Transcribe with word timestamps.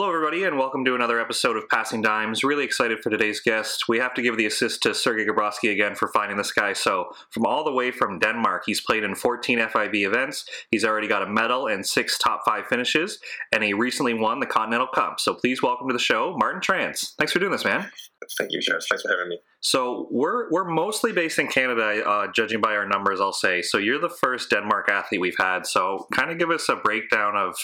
Hello, 0.00 0.08
everybody, 0.08 0.44
and 0.44 0.56
welcome 0.56 0.82
to 0.86 0.94
another 0.94 1.20
episode 1.20 1.58
of 1.58 1.68
Passing 1.68 2.00
Dimes. 2.00 2.42
Really 2.42 2.64
excited 2.64 3.02
for 3.02 3.10
today's 3.10 3.38
guest. 3.38 3.86
We 3.86 3.98
have 3.98 4.14
to 4.14 4.22
give 4.22 4.38
the 4.38 4.46
assist 4.46 4.82
to 4.84 4.94
Sergey 4.94 5.26
Gabrowski 5.26 5.70
again 5.70 5.94
for 5.94 6.08
finding 6.08 6.38
this 6.38 6.52
guy. 6.52 6.72
So, 6.72 7.12
from 7.28 7.44
all 7.44 7.64
the 7.64 7.70
way 7.70 7.90
from 7.90 8.18
Denmark, 8.18 8.62
he's 8.64 8.80
played 8.80 9.04
in 9.04 9.14
14 9.14 9.58
FIVB 9.58 10.06
events. 10.06 10.46
He's 10.70 10.86
already 10.86 11.06
got 11.06 11.22
a 11.22 11.26
medal 11.26 11.66
and 11.66 11.86
six 11.86 12.16
top 12.16 12.46
five 12.46 12.66
finishes, 12.66 13.18
and 13.52 13.62
he 13.62 13.74
recently 13.74 14.14
won 14.14 14.40
the 14.40 14.46
Continental 14.46 14.86
Cup. 14.86 15.20
So, 15.20 15.34
please 15.34 15.62
welcome 15.62 15.86
to 15.88 15.92
the 15.92 15.98
show, 15.98 16.34
Martin 16.38 16.62
Trans. 16.62 17.10
Thanks 17.18 17.34
for 17.34 17.38
doing 17.38 17.52
this, 17.52 17.66
man. 17.66 17.90
Thank 18.38 18.52
you, 18.52 18.60
Josh. 18.60 18.86
Thanks 18.88 19.02
for 19.02 19.10
having 19.10 19.28
me. 19.28 19.38
So 19.60 20.06
we're 20.10 20.50
we're 20.50 20.68
mostly 20.68 21.12
based 21.12 21.38
in 21.38 21.48
Canada, 21.48 22.02
uh, 22.06 22.28
judging 22.32 22.60
by 22.60 22.74
our 22.76 22.86
numbers. 22.86 23.20
I'll 23.20 23.32
say. 23.32 23.60
So 23.62 23.78
you're 23.78 23.98
the 23.98 24.08
first 24.08 24.50
Denmark 24.50 24.88
athlete 24.88 25.20
we've 25.20 25.36
had. 25.38 25.66
So 25.66 26.06
kind 26.14 26.30
of 26.30 26.38
give 26.38 26.50
us 26.50 26.68
a 26.68 26.76
breakdown 26.76 27.36
of 27.36 27.56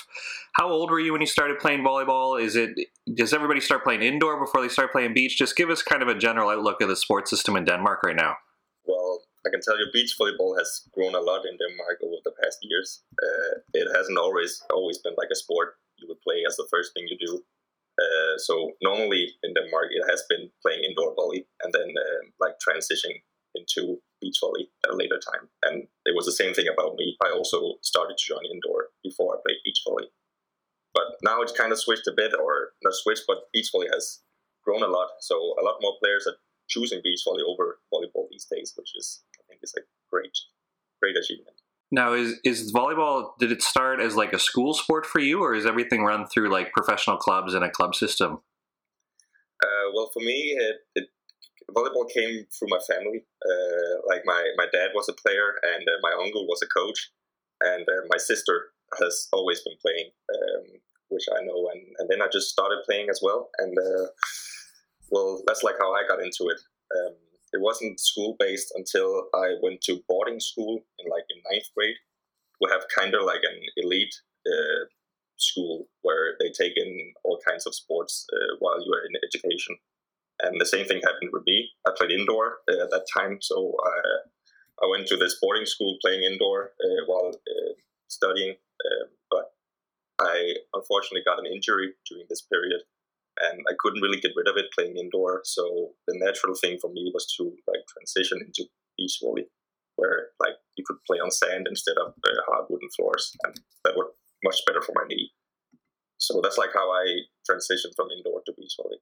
how 0.54 0.68
old 0.68 0.90
were 0.90 1.00
you 1.00 1.12
when 1.12 1.20
you 1.20 1.26
started 1.26 1.58
playing 1.58 1.84
volleyball? 1.84 2.40
Is 2.40 2.56
it 2.56 2.70
does 3.14 3.32
everybody 3.32 3.60
start 3.60 3.84
playing 3.84 4.02
indoor 4.02 4.40
before 4.40 4.60
they 4.60 4.68
start 4.68 4.92
playing 4.92 5.14
beach? 5.14 5.38
Just 5.38 5.56
give 5.56 5.70
us 5.70 5.82
kind 5.82 6.02
of 6.02 6.08
a 6.08 6.14
general 6.14 6.50
outlook 6.50 6.80
of 6.80 6.88
the 6.88 6.96
sports 6.96 7.30
system 7.30 7.56
in 7.56 7.64
Denmark 7.64 8.02
right 8.02 8.16
now. 8.16 8.36
Well, 8.86 9.20
I 9.46 9.50
can 9.50 9.60
tell 9.60 9.78
you, 9.78 9.86
beach 9.92 10.16
volleyball 10.20 10.58
has 10.58 10.82
grown 10.92 11.14
a 11.14 11.20
lot 11.20 11.46
in 11.46 11.56
Denmark 11.56 12.00
over 12.02 12.16
the 12.24 12.32
past 12.42 12.58
years. 12.62 13.02
Uh, 13.22 13.60
it 13.74 13.86
hasn't 13.96 14.18
always 14.18 14.62
always 14.72 14.98
been 14.98 15.14
like 15.16 15.28
a 15.30 15.36
sport 15.36 15.76
you 15.98 16.08
would 16.08 16.20
play 16.22 16.42
as 16.46 16.56
the 16.56 16.66
first 16.70 16.92
thing 16.92 17.06
you 17.08 17.16
do. 17.18 17.42
Uh, 17.96 18.36
so 18.36 18.72
normally 18.82 19.32
in 19.42 19.54
Denmark, 19.54 19.88
it 19.90 20.04
has 20.08 20.22
been 20.28 20.50
playing 20.62 20.84
indoor 20.84 21.14
volley 21.14 21.48
and 21.62 21.72
then 21.72 21.88
uh, 21.96 22.20
like 22.40 22.54
transitioning 22.60 23.24
into 23.54 23.98
beach 24.20 24.36
volley 24.40 24.68
at 24.84 24.92
a 24.92 24.96
later 24.96 25.18
time. 25.18 25.48
And 25.64 25.88
it 26.04 26.14
was 26.14 26.26
the 26.26 26.32
same 26.36 26.52
thing 26.52 26.68
about 26.68 26.96
me. 26.96 27.16
I 27.24 27.32
also 27.32 27.80
started 27.82 28.16
to 28.18 28.28
join 28.28 28.44
indoor 28.44 28.92
before 29.02 29.34
I 29.34 29.40
played 29.44 29.64
beach 29.64 29.80
volley. 29.86 30.12
But 30.92 31.16
now 31.22 31.40
it's 31.40 31.52
kind 31.52 31.72
of 31.72 31.80
switched 31.80 32.06
a 32.06 32.12
bit, 32.16 32.32
or 32.32 32.72
not 32.82 32.94
switched, 32.94 33.24
but 33.26 33.52
beach 33.52 33.68
volley 33.72 33.88
has 33.92 34.20
grown 34.64 34.82
a 34.82 34.88
lot. 34.88 35.08
So 35.20 35.36
a 35.60 35.64
lot 35.64 35.80
more 35.80 35.96
players 36.00 36.26
are 36.26 36.36
choosing 36.68 37.00
beach 37.02 37.22
volley 37.24 37.42
over 37.46 37.80
volleyball 37.92 38.28
these 38.30 38.46
days, 38.50 38.72
which 38.76 38.92
is 38.96 39.22
I 39.38 39.42
think 39.48 39.60
is 39.62 39.74
a 39.76 39.84
great, 40.10 40.36
great 41.00 41.16
achievement. 41.16 41.60
Now, 41.92 42.14
is 42.14 42.40
is 42.44 42.72
volleyball? 42.72 43.30
Did 43.38 43.52
it 43.52 43.62
start 43.62 44.00
as 44.00 44.16
like 44.16 44.32
a 44.32 44.38
school 44.38 44.74
sport 44.74 45.06
for 45.06 45.20
you, 45.20 45.42
or 45.42 45.54
is 45.54 45.66
everything 45.66 46.02
run 46.02 46.26
through 46.26 46.50
like 46.50 46.72
professional 46.72 47.16
clubs 47.16 47.54
and 47.54 47.64
a 47.64 47.70
club 47.70 47.94
system? 47.94 48.40
Uh, 49.62 49.90
well, 49.94 50.10
for 50.12 50.20
me, 50.20 50.56
it, 50.58 50.76
it, 50.96 51.08
volleyball 51.70 52.10
came 52.10 52.44
through 52.52 52.68
my 52.68 52.80
family. 52.90 53.24
Uh, 53.44 54.02
like 54.08 54.22
my 54.24 54.42
my 54.56 54.66
dad 54.72 54.90
was 54.94 55.08
a 55.08 55.12
player, 55.12 55.54
and 55.62 55.88
uh, 55.88 55.98
my 56.02 56.12
uncle 56.24 56.46
was 56.46 56.60
a 56.62 56.78
coach, 56.78 57.10
and 57.60 57.82
uh, 57.88 58.06
my 58.10 58.18
sister 58.18 58.66
has 58.98 59.28
always 59.32 59.60
been 59.62 59.76
playing, 59.80 60.10
um, 60.34 60.64
which 61.08 61.24
I 61.32 61.44
know. 61.44 61.70
And, 61.72 61.82
and 61.98 62.08
then 62.10 62.20
I 62.20 62.26
just 62.32 62.50
started 62.50 62.82
playing 62.84 63.08
as 63.10 63.20
well, 63.22 63.48
and 63.58 63.76
uh, 63.78 64.06
well, 65.10 65.42
that's 65.46 65.62
like 65.62 65.76
how 65.80 65.92
I 65.92 66.02
got 66.08 66.20
into 66.20 66.50
it. 66.50 66.60
Um, 66.94 67.14
it 67.56 67.62
wasn't 67.62 67.98
school 67.98 68.36
based 68.38 68.72
until 68.76 69.28
I 69.34 69.56
went 69.62 69.80
to 69.82 70.04
boarding 70.08 70.40
school 70.40 70.84
in 70.98 71.10
like 71.10 71.24
in 71.32 71.40
ninth 71.50 71.68
grade. 71.74 71.96
We 72.60 72.70
have 72.70 72.84
kind 72.94 73.14
of 73.14 73.22
like 73.24 73.40
an 73.42 73.58
elite 73.78 74.14
uh, 74.46 74.84
school 75.36 75.88
where 76.02 76.36
they 76.38 76.50
take 76.50 76.74
in 76.76 76.90
all 77.24 77.38
kinds 77.48 77.66
of 77.66 77.74
sports 77.74 78.26
uh, 78.32 78.56
while 78.60 78.78
you 78.84 78.92
are 78.92 79.04
in 79.08 79.20
education. 79.26 79.76
And 80.42 80.60
the 80.60 80.66
same 80.66 80.86
thing 80.86 81.00
happened 81.02 81.30
with 81.32 81.44
me. 81.46 81.70
I 81.86 81.92
played 81.96 82.10
indoor 82.10 82.58
uh, 82.68 82.84
at 82.84 82.90
that 82.90 83.06
time, 83.12 83.38
so 83.40 83.74
I, 83.84 84.84
I 84.84 84.90
went 84.90 85.06
to 85.08 85.16
this 85.16 85.38
boarding 85.40 85.66
school 85.66 85.96
playing 86.02 86.24
indoor 86.24 86.72
uh, 86.84 87.02
while 87.06 87.32
uh, 87.32 87.72
studying. 88.08 88.50
Um, 88.84 89.08
but 89.30 89.46
I 90.20 90.54
unfortunately 90.74 91.24
got 91.24 91.38
an 91.38 91.46
injury 91.46 91.94
during 92.08 92.26
this 92.28 92.42
period, 92.42 92.82
and 93.40 93.60
I 93.68 93.74
couldn't 93.78 94.02
really 94.02 94.20
get 94.20 94.32
rid 94.36 94.48
of 94.48 94.56
it 94.56 94.72
playing 94.74 94.96
indoor. 94.96 95.42
So 95.44 95.92
the 96.06 96.18
natural 96.18 96.54
thing 96.54 96.78
for 96.80 96.90
me 96.90 97.10
was 97.12 97.26
to 97.38 97.44
like 97.66 97.84
transition 97.88 98.38
into 98.40 98.68
beach 98.96 99.18
volley, 99.22 99.46
where 99.96 100.28
like 100.40 100.56
you 100.76 100.84
could 100.86 100.96
play 101.06 101.18
on 101.18 101.30
sand 101.30 101.66
instead 101.68 101.96
of 101.98 102.14
uh, 102.24 102.42
hard 102.46 102.66
wooden 102.68 102.88
floors, 102.96 103.32
and 103.44 103.54
that 103.84 103.94
would 103.96 104.08
much 104.44 104.60
better 104.66 104.82
for 104.82 104.92
my 104.94 105.06
knee. 105.08 105.30
So 106.18 106.40
that's 106.42 106.58
like 106.58 106.70
how 106.74 106.90
I 106.90 107.04
transitioned 107.48 107.94
from 107.94 108.08
indoor 108.16 108.42
to 108.46 108.52
beach 108.56 108.74
volley. 108.80 108.98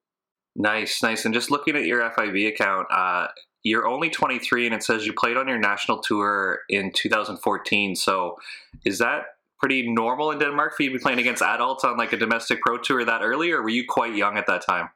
Nice, 0.56 1.02
nice. 1.02 1.24
And 1.24 1.34
just 1.34 1.50
looking 1.50 1.76
at 1.76 1.84
your 1.84 2.08
FIVB 2.10 2.48
account, 2.48 2.86
uh, 2.90 3.28
you're 3.64 3.86
only 3.86 4.10
23, 4.10 4.66
and 4.66 4.74
it 4.74 4.82
says 4.82 5.06
you 5.06 5.12
played 5.12 5.36
on 5.36 5.48
your 5.48 5.58
national 5.58 6.00
tour 6.00 6.60
in 6.68 6.92
2014. 6.92 7.96
So 7.96 8.36
is 8.84 8.98
that 8.98 9.24
pretty 9.64 9.88
normal 9.90 10.30
in 10.30 10.38
Denmark 10.38 10.76
for 10.76 10.82
you 10.82 10.90
to 10.90 10.98
be 10.98 11.02
playing 11.02 11.18
against 11.18 11.40
adults 11.40 11.84
on 11.84 11.96
like 11.96 12.12
a 12.12 12.18
domestic 12.18 12.60
pro 12.60 12.76
tour 12.76 13.02
that 13.02 13.22
early, 13.22 13.50
or 13.50 13.62
were 13.62 13.70
you 13.70 13.86
quite 13.88 14.14
young 14.14 14.36
at 14.36 14.46
that 14.46 14.60
time? 14.60 14.90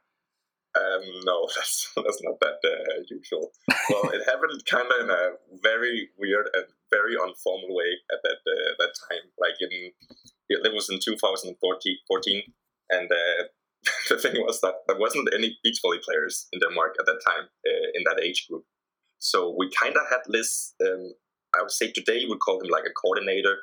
Um, 0.76 1.04
no, 1.24 1.48
that's 1.56 1.90
that's 1.96 2.22
not 2.22 2.38
that 2.40 2.60
uh, 2.62 3.00
usual. 3.08 3.50
Well, 3.88 4.10
it 4.12 4.20
happened 4.26 4.60
kind 4.66 4.84
of 4.92 5.04
in 5.04 5.10
a 5.10 5.30
very 5.62 6.10
weird 6.18 6.50
and 6.52 6.66
very 6.90 7.14
informal 7.14 7.74
way 7.74 7.96
at 8.12 8.18
that 8.24 8.40
uh, 8.44 8.72
that 8.78 8.92
time. 9.08 9.24
Like 9.40 9.56
in 9.60 9.92
it 10.50 10.74
was 10.74 10.90
in 10.90 10.98
2014, 11.02 12.42
and 12.90 13.10
uh, 13.10 13.44
the 14.10 14.18
thing 14.18 14.34
was 14.44 14.60
that 14.60 14.74
there 14.86 14.98
wasn't 14.98 15.30
any 15.32 15.56
beach 15.64 15.78
volley 15.80 16.00
players 16.04 16.46
in 16.52 16.60
Denmark 16.60 16.96
at 17.00 17.06
that 17.06 17.22
time 17.24 17.48
uh, 17.66 17.88
in 17.94 18.04
that 18.04 18.22
age 18.22 18.46
group. 18.50 18.66
So 19.18 19.54
we 19.58 19.70
kind 19.70 19.96
of 19.96 20.02
had 20.10 20.28
this. 20.28 20.74
Um, 20.84 21.14
I 21.56 21.62
would 21.62 21.70
say 21.70 21.90
today 21.90 22.26
we 22.28 22.36
call 22.36 22.60
him 22.60 22.68
like 22.68 22.84
a 22.84 22.92
coordinator 22.92 23.56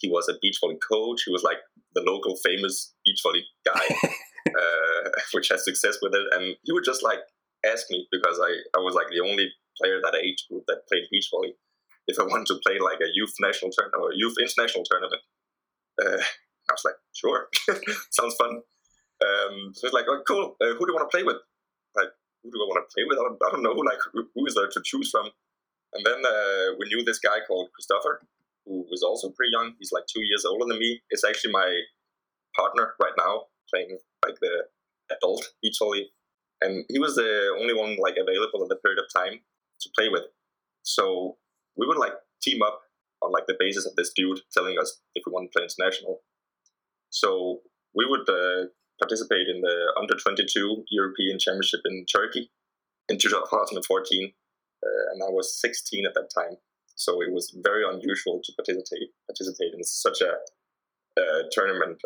he 0.00 0.08
was 0.08 0.28
a 0.28 0.38
beach 0.40 0.58
volley 0.60 0.78
coach. 0.80 1.22
He 1.24 1.32
was 1.32 1.42
like 1.42 1.58
the 1.94 2.02
local 2.02 2.36
famous 2.44 2.94
beach 3.04 3.20
volley 3.22 3.44
guy, 3.64 3.86
uh, 4.48 5.10
which 5.32 5.48
has 5.48 5.64
success 5.64 5.98
with 6.02 6.14
it. 6.14 6.26
And 6.32 6.56
he 6.64 6.72
would 6.72 6.84
just 6.84 7.02
like 7.02 7.20
ask 7.64 7.86
me 7.90 8.08
because 8.10 8.40
I, 8.40 8.78
I 8.78 8.80
was 8.80 8.94
like 8.94 9.08
the 9.12 9.20
only 9.20 9.48
player 9.76 10.00
that 10.02 10.16
age 10.16 10.46
group 10.50 10.64
that 10.68 10.88
played 10.88 11.04
beach 11.10 11.28
volley 11.30 11.54
if 12.08 12.18
I 12.18 12.24
wanted 12.24 12.46
to 12.46 12.60
play 12.66 12.78
like 12.80 12.98
a 13.00 13.12
youth 13.14 13.34
national 13.40 13.70
tournament 13.70 14.02
or 14.02 14.12
youth 14.14 14.34
international 14.40 14.84
tournament. 14.84 15.22
Uh, 16.00 16.18
I 16.18 16.72
was 16.72 16.84
like, 16.84 16.98
sure, 17.12 17.48
sounds 18.10 18.34
fun. 18.36 18.62
Um, 19.20 19.72
so 19.74 19.86
it's 19.86 19.94
like, 19.94 20.06
oh, 20.08 20.22
cool. 20.26 20.56
Uh, 20.60 20.72
who 20.74 20.86
do 20.86 20.92
you 20.92 20.96
want 20.96 21.10
to 21.10 21.14
play 21.14 21.24
with? 21.24 21.36
Like, 21.94 22.08
who 22.42 22.50
do 22.50 22.56
I 22.56 22.66
want 22.72 22.88
to 22.88 22.92
play 22.94 23.04
with? 23.04 23.18
I 23.18 23.22
don't, 23.22 23.36
I 23.36 23.50
don't 23.52 23.62
know. 23.62 23.76
Like, 23.76 24.00
who, 24.12 24.24
who 24.34 24.46
is 24.46 24.54
there 24.54 24.68
to 24.68 24.80
choose 24.84 25.10
from? 25.10 25.28
And 25.92 26.06
then 26.06 26.24
uh, 26.24 26.78
we 26.78 26.86
knew 26.88 27.04
this 27.04 27.18
guy 27.18 27.42
called 27.46 27.70
Christopher, 27.74 28.22
who 28.66 28.86
was 28.90 29.02
also 29.02 29.30
pretty 29.30 29.52
young. 29.52 29.74
He's 29.78 29.92
like 29.92 30.04
two 30.06 30.22
years 30.22 30.44
older 30.44 30.66
than 30.68 30.78
me. 30.78 31.00
Is 31.10 31.24
actually 31.24 31.52
my 31.52 31.80
partner 32.56 32.94
right 33.02 33.14
now, 33.16 33.44
playing 33.72 33.98
like 34.24 34.36
the 34.40 34.64
adult 35.10 35.52
Italy. 35.62 36.10
and 36.60 36.84
he 36.88 36.98
was 36.98 37.16
the 37.16 37.56
only 37.58 37.74
one 37.74 37.96
like 37.98 38.16
available 38.16 38.62
in 38.62 38.68
the 38.68 38.76
period 38.76 39.00
of 39.00 39.06
time 39.14 39.40
to 39.80 39.90
play 39.96 40.08
with. 40.08 40.24
So 40.82 41.36
we 41.76 41.86
would 41.86 41.98
like 41.98 42.12
team 42.42 42.62
up 42.62 42.80
on 43.22 43.32
like 43.32 43.46
the 43.46 43.56
basis 43.58 43.86
of 43.86 43.96
this 43.96 44.12
dude 44.14 44.40
telling 44.52 44.78
us 44.78 45.00
if 45.14 45.24
we 45.26 45.32
want 45.32 45.50
to 45.50 45.58
play 45.58 45.66
international. 45.66 46.20
So 47.10 47.60
we 47.94 48.06
would 48.06 48.28
uh, 48.28 48.68
participate 49.00 49.48
in 49.48 49.60
the 49.60 49.92
under 49.98 50.14
22 50.14 50.84
European 50.90 51.38
Championship 51.38 51.80
in 51.84 52.04
Turkey 52.06 52.50
in 53.08 53.18
2014, 53.18 54.32
uh, 54.82 55.12
and 55.12 55.22
I 55.22 55.30
was 55.30 55.60
16 55.60 56.06
at 56.06 56.14
that 56.14 56.30
time. 56.34 56.56
So 57.00 57.22
it 57.22 57.32
was 57.32 57.56
very 57.64 57.82
unusual 57.82 58.42
to 58.44 58.52
participate 58.52 59.08
participate 59.26 59.72
in 59.72 59.82
such 59.82 60.20
a 60.20 60.32
uh, 61.18 61.42
tournament 61.50 61.98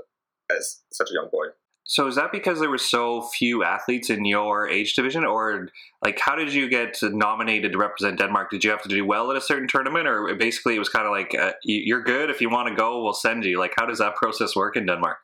as 0.56 0.82
such 0.92 1.10
a 1.10 1.14
young 1.14 1.28
boy. 1.32 1.46
So 1.86 2.06
is 2.06 2.14
that 2.14 2.30
because 2.30 2.60
there 2.60 2.70
were 2.70 2.78
so 2.78 3.22
few 3.22 3.64
athletes 3.64 4.08
in 4.08 4.24
your 4.24 4.68
age 4.68 4.94
division, 4.94 5.24
or 5.24 5.68
like 6.02 6.20
how 6.20 6.36
did 6.36 6.54
you 6.54 6.68
get 6.68 6.96
nominated 7.02 7.72
to 7.72 7.78
represent 7.78 8.18
Denmark? 8.18 8.50
Did 8.50 8.62
you 8.62 8.70
have 8.70 8.82
to 8.82 8.88
do 8.88 9.04
well 9.04 9.32
at 9.32 9.36
a 9.36 9.40
certain 9.40 9.66
tournament, 9.66 10.06
or 10.06 10.32
basically 10.36 10.76
it 10.76 10.78
was 10.78 10.88
kind 10.88 11.06
of 11.06 11.10
like 11.10 11.34
uh, 11.34 11.52
you're 11.64 12.02
good 12.02 12.30
if 12.30 12.40
you 12.40 12.48
want 12.48 12.68
to 12.68 12.74
go, 12.74 13.02
we'll 13.02 13.14
send 13.14 13.44
you. 13.44 13.58
Like 13.58 13.74
how 13.76 13.86
does 13.86 13.98
that 13.98 14.14
process 14.14 14.54
work 14.54 14.76
in 14.76 14.86
Denmark? 14.86 15.18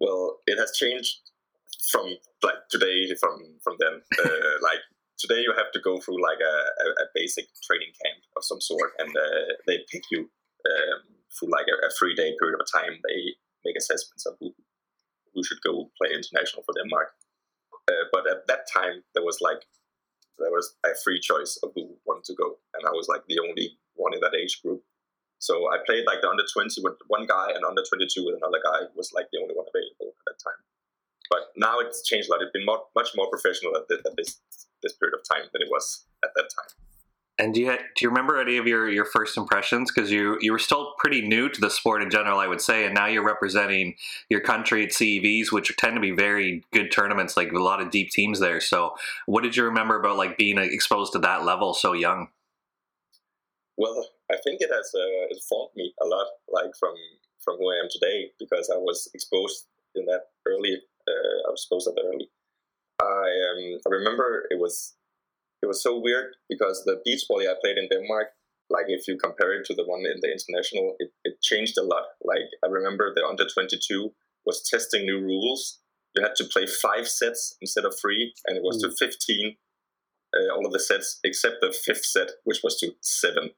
Well, 0.00 0.38
it 0.48 0.58
has 0.58 0.72
changed 0.76 1.20
from 1.92 2.06
like 2.42 2.60
today 2.70 3.14
from 3.20 3.38
from 3.62 3.76
then. 3.78 4.00
Uh, 4.18 4.28
like 4.62 4.82
today 5.18 5.40
you 5.40 5.52
have 5.56 5.70
to 5.72 5.80
go 5.80 5.98
through 5.98 6.22
like 6.22 6.40
a, 6.40 6.56
a, 6.84 6.86
a 7.04 7.06
basic 7.14 7.46
training 7.62 7.92
camp 8.02 8.20
of 8.36 8.44
some 8.44 8.60
sort, 8.60 8.92
and 8.98 9.10
uh, 9.10 9.54
they 9.66 9.78
pick 9.90 10.02
you 10.10 10.30
um, 10.66 11.50
like 11.50 11.66
a, 11.66 11.86
a, 11.86 11.90
three 11.98 12.14
day 12.14 12.34
period 12.38 12.58
of 12.60 12.66
time. 12.70 12.98
They 13.04 13.34
make 13.64 13.76
assessments 13.76 14.26
of 14.26 14.34
who 14.40 14.54
who 15.34 15.42
should 15.42 15.60
go 15.66 15.90
play 16.00 16.14
international 16.14 16.62
for 16.62 16.74
Denmark. 16.78 17.10
Uh, 17.90 18.06
but 18.12 18.30
at 18.30 18.46
that 18.46 18.70
time, 18.70 19.02
there 19.14 19.24
was 19.24 19.38
like 19.40 19.66
there 20.38 20.50
was 20.50 20.74
a 20.86 20.94
free 21.04 21.20
choice 21.20 21.58
of 21.62 21.70
who 21.74 21.94
wanted 22.06 22.24
to 22.24 22.34
go, 22.34 22.58
and 22.74 22.86
I 22.86 22.90
was 22.90 23.08
like 23.08 23.22
the 23.28 23.38
only 23.40 23.78
one 23.94 24.14
in 24.14 24.20
that 24.20 24.34
age 24.34 24.62
group. 24.62 24.82
So 25.38 25.68
I 25.70 25.78
played 25.84 26.06
like 26.06 26.22
the 26.22 26.30
under 26.30 26.46
twenty 26.52 26.80
with 26.82 26.96
one 27.08 27.26
guy 27.26 27.52
and 27.54 27.64
under 27.64 27.82
twenty 27.84 28.06
two 28.08 28.24
with 28.24 28.36
another 28.40 28.62
guy 28.62 28.88
was 28.94 29.12
like 29.12 29.26
the 29.32 29.40
only 29.42 29.54
one 29.54 29.66
available 29.68 30.14
at 30.16 30.24
that 30.26 30.40
time. 30.42 30.60
But 31.30 31.52
now 31.56 31.78
it's 31.80 32.06
changed 32.06 32.28
a 32.28 32.32
lot. 32.32 32.42
It's 32.42 32.52
been 32.52 32.64
more, 32.64 32.84
much 32.94 33.10
more 33.16 33.28
professional 33.28 33.76
at 33.76 33.88
this 33.88 34.40
this 34.84 34.92
period 34.94 35.14
of 35.18 35.26
time 35.28 35.48
than 35.52 35.62
it 35.62 35.68
was 35.70 36.04
at 36.22 36.30
that 36.36 36.42
time. 36.42 36.84
And 37.36 37.52
do 37.52 37.60
you 37.60 37.76
do 37.76 38.02
you 38.04 38.08
remember 38.10 38.40
any 38.40 38.58
of 38.58 38.66
your, 38.66 38.88
your 38.88 39.04
first 39.04 39.36
impressions? 39.36 39.90
Because 39.90 40.12
you 40.12 40.38
you 40.40 40.52
were 40.52 40.58
still 40.58 40.94
pretty 40.98 41.20
new 41.20 41.48
to 41.48 41.60
the 41.60 41.68
sport 41.68 42.00
in 42.00 42.10
general, 42.10 42.38
I 42.38 42.46
would 42.46 42.60
say, 42.60 42.84
and 42.84 42.94
now 42.94 43.06
you're 43.06 43.24
representing 43.24 43.96
your 44.30 44.40
country 44.40 44.84
at 44.84 44.90
CEVs, 44.90 45.50
which 45.50 45.76
tend 45.76 45.96
to 45.96 46.00
be 46.00 46.12
very 46.12 46.62
good 46.72 46.92
tournaments, 46.92 47.36
like 47.36 47.50
a 47.50 47.58
lot 47.58 47.80
of 47.80 47.90
deep 47.90 48.10
teams 48.10 48.38
there. 48.38 48.60
So, 48.60 48.94
what 49.26 49.42
did 49.42 49.56
you 49.56 49.64
remember 49.64 49.98
about 49.98 50.16
like 50.16 50.38
being 50.38 50.58
exposed 50.58 51.12
to 51.14 51.18
that 51.20 51.44
level 51.44 51.74
so 51.74 51.92
young? 51.92 52.28
Well, 53.76 54.06
I 54.30 54.36
think 54.44 54.60
it 54.60 54.70
has 54.70 54.92
uh, 54.94 55.26
it 55.28 55.42
formed 55.48 55.72
me 55.74 55.92
a 56.00 56.06
lot, 56.06 56.26
like 56.48 56.70
from 56.78 56.94
from 57.40 57.56
who 57.56 57.68
I 57.68 57.80
am 57.82 57.88
today, 57.90 58.30
because 58.38 58.70
I 58.72 58.78
was 58.78 59.10
exposed 59.12 59.66
in 59.96 60.06
that 60.06 60.26
early. 60.46 60.76
Uh, 61.06 61.48
I 61.48 61.50
was 61.50 61.62
exposed 61.62 61.88
that 61.88 62.00
early. 62.00 62.30
I 63.00 63.04
um, 63.04 63.80
I 63.86 63.90
remember 63.90 64.44
it 64.50 64.58
was 64.58 64.94
it 65.62 65.66
was 65.66 65.82
so 65.82 65.98
weird 65.98 66.34
because 66.48 66.84
the 66.84 67.00
beach 67.04 67.24
volley 67.28 67.48
I 67.48 67.54
played 67.60 67.78
in 67.78 67.88
Denmark, 67.88 68.28
like 68.70 68.86
if 68.88 69.08
you 69.08 69.16
compare 69.16 69.52
it 69.52 69.64
to 69.66 69.74
the 69.74 69.84
one 69.84 70.00
in 70.00 70.20
the 70.20 70.30
international, 70.30 70.96
it, 70.98 71.10
it 71.24 71.40
changed 71.42 71.78
a 71.78 71.82
lot. 71.82 72.04
Like 72.22 72.48
I 72.64 72.68
remember 72.68 73.12
the 73.14 73.24
under 73.24 73.46
22 73.46 74.12
was 74.46 74.62
testing 74.68 75.06
new 75.06 75.20
rules. 75.20 75.80
You 76.14 76.22
had 76.22 76.36
to 76.36 76.44
play 76.44 76.66
five 76.66 77.08
sets 77.08 77.56
instead 77.60 77.84
of 77.84 77.94
three, 78.00 78.34
and 78.46 78.56
it 78.56 78.62
was 78.62 78.76
mm. 78.76 78.88
to 78.88 79.06
15 79.06 79.56
uh, 80.34 80.54
all 80.54 80.66
of 80.66 80.72
the 80.72 80.80
sets 80.80 81.20
except 81.24 81.56
the 81.60 81.72
fifth 81.84 82.04
set, 82.04 82.30
which 82.44 82.60
was 82.62 82.78
to 82.80 82.92
seven. 83.00 83.50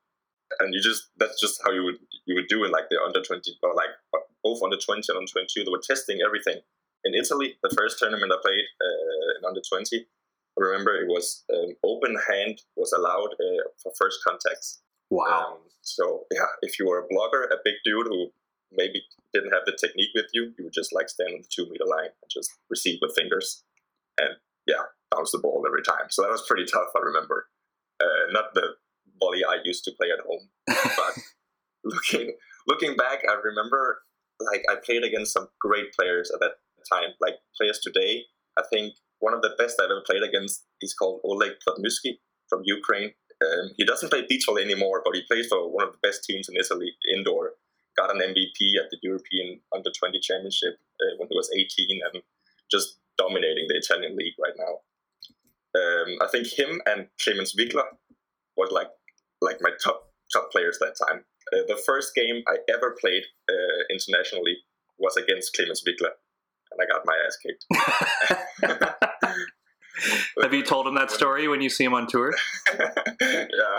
And 0.60 0.72
you 0.72 0.80
just 0.80 1.10
that's 1.16 1.40
just 1.40 1.60
how 1.64 1.72
you 1.72 1.82
would 1.84 1.98
you 2.24 2.34
would 2.34 2.48
do 2.48 2.64
it 2.64 2.70
like 2.70 2.88
the 2.88 2.98
under 3.04 3.20
20 3.20 3.58
or 3.62 3.74
like 3.74 3.90
both 4.42 4.62
under 4.62 4.76
20 4.76 5.02
and 5.08 5.18
under 5.18 5.32
22. 5.32 5.64
They 5.64 5.70
were 5.70 5.82
testing 5.82 6.18
everything. 6.24 6.62
In 7.06 7.14
Italy, 7.14 7.54
the 7.62 7.74
first 7.78 8.00
tournament 8.00 8.32
I 8.32 8.38
played 8.42 8.64
uh, 8.82 9.38
in 9.38 9.44
under 9.46 9.60
20, 9.62 10.06
I 10.58 10.60
remember 10.60 10.96
it 10.96 11.06
was 11.06 11.44
um, 11.54 11.74
open 11.84 12.16
hand 12.28 12.62
was 12.74 12.92
allowed 12.92 13.34
uh, 13.38 13.62
for 13.80 13.92
first 13.96 14.18
contacts. 14.26 14.80
Wow. 15.10 15.52
Um, 15.52 15.58
so 15.82 16.24
yeah, 16.32 16.50
if 16.62 16.80
you 16.80 16.86
were 16.86 16.98
a 16.98 17.14
blogger, 17.14 17.44
a 17.46 17.62
big 17.64 17.74
dude 17.84 18.08
who 18.08 18.32
maybe 18.72 19.04
didn't 19.32 19.52
have 19.52 19.62
the 19.66 19.76
technique 19.80 20.10
with 20.16 20.26
you, 20.32 20.52
you 20.58 20.64
would 20.64 20.72
just 20.72 20.92
like 20.92 21.08
stand 21.08 21.34
on 21.34 21.42
the 21.42 21.48
two 21.48 21.70
meter 21.70 21.84
line 21.86 22.10
and 22.10 22.30
just 22.30 22.50
receive 22.70 22.98
with 23.00 23.14
fingers, 23.14 23.62
and 24.18 24.30
yeah, 24.66 24.82
bounce 25.12 25.30
the 25.30 25.38
ball 25.38 25.62
every 25.64 25.82
time. 25.82 26.10
So 26.10 26.22
that 26.22 26.30
was 26.30 26.44
pretty 26.48 26.64
tough. 26.64 26.88
I 26.96 27.00
remember. 27.00 27.46
Uh, 27.98 28.30
not 28.30 28.52
the 28.52 28.74
volley 29.20 29.42
I 29.44 29.56
used 29.64 29.84
to 29.84 29.92
play 29.92 30.08
at 30.10 30.24
home, 30.26 30.48
but 30.66 31.22
looking 31.84 32.34
looking 32.66 32.96
back, 32.96 33.20
I 33.28 33.34
remember 33.42 34.02
like 34.40 34.64
I 34.68 34.74
played 34.84 35.04
against 35.04 35.32
some 35.32 35.48
great 35.60 35.92
players 35.94 36.30
at 36.30 36.40
that 36.40 36.56
time, 36.88 37.10
like 37.20 37.34
players 37.56 37.80
today. 37.82 38.24
I 38.58 38.62
think 38.70 38.94
one 39.20 39.34
of 39.34 39.42
the 39.42 39.54
best 39.58 39.80
I've 39.80 39.90
ever 39.90 40.02
played 40.06 40.22
against. 40.22 40.64
is 40.80 40.94
called 40.94 41.20
Oleg 41.24 41.52
Plotnytskyi 41.66 42.18
from 42.48 42.60
Ukraine. 42.64 43.12
Um, 43.44 43.70
he 43.76 43.84
doesn't 43.84 44.10
play 44.10 44.24
beach 44.28 44.46
anymore, 44.48 45.02
but 45.04 45.14
he 45.14 45.22
plays 45.28 45.46
for 45.48 45.70
one 45.70 45.86
of 45.86 45.92
the 45.92 46.06
best 46.06 46.24
teams 46.24 46.48
in 46.48 46.56
Italy 46.56 46.92
indoor. 47.14 47.52
Got 47.96 48.14
an 48.14 48.20
MVP 48.20 48.76
at 48.80 48.88
the 48.90 48.98
European 49.02 49.60
Under 49.74 49.90
20 49.90 50.18
Championship 50.20 50.74
uh, 51.00 51.16
when 51.18 51.28
he 51.30 51.36
was 51.36 51.50
18 51.54 52.00
and 52.12 52.22
just 52.70 52.98
dominating 53.18 53.66
the 53.68 53.76
Italian 53.76 54.16
league 54.16 54.34
right 54.42 54.56
now. 54.56 54.80
Um, 55.76 56.18
I 56.22 56.28
think 56.28 56.46
him 56.46 56.80
and 56.86 57.08
Clemens 57.22 57.54
Wickler 57.58 57.88
was 58.56 58.70
like 58.70 58.88
like 59.42 59.58
my 59.60 59.70
top 59.82 60.12
top 60.32 60.50
players 60.50 60.78
that 60.80 60.96
time. 61.06 61.24
Uh, 61.52 61.64
the 61.68 61.80
first 61.86 62.14
game 62.14 62.42
I 62.48 62.56
ever 62.72 62.96
played 63.00 63.22
uh, 63.48 63.82
internationally 63.90 64.56
was 64.98 65.16
against 65.16 65.54
Clemens 65.54 65.82
Wickler 65.86 66.12
and 66.76 66.80
I 66.80 66.86
got 66.92 67.06
my 67.06 67.16
ass 67.26 67.36
kicked. 67.36 67.66
Have 70.42 70.52
you 70.52 70.62
told 70.62 70.86
him 70.86 70.94
that 70.94 71.10
story 71.10 71.48
when 71.48 71.60
you 71.60 71.70
see 71.70 71.84
him 71.84 71.94
on 71.94 72.06
tour? 72.06 72.34
yeah, 72.78 73.76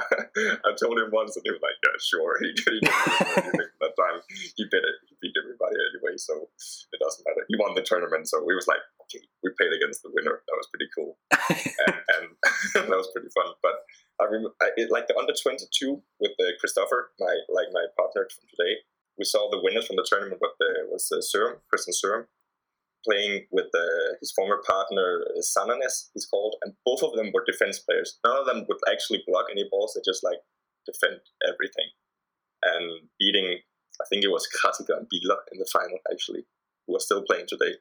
I 0.65 0.71
told 0.81 0.97
him 0.97 1.09
once, 1.11 1.35
and 1.35 1.43
he 1.45 1.51
was 1.51 1.61
like, 1.61 1.77
"Yeah, 1.83 1.97
sure." 2.01 2.37
He, 2.41 2.49
he 2.57 2.79
that 2.81 3.93
time. 3.93 4.21
He 4.29 4.63
beat 4.65 4.81
it. 4.81 4.97
He 5.07 5.15
beat 5.21 5.35
everybody 5.37 5.77
anyway, 5.93 6.17
so 6.17 6.49
it 6.91 6.99
doesn't 6.99 7.25
matter. 7.25 7.45
He 7.47 7.55
won 7.57 7.75
the 7.75 7.83
tournament, 7.83 8.27
so 8.27 8.43
we 8.43 8.55
was 8.55 8.67
like, 8.67 8.81
"Okay, 9.01 9.21
we 9.43 9.51
played 9.57 9.73
against 9.73 10.01
the 10.01 10.09
winner." 10.13 10.41
That 10.47 10.57
was 10.57 10.67
pretty 10.73 10.89
cool, 10.95 11.17
and, 11.31 12.33
and 12.75 12.85
that 12.89 12.97
was 12.97 13.09
pretty 13.13 13.29
fun. 13.35 13.53
But 13.61 13.85
I 14.19 14.25
remember, 14.25 14.55
I, 14.61 14.69
it, 14.75 14.89
like 14.89 15.07
the 15.07 15.17
under 15.17 15.33
twenty 15.37 15.65
two 15.69 16.01
with 16.19 16.33
uh, 16.39 16.57
Christopher, 16.59 17.11
my 17.19 17.33
like 17.53 17.69
my 17.73 17.85
partner 17.97 18.25
from 18.25 18.49
today. 18.49 18.81
We 19.17 19.25
saw 19.25 19.49
the 19.49 19.61
winners 19.61 19.87
from 19.87 19.95
the 19.95 20.05
tournament, 20.05 20.37
but 20.39 20.53
there 20.59 20.85
was 20.89 21.09
uh, 21.09 21.17
Sørum, 21.25 21.57
Christian 21.69 21.93
Sørum, 21.93 22.29
playing 23.07 23.45
with 23.51 23.67
uh, 23.73 24.15
his 24.19 24.31
former 24.35 24.61
partner 24.67 25.23
uh, 25.29 25.39
Sananes, 25.39 26.09
he's 26.13 26.25
called, 26.25 26.55
and 26.61 26.73
both 26.85 27.01
of 27.03 27.13
them 27.15 27.31
were 27.33 27.43
defense 27.45 27.79
players. 27.79 28.19
None 28.25 28.37
of 28.37 28.45
them 28.45 28.65
would 28.67 28.77
actually 28.91 29.23
block 29.25 29.45
any 29.51 29.65
balls; 29.71 29.93
they 29.93 30.01
just 30.05 30.23
like 30.23 30.39
defend 30.85 31.19
everything. 31.47 31.89
And 32.63 33.07
beating, 33.19 33.59
I 34.01 34.05
think 34.09 34.23
it 34.23 34.31
was 34.31 34.47
Kratika 34.49 34.97
and 34.97 35.07
Bila 35.07 35.37
in 35.51 35.59
the 35.59 35.69
final 35.71 35.99
actually, 36.11 36.45
who 36.85 36.95
are 36.95 36.99
still 36.99 37.23
playing 37.23 37.45
today. 37.47 37.75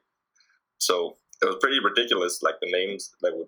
So 0.79 1.17
it 1.41 1.45
was 1.45 1.57
pretty 1.61 1.79
ridiculous. 1.83 2.41
Like 2.41 2.55
the 2.61 2.71
names 2.71 3.11
that 3.21 3.35
would 3.35 3.47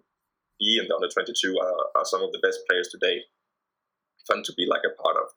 be 0.60 0.80
in 0.81 0.88
the 0.88 0.96
under 0.96 1.10
twenty 1.10 1.34
two 1.40 1.56
are, 1.62 2.00
are 2.00 2.06
some 2.06 2.24
of 2.24 2.31
the 2.31 2.40
best 2.40 2.60
players 2.70 2.90
today. 2.90 3.22
Fun 4.28 4.44
to 4.44 4.54
be 4.58 4.66
like 4.68 4.81
a 4.86 5.02
part 5.02 5.16
of. 5.16 5.30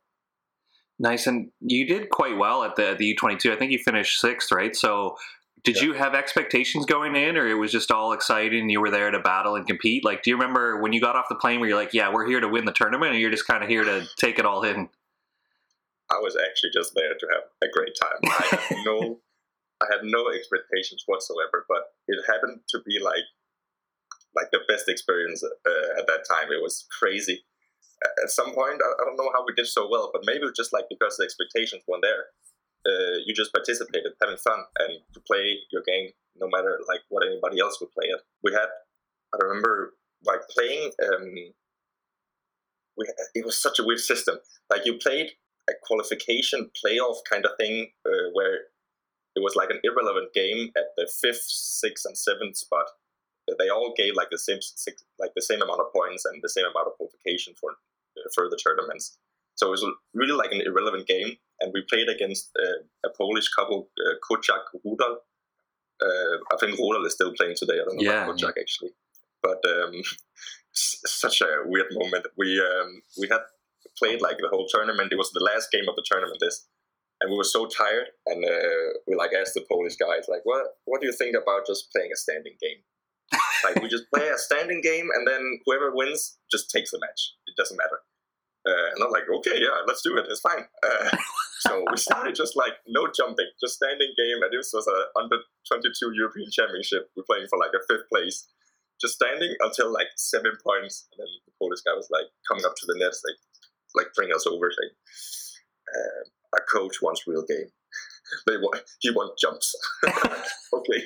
Nice, 0.99 1.27
and 1.27 1.51
you 1.61 1.87
did 1.87 2.11
quite 2.11 2.37
well 2.37 2.63
at 2.65 2.77
the 2.77 2.95
the 2.99 3.07
U 3.07 3.17
twenty 3.17 3.37
two. 3.37 3.53
I 3.53 3.57
think 3.57 3.73
you 3.73 3.79
finished 3.79 4.21
sixth, 4.21 4.53
right? 4.53 4.75
So 4.77 5.17
did 5.65 5.77
yeah. 5.77 5.83
you 5.85 5.93
have 5.93 6.15
expectations 6.15 6.87
going 6.87 7.15
in, 7.15 7.37
or 7.37 7.47
it 7.47 7.55
was 7.55 7.71
just 7.71 7.93
all 7.93 8.13
exciting? 8.13 8.69
You 8.69 8.81
were 8.81 8.91
there 8.91 9.11
to 9.11 9.21
battle 9.21 9.55
and 9.55 9.67
compete. 9.67 10.05
Like, 10.05 10.23
do 10.23 10.31
you 10.31 10.37
remember 10.37 10.81
when 10.81 10.93
you 10.93 11.01
got 11.01 11.15
off 11.15 11.27
the 11.29 11.37
plane 11.37 11.61
where 11.61 11.69
you're 11.69 11.79
like, 11.79 11.95
"Yeah, 11.95 12.13
we're 12.13 12.27
here 12.27 12.41
to 12.41 12.49
win 12.49 12.65
the 12.65 12.73
tournament," 12.73 13.13
or 13.13 13.19
you're 13.19 13.31
just 13.31 13.47
kind 13.47 13.63
of 13.63 13.69
here 13.69 13.85
to 13.85 14.07
take 14.17 14.39
it 14.39 14.47
all 14.47 14.65
in? 14.65 14.89
I 16.11 16.19
was 16.19 16.37
actually 16.37 16.71
just 16.75 16.95
there 16.95 17.15
to 17.15 17.27
have 17.33 17.45
a 17.63 17.73
great 17.73 17.95
time. 18.01 18.19
I 18.25 18.57
had 18.57 18.77
no, 18.85 19.21
I 19.81 19.87
had 19.91 20.03
no 20.03 20.31
expectations 20.31 21.05
whatsoever, 21.07 21.65
but 21.69 21.95
it 22.09 22.19
happened 22.27 22.61
to 22.71 22.81
be 22.85 22.99
like, 22.99 23.25
like 24.35 24.51
the 24.51 24.61
best 24.67 24.89
experience 24.89 25.45
uh, 25.45 25.99
at 25.99 26.07
that 26.09 26.27
time. 26.29 26.51
It 26.51 26.61
was 26.61 26.87
crazy. 26.99 27.45
At 28.25 28.31
some 28.31 28.53
point, 28.53 28.83
I, 28.83 29.03
I 29.03 29.05
don't 29.05 29.17
know 29.17 29.31
how 29.33 29.45
we 29.47 29.55
did 29.55 29.69
so 29.69 29.89
well, 29.89 30.11
but 30.13 30.23
maybe 30.27 30.41
it 30.41 30.51
was 30.51 30.57
just 30.57 30.73
like 30.73 30.87
because 30.91 31.17
the 31.19 31.25
expectations 31.25 31.85
weren't 31.87 32.03
there 32.03 32.35
uh, 32.87 33.17
you 33.25 33.35
just 33.35 33.53
participated, 33.53 34.13
having 34.21 34.37
fun, 34.37 34.59
and 34.79 34.99
to 35.15 35.21
play 35.21 35.59
your 35.71 35.83
game 35.87 36.11
no 36.41 36.49
matter 36.49 36.81
like 36.89 37.01
what 37.09 37.27
anybody 37.27 37.61
else 37.61 37.79
would 37.81 37.93
play 37.93 38.07
it. 38.07 38.21
We 38.43 38.53
had, 38.53 38.69
I 39.35 39.45
remember, 39.45 39.95
like 40.25 40.41
playing. 40.49 40.91
Um, 41.03 41.35
we 42.97 43.07
it 43.35 43.45
was 43.45 43.59
such 43.59 43.79
a 43.79 43.85
weird 43.85 44.01
system. 44.01 44.39
Like 44.71 44.85
you 44.85 44.99
played 44.99 45.33
a 45.69 45.73
qualification 45.83 46.71
playoff 46.85 47.19
kind 47.29 47.45
of 47.45 47.53
thing 47.59 47.91
uh, 48.07 48.31
where 48.33 48.55
it 49.35 49.41
was 49.43 49.57
like 49.57 49.71
an 49.71 49.81
irrelevant 49.83 50.33
game 50.35 50.71
at 50.77 50.93
the 50.97 51.11
fifth, 51.21 51.45
sixth, 51.45 52.05
and 52.05 52.17
seventh 52.17 52.57
spot. 52.57 52.87
They 53.59 53.69
all 53.69 53.93
gave 53.97 54.15
like 54.15 54.29
the 54.31 54.39
same 54.39 54.59
six, 54.61 55.05
like 55.19 55.33
the 55.35 55.43
same 55.43 55.63
amount 55.63 55.81
of 55.81 55.93
points 55.93 56.25
and 56.25 56.41
the 56.43 56.49
same 56.49 56.65
amount 56.65 56.89
of 56.89 56.95
qualification 56.95 57.55
for 57.61 57.73
uh, 58.17 58.29
further 58.35 58.57
tournaments. 58.57 59.19
So 59.57 59.69
it 59.69 59.71
was 59.71 59.87
really 60.15 60.33
like 60.33 60.53
an 60.53 60.63
irrelevant 60.65 61.07
game, 61.07 61.37
and 61.61 61.73
we 61.73 61.85
played 61.89 62.09
against 62.09 62.51
uh, 62.59 63.09
a 63.09 63.11
Polish 63.17 63.49
couple, 63.51 63.89
uh, 64.05 64.15
Kociak 64.29 64.65
Rudol. 64.85 65.17
Uh, 66.03 66.37
I 66.53 66.57
think 66.59 66.79
Rudol 66.79 67.07
is 67.07 67.15
still 67.15 67.33
playing 67.37 67.55
today. 67.57 67.75
I 67.75 67.85
don't 67.85 67.97
know 67.97 68.03
yeah, 68.03 68.25
about 68.25 68.37
Kociak 68.37 68.55
yeah. 68.57 68.63
actually, 68.63 68.91
but 69.43 69.63
um, 69.67 70.03
such 70.73 71.41
a 71.43 71.63
weird 71.67 71.89
moment. 71.93 72.27
We 72.37 72.59
um, 72.61 73.03
we 73.21 73.29
had 73.29 73.41
played 73.99 74.21
like 74.21 74.39
the 74.39 74.49
whole 74.49 74.67
tournament. 74.69 75.13
It 75.13 75.19
was 75.19 75.31
the 75.33 75.45
last 75.45 75.71
game 75.71 75.89
of 75.89 75.97
the 75.97 76.05
tournament. 76.11 76.39
This, 76.41 76.67
and 77.21 77.31
we 77.31 77.37
were 77.37 77.45
so 77.45 77.67
tired, 77.67 78.09
and 78.27 78.45
uh, 78.45 78.99
we 79.07 79.15
like 79.15 79.31
asked 79.39 79.55
the 79.55 79.65
Polish 79.71 79.97
guys 79.97 80.27
like, 80.29 80.43
"What 80.45 80.65
what 80.87 81.01
do 81.01 81.07
you 81.07 81.13
think 81.13 81.37
about 81.37 81.67
just 81.67 81.93
playing 81.93 82.11
a 82.13 82.17
standing 82.17 82.57
game?" 82.61 82.83
like 83.65 83.83
we 83.83 83.89
just 83.89 84.11
play 84.13 84.29
a 84.29 84.39
standing 84.39 84.81
game, 84.81 85.09
and 85.15 85.27
then 85.27 85.61
whoever 85.65 85.95
wins 85.95 86.39
just 86.51 86.71
takes 86.71 86.91
the 86.91 86.99
match. 87.01 87.35
It 87.47 87.57
doesn't 87.57 87.77
matter. 87.77 88.01
Uh, 88.63 88.95
and 88.95 89.03
I'm 89.03 89.11
like, 89.11 89.27
okay, 89.27 89.59
yeah, 89.59 89.83
let's 89.87 90.03
do 90.03 90.17
it. 90.17 90.27
It's 90.31 90.41
fine. 90.41 90.63
Uh, 90.87 91.11
so 91.67 91.83
we 91.91 91.97
started 91.97 92.35
just 92.35 92.57
like 92.57 92.79
no 92.87 93.09
jumping, 93.11 93.51
just 93.61 93.75
standing 93.75 94.15
game. 94.17 94.43
And 94.43 94.53
this 94.53 94.71
was 94.73 94.87
a 94.87 95.19
under 95.19 95.39
22 95.67 96.15
European 96.15 96.51
Championship. 96.51 97.11
We're 97.17 97.27
playing 97.27 97.51
for 97.51 97.59
like 97.59 97.75
a 97.75 97.83
fifth 97.91 98.07
place, 98.07 98.47
just 99.01 99.15
standing 99.15 99.55
until 99.61 99.93
like 99.93 100.15
seven 100.17 100.53
points. 100.63 101.09
And 101.11 101.27
then 101.27 101.31
the 101.47 101.53
Polish 101.59 101.83
guy 101.83 101.95
was 101.95 102.09
like 102.11 102.31
coming 102.47 102.65
up 102.65 102.79
to 102.79 102.87
the 102.87 102.99
net, 102.99 103.11
like, 103.27 103.41
like 104.07 104.15
bring 104.15 104.31
us 104.31 104.47
over, 104.47 104.71
saying, 104.71 104.95
uh, 105.91 106.23
"Our 106.55 106.65
coach 106.71 107.03
wants 107.03 107.27
real 107.27 107.43
game. 107.43 107.67
they 108.47 108.57
want 108.63 108.79
he 109.01 109.11
wants 109.11 109.43
jumps." 109.43 109.75
okay, 110.07 111.03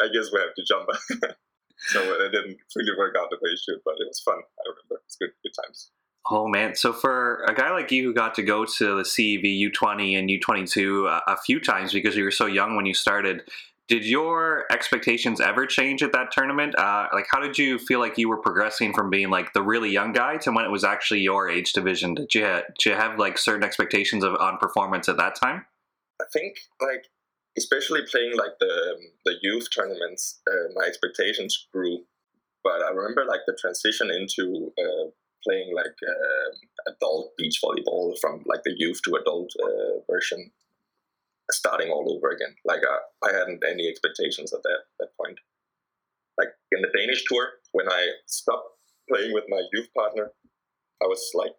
I 0.00 0.08
guess 0.08 0.32
we 0.32 0.40
have 0.40 0.56
to 0.56 0.64
jump 0.64 0.88
so 1.78 2.00
it 2.02 2.32
didn't 2.32 2.58
really 2.74 2.96
work 2.98 3.14
out 3.18 3.30
the 3.30 3.36
way 3.42 3.50
it 3.50 3.58
should, 3.58 3.80
but 3.84 3.94
it 3.98 4.06
was 4.08 4.20
fun. 4.20 4.36
I 4.36 4.62
remember 4.68 5.02
it's 5.04 5.16
good, 5.16 5.30
good 5.42 5.52
times. 5.64 5.90
Oh 6.28 6.48
man! 6.48 6.74
So 6.74 6.92
for 6.92 7.44
a 7.44 7.54
guy 7.54 7.70
like 7.70 7.92
you 7.92 8.02
who 8.02 8.12
got 8.12 8.34
to 8.34 8.42
go 8.42 8.64
to 8.64 8.96
the 8.96 9.02
CEV 9.02 9.70
U20 9.70 10.18
and 10.18 10.28
U22 10.28 11.08
a, 11.08 11.22
a 11.32 11.36
few 11.36 11.60
times 11.60 11.92
because 11.92 12.16
you 12.16 12.24
were 12.24 12.32
so 12.32 12.46
young 12.46 12.74
when 12.74 12.84
you 12.84 12.94
started, 12.94 13.42
Did 13.88 14.04
your 14.04 14.64
expectations 14.72 15.40
ever 15.40 15.64
change 15.66 16.02
at 16.02 16.12
that 16.12 16.32
tournament? 16.32 16.76
Uh, 16.76 17.06
like, 17.12 17.26
how 17.30 17.38
did 17.38 17.56
you 17.56 17.78
feel 17.78 18.00
like 18.00 18.18
you 18.18 18.28
were 18.28 18.38
progressing 18.38 18.92
from 18.92 19.10
being 19.10 19.30
like 19.30 19.52
the 19.52 19.62
really 19.62 19.90
young 19.90 20.12
guy 20.12 20.38
to 20.38 20.50
when 20.50 20.64
it 20.64 20.72
was 20.72 20.82
actually 20.82 21.20
your 21.20 21.48
age 21.48 21.72
division? 21.72 22.14
Did 22.14 22.34
you 22.34 22.42
have, 22.42 22.64
did 22.78 22.90
you 22.90 22.96
have 22.96 23.18
like 23.20 23.38
certain 23.38 23.62
expectations 23.62 24.24
of 24.24 24.34
on 24.40 24.58
performance 24.58 25.08
at 25.08 25.18
that 25.18 25.36
time? 25.36 25.66
I 26.20 26.24
think 26.32 26.56
like 26.80 27.04
especially 27.58 28.02
playing 28.10 28.36
like 28.36 28.58
the 28.60 28.96
the 29.24 29.34
youth 29.42 29.68
tournaments, 29.74 30.40
uh, 30.50 30.72
my 30.74 30.84
expectations 30.86 31.68
grew. 31.72 32.04
But 32.62 32.82
I 32.82 32.90
remember 32.90 33.24
like 33.24 33.42
the 33.46 33.56
transition 33.60 34.10
into 34.10 34.72
uh, 34.78 35.10
playing 35.44 35.74
like 35.74 35.96
uh, 36.02 36.92
adult 36.92 37.32
beach 37.38 37.60
volleyball 37.62 38.18
from 38.20 38.42
like 38.46 38.62
the 38.64 38.74
youth 38.76 39.00
to 39.04 39.16
adult 39.16 39.50
uh, 39.62 40.00
version 40.10 40.50
starting 41.50 41.90
all 41.90 42.12
over 42.12 42.30
again. 42.30 42.54
Like 42.64 42.82
uh, 42.82 43.26
I 43.26 43.32
hadn't 43.32 43.62
any 43.68 43.88
expectations 43.88 44.52
at 44.52 44.62
that 44.62 44.80
that 44.98 45.16
point. 45.20 45.38
Like 46.38 46.48
in 46.72 46.82
the 46.82 46.92
Danish 46.96 47.24
tour, 47.24 47.48
when 47.72 47.88
I 47.88 48.08
stopped 48.26 48.68
playing 49.08 49.32
with 49.32 49.44
my 49.48 49.62
youth 49.72 49.88
partner, 49.96 50.32
I 51.02 51.06
was 51.06 51.30
like 51.34 51.54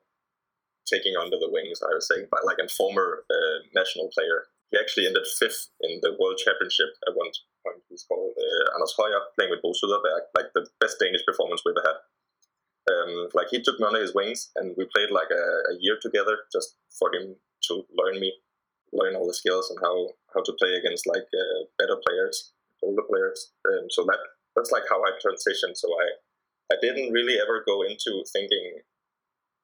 taking 0.86 1.16
under 1.20 1.38
the 1.38 1.50
wings. 1.52 1.80
I 1.84 1.94
was 1.94 2.08
saying, 2.08 2.28
by 2.32 2.38
like 2.46 2.58
a 2.64 2.70
former 2.70 3.24
uh, 3.30 3.58
national 3.76 4.10
player. 4.14 4.48
He 4.72 4.78
actually 4.78 5.08
ended 5.08 5.26
fifth 5.40 5.72
in 5.82 6.00
the 6.02 6.16
World 6.20 6.38
Championship 6.38 6.92
at 7.08 7.16
one 7.16 7.32
point. 7.64 7.84
He's 7.90 8.04
called 8.04 8.36
uh, 8.36 8.76
Anders 8.76 8.96
Høyer, 9.00 9.24
playing 9.36 9.52
with 9.52 9.62
Bo 9.64 9.72
Søderberg, 9.72 10.28
like 10.36 10.52
the 10.54 10.68
best 10.80 11.00
Danish 11.00 11.26
performance 11.26 11.64
we 11.64 11.72
ever 11.72 11.88
had. 11.88 12.00
Um, 12.88 13.30
like 13.34 13.48
he 13.50 13.62
took 13.62 13.80
me 13.80 13.88
under 13.88 14.02
his 14.02 14.16
wings, 14.16 14.52
and 14.56 14.76
we 14.78 14.88
played 14.96 15.12
like 15.12 15.32
a, 15.32 15.46
a 15.72 15.76
year 15.80 15.98
together 16.02 16.48
just 16.52 16.76
for 17.00 17.14
him 17.14 17.36
to 17.68 17.84
learn 17.96 18.20
me 18.20 18.32
learn 18.94 19.16
all 19.16 19.28
the 19.28 19.34
skills 19.34 19.70
and 19.70 19.80
how 19.82 20.16
how 20.34 20.42
to 20.44 20.54
play 20.60 20.76
against 20.76 21.08
like 21.08 21.28
uh, 21.34 21.60
better 21.78 22.00
players, 22.08 22.54
older 22.84 23.04
players. 23.10 23.52
Um, 23.68 23.88
so 23.90 24.04
that 24.06 24.20
that's 24.56 24.72
like 24.72 24.84
how 24.90 25.02
I 25.04 25.12
transitioned. 25.20 25.76
So 25.76 25.88
I 25.92 26.08
I 26.74 26.78
didn't 26.82 27.12
really 27.12 27.40
ever 27.40 27.64
go 27.66 27.84
into 27.84 28.24
thinking 28.32 28.82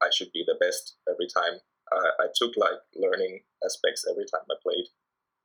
I 0.01 0.09
should 0.13 0.31
be 0.33 0.43
the 0.45 0.59
best 0.59 0.95
every 1.09 1.27
time. 1.27 1.59
I 1.91 2.27
took 2.35 2.55
like 2.57 2.79
learning 2.95 3.41
aspects 3.63 4.05
every 4.09 4.25
time 4.25 4.47
I 4.49 4.55
played, 4.63 4.87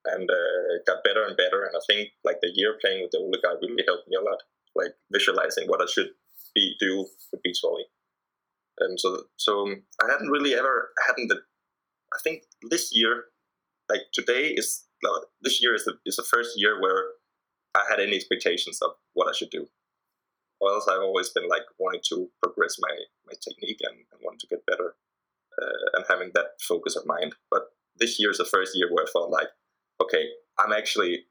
and 0.05 0.31
uh, 0.31 0.83
got 0.87 1.05
better 1.05 1.25
and 1.25 1.37
better. 1.37 1.65
And 1.65 1.77
I 1.77 1.83
think 1.87 2.11
like 2.25 2.39
the 2.41 2.53
year 2.55 2.79
playing 2.81 3.03
with 3.03 3.11
the 3.13 3.19
older 3.19 3.39
guy 3.43 3.55
really 3.61 3.85
helped 3.87 4.09
me 4.09 4.17
a 4.17 4.25
lot, 4.25 4.43
like 4.75 4.95
visualizing 5.13 5.67
what 5.67 5.83
I 5.83 5.87
should 5.87 6.11
be 6.55 6.75
do 6.79 7.07
with 7.33 7.43
beach 7.43 7.59
volley. 7.63 7.85
And 8.81 8.93
um, 8.93 8.99
so 8.99 9.23
so 9.37 9.75
I 10.03 10.11
hadn't 10.11 10.31
really 10.31 10.55
ever 10.55 10.91
hadn't 11.07 11.29
the 11.29 11.41
I 12.15 12.19
think 12.23 12.45
this 12.71 12.91
year 12.93 13.25
like 13.91 14.03
today 14.13 14.49
is 14.49 14.85
this 15.43 15.63
year 15.63 15.75
is 15.75 15.85
the 15.85 15.95
is 16.07 16.17
the 16.17 16.23
first 16.23 16.53
year 16.57 16.81
where 16.81 17.19
I 17.75 17.85
had 17.89 18.01
any 18.01 18.17
expectations 18.17 18.81
of 18.83 18.93
what 19.15 19.29
I 19.29 19.33
should 19.33 19.51
do. 19.51 19.67
Or 20.61 20.73
else 20.73 20.89
I've 20.89 21.03
always 21.03 21.31
been 21.31 21.49
like 21.49 21.63
wanting 21.79 22.01
to 22.11 22.29
progress 22.43 22.77
my 22.81 22.95
my 23.27 23.35
technique 23.43 23.79
and, 23.83 23.99
and 24.13 24.21
want 24.23 24.41
to 24.41 24.47
get 24.47 24.67
better 24.67 24.97
uh, 25.61 25.87
and 25.95 26.05
having 26.09 26.31
that 26.35 26.59
focus 26.61 26.97
of 26.97 27.07
mind. 27.07 27.35
But 27.51 27.63
this 27.97 28.19
year 28.21 28.31
is 28.31 28.39
the 28.39 28.45
first 28.45 28.73
year 28.75 28.89
where 28.91 29.05
I 29.05 29.11
felt 29.11 29.31
like, 29.31 29.49
okay, 30.03 30.25
I'm 30.59 30.73
actually 30.73 31.25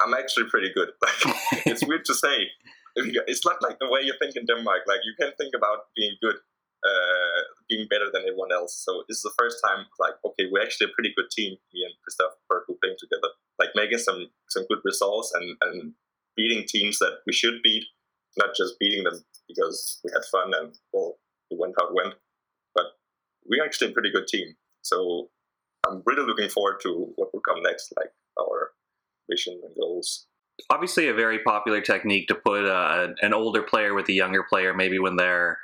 I'm 0.00 0.14
actually 0.14 0.48
pretty 0.48 0.72
good. 0.74 0.90
Like 1.02 1.66
it's 1.66 1.84
weird 1.84 2.04
to 2.06 2.14
say. 2.14 2.48
It's 2.96 3.44
not 3.44 3.62
like 3.62 3.78
the 3.78 3.88
way 3.88 4.00
you 4.02 4.14
think 4.20 4.34
in 4.34 4.46
Denmark. 4.46 4.82
Like 4.86 5.00
you 5.04 5.14
can 5.18 5.32
think 5.38 5.54
about 5.54 5.86
being 5.94 6.16
good 6.22 6.36
uh, 6.84 7.40
being 7.68 7.86
better 7.90 8.06
than 8.12 8.22
everyone 8.22 8.52
else. 8.52 8.74
So 8.84 9.02
this 9.08 9.18
is 9.18 9.22
the 9.22 9.34
first 9.38 9.58
time, 9.64 9.86
like, 9.98 10.14
okay, 10.24 10.46
we're 10.50 10.62
actually 10.62 10.90
a 10.90 10.94
pretty 10.94 11.12
good 11.16 11.30
team. 11.30 11.56
Me 11.74 11.82
and 11.84 11.94
Christoph 12.02 12.38
who 12.66 12.78
playing 12.82 12.96
together, 12.98 13.34
like 13.58 13.70
making 13.74 13.98
some 13.98 14.30
some 14.48 14.64
good 14.68 14.78
results 14.84 15.32
and 15.34 15.56
and 15.62 15.92
beating 16.36 16.64
teams 16.66 16.98
that 16.98 17.18
we 17.26 17.32
should 17.32 17.60
beat, 17.62 17.84
not 18.38 18.54
just 18.54 18.78
beating 18.78 19.04
them 19.04 19.24
because 19.48 20.00
we 20.04 20.10
had 20.12 20.24
fun 20.30 20.52
and 20.54 20.74
well, 20.92 21.18
we 21.50 21.56
went 21.58 21.74
how 21.78 21.88
it 21.88 21.94
went, 21.94 22.14
we're 23.48 23.64
actually 23.64 23.90
a 23.90 23.92
pretty 23.92 24.10
good 24.10 24.26
team. 24.26 24.54
So 24.82 25.28
I'm 25.86 26.02
really 26.06 26.26
looking 26.26 26.48
forward 26.48 26.80
to 26.82 27.12
what 27.16 27.32
will 27.32 27.40
come 27.40 27.62
next, 27.62 27.92
like 27.96 28.12
our 28.38 28.70
vision 29.28 29.60
and 29.64 29.74
goals 29.76 30.26
obviously 30.70 31.08
a 31.08 31.14
very 31.14 31.38
popular 31.40 31.80
technique 31.80 32.28
to 32.28 32.34
put 32.34 32.66
uh, 32.66 33.08
an 33.22 33.32
older 33.32 33.62
player 33.62 33.94
with 33.94 34.08
a 34.08 34.12
younger 34.12 34.42
player 34.42 34.74
maybe 34.74 34.98
when 34.98 35.16
they're 35.16 35.58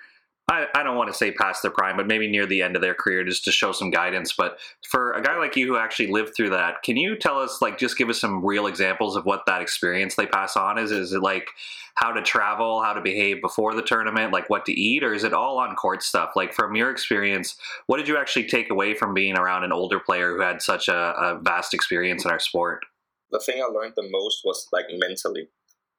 I, 0.47 0.67
I 0.75 0.83
don't 0.83 0.97
want 0.97 1.11
to 1.11 1.17
say 1.17 1.33
past 1.33 1.63
their 1.63 1.71
prime, 1.71 1.97
but 1.97 2.07
maybe 2.07 2.31
near 2.31 2.45
the 2.45 2.61
end 2.61 2.77
of 2.77 2.83
their 2.83 2.95
career 2.95 3.25
just 3.25 3.45
to 3.45 3.53
show 3.53 3.73
some 3.73 3.91
guidance. 3.91 4.35
But 4.37 4.59
for 4.87 5.13
a 5.13 5.23
guy 5.23 5.39
like 5.39 5.57
you 5.57 5.67
who 5.67 5.79
actually 5.79 6.13
lived 6.13 6.35
through 6.37 6.51
that, 6.51 6.83
can 6.83 6.99
you 6.99 7.17
tell 7.17 7.41
us, 7.41 7.63
like, 7.63 7.79
just 7.79 7.97
give 7.97 8.11
us 8.11 8.21
some 8.21 8.45
real 8.45 8.67
examples 8.67 9.17
of 9.17 9.25
what 9.25 9.47
that 9.47 9.63
experience 9.63 10.17
they 10.17 10.27
pass 10.27 10.55
on 10.55 10.77
is? 10.77 10.91
Is 10.91 11.13
it 11.13 11.23
like 11.23 11.49
how 11.95 12.13
to 12.13 12.21
travel, 12.21 12.83
how 12.83 12.93
to 12.93 13.01
behave 13.01 13.41
before 13.41 13.75
the 13.75 13.83
tournament, 13.83 14.33
like 14.33 14.51
what 14.51 14.67
to 14.67 14.73
eat, 14.73 15.03
or 15.03 15.15
is 15.15 15.25
it 15.25 15.33
all 15.33 15.59
on 15.59 15.77
court 15.77 16.03
stuff? 16.03 16.33
Like, 16.37 16.53
from 16.53 16.77
your 16.77 16.91
experience, 16.91 17.57
what 17.87 17.97
did 17.97 18.09
you 18.09 18.19
actually 18.19 18.47
take 18.47 18.69
away 18.71 18.95
from 18.95 19.15
being 19.15 19.39
around 19.39 19.65
an 19.65 19.73
older 19.73 19.99
player 19.99 20.35
who 20.35 20.43
had 20.43 20.61
such 20.61 20.89
a, 20.89 21.15
a 21.17 21.41
vast 21.41 21.73
experience 21.73 22.27
in 22.27 22.31
our 22.31 22.41
sport? 22.41 22.85
The 23.31 23.41
thing 23.41 23.63
I 23.63 23.67
learned 23.67 23.95
the 23.97 24.09
most 24.11 24.43
was 24.45 24.69
like 24.73 24.87
mentally 24.91 25.49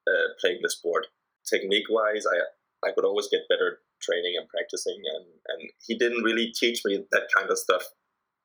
uh, 0.08 0.34
playing 0.40 0.60
the 0.62 0.70
sport. 0.70 1.08
Technique 1.50 1.90
wise, 1.90 2.26
I 2.28 2.88
I 2.88 2.92
could 2.92 3.06
always 3.06 3.28
get 3.28 3.50
better 3.50 3.80
training 4.02 4.36
and 4.38 4.48
practicing 4.50 4.98
and, 5.16 5.26
and 5.48 5.70
he 5.86 5.98
didn't 5.98 6.24
really 6.24 6.52
teach 6.56 6.82
me 6.86 7.04
that 7.12 7.28
kind 7.36 7.50
of 7.50 7.58
stuff. 7.58 7.84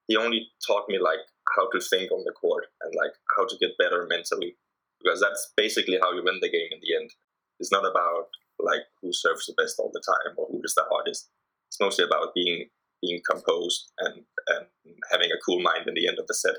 He 0.07 0.17
only 0.17 0.49
taught 0.67 0.89
me 0.89 0.99
like 0.99 1.23
how 1.57 1.69
to 1.71 1.81
think 1.81 2.11
on 2.11 2.25
the 2.25 2.33
court 2.33 2.67
and 2.83 2.95
like 2.95 3.13
how 3.37 3.47
to 3.47 3.57
get 3.59 3.79
better 3.79 4.07
mentally 4.09 4.57
because 5.03 5.21
that's 5.21 5.53
basically 5.57 5.99
how 6.01 6.13
you 6.13 6.23
win 6.25 6.39
the 6.41 6.51
game 6.51 6.69
in 6.71 6.81
the 6.83 6.97
end. 6.97 7.11
It's 7.59 7.73
not 7.73 7.85
about 7.85 8.29
like 8.59 8.85
who 9.01 9.13
serves 9.13 9.47
the 9.47 9.55
best 9.57 9.77
all 9.79 9.91
the 9.93 10.03
time 10.05 10.35
or 10.37 10.47
who 10.51 10.61
is 10.65 10.75
the 10.75 10.85
hardest. 10.91 11.31
It's 11.69 11.81
mostly 11.81 12.05
about 12.05 12.35
being 12.35 12.69
being 13.03 13.21
composed 13.29 13.93
and 13.99 14.23
and 14.49 14.67
having 15.11 15.31
a 15.31 15.41
cool 15.45 15.61
mind 15.61 15.89
in 15.89 15.95
the 15.95 16.09
end 16.09 16.19
of 16.19 16.27
the 16.27 16.35
set. 16.35 16.57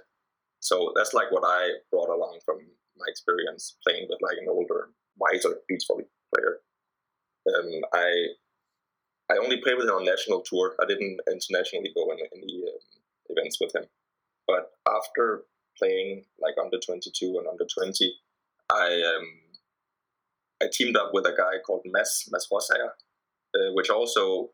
So 0.59 0.93
that's 0.95 1.13
like 1.13 1.31
what 1.31 1.43
i 1.45 1.69
brought 1.91 2.09
along 2.09 2.39
from 2.45 2.57
my 2.97 3.05
experience 3.07 3.77
playing 3.85 4.07
with 4.09 4.19
like 4.21 4.37
an 4.41 4.47
older 4.49 4.89
wiser 5.17 5.57
beach 5.67 5.83
volley 5.87 6.05
player. 6.33 6.59
Um, 7.49 7.81
I 7.93 8.37
I 9.31 9.37
only 9.37 9.61
played 9.61 9.77
with 9.77 9.87
him 9.87 9.95
on 9.95 10.05
national 10.05 10.41
tour. 10.41 10.75
I 10.81 10.85
didn't 10.85 11.19
internationally 11.31 11.91
go 11.95 12.11
in 12.11 12.19
any 12.35 12.63
um, 12.67 12.79
events 13.29 13.57
with 13.61 13.73
him. 13.73 13.85
But 14.45 14.71
after 14.87 15.43
playing 15.77 16.25
like 16.41 16.55
under 16.61 16.77
22 16.77 17.37
and 17.37 17.47
under 17.47 17.65
20, 17.65 18.13
I 18.71 19.15
um, 19.15 19.27
I 20.61 20.67
teamed 20.71 20.97
up 20.97 21.11
with 21.13 21.25
a 21.25 21.35
guy 21.35 21.59
called 21.65 21.81
Mads 21.85 22.27
Mads 22.31 22.47
Rosager, 22.51 22.93
uh, 23.55 23.73
which 23.73 23.89
also 23.89 24.49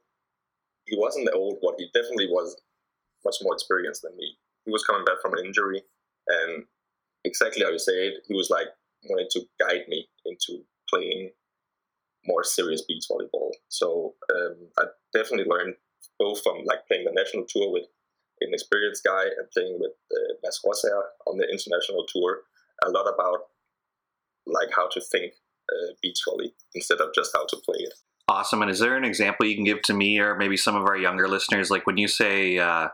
he 0.85 0.95
wasn't 0.97 1.29
old, 1.33 1.57
but 1.61 1.75
he 1.77 1.89
definitely 1.93 2.27
was 2.27 2.55
much 3.25 3.37
more 3.41 3.53
experienced 3.53 4.03
than 4.03 4.15
me. 4.15 4.37
He 4.65 4.71
was 4.71 4.83
coming 4.83 5.05
back 5.05 5.17
from 5.21 5.33
an 5.33 5.45
injury, 5.45 5.81
and 6.27 6.65
exactly 7.23 7.63
how 7.63 7.71
you 7.71 7.79
say 7.79 8.07
it, 8.07 8.23
he 8.27 8.35
was 8.35 8.49
like 8.49 8.67
wanted 9.09 9.29
to 9.31 9.41
guide 9.59 9.87
me 9.87 10.07
into 10.25 10.63
playing 10.89 11.31
more 12.27 12.43
serious 12.43 12.81
beach 12.81 13.05
volleyball. 13.09 13.51
So 13.69 14.15
um, 14.33 14.55
I 14.77 14.83
definitely 15.13 15.45
learned 15.49 15.75
both 16.19 16.41
from 16.43 16.63
like 16.65 16.87
playing 16.87 17.05
the 17.05 17.11
national 17.11 17.45
tour 17.47 17.71
with 17.71 17.85
an 18.41 18.53
experienced 18.53 19.03
guy 19.03 19.23
and 19.23 19.49
playing 19.51 19.79
with 19.79 19.91
uh, 20.11 20.49
Rosager 20.65 21.03
on 21.25 21.37
the 21.37 21.45
international 21.49 22.05
tour 22.07 22.41
a 22.83 22.89
lot 22.89 23.11
about 23.11 23.47
like 24.45 24.69
how 24.75 24.87
to 24.89 25.01
think 25.01 25.33
uh, 25.71 25.93
beach 26.01 26.19
volley 26.27 26.53
instead 26.75 26.99
of 26.99 27.13
just 27.13 27.31
how 27.33 27.45
to 27.45 27.57
play 27.57 27.79
it. 27.79 27.93
Awesome. 28.29 28.61
And 28.61 28.69
is 28.69 28.79
there 28.79 28.97
an 28.97 29.05
example 29.05 29.45
you 29.45 29.55
can 29.55 29.63
give 29.63 29.81
to 29.83 29.93
me 29.93 30.19
or 30.19 30.35
maybe 30.35 30.57
some 30.57 30.75
of 30.75 30.83
our 30.83 30.97
younger 30.97 31.27
listeners? 31.27 31.71
Like 31.71 31.87
when 31.87 31.97
you 31.97 32.07
say 32.07 32.57
uh, 32.57 32.89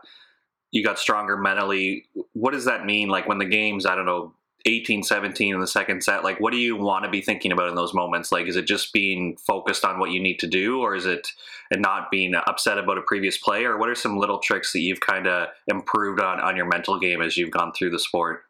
you 0.70 0.84
got 0.84 0.98
stronger 0.98 1.36
mentally, 1.36 2.06
what 2.32 2.52
does 2.52 2.64
that 2.66 2.84
mean? 2.84 3.08
Like 3.08 3.28
when 3.28 3.38
the 3.38 3.44
game's, 3.44 3.84
I 3.84 3.96
don't 3.96 4.06
know, 4.06 4.34
18 4.66 5.02
17 5.02 5.54
in 5.54 5.60
the 5.60 5.66
second 5.66 6.02
set 6.02 6.24
like 6.24 6.40
what 6.40 6.50
do 6.50 6.56
you 6.56 6.74
want 6.74 7.04
to 7.04 7.10
be 7.10 7.20
thinking 7.20 7.52
about 7.52 7.68
in 7.68 7.74
those 7.74 7.92
moments? 7.94 8.32
Like 8.32 8.46
is 8.46 8.56
it 8.56 8.66
just 8.66 8.92
being 8.92 9.36
focused 9.46 9.84
on 9.84 9.98
what 9.98 10.10
you 10.10 10.20
need 10.20 10.38
to 10.40 10.46
do 10.46 10.80
or 10.80 10.94
is 10.94 11.06
it 11.06 11.28
and 11.70 11.82
not 11.82 12.10
being 12.10 12.34
upset 12.34 12.78
about 12.78 12.98
a 12.98 13.02
previous 13.02 13.36
play? 13.36 13.64
Or 13.64 13.76
what 13.78 13.88
are 13.88 13.94
some 13.94 14.16
little 14.16 14.38
tricks 14.38 14.72
that 14.72 14.80
you've 14.80 15.00
kind 15.00 15.26
of 15.26 15.48
improved 15.66 16.20
on 16.20 16.40
on 16.40 16.56
your 16.56 16.66
mental 16.66 16.98
game 16.98 17.20
as 17.20 17.36
you've 17.36 17.50
gone 17.50 17.72
through 17.72 17.90
the 17.90 17.98
sport? 17.98 18.42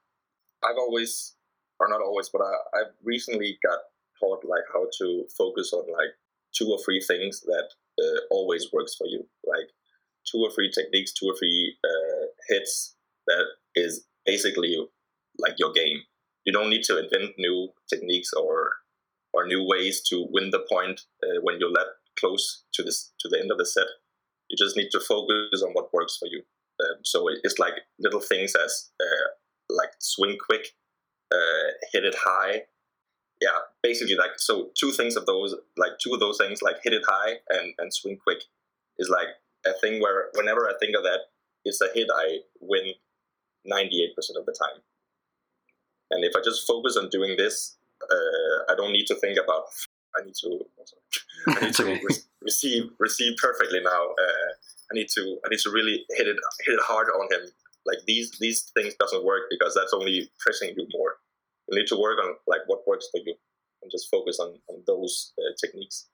I've 0.62 0.78
always 0.78 1.34
or 1.80 1.88
not 1.88 2.00
always 2.00 2.28
but 2.28 2.40
I, 2.40 2.78
i've 2.78 2.94
recently 3.02 3.58
got 3.66 3.78
taught 4.20 4.44
like 4.44 4.62
how 4.72 4.86
to 4.98 5.24
focus 5.36 5.72
on 5.72 5.82
like 5.92 6.14
two 6.54 6.68
or 6.70 6.78
three 6.84 7.00
things 7.00 7.40
that 7.40 7.68
uh, 8.00 8.20
always 8.30 8.68
works 8.72 8.94
for 8.94 9.06
you. 9.06 9.26
Like 9.44 9.68
two 10.30 10.38
or 10.38 10.50
three 10.50 10.70
techniques 10.70 11.12
two 11.12 11.26
or 11.26 11.34
three 11.36 11.76
uh, 11.84 12.26
hits 12.48 12.94
that 13.26 13.44
is 13.74 14.06
basically 14.24 14.76
like 15.38 15.54
your 15.58 15.72
game. 15.72 15.98
You 16.44 16.52
don't 16.52 16.70
need 16.70 16.82
to 16.84 16.98
invent 16.98 17.34
new 17.38 17.70
techniques 17.88 18.32
or 18.32 18.72
or 19.32 19.46
new 19.46 19.66
ways 19.66 20.00
to 20.08 20.26
win 20.30 20.50
the 20.50 20.64
point 20.70 21.00
uh, 21.22 21.40
when 21.42 21.58
you're 21.58 21.70
led 21.70 21.86
close 22.18 22.64
to 22.72 22.82
this 22.82 23.12
to 23.20 23.28
the 23.28 23.40
end 23.40 23.50
of 23.50 23.58
the 23.58 23.66
set. 23.66 23.86
You 24.48 24.56
just 24.56 24.76
need 24.76 24.90
to 24.92 25.00
focus 25.00 25.62
on 25.62 25.72
what 25.72 25.92
works 25.92 26.16
for 26.16 26.26
you. 26.26 26.42
Um, 26.80 26.98
so 27.02 27.28
it's 27.42 27.58
like 27.58 27.74
little 27.98 28.20
things 28.20 28.54
as 28.54 28.90
uh, 29.00 29.28
like 29.70 29.90
swing 29.98 30.36
quick, 30.44 30.68
uh, 31.32 31.72
hit 31.92 32.04
it 32.04 32.14
high. 32.16 32.62
Yeah, 33.40 33.58
basically 33.82 34.14
like 34.14 34.32
so 34.36 34.70
two 34.78 34.92
things 34.92 35.16
of 35.16 35.26
those 35.26 35.54
like 35.76 35.98
two 36.02 36.14
of 36.14 36.20
those 36.20 36.38
things 36.38 36.62
like 36.62 36.76
hit 36.82 36.92
it 36.92 37.02
high 37.06 37.34
and 37.50 37.74
and 37.78 37.92
swing 37.92 38.16
quick 38.16 38.44
is 38.98 39.08
like 39.08 39.28
a 39.66 39.72
thing 39.80 40.00
where 40.00 40.26
whenever 40.34 40.68
I 40.68 40.74
think 40.78 40.96
of 40.96 41.02
that, 41.02 41.20
it's 41.64 41.80
a 41.80 41.88
hit 41.94 42.08
I 42.14 42.38
win 42.60 42.92
98% 43.70 44.12
of 44.38 44.46
the 44.46 44.52
time. 44.58 44.82
And 46.10 46.24
if 46.24 46.32
I 46.36 46.40
just 46.44 46.66
focus 46.66 46.96
on 46.96 47.08
doing 47.08 47.36
this, 47.36 47.76
uh, 48.02 48.72
I 48.72 48.74
don't 48.76 48.92
need 48.92 49.06
to 49.06 49.14
think 49.16 49.38
about. 49.42 49.64
I 50.16 50.24
need 50.24 50.34
to. 50.42 50.60
I 51.48 51.66
need 51.66 51.74
to 51.74 51.82
okay. 51.82 52.00
re- 52.02 52.24
receive 52.42 52.84
receive 52.98 53.36
perfectly 53.36 53.80
now. 53.80 53.90
Uh, 53.90 54.50
I 54.90 54.94
need 54.94 55.08
to 55.14 55.38
I 55.44 55.48
need 55.50 55.60
to 55.60 55.70
really 55.70 56.04
hit 56.10 56.28
it 56.28 56.36
hit 56.64 56.74
it 56.74 56.80
hard 56.82 57.08
on 57.08 57.32
him. 57.32 57.50
Like 57.86 57.98
these 58.06 58.30
these 58.40 58.70
things 58.74 58.94
doesn't 58.98 59.24
work 59.24 59.42
because 59.50 59.74
that's 59.74 59.92
only 59.92 60.30
pressing 60.40 60.74
you 60.76 60.86
more. 60.92 61.16
You 61.68 61.78
need 61.78 61.88
to 61.88 61.96
work 61.96 62.18
on 62.18 62.36
like 62.46 62.60
what 62.66 62.86
works 62.86 63.08
for 63.10 63.20
you 63.24 63.34
and 63.82 63.90
just 63.90 64.10
focus 64.10 64.38
on, 64.40 64.54
on 64.68 64.82
those 64.86 65.32
uh, 65.38 65.52
techniques. 65.60 66.08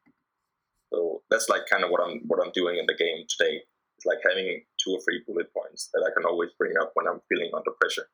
So 0.93 1.23
that's 1.31 1.49
like 1.49 1.63
kind 1.71 1.85
of 1.85 1.91
what 1.91 2.03
I'm 2.03 2.21
what 2.27 2.45
I'm 2.45 2.53
doing 2.53 2.79
in 2.79 2.87
the 2.87 2.95
game 2.95 3.25
today. 3.29 3.63
It's 3.97 4.07
like 4.07 4.19
having 4.27 4.63
two 4.83 4.93
or 4.93 5.01
three 5.01 5.23
bullet 5.27 5.53
points 5.55 5.91
that 5.93 6.03
I 6.07 6.11
can 6.17 6.27
always 6.27 6.51
bring 6.59 6.73
up 6.81 6.91
when 6.95 7.07
I'm 7.07 7.21
feeling 7.29 7.51
under 7.55 7.71
pressure. 7.81 8.09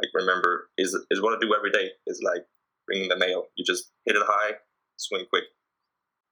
Like 0.00 0.10
remember 0.14 0.70
is 0.78 0.96
is 1.10 1.22
what 1.22 1.36
I 1.36 1.40
do 1.40 1.54
every 1.54 1.70
day. 1.70 1.90
Is 2.06 2.22
like 2.24 2.44
bringing 2.86 3.08
the 3.08 3.16
nail. 3.16 3.46
You 3.56 3.64
just 3.64 3.92
hit 4.04 4.16
it 4.16 4.22
high, 4.26 4.54
swing 4.96 5.24
quick, 5.28 5.44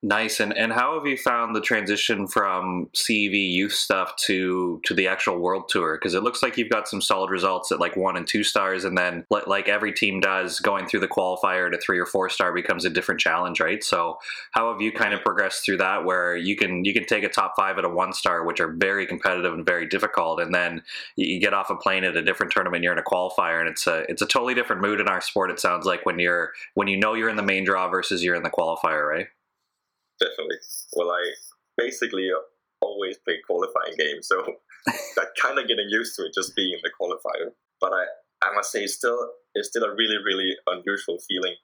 Nice. 0.05 0.39
And 0.39 0.55
and 0.55 0.71
how 0.71 0.99
have 0.99 1.07
you 1.07 1.17
found 1.17 1.57
the 1.57 1.63
transition 1.63 2.27
from 2.27 2.91
CEV 2.95 3.51
youth 3.55 3.73
stuff 3.73 4.15
to 4.27 4.79
to 4.85 4.93
the 4.93 5.09
actual 5.09 5.39
world 5.39 5.71
tour? 5.71 5.97
Because 5.97 6.13
it 6.13 6.23
looks 6.23 6.43
like 6.43 6.59
you've 6.59 6.69
got 6.69 6.87
some 6.87 7.01
solid 7.01 7.31
results 7.31 7.73
at 7.73 7.81
like 7.81 7.97
one 7.97 8.15
and 8.19 8.27
two 8.27 8.45
stars, 8.45 8.85
and 8.85 8.99
then 8.99 9.25
like 9.31 9.67
every 9.67 9.95
team 9.95 10.21
does, 10.21 10.61
going 10.61 10.87
through 10.87 11.01
the 11.01 11.09
qualifier 11.09 11.73
to 11.73 11.79
three 11.79 11.99
or 11.99 12.05
four 12.05 12.29
star 12.29 12.53
becomes 12.53 12.85
a 12.85 12.91
different 12.91 13.19
challenge, 13.19 13.61
right? 13.61 13.83
So 13.83 14.19
how 14.51 14.71
have 14.71 14.83
you 14.83 14.93
kind 14.93 15.15
of 15.15 15.23
progressed 15.23 15.65
through 15.65 15.79
that, 15.79 16.05
where 16.05 16.37
you 16.37 16.55
can 16.55 16.85
you 16.85 16.93
can 16.93 17.07
take 17.07 17.25
a 17.25 17.31
top 17.31 17.55
five 17.57 17.79
at 17.79 17.87
a 17.87 17.89
one 17.89 18.13
star, 18.13 18.45
which 18.45 18.61
are 18.61 18.75
very 18.75 19.07
competitive 19.07 19.55
and 19.55 19.65
very 19.65 19.87
difficult, 19.87 20.39
and 20.39 20.55
then 20.55 20.83
you 21.17 21.41
get 21.41 21.55
off 21.55 21.71
a 21.71 21.77
plane 21.77 22.05
at 22.05 22.15
a 22.15 22.23
different 22.23 22.53
tournament, 22.53 22.85
you're 22.85 22.93
in 22.93 22.99
a 22.99 23.03
qualifier, 23.03 23.59
and 23.59 23.71
it's 23.71 23.87
a 23.87 24.05
it's 24.11 24.21
a 24.21 24.27
totally 24.27 24.53
different 24.53 24.83
mood 24.83 25.01
in 25.01 25.09
our 25.09 25.23
sport. 25.23 25.51
It 25.51 25.61
sounds 25.61 25.87
like 25.87 26.05
when 26.05 26.19
you're 26.19 26.53
when 26.75 26.89
you 26.89 26.99
know 26.99 27.15
you're 27.15 27.31
in 27.31 27.37
the 27.37 27.43
main 27.43 27.65
draw 27.65 27.89
versus 27.89 28.23
you're 28.23 28.35
in 28.35 28.43
the 28.43 28.51
qualifier, 28.51 29.09
right? 29.09 29.29
Definitely. 30.21 30.57
Well, 30.95 31.11
I 31.11 31.23
basically 31.77 32.31
always 32.81 33.17
play 33.19 33.39
qualifying 33.47 33.97
games, 33.99 34.29
so 34.29 34.45
I'm 35.19 35.27
kind 35.41 35.59
of 35.59 35.69
getting 35.69 35.89
used 35.89 36.17
to 36.17 36.27
it 36.27 36.35
just 36.35 36.55
being 36.55 36.79
the 36.83 36.91
qualifier. 36.91 37.51
But 37.81 37.93
I, 37.93 38.05
I 38.43 38.55
must 38.55 38.73
say, 38.73 38.85
it's 38.85 38.95
still 38.95 39.19
it's 39.55 39.69
still 39.69 39.85
a 39.85 39.95
really 39.95 40.19
really 40.25 40.57
unusual 40.67 41.19
feeling 41.29 41.55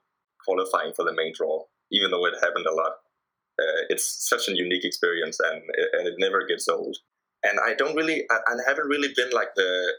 qualifying 0.44 0.92
for 0.94 1.04
the 1.04 1.12
main 1.12 1.32
draw, 1.34 1.64
even 1.92 2.10
though 2.10 2.26
it 2.26 2.34
happened 2.40 2.66
a 2.66 2.74
lot. 2.74 2.92
Uh, 3.60 3.84
it's 3.90 4.28
such 4.28 4.48
a 4.48 4.56
unique 4.56 4.84
experience, 4.84 5.38
and 5.40 5.62
and 5.92 6.08
it 6.08 6.14
never 6.18 6.46
gets 6.46 6.68
old. 6.68 6.96
And 7.42 7.58
I 7.58 7.74
don't 7.74 7.96
really, 7.96 8.24
I, 8.30 8.36
I 8.36 8.54
haven't 8.66 8.88
really 8.88 9.12
been 9.14 9.30
like 9.30 9.54
the 9.56 9.94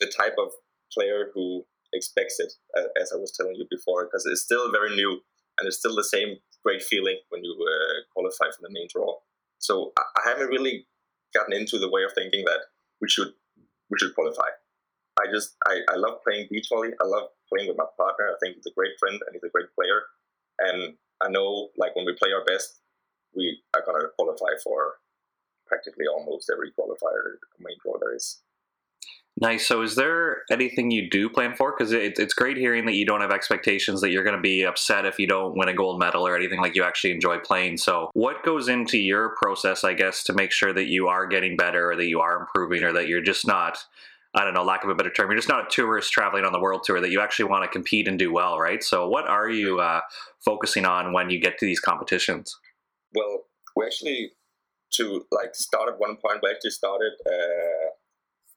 the 0.00 0.12
type 0.16 0.34
of 0.38 0.52
player 0.92 1.30
who 1.34 1.64
expects 1.92 2.38
it, 2.38 2.52
uh, 2.76 2.88
as 3.00 3.12
I 3.12 3.16
was 3.16 3.32
telling 3.32 3.54
you 3.56 3.66
before, 3.70 4.04
because 4.04 4.26
it's 4.26 4.42
still 4.42 4.70
very 4.70 4.94
new 4.94 5.20
and 5.58 5.66
it's 5.66 5.78
still 5.78 5.96
the 5.96 6.04
same 6.04 6.36
great 6.66 6.82
feeling 6.82 7.18
when 7.30 7.44
you 7.44 7.54
uh, 7.54 8.02
qualify 8.12 8.50
for 8.50 8.62
the 8.62 8.74
main 8.74 8.88
draw. 8.90 9.14
So 9.58 9.92
I, 9.96 10.02
I 10.18 10.28
haven't 10.30 10.48
really 10.48 10.86
gotten 11.32 11.54
into 11.54 11.78
the 11.78 11.88
way 11.88 12.02
of 12.02 12.12
thinking 12.14 12.44
that 12.44 12.66
we 13.00 13.08
should 13.08 13.30
we 13.90 13.98
should 13.98 14.14
qualify. 14.14 14.50
I 15.22 15.30
just 15.32 15.54
I, 15.66 15.80
I 15.88 15.96
love 15.96 16.18
playing 16.26 16.48
beach 16.50 16.66
volley. 16.68 16.90
I 17.00 17.06
love 17.06 17.30
playing 17.48 17.68
with 17.68 17.78
my 17.78 17.86
partner. 17.96 18.26
I 18.26 18.36
think 18.42 18.56
he's 18.56 18.66
a 18.66 18.74
great 18.74 18.98
friend 18.98 19.14
and 19.14 19.30
he's 19.32 19.46
a 19.46 19.54
great 19.54 19.70
player. 19.78 20.02
And 20.58 20.98
I 21.22 21.30
know 21.30 21.70
like 21.78 21.94
when 21.94 22.04
we 22.04 22.18
play 22.18 22.32
our 22.34 22.44
best, 22.44 22.82
we 23.34 23.62
are 23.74 23.84
gonna 23.86 24.10
qualify 24.18 24.58
for 24.64 24.98
practically 25.66 26.06
almost 26.06 26.50
every 26.50 26.70
qualifier 26.74 27.38
main 27.60 27.76
draw 27.82 27.94
there 28.00 28.14
is. 28.14 28.42
Nice. 29.38 29.66
So, 29.66 29.82
is 29.82 29.96
there 29.96 30.44
anything 30.50 30.90
you 30.90 31.10
do 31.10 31.28
plan 31.28 31.54
for? 31.54 31.74
Because 31.76 31.92
it, 31.92 32.18
it's 32.18 32.32
great 32.32 32.56
hearing 32.56 32.86
that 32.86 32.94
you 32.94 33.04
don't 33.04 33.20
have 33.20 33.30
expectations 33.30 34.00
that 34.00 34.10
you're 34.10 34.24
going 34.24 34.36
to 34.36 34.40
be 34.40 34.62
upset 34.62 35.04
if 35.04 35.18
you 35.18 35.26
don't 35.26 35.56
win 35.58 35.68
a 35.68 35.74
gold 35.74 35.98
medal 35.98 36.26
or 36.26 36.34
anything 36.34 36.58
like 36.58 36.74
you 36.74 36.82
actually 36.82 37.12
enjoy 37.12 37.38
playing. 37.38 37.76
So, 37.76 38.10
what 38.14 38.42
goes 38.44 38.68
into 38.68 38.96
your 38.96 39.34
process, 39.36 39.84
I 39.84 39.92
guess, 39.92 40.24
to 40.24 40.32
make 40.32 40.52
sure 40.52 40.72
that 40.72 40.86
you 40.86 41.08
are 41.08 41.26
getting 41.26 41.54
better 41.54 41.90
or 41.90 41.96
that 41.96 42.06
you 42.06 42.20
are 42.20 42.40
improving 42.40 42.82
or 42.82 42.94
that 42.94 43.08
you're 43.08 43.20
just 43.20 43.46
not, 43.46 43.76
I 44.34 44.42
don't 44.42 44.54
know, 44.54 44.64
lack 44.64 44.84
of 44.84 44.90
a 44.90 44.94
better 44.94 45.10
term, 45.10 45.28
you're 45.28 45.36
just 45.36 45.50
not 45.50 45.66
a 45.66 45.70
tourist 45.70 46.12
traveling 46.12 46.46
on 46.46 46.52
the 46.52 46.60
world 46.60 46.84
tour, 46.84 47.02
that 47.02 47.10
you 47.10 47.20
actually 47.20 47.50
want 47.50 47.62
to 47.64 47.68
compete 47.68 48.08
and 48.08 48.18
do 48.18 48.32
well, 48.32 48.58
right? 48.58 48.82
So, 48.82 49.06
what 49.06 49.28
are 49.28 49.50
you 49.50 49.80
uh, 49.80 50.00
focusing 50.46 50.86
on 50.86 51.12
when 51.12 51.28
you 51.28 51.38
get 51.38 51.58
to 51.58 51.66
these 51.66 51.80
competitions? 51.80 52.58
Well, 53.14 53.42
we 53.76 53.84
actually, 53.84 54.30
to 54.94 55.26
like 55.30 55.54
start 55.54 55.90
at 55.90 56.00
one 56.00 56.16
point, 56.16 56.40
we 56.42 56.50
actually 56.50 56.70
started. 56.70 57.12
Uh, 57.26 57.85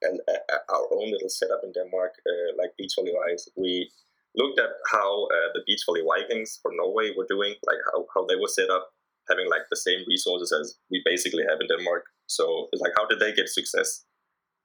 and 0.02 0.20
uh, 0.28 0.58
our 0.70 0.88
own 0.94 1.12
little 1.12 1.30
setup 1.30 1.62
in 1.64 1.72
Denmark, 1.72 2.14
uh, 2.26 2.56
like 2.58 2.76
beach 2.78 2.94
volley 2.96 3.14
wise, 3.14 3.50
we 3.56 3.92
looked 4.36 4.60
at 4.60 4.70
how 4.92 5.26
uh, 5.26 5.50
the 5.54 5.62
beach 5.66 5.84
volley 5.86 6.02
Vikings 6.06 6.60
from 6.62 6.78
Norway 6.78 7.12
were 7.18 7.26
doing, 7.30 7.56
like 7.66 7.82
how, 7.92 8.06
how 8.14 8.26
they 8.26 8.36
were 8.36 8.48
set 8.48 8.70
up, 8.70 8.92
having 9.30 9.50
like 9.50 9.68
the 9.70 9.78
same 9.78 10.00
resources 10.08 10.52
as 10.52 10.78
we 10.92 11.02
basically 11.06 11.44
have 11.50 11.60
in 11.62 11.68
Denmark. 11.68 12.06
So 12.28 12.68
it's 12.72 12.82
like, 12.82 12.94
how 12.98 13.08
did 13.08 13.20
they 13.20 13.34
get 13.34 13.50
success? 13.50 14.06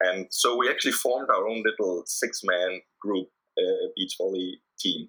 And 0.00 0.26
so 0.30 0.56
we 0.56 0.68
actually 0.68 0.92
formed 0.92 1.30
our 1.30 1.48
own 1.48 1.62
little 1.64 2.02
six 2.06 2.42
man 2.44 2.80
group 3.00 3.28
uh, 3.58 3.88
beach 3.96 4.14
volley 4.18 4.60
team, 4.78 5.08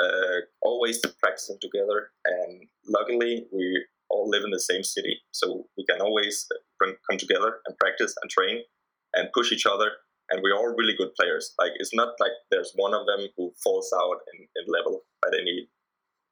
uh, 0.00 0.44
always 0.62 1.00
practicing 1.22 1.58
together. 1.60 2.10
And 2.24 2.66
luckily, 2.88 3.46
we 3.52 3.84
all 4.10 4.28
live 4.28 4.42
in 4.44 4.50
the 4.50 4.60
same 4.60 4.82
city, 4.82 5.20
so 5.30 5.66
we 5.76 5.84
can 5.88 6.00
always 6.00 6.46
uh, 6.52 6.92
come 7.08 7.18
together 7.18 7.60
and 7.66 7.78
practice 7.78 8.14
and 8.22 8.30
train 8.30 8.62
and 9.14 9.32
push 9.32 9.52
each 9.52 9.66
other. 9.66 9.90
And 10.30 10.40
we're 10.42 10.56
all 10.56 10.74
really 10.74 10.94
good 10.96 11.14
players. 11.18 11.52
Like 11.58 11.72
it's 11.76 11.94
not 11.94 12.14
like 12.20 12.32
there's 12.50 12.72
one 12.74 12.94
of 12.94 13.06
them 13.06 13.28
who 13.36 13.52
falls 13.62 13.92
out 13.94 14.18
in, 14.32 14.46
in 14.56 14.72
level 14.72 15.02
at 15.26 15.34
any 15.38 15.68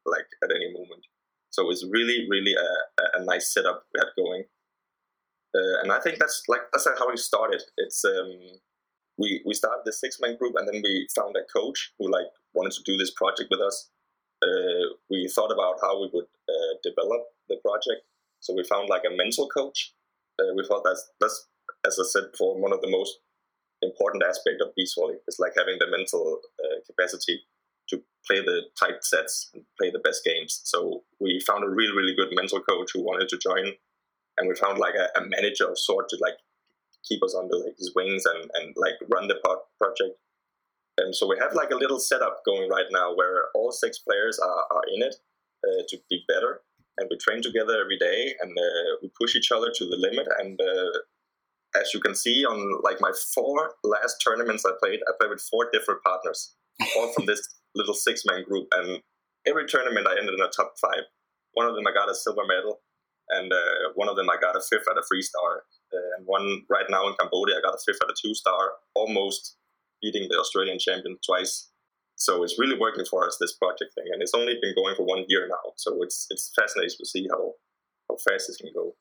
like 0.06 0.26
at 0.42 0.50
any 0.54 0.72
moment. 0.72 1.04
So 1.50 1.68
it's 1.70 1.84
really, 1.90 2.26
really 2.30 2.54
a, 2.54 3.20
a 3.20 3.24
nice 3.24 3.52
setup 3.52 3.84
we 3.92 4.00
had 4.00 4.14
going. 4.16 4.44
Uh, 5.54 5.82
and 5.82 5.92
I 5.92 6.00
think 6.00 6.18
that's 6.18 6.42
like 6.48 6.60
that's 6.72 6.86
how 6.86 7.10
we 7.10 7.16
started. 7.16 7.62
It's 7.76 8.04
um, 8.04 8.60
we 9.18 9.42
we 9.44 9.52
started 9.52 9.82
the 9.84 9.92
six 9.92 10.18
man 10.20 10.36
group, 10.36 10.54
and 10.56 10.68
then 10.68 10.80
we 10.82 11.08
found 11.14 11.34
a 11.36 11.44
coach 11.52 11.92
who 11.98 12.10
like 12.10 12.30
wanted 12.54 12.72
to 12.72 12.82
do 12.84 12.96
this 12.96 13.10
project 13.10 13.48
with 13.50 13.60
us. 13.60 13.90
Uh, 14.42 14.94
we 15.10 15.28
thought 15.28 15.52
about 15.52 15.76
how 15.82 16.00
we 16.00 16.08
would 16.14 16.30
uh, 16.48 16.74
develop 16.84 17.22
the 17.48 17.56
project. 17.62 18.02
So 18.38 18.54
we 18.54 18.64
found 18.64 18.88
like 18.88 19.02
a 19.04 19.14
mental 19.14 19.48
coach. 19.48 19.92
Uh, 20.38 20.54
we 20.56 20.64
thought 20.64 20.82
that's 20.84 21.10
that's 21.20 21.48
as 21.86 21.98
I 21.98 22.04
said 22.04 22.32
before, 22.32 22.60
one 22.60 22.72
of 22.72 22.80
the 22.80 22.90
most 22.90 23.18
important 23.82 24.22
aspect 24.22 24.60
of 24.60 24.74
beach 24.74 24.92
volley 24.96 25.16
is 25.26 25.38
like 25.38 25.52
having 25.56 25.76
the 25.78 25.90
mental 25.90 26.40
uh, 26.62 26.80
capacity 26.86 27.40
to 27.88 28.02
play 28.26 28.40
the 28.40 28.62
tight 28.78 29.02
sets 29.02 29.50
and 29.54 29.64
play 29.78 29.90
the 29.90 29.98
best 29.98 30.24
games. 30.24 30.60
So 30.64 31.02
we 31.18 31.40
found 31.40 31.64
a 31.64 31.68
really, 31.68 31.96
really 31.96 32.14
good 32.14 32.28
mental 32.32 32.60
coach 32.60 32.90
who 32.92 33.02
wanted 33.02 33.28
to 33.30 33.38
join, 33.38 33.72
and 34.38 34.48
we 34.48 34.54
found 34.54 34.78
like 34.78 34.94
a, 34.94 35.18
a 35.18 35.26
manager 35.26 35.68
of 35.68 35.78
sort 35.78 36.08
to 36.10 36.18
like 36.20 36.38
keep 37.04 37.22
us 37.22 37.34
under 37.34 37.56
like, 37.56 37.76
his 37.78 37.92
wings 37.94 38.24
and, 38.26 38.50
and 38.54 38.74
like 38.76 38.94
run 39.08 39.28
the 39.28 39.36
project. 39.78 40.18
And 40.98 41.14
so 41.14 41.26
we 41.26 41.38
have 41.40 41.54
like 41.54 41.70
a 41.70 41.76
little 41.76 41.98
setup 41.98 42.44
going 42.44 42.68
right 42.68 42.86
now 42.90 43.14
where 43.14 43.46
all 43.54 43.72
six 43.72 43.98
players 43.98 44.38
are, 44.38 44.64
are 44.70 44.82
in 44.94 45.02
it 45.02 45.16
uh, 45.64 45.82
to 45.88 45.98
be 46.10 46.24
better. 46.28 46.60
And 46.98 47.08
we 47.10 47.16
train 47.16 47.40
together 47.40 47.80
every 47.80 47.98
day 47.98 48.34
and 48.40 48.50
uh, 48.50 48.96
we 49.00 49.10
push 49.18 49.34
each 49.34 49.50
other 49.50 49.72
to 49.74 49.84
the 49.86 49.96
limit. 49.96 50.26
And 50.38 50.60
uh, 50.60 50.98
as 51.74 51.94
you 51.94 52.00
can 52.00 52.14
see 52.14 52.44
on 52.44 52.80
like 52.82 53.00
my 53.00 53.12
four 53.34 53.74
last 53.84 54.16
tournaments 54.24 54.64
I 54.64 54.72
played, 54.82 55.00
I 55.08 55.12
played 55.18 55.30
with 55.30 55.42
four 55.50 55.68
different 55.72 56.02
partners, 56.02 56.54
all 56.96 57.12
from 57.12 57.26
this 57.26 57.40
little 57.74 57.94
six 57.94 58.22
man 58.26 58.44
group. 58.44 58.68
And 58.72 59.00
every 59.46 59.66
tournament 59.66 60.06
I 60.06 60.18
ended 60.18 60.34
in 60.34 60.40
a 60.40 60.48
top 60.48 60.74
five. 60.80 61.04
One 61.54 61.66
of 61.66 61.74
them 61.74 61.86
I 61.86 61.92
got 61.92 62.10
a 62.10 62.14
silver 62.14 62.46
medal, 62.46 62.80
and 63.30 63.52
uh, 63.52 63.90
one 63.94 64.08
of 64.08 64.16
them 64.16 64.30
I 64.30 64.36
got 64.40 64.56
a 64.56 64.60
fifth 64.60 64.86
at 64.90 64.98
a 64.98 65.02
three 65.08 65.22
star. 65.22 65.64
Uh, 65.92 66.16
and 66.16 66.26
one 66.26 66.62
right 66.70 66.86
now 66.88 67.08
in 67.08 67.14
Cambodia, 67.18 67.56
I 67.58 67.60
got 67.60 67.74
a 67.74 67.82
fifth 67.84 68.02
at 68.02 68.10
a 68.10 68.14
two 68.20 68.34
star, 68.34 68.72
almost 68.94 69.56
beating 70.00 70.28
the 70.30 70.38
Australian 70.38 70.78
champion 70.78 71.18
twice. 71.26 71.70
So 72.16 72.42
it's 72.44 72.58
really 72.58 72.78
working 72.78 73.04
for 73.04 73.26
us 73.26 73.38
this 73.40 73.56
project 73.56 73.94
thing, 73.94 74.04
and 74.12 74.22
it's 74.22 74.34
only 74.34 74.54
been 74.60 74.74
going 74.74 74.94
for 74.94 75.04
one 75.04 75.24
year 75.28 75.48
now. 75.48 75.72
So 75.76 76.02
it's 76.02 76.26
it's 76.30 76.52
fascinating 76.54 76.96
to 76.98 77.06
see 77.06 77.26
how 77.30 77.54
how 78.08 78.16
fast 78.16 78.48
this 78.48 78.58
can 78.58 78.70
go. 78.74 78.94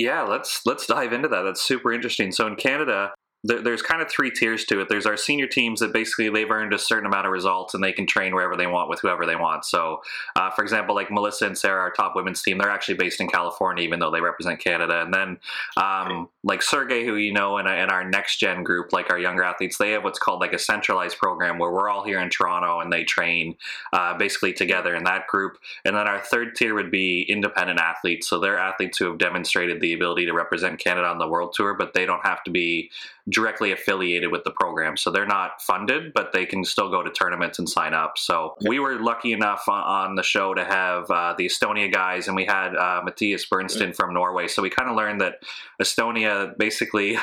Yeah, 0.00 0.22
let's 0.22 0.62
let's 0.64 0.86
dive 0.86 1.12
into 1.12 1.28
that. 1.28 1.42
That's 1.42 1.60
super 1.60 1.92
interesting. 1.92 2.32
So 2.32 2.46
in 2.46 2.56
Canada, 2.56 3.10
there, 3.42 3.62
there's 3.62 3.82
kind 3.82 4.02
of 4.02 4.10
three 4.10 4.30
tiers 4.30 4.64
to 4.66 4.80
it. 4.80 4.88
There's 4.88 5.06
our 5.06 5.16
senior 5.16 5.46
teams 5.46 5.80
that 5.80 5.92
basically 5.92 6.28
they've 6.28 6.50
earned 6.50 6.74
a 6.74 6.78
certain 6.78 7.06
amount 7.06 7.26
of 7.26 7.32
results 7.32 7.74
and 7.74 7.82
they 7.82 7.92
can 7.92 8.06
train 8.06 8.34
wherever 8.34 8.56
they 8.56 8.66
want 8.66 8.90
with 8.90 9.00
whoever 9.00 9.24
they 9.24 9.36
want. 9.36 9.64
So, 9.64 10.02
uh, 10.36 10.50
for 10.50 10.62
example, 10.62 10.94
like 10.94 11.10
Melissa 11.10 11.46
and 11.46 11.56
Sarah, 11.56 11.80
our 11.80 11.90
top 11.90 12.14
women's 12.14 12.42
team, 12.42 12.58
they're 12.58 12.70
actually 12.70 12.94
based 12.94 13.20
in 13.20 13.28
California, 13.28 13.82
even 13.82 13.98
though 13.98 14.10
they 14.10 14.20
represent 14.20 14.60
Canada. 14.60 15.02
And 15.02 15.14
then, 15.14 15.38
um, 15.76 16.28
like 16.44 16.62
Sergey, 16.62 17.04
who 17.04 17.16
you 17.16 17.32
know, 17.32 17.56
and, 17.56 17.66
and 17.66 17.90
our 17.90 18.04
next 18.04 18.38
gen 18.38 18.62
group, 18.62 18.92
like 18.92 19.10
our 19.10 19.18
younger 19.18 19.42
athletes, 19.42 19.78
they 19.78 19.92
have 19.92 20.04
what's 20.04 20.18
called 20.18 20.40
like 20.40 20.52
a 20.52 20.58
centralized 20.58 21.18
program 21.18 21.58
where 21.58 21.70
we're 21.70 21.88
all 21.88 22.04
here 22.04 22.20
in 22.20 22.28
Toronto 22.28 22.80
and 22.80 22.92
they 22.92 23.04
train 23.04 23.56
uh, 23.92 24.16
basically 24.16 24.52
together 24.52 24.94
in 24.94 25.04
that 25.04 25.26
group. 25.26 25.56
And 25.84 25.96
then 25.96 26.06
our 26.06 26.20
third 26.20 26.56
tier 26.56 26.74
would 26.74 26.90
be 26.90 27.22
independent 27.22 27.80
athletes. 27.80 28.28
So 28.28 28.38
they're 28.38 28.58
athletes 28.58 28.98
who 28.98 29.06
have 29.06 29.18
demonstrated 29.18 29.80
the 29.80 29.94
ability 29.94 30.26
to 30.26 30.32
represent 30.32 30.78
Canada 30.78 31.06
on 31.06 31.18
the 31.18 31.28
world 31.28 31.54
tour, 31.54 31.74
but 31.74 31.94
they 31.94 32.04
don't 32.04 32.24
have 32.24 32.44
to 32.44 32.50
be 32.50 32.90
directly 33.30 33.72
affiliated 33.72 34.30
with 34.30 34.44
the 34.44 34.50
program. 34.50 34.96
So 34.96 35.10
they're 35.10 35.26
not 35.26 35.62
funded, 35.62 36.12
but 36.14 36.32
they 36.32 36.46
can 36.46 36.64
still 36.64 36.90
go 36.90 37.02
to 37.02 37.10
tournaments 37.10 37.58
and 37.58 37.68
sign 37.68 37.94
up. 37.94 38.14
So 38.16 38.54
we 38.66 38.78
were 38.78 39.00
lucky 39.00 39.32
enough 39.32 39.68
on 39.68 40.14
the 40.14 40.22
show 40.22 40.54
to 40.54 40.64
have 40.64 41.10
uh, 41.10 41.34
the 41.36 41.46
Estonia 41.46 41.92
guys, 41.92 42.26
and 42.26 42.36
we 42.36 42.44
had 42.44 42.74
uh, 42.74 43.02
Matthias 43.04 43.46
Berntsen 43.46 43.94
from 43.94 44.12
Norway. 44.14 44.48
So 44.48 44.62
we 44.62 44.70
kind 44.70 44.90
of 44.90 44.96
learned 44.96 45.20
that 45.20 45.36
Estonia 45.80 46.56
basically 46.58 47.18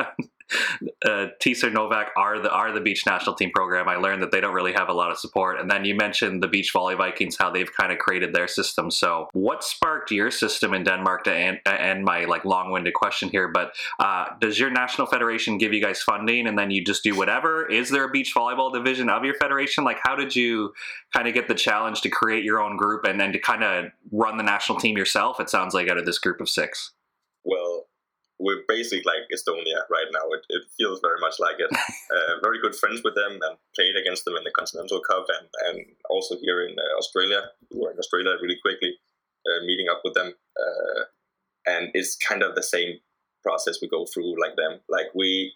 uh, 1.04 1.26
Novak 1.70 2.08
are 2.16 2.38
the 2.38 2.50
are 2.50 2.72
the 2.72 2.80
beach 2.80 3.04
national 3.06 3.34
team 3.36 3.50
program. 3.54 3.88
I 3.88 3.96
learned 3.96 4.22
that 4.22 4.32
they 4.32 4.40
don't 4.40 4.54
really 4.54 4.72
have 4.72 4.88
a 4.88 4.92
lot 4.92 5.10
of 5.10 5.18
support. 5.18 5.58
And 5.60 5.70
then 5.70 5.84
you 5.84 5.94
mentioned 5.94 6.42
the 6.42 6.48
beach 6.48 6.72
volley 6.72 6.94
Vikings, 6.94 7.36
how 7.38 7.50
they've 7.50 7.72
kind 7.72 7.92
of 7.92 7.98
created 7.98 8.34
their 8.34 8.48
system. 8.48 8.90
So 8.90 9.28
what 9.32 9.64
sparked 9.64 10.10
your 10.10 10.30
system 10.30 10.74
in 10.74 10.84
Denmark 10.84 11.24
to 11.24 11.34
end, 11.34 11.60
end 11.66 12.04
my 12.04 12.24
like 12.24 12.44
long 12.44 12.70
winded 12.70 12.94
question 12.94 13.28
here? 13.28 13.48
But 13.48 13.74
uh, 13.98 14.26
does 14.40 14.58
your 14.58 14.70
national 14.70 15.06
federation 15.06 15.58
give 15.58 15.72
you 15.72 15.80
guys 15.80 16.02
funding, 16.02 16.46
and 16.46 16.58
then 16.58 16.70
you 16.70 16.84
just 16.84 17.02
do 17.02 17.16
whatever? 17.16 17.66
Is 17.66 17.90
there 17.90 18.04
a 18.04 18.10
beach 18.10 18.34
volleyball 18.34 18.72
division 18.72 19.08
of 19.08 19.24
your 19.24 19.34
federation? 19.34 19.84
Like 19.84 19.98
how 20.02 20.16
did 20.16 20.34
you 20.34 20.72
kind 21.14 21.28
of 21.28 21.34
get 21.34 21.48
the 21.48 21.54
challenge 21.54 22.00
to 22.02 22.08
create 22.08 22.44
your 22.44 22.60
own 22.60 22.76
group 22.76 23.04
and 23.04 23.20
then 23.20 23.32
to 23.32 23.38
kind 23.38 23.64
of 23.64 23.86
run 24.10 24.36
the 24.36 24.42
national 24.42 24.78
team 24.78 24.96
yourself? 24.96 25.40
It 25.40 25.50
sounds 25.50 25.74
like 25.74 25.88
out 25.88 25.98
of 25.98 26.06
this 26.06 26.18
group 26.18 26.40
of 26.40 26.48
six. 26.48 26.92
Well, 27.44 27.81
we're 28.42 28.66
basically 28.66 29.06
like 29.06 29.30
Estonia 29.30 29.86
right 29.88 30.10
now. 30.12 30.26
It, 30.34 30.42
it 30.48 30.62
feels 30.76 31.00
very 31.00 31.20
much 31.20 31.38
like 31.38 31.56
it. 31.60 31.70
uh, 32.16 32.42
very 32.42 32.60
good 32.60 32.74
friends 32.74 33.00
with 33.04 33.14
them 33.14 33.38
and 33.40 33.56
played 33.74 33.94
against 33.94 34.24
them 34.24 34.36
in 34.36 34.42
the 34.42 34.50
Continental 34.50 35.00
Cup 35.00 35.26
and, 35.30 35.46
and 35.68 35.86
also 36.10 36.36
here 36.42 36.66
in 36.66 36.74
uh, 36.74 36.98
Australia. 36.98 37.42
We 37.70 37.80
were 37.80 37.92
in 37.92 37.98
Australia 37.98 38.34
really 38.42 38.58
quickly, 38.60 38.98
uh, 39.46 39.64
meeting 39.64 39.86
up 39.88 40.00
with 40.02 40.14
them. 40.14 40.34
Uh, 40.58 41.02
and 41.66 41.90
it's 41.94 42.16
kind 42.16 42.42
of 42.42 42.56
the 42.56 42.64
same 42.64 42.98
process 43.44 43.78
we 43.80 43.88
go 43.88 44.06
through 44.06 44.34
like 44.40 44.56
them. 44.56 44.80
Like 44.88 45.14
we 45.14 45.52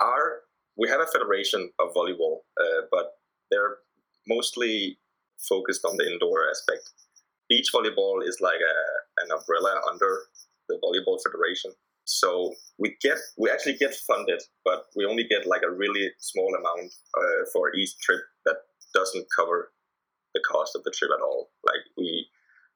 are, 0.00 0.42
we 0.76 0.88
have 0.88 1.00
a 1.00 1.06
federation 1.06 1.70
of 1.78 1.94
volleyball, 1.94 2.42
uh, 2.60 2.90
but 2.90 3.12
they're 3.52 3.78
mostly 4.26 4.98
focused 5.38 5.84
on 5.84 5.96
the 5.98 6.10
indoor 6.10 6.50
aspect. 6.50 6.90
Beach 7.48 7.70
volleyball 7.72 8.26
is 8.26 8.38
like 8.40 8.58
a, 8.58 9.22
an 9.22 9.30
umbrella 9.30 9.80
under 9.88 10.18
the 10.68 10.80
volleyball 10.82 11.18
federation 11.22 11.70
so 12.04 12.54
we 12.78 12.96
get 13.00 13.18
we 13.38 13.50
actually 13.50 13.76
get 13.76 13.94
funded, 13.94 14.42
but 14.64 14.86
we 14.96 15.04
only 15.04 15.24
get 15.24 15.46
like 15.46 15.62
a 15.62 15.70
really 15.70 16.10
small 16.18 16.54
amount 16.54 16.92
uh, 17.16 17.44
for 17.52 17.74
each 17.74 17.96
trip 17.98 18.20
that 18.44 18.56
doesn't 18.94 19.26
cover 19.34 19.72
the 20.34 20.42
cost 20.50 20.76
of 20.76 20.84
the 20.84 20.90
trip 20.90 21.10
at 21.16 21.22
all. 21.22 21.50
Like 21.64 21.84
we 21.96 22.26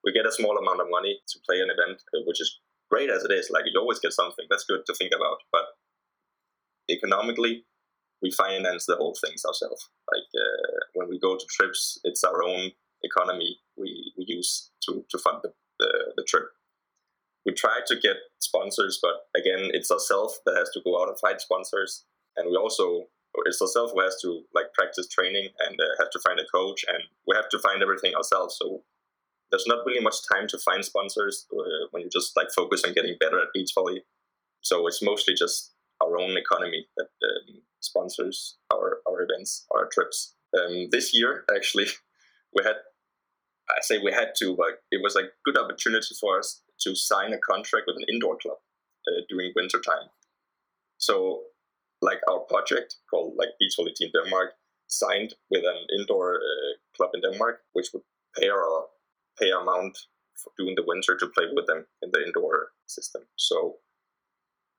we 0.04 0.12
get 0.12 0.26
a 0.26 0.32
small 0.32 0.56
amount 0.56 0.80
of 0.80 0.88
money 0.90 1.20
to 1.28 1.38
play 1.46 1.60
an 1.60 1.70
event, 1.70 2.02
uh, 2.14 2.22
which 2.26 2.40
is 2.40 2.60
great 2.90 3.10
as 3.10 3.24
it 3.24 3.30
is. 3.30 3.50
Like 3.50 3.64
you 3.66 3.78
always 3.78 3.98
get 3.98 4.12
something. 4.12 4.46
That's 4.48 4.64
good 4.64 4.86
to 4.86 4.94
think 4.94 5.12
about. 5.14 5.38
But 5.52 5.66
economically, 6.90 7.64
we 8.22 8.30
finance 8.30 8.86
the 8.86 8.96
whole 8.96 9.16
things 9.24 9.44
ourselves. 9.44 9.90
Like 10.10 10.28
uh, 10.34 10.78
when 10.94 11.08
we 11.08 11.20
go 11.20 11.36
to 11.36 11.46
trips, 11.50 12.00
it's 12.04 12.24
our 12.24 12.42
own 12.42 12.72
economy 13.02 13.60
we, 13.76 14.12
we 14.16 14.24
use 14.26 14.70
to, 14.82 15.04
to 15.10 15.18
fund 15.18 15.38
the, 15.42 15.52
the, 15.78 16.12
the 16.16 16.24
trip 16.24 16.48
we 17.48 17.54
try 17.54 17.80
to 17.86 17.96
get 17.96 18.16
sponsors, 18.40 18.98
but 19.00 19.24
again, 19.34 19.70
it's 19.72 19.90
ourselves 19.90 20.38
that 20.44 20.54
has 20.58 20.68
to 20.74 20.82
go 20.84 21.00
out 21.00 21.08
and 21.08 21.18
find 21.18 21.40
sponsors, 21.40 22.04
and 22.36 22.50
we 22.50 22.56
also 22.56 23.06
it's 23.46 23.62
ourselves 23.62 23.92
who 23.94 24.02
has 24.02 24.20
to 24.20 24.42
like 24.54 24.66
practice 24.74 25.08
training 25.08 25.48
and 25.60 25.80
uh, 25.80 25.94
have 25.98 26.10
to 26.10 26.20
find 26.20 26.38
a 26.38 26.44
coach, 26.54 26.84
and 26.88 27.02
we 27.26 27.34
have 27.34 27.48
to 27.48 27.58
find 27.58 27.82
everything 27.82 28.14
ourselves. 28.14 28.58
So 28.60 28.82
there's 29.50 29.64
not 29.66 29.86
really 29.86 30.02
much 30.02 30.16
time 30.30 30.46
to 30.48 30.58
find 30.58 30.84
sponsors 30.84 31.46
uh, 31.50 31.86
when 31.90 32.02
you 32.02 32.10
just 32.12 32.36
like 32.36 32.48
focus 32.54 32.84
on 32.84 32.92
getting 32.92 33.16
better 33.18 33.40
at 33.40 33.48
beach 33.54 33.70
volley. 33.74 34.02
So 34.60 34.86
it's 34.86 35.02
mostly 35.02 35.32
just 35.32 35.72
our 36.02 36.18
own 36.18 36.36
economy 36.36 36.86
that 36.98 37.08
um, 37.22 37.62
sponsors 37.80 38.58
our, 38.70 38.98
our 39.08 39.22
events, 39.22 39.64
our 39.74 39.88
trips. 39.90 40.34
Um, 40.54 40.88
this 40.90 41.14
year, 41.14 41.44
actually, 41.54 41.86
we 42.54 42.62
had 42.62 42.76
I 43.70 43.80
say 43.80 43.98
we 43.98 44.12
had 44.12 44.32
to, 44.40 44.54
but 44.56 44.82
it 44.90 45.00
was 45.02 45.16
a 45.16 45.28
good 45.44 45.56
opportunity 45.56 46.14
for 46.20 46.38
us 46.38 46.62
to 46.80 46.94
sign 46.94 47.32
a 47.32 47.38
contract 47.38 47.84
with 47.86 47.96
an 47.96 48.04
indoor 48.08 48.36
club 48.36 48.58
uh, 49.06 49.22
during 49.28 49.52
winter 49.56 49.80
time. 49.80 50.08
So, 50.98 51.42
like 52.00 52.20
our 52.30 52.40
project 52.40 52.96
called 53.10 53.34
like 53.36 53.48
Beach 53.58 53.74
Volley 53.76 53.92
Team 53.94 54.10
Denmark 54.12 54.52
signed 54.86 55.34
with 55.50 55.64
an 55.64 55.86
indoor 55.98 56.36
uh, 56.36 56.72
club 56.96 57.10
in 57.14 57.20
Denmark, 57.20 57.60
which 57.72 57.88
would 57.92 58.02
pay 58.38 58.48
our 58.48 58.86
pay 59.38 59.50
amount 59.50 59.98
for 60.36 60.52
during 60.56 60.74
the 60.74 60.84
winter 60.86 61.16
to 61.16 61.26
play 61.28 61.44
with 61.52 61.66
them 61.66 61.86
in 62.02 62.10
the 62.12 62.24
indoor 62.24 62.68
system. 62.86 63.22
So, 63.36 63.76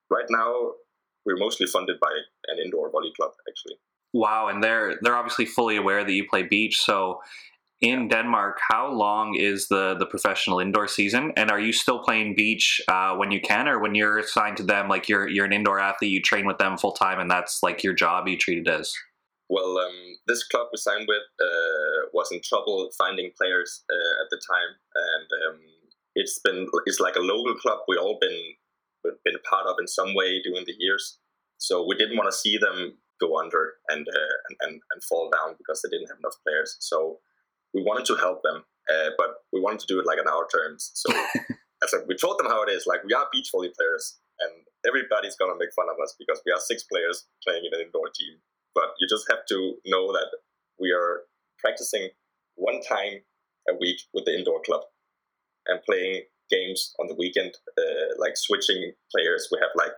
right 0.09 0.27
now 0.29 0.73
we're 1.25 1.37
mostly 1.37 1.67
funded 1.67 1.99
by 1.99 2.11
an 2.47 2.57
indoor 2.63 2.89
volley 2.91 3.11
club, 3.15 3.31
actually. 3.47 3.75
Wow, 4.13 4.47
and 4.47 4.63
they're 4.63 4.97
they're 5.01 5.15
obviously 5.15 5.45
fully 5.45 5.77
aware 5.77 6.03
that 6.03 6.11
you 6.11 6.27
play 6.27 6.43
beach, 6.43 6.81
so 6.81 7.21
in 7.81 8.09
Denmark, 8.09 8.59
how 8.69 8.91
long 8.91 9.35
is 9.35 9.67
the 9.69 9.95
the 9.95 10.05
professional 10.05 10.59
indoor 10.59 10.87
season? 10.87 11.31
And 11.37 11.49
are 11.49 11.59
you 11.59 11.71
still 11.71 11.99
playing 11.99 12.35
beach 12.35 12.81
uh, 12.87 13.15
when 13.15 13.31
you 13.31 13.39
can, 13.39 13.67
or 13.67 13.79
when 13.79 13.95
you're 13.95 14.19
assigned 14.19 14.57
to 14.57 14.63
them, 14.63 14.89
like 14.89 15.07
you're 15.07 15.27
you're 15.27 15.45
an 15.45 15.53
indoor 15.53 15.79
athlete, 15.79 16.11
you 16.11 16.21
train 16.21 16.45
with 16.45 16.57
them 16.57 16.77
full 16.77 16.91
time, 16.91 17.19
and 17.19 17.31
that's 17.31 17.63
like 17.63 17.83
your 17.83 17.93
job? 17.93 18.27
You 18.27 18.37
treat 18.37 18.59
it 18.59 18.67
as. 18.67 18.93
Well, 19.49 19.77
um, 19.77 20.15
this 20.27 20.43
club 20.43 20.67
we 20.71 20.77
signed 20.77 21.07
with 21.07 21.23
uh, 21.41 22.09
was 22.13 22.31
in 22.31 22.41
trouble 22.43 22.89
finding 22.97 23.31
players 23.37 23.83
uh, 23.89 24.23
at 24.23 24.29
the 24.29 24.37
time, 24.37 24.71
and 24.95 25.29
um, 25.47 25.59
it's 26.15 26.39
been 26.39 26.67
it's 26.85 26.99
like 26.99 27.15
a 27.15 27.21
local 27.21 27.55
club 27.55 27.79
we 27.87 27.97
all 27.97 28.17
been 28.19 28.39
been 29.23 29.35
a 29.35 29.49
part 29.49 29.65
of 29.67 29.77
in 29.79 29.87
some 29.87 30.13
way 30.13 30.41
during 30.43 30.65
the 30.65 30.75
years. 30.77 31.17
So 31.57 31.85
we 31.87 31.95
didn't 31.95 32.17
want 32.17 32.29
to 32.31 32.37
see 32.37 32.57
them 32.57 32.97
go 33.19 33.37
under 33.37 33.73
and, 33.89 34.07
uh, 34.07 34.35
and, 34.49 34.57
and 34.61 34.81
and 34.91 35.03
fall 35.03 35.29
down 35.29 35.55
because 35.57 35.81
they 35.81 35.89
didn't 35.89 36.07
have 36.09 36.19
enough 36.19 36.35
players. 36.45 36.77
So 36.79 37.19
we 37.73 37.81
wanted 37.83 38.05
to 38.05 38.15
help 38.15 38.41
them, 38.43 38.63
uh, 38.89 39.09
but 39.17 39.45
we 39.53 39.61
wanted 39.61 39.79
to 39.81 39.87
do 39.87 39.99
it 39.99 40.05
like 40.05 40.19
on 40.19 40.27
our 40.27 40.47
terms. 40.47 40.91
So 40.93 41.13
I 41.83 41.87
said, 41.87 42.01
we 42.07 42.15
told 42.15 42.39
them 42.39 42.47
how 42.47 42.63
it 42.63 42.69
is. 42.69 42.85
Like 42.87 43.03
we 43.03 43.13
are 43.13 43.27
beach 43.31 43.49
volley 43.51 43.71
players, 43.75 44.19
and 44.39 44.51
everybody's 44.87 45.35
gonna 45.35 45.57
make 45.57 45.73
fun 45.75 45.87
of 45.89 46.01
us 46.01 46.15
because 46.17 46.41
we 46.45 46.51
are 46.51 46.59
six 46.59 46.83
players 46.83 47.25
playing 47.45 47.65
in 47.65 47.73
an 47.73 47.85
indoor 47.85 48.09
team. 48.13 48.39
But 48.73 48.93
you 48.99 49.07
just 49.07 49.29
have 49.29 49.45
to 49.49 49.75
know 49.85 50.11
that 50.13 50.29
we 50.79 50.91
are 50.91 51.23
practicing 51.59 52.09
one 52.55 52.81
time 52.81 53.21
a 53.69 53.73
week 53.79 53.99
with 54.13 54.25
the 54.25 54.37
indoor 54.37 54.61
club 54.61 54.81
and 55.67 55.79
playing 55.83 56.23
games 56.49 56.93
on 56.99 57.07
the 57.07 57.15
weekend, 57.15 57.53
uh, 57.77 58.15
like 58.17 58.35
switching 58.35 58.93
players. 59.13 59.49
We 59.51 59.59
have 59.59 59.69
like 59.75 59.93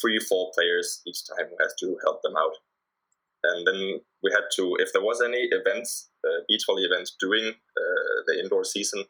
three, 0.00 0.18
four 0.18 0.50
players 0.54 1.00
each 1.06 1.26
time 1.26 1.48
who 1.48 1.56
has 1.60 1.74
to 1.80 1.96
help 2.04 2.22
them 2.22 2.36
out 2.36 2.54
and 3.44 3.66
then 3.66 4.00
we 4.22 4.30
had 4.32 4.44
to 4.56 4.76
if 4.80 4.92
there 4.92 5.02
was 5.02 5.20
any 5.22 5.48
events 5.50 6.07
uh, 6.24 6.42
beach 6.48 6.64
volley 6.66 6.84
events 6.84 7.16
during 7.20 7.46
uh, 7.46 8.16
the 8.26 8.40
indoor 8.40 8.64
season 8.64 9.04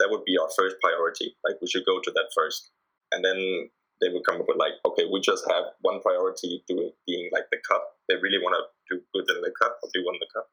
that 0.00 0.08
would 0.08 0.24
be 0.24 0.40
our 0.40 0.48
first 0.56 0.80
priority. 0.80 1.36
Like 1.44 1.60
we 1.60 1.68
should 1.68 1.84
go 1.84 2.00
to 2.00 2.10
that 2.16 2.32
first. 2.34 2.72
And 3.12 3.22
then 3.22 3.68
they 4.00 4.08
would 4.08 4.24
come 4.24 4.40
up 4.40 4.48
with 4.48 4.56
like 4.56 4.80
okay 4.88 5.04
we 5.04 5.20
just 5.20 5.44
have 5.52 5.76
one 5.84 6.00
priority 6.00 6.64
doing 6.66 6.90
being 7.06 7.28
like 7.32 7.52
the 7.52 7.60
cup. 7.68 8.00
They 8.08 8.16
really 8.16 8.40
want 8.40 8.56
to 8.56 8.64
do 8.88 9.04
good 9.12 9.28
in 9.28 9.44
the 9.44 9.52
cup 9.52 9.76
or 9.84 9.92
do 9.92 10.02
one 10.02 10.16
in 10.16 10.24
the 10.24 10.32
cup. 10.32 10.48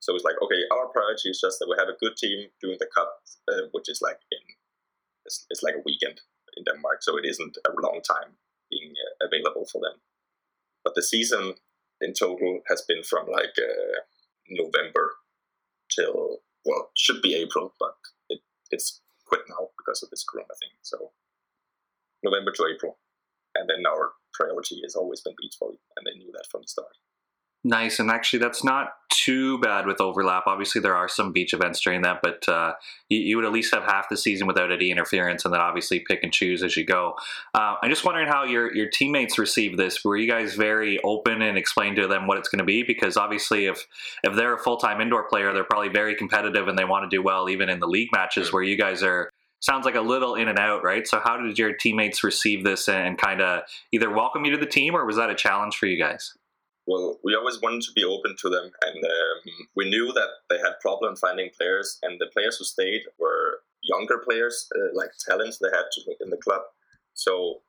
So 0.00 0.16
it's 0.16 0.24
like 0.24 0.40
okay 0.42 0.64
our 0.72 0.88
priority 0.88 1.28
is 1.28 1.38
just 1.38 1.60
that 1.60 1.68
we 1.68 1.76
have 1.78 1.92
a 1.92 2.00
good 2.00 2.16
team 2.16 2.48
doing 2.64 2.80
the 2.80 2.88
cup 2.88 3.20
uh, 3.52 3.68
which 3.72 3.92
is 3.92 4.00
like 4.00 4.18
in 4.32 4.40
it's, 5.26 5.44
it's, 5.50 5.62
like 5.62 5.74
a 5.74 5.84
weekend 5.84 6.22
in 6.56 6.64
denmark 6.64 7.02
so 7.02 7.18
it 7.18 7.26
isn't 7.26 7.58
a 7.66 7.72
long 7.82 8.00
time 8.00 8.40
being 8.70 8.94
uh, 8.96 9.26
available 9.26 9.66
for 9.70 9.82
them. 9.82 10.00
But 10.84 10.94
the 10.94 11.02
season 11.02 11.54
in 12.00 12.14
total 12.14 12.60
has 12.68 12.80
been 12.88 13.02
from 13.02 13.26
like 13.26 13.58
uh, 13.58 14.00
November 14.48 15.18
till 15.94 16.38
well 16.64 16.90
should 16.96 17.22
be 17.22 17.34
April, 17.34 17.74
but 17.78 17.94
it, 18.28 18.40
it's 18.70 19.00
quit 19.26 19.42
now 19.48 19.68
because 19.78 20.02
of 20.02 20.10
this 20.10 20.24
Corona 20.24 20.54
thing. 20.60 20.76
So 20.82 21.12
November 22.22 22.52
to 22.52 22.66
April, 22.74 22.98
and 23.54 23.68
then 23.68 23.86
our 23.86 24.12
priority 24.32 24.80
has 24.82 24.94
always 24.94 25.20
been 25.20 25.34
beach 25.40 25.56
volley, 25.58 25.80
and 25.96 26.06
they 26.06 26.18
knew 26.18 26.32
that 26.32 26.46
from 26.50 26.62
the 26.62 26.68
start. 26.68 26.96
Nice, 27.64 27.98
and 27.98 28.08
actually, 28.08 28.38
that's 28.38 28.62
not 28.62 28.92
too 29.10 29.58
bad 29.58 29.84
with 29.84 30.00
overlap. 30.00 30.44
Obviously, 30.46 30.80
there 30.80 30.94
are 30.94 31.08
some 31.08 31.32
beach 31.32 31.52
events 31.52 31.80
during 31.80 32.02
that, 32.02 32.20
but 32.22 32.48
uh, 32.48 32.74
you, 33.08 33.18
you, 33.18 33.36
would 33.36 33.44
at 33.44 33.52
least 33.52 33.74
have 33.74 33.82
half 33.82 34.08
the 34.08 34.16
season 34.16 34.46
without 34.46 34.70
any 34.70 34.92
interference, 34.92 35.44
and 35.44 35.52
then 35.52 35.60
obviously 35.60 35.98
pick 35.98 36.22
and 36.22 36.32
choose 36.32 36.62
as 36.62 36.76
you 36.76 36.86
go. 36.86 37.14
Uh, 37.54 37.74
I'm 37.82 37.90
just 37.90 38.04
wondering 38.04 38.28
how 38.28 38.44
your 38.44 38.72
your 38.74 38.88
teammates 38.88 39.38
received 39.38 39.76
this. 39.76 40.04
Were 40.04 40.16
you 40.16 40.28
guys 40.28 40.54
very 40.54 41.00
open 41.02 41.42
and 41.42 41.58
explained 41.58 41.96
to 41.96 42.06
them 42.06 42.28
what 42.28 42.38
it's 42.38 42.48
going 42.48 42.60
to 42.60 42.64
be? 42.64 42.84
Because 42.84 43.16
obviously, 43.16 43.66
if 43.66 43.84
if 44.22 44.36
they're 44.36 44.54
a 44.54 44.58
full 44.58 44.76
time 44.76 45.00
indoor 45.00 45.28
player, 45.28 45.52
they're 45.52 45.64
probably 45.64 45.88
very 45.88 46.14
competitive 46.14 46.68
and 46.68 46.78
they 46.78 46.84
want 46.84 47.10
to 47.10 47.14
do 47.14 47.22
well 47.22 47.50
even 47.50 47.68
in 47.68 47.80
the 47.80 47.88
league 47.88 48.10
matches 48.12 48.52
where 48.52 48.62
you 48.62 48.76
guys 48.76 49.02
are 49.02 49.30
sounds 49.60 49.84
like 49.84 49.96
a 49.96 50.00
little 50.00 50.36
in 50.36 50.46
and 50.46 50.60
out, 50.60 50.84
right? 50.84 51.06
So, 51.08 51.20
how 51.24 51.36
did 51.36 51.58
your 51.58 51.72
teammates 51.72 52.22
receive 52.22 52.62
this 52.62 52.88
and 52.88 53.18
kind 53.18 53.40
of 53.40 53.62
either 53.92 54.10
welcome 54.10 54.44
you 54.44 54.52
to 54.52 54.58
the 54.58 54.64
team, 54.64 54.94
or 54.94 55.04
was 55.04 55.16
that 55.16 55.28
a 55.28 55.34
challenge 55.34 55.76
for 55.76 55.86
you 55.86 55.98
guys? 55.98 56.34
Well, 56.88 57.18
we 57.22 57.34
always 57.34 57.60
wanted 57.60 57.82
to 57.82 57.92
be 57.92 58.02
open 58.02 58.34
to 58.40 58.48
them, 58.48 58.70
and 58.80 59.04
um, 59.04 59.38
we 59.76 59.90
knew 59.90 60.10
that 60.14 60.30
they 60.48 60.56
had 60.56 60.80
problem 60.80 61.16
finding 61.16 61.50
players, 61.54 61.98
and 62.02 62.18
the 62.18 62.32
players 62.32 62.56
who 62.56 62.64
stayed 62.64 63.02
were 63.20 63.60
younger 63.82 64.16
players, 64.26 64.66
uh, 64.74 64.88
like 64.94 65.10
talents 65.28 65.58
they 65.58 65.68
had 65.68 65.84
in 66.20 66.30
the 66.30 66.38
club. 66.38 66.62
So 67.12 67.60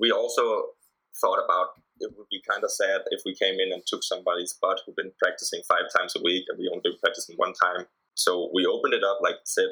we 0.00 0.10
also 0.10 0.74
thought 1.20 1.38
about 1.44 1.68
it 2.00 2.10
would 2.18 2.26
be 2.28 2.42
kind 2.50 2.64
of 2.64 2.72
sad 2.72 3.02
if 3.10 3.22
we 3.24 3.36
came 3.36 3.60
in 3.60 3.72
and 3.72 3.80
took 3.86 4.02
somebody's 4.02 4.50
spot 4.50 4.80
who'd 4.84 4.96
been 4.96 5.12
practicing 5.22 5.62
five 5.68 5.86
times 5.96 6.14
a 6.16 6.22
week, 6.24 6.44
and 6.48 6.58
we 6.58 6.68
only 6.68 6.98
practicing 7.00 7.36
one 7.36 7.52
time. 7.52 7.86
So 8.14 8.50
we 8.52 8.66
opened 8.66 8.94
it 8.94 9.04
up, 9.04 9.18
like 9.22 9.36
said, 9.44 9.70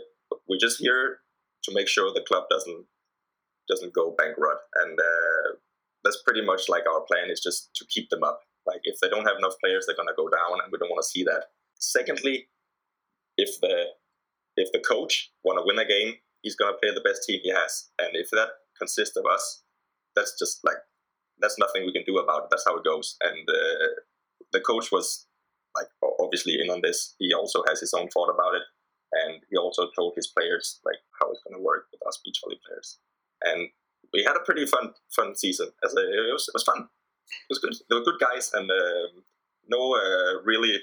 we're 0.48 0.60
just 0.60 0.78
here 0.78 1.18
to 1.64 1.74
make 1.74 1.88
sure 1.88 2.12
the 2.14 2.24
club 2.28 2.44
doesn't 2.48 2.86
doesn't 3.68 3.94
go 3.94 4.14
bankrupt. 4.16 4.62
And 4.76 4.98
uh, 4.98 5.56
that's 6.04 6.22
pretty 6.24 6.42
much 6.42 6.68
like 6.68 6.84
our 6.86 7.00
plan 7.00 7.30
is 7.30 7.40
just 7.40 7.74
to 7.74 7.84
keep 7.86 8.08
them 8.10 8.22
up. 8.22 8.42
Like 8.66 8.80
if 8.84 8.98
they 9.00 9.08
don't 9.08 9.26
have 9.26 9.38
enough 9.38 9.54
players, 9.62 9.86
they're 9.86 9.96
gonna 9.96 10.16
go 10.16 10.28
down, 10.28 10.60
and 10.62 10.70
we 10.70 10.78
don't 10.78 10.90
want 10.90 11.02
to 11.02 11.08
see 11.08 11.24
that. 11.24 11.46
Secondly, 11.78 12.48
if 13.36 13.60
the 13.60 13.86
if 14.56 14.70
the 14.72 14.80
coach 14.80 15.32
want 15.44 15.58
to 15.58 15.64
win 15.66 15.78
a 15.78 15.88
game, 15.88 16.14
he's 16.42 16.56
gonna 16.56 16.76
play 16.80 16.92
the 16.94 17.00
best 17.00 17.24
team 17.26 17.40
he 17.42 17.50
has, 17.50 17.90
and 17.98 18.10
if 18.14 18.30
that 18.30 18.48
consists 18.78 19.16
of 19.16 19.24
us, 19.26 19.62
that's 20.16 20.38
just 20.38 20.60
like 20.64 20.78
that's 21.40 21.58
nothing 21.58 21.84
we 21.84 21.92
can 21.92 22.04
do 22.06 22.18
about 22.18 22.44
it. 22.44 22.48
That's 22.50 22.64
how 22.66 22.76
it 22.76 22.84
goes. 22.84 23.16
And 23.22 23.48
uh, 23.48 23.86
the 24.52 24.60
coach 24.60 24.92
was 24.92 25.26
like 25.74 25.88
obviously 26.20 26.60
in 26.60 26.70
on 26.70 26.80
this. 26.82 27.14
He 27.18 27.32
also 27.32 27.62
has 27.68 27.80
his 27.80 27.94
own 27.94 28.08
thought 28.08 28.28
about 28.28 28.54
it 28.54 28.62
and 29.12 29.40
he 29.50 29.56
also 29.56 29.88
told 29.94 30.14
his 30.16 30.26
players 30.26 30.80
like 30.84 30.96
how 31.20 31.30
it's 31.30 31.42
to 31.42 31.58
work 31.58 31.86
with 31.92 32.00
us 32.06 32.20
beach 32.24 32.40
volley 32.42 32.58
players. 32.66 32.98
And 33.42 33.68
we 34.12 34.24
had 34.24 34.36
a 34.36 34.44
pretty 34.44 34.66
fun 34.66 34.94
fun 35.14 35.34
season. 35.36 35.68
As 35.84 35.92
it 35.92 36.32
was 36.32 36.48
it 36.48 36.54
was 36.54 36.64
fun. 36.64 36.88
It 37.30 37.50
was 37.50 37.58
good. 37.58 37.74
They 37.88 37.96
were 37.96 38.04
good 38.04 38.20
guys, 38.20 38.50
and 38.52 38.70
um, 38.70 39.22
no 39.68 39.94
uh, 39.94 40.42
really 40.44 40.78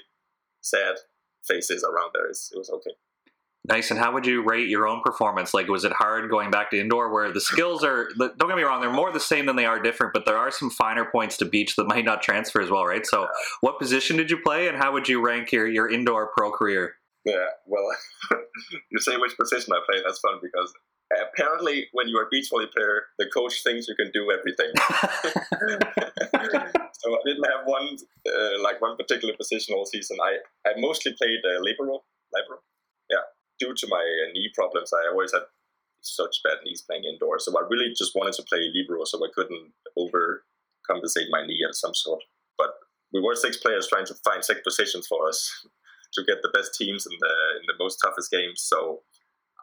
sad 0.60 0.96
faces 1.44 1.84
around 1.84 2.10
there. 2.14 2.26
It 2.26 2.36
was 2.54 2.70
okay. 2.70 2.92
Nice. 3.68 3.90
And 3.90 4.00
how 4.00 4.12
would 4.12 4.26
you 4.26 4.42
rate 4.42 4.68
your 4.68 4.88
own 4.88 5.02
performance? 5.02 5.52
Like, 5.52 5.68
was 5.68 5.84
it 5.84 5.92
hard 5.92 6.30
going 6.30 6.50
back 6.50 6.70
to 6.70 6.80
indoor 6.80 7.12
where 7.12 7.30
the 7.30 7.42
skills 7.42 7.84
are, 7.84 8.08
don't 8.16 8.38
get 8.38 8.56
me 8.56 8.62
wrong, 8.62 8.80
they're 8.80 8.90
more 8.90 9.12
the 9.12 9.20
same 9.20 9.44
than 9.44 9.56
they 9.56 9.66
are 9.66 9.78
different, 9.78 10.14
but 10.14 10.24
there 10.24 10.38
are 10.38 10.50
some 10.50 10.70
finer 10.70 11.04
points 11.04 11.36
to 11.38 11.44
beach 11.44 11.76
that 11.76 11.86
might 11.86 12.06
not 12.06 12.22
transfer 12.22 12.62
as 12.62 12.70
well, 12.70 12.86
right? 12.86 13.04
So, 13.04 13.28
what 13.60 13.78
position 13.78 14.16
did 14.16 14.30
you 14.30 14.38
play 14.38 14.68
and 14.68 14.78
how 14.78 14.92
would 14.92 15.08
you 15.08 15.24
rank 15.24 15.52
your, 15.52 15.68
your 15.68 15.90
indoor 15.90 16.30
pro 16.34 16.50
career? 16.50 16.94
Yeah, 17.26 17.48
well, 17.66 17.84
you 18.90 18.98
say 18.98 19.18
which 19.18 19.36
position 19.36 19.74
I 19.74 19.80
play. 19.86 20.00
That's 20.02 20.20
fun 20.20 20.38
because 20.42 20.72
apparently, 21.10 21.88
when 21.92 22.08
you're 22.08 22.22
a 22.22 22.28
beach 22.30 22.48
volley 22.50 22.66
player, 22.66 23.04
the 23.18 23.26
coach 23.26 23.62
thinks 23.62 23.88
you 23.88 23.96
can 23.96 24.10
do 24.12 24.30
everything. 24.30 24.70
so 26.92 27.14
I 27.14 27.18
didn't 27.26 27.44
have 27.44 27.66
one 27.66 27.96
uh, 28.26 28.62
like 28.62 28.80
one 28.80 28.96
particular 28.96 29.34
position 29.36 29.74
all 29.74 29.86
season. 29.86 30.18
I, 30.22 30.38
I 30.68 30.74
mostly 30.78 31.12
played 31.18 31.40
uh, 31.44 31.60
libero. 31.60 32.02
Libero, 32.32 32.60
yeah. 33.10 33.26
Due 33.58 33.74
to 33.74 33.86
my 33.88 33.98
uh, 33.98 34.32
knee 34.32 34.50
problems, 34.54 34.92
I 34.92 35.08
always 35.10 35.32
had 35.32 35.42
such 36.00 36.40
bad 36.44 36.58
knees 36.64 36.82
playing 36.82 37.04
indoors. 37.04 37.44
So 37.44 37.58
I 37.58 37.62
really 37.68 37.92
just 37.96 38.14
wanted 38.14 38.34
to 38.34 38.44
play 38.44 38.70
libero, 38.72 39.04
so 39.04 39.18
I 39.18 39.28
couldn't 39.34 39.72
overcompensate 39.98 41.28
my 41.30 41.46
knee 41.46 41.64
of 41.68 41.76
some 41.76 41.94
sort. 41.94 42.22
But 42.56 42.70
we 43.12 43.20
were 43.20 43.34
six 43.34 43.56
players 43.56 43.88
trying 43.88 44.06
to 44.06 44.14
find 44.24 44.44
six 44.44 44.60
positions 44.62 45.06
for 45.06 45.28
us 45.28 45.50
to 46.14 46.24
get 46.24 46.42
the 46.42 46.50
best 46.54 46.74
teams 46.74 47.06
in 47.06 47.16
the 47.18 47.34
in 47.60 47.64
the 47.66 47.82
most 47.82 47.98
toughest 47.98 48.30
games. 48.30 48.62
So 48.62 49.02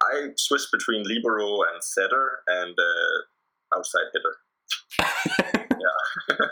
I 0.02 0.30
switched 0.38 0.72
between 0.72 1.04
libero 1.04 1.62
and 1.74 1.84
setter 1.84 2.40
and 2.48 2.76
uh, 2.78 3.78
outside 3.78 4.06
hitter. 4.14 5.66
yeah. 5.72 6.46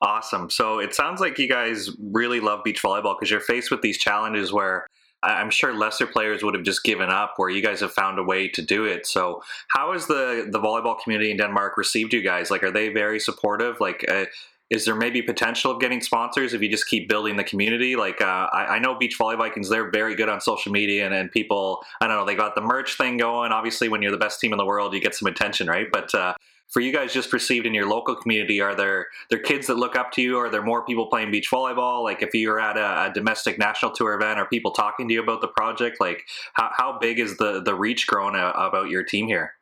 awesome. 0.00 0.50
So 0.50 0.78
it 0.78 0.94
sounds 0.94 1.20
like 1.20 1.38
you 1.38 1.48
guys 1.48 1.90
really 1.98 2.40
love 2.40 2.64
beach 2.64 2.82
volleyball 2.82 3.16
because 3.18 3.30
you're 3.30 3.40
faced 3.40 3.70
with 3.70 3.82
these 3.82 3.98
challenges 3.98 4.52
where 4.52 4.86
I'm 5.22 5.50
sure 5.50 5.72
lesser 5.72 6.06
players 6.06 6.42
would 6.42 6.54
have 6.54 6.64
just 6.64 6.82
given 6.82 7.08
up 7.08 7.34
where 7.36 7.48
you 7.48 7.62
guys 7.62 7.80
have 7.80 7.92
found 7.92 8.18
a 8.18 8.24
way 8.24 8.48
to 8.48 8.62
do 8.62 8.84
it. 8.84 9.06
So 9.06 9.42
how 9.68 9.92
has 9.92 10.06
the 10.06 10.48
the 10.50 10.58
volleyball 10.58 11.00
community 11.00 11.30
in 11.30 11.36
Denmark 11.36 11.76
received 11.76 12.12
you 12.12 12.22
guys? 12.22 12.50
Like, 12.50 12.64
are 12.64 12.72
they 12.72 12.88
very 12.88 13.20
supportive? 13.20 13.80
Like, 13.80 14.04
uh, 14.08 14.24
is 14.72 14.86
there 14.86 14.96
maybe 14.96 15.20
potential 15.20 15.70
of 15.70 15.80
getting 15.80 16.00
sponsors 16.00 16.54
if 16.54 16.62
you 16.62 16.68
just 16.70 16.86
keep 16.86 17.06
building 17.06 17.36
the 17.36 17.44
community? 17.44 17.94
Like 17.94 18.22
uh, 18.22 18.48
I, 18.50 18.76
I, 18.76 18.78
know 18.78 18.94
Beach 18.94 19.16
Volley 19.18 19.36
Vikings, 19.36 19.68
they're 19.68 19.90
very 19.90 20.14
good 20.14 20.30
on 20.30 20.40
social 20.40 20.72
media 20.72 21.04
and, 21.04 21.14
and 21.14 21.30
people, 21.30 21.84
I 22.00 22.06
don't 22.06 22.16
know, 22.16 22.24
they 22.24 22.34
got 22.34 22.54
the 22.54 22.62
merch 22.62 22.96
thing 22.96 23.18
going. 23.18 23.52
Obviously, 23.52 23.90
when 23.90 24.00
you're 24.00 24.10
the 24.10 24.16
best 24.16 24.40
team 24.40 24.50
in 24.50 24.56
the 24.56 24.64
world, 24.64 24.94
you 24.94 25.00
get 25.00 25.14
some 25.14 25.28
attention, 25.28 25.66
right? 25.66 25.88
But 25.92 26.14
uh, 26.14 26.32
for 26.68 26.80
you 26.80 26.90
guys 26.90 27.12
just 27.12 27.30
perceived 27.30 27.66
in 27.66 27.74
your 27.74 27.86
local 27.86 28.16
community, 28.16 28.62
are 28.62 28.74
there 28.74 29.08
there 29.28 29.40
kids 29.40 29.66
that 29.66 29.76
look 29.76 29.94
up 29.94 30.10
to 30.12 30.22
you? 30.22 30.38
Are 30.38 30.48
there 30.48 30.62
more 30.62 30.86
people 30.86 31.04
playing 31.04 31.30
beach 31.30 31.50
volleyball? 31.52 32.02
Like 32.02 32.22
if 32.22 32.32
you're 32.32 32.58
at 32.58 32.78
a, 32.78 33.10
a 33.10 33.12
domestic 33.12 33.58
national 33.58 33.92
tour 33.92 34.14
event, 34.14 34.38
are 34.38 34.48
people 34.48 34.70
talking 34.70 35.06
to 35.06 35.12
you 35.12 35.22
about 35.22 35.42
the 35.42 35.48
project? 35.48 35.98
Like 36.00 36.22
how, 36.54 36.70
how 36.72 36.98
big 36.98 37.18
is 37.18 37.36
the 37.36 37.60
the 37.62 37.74
reach 37.74 38.06
growing 38.06 38.36
about 38.36 38.88
your 38.88 39.02
team 39.02 39.26
here? 39.26 39.52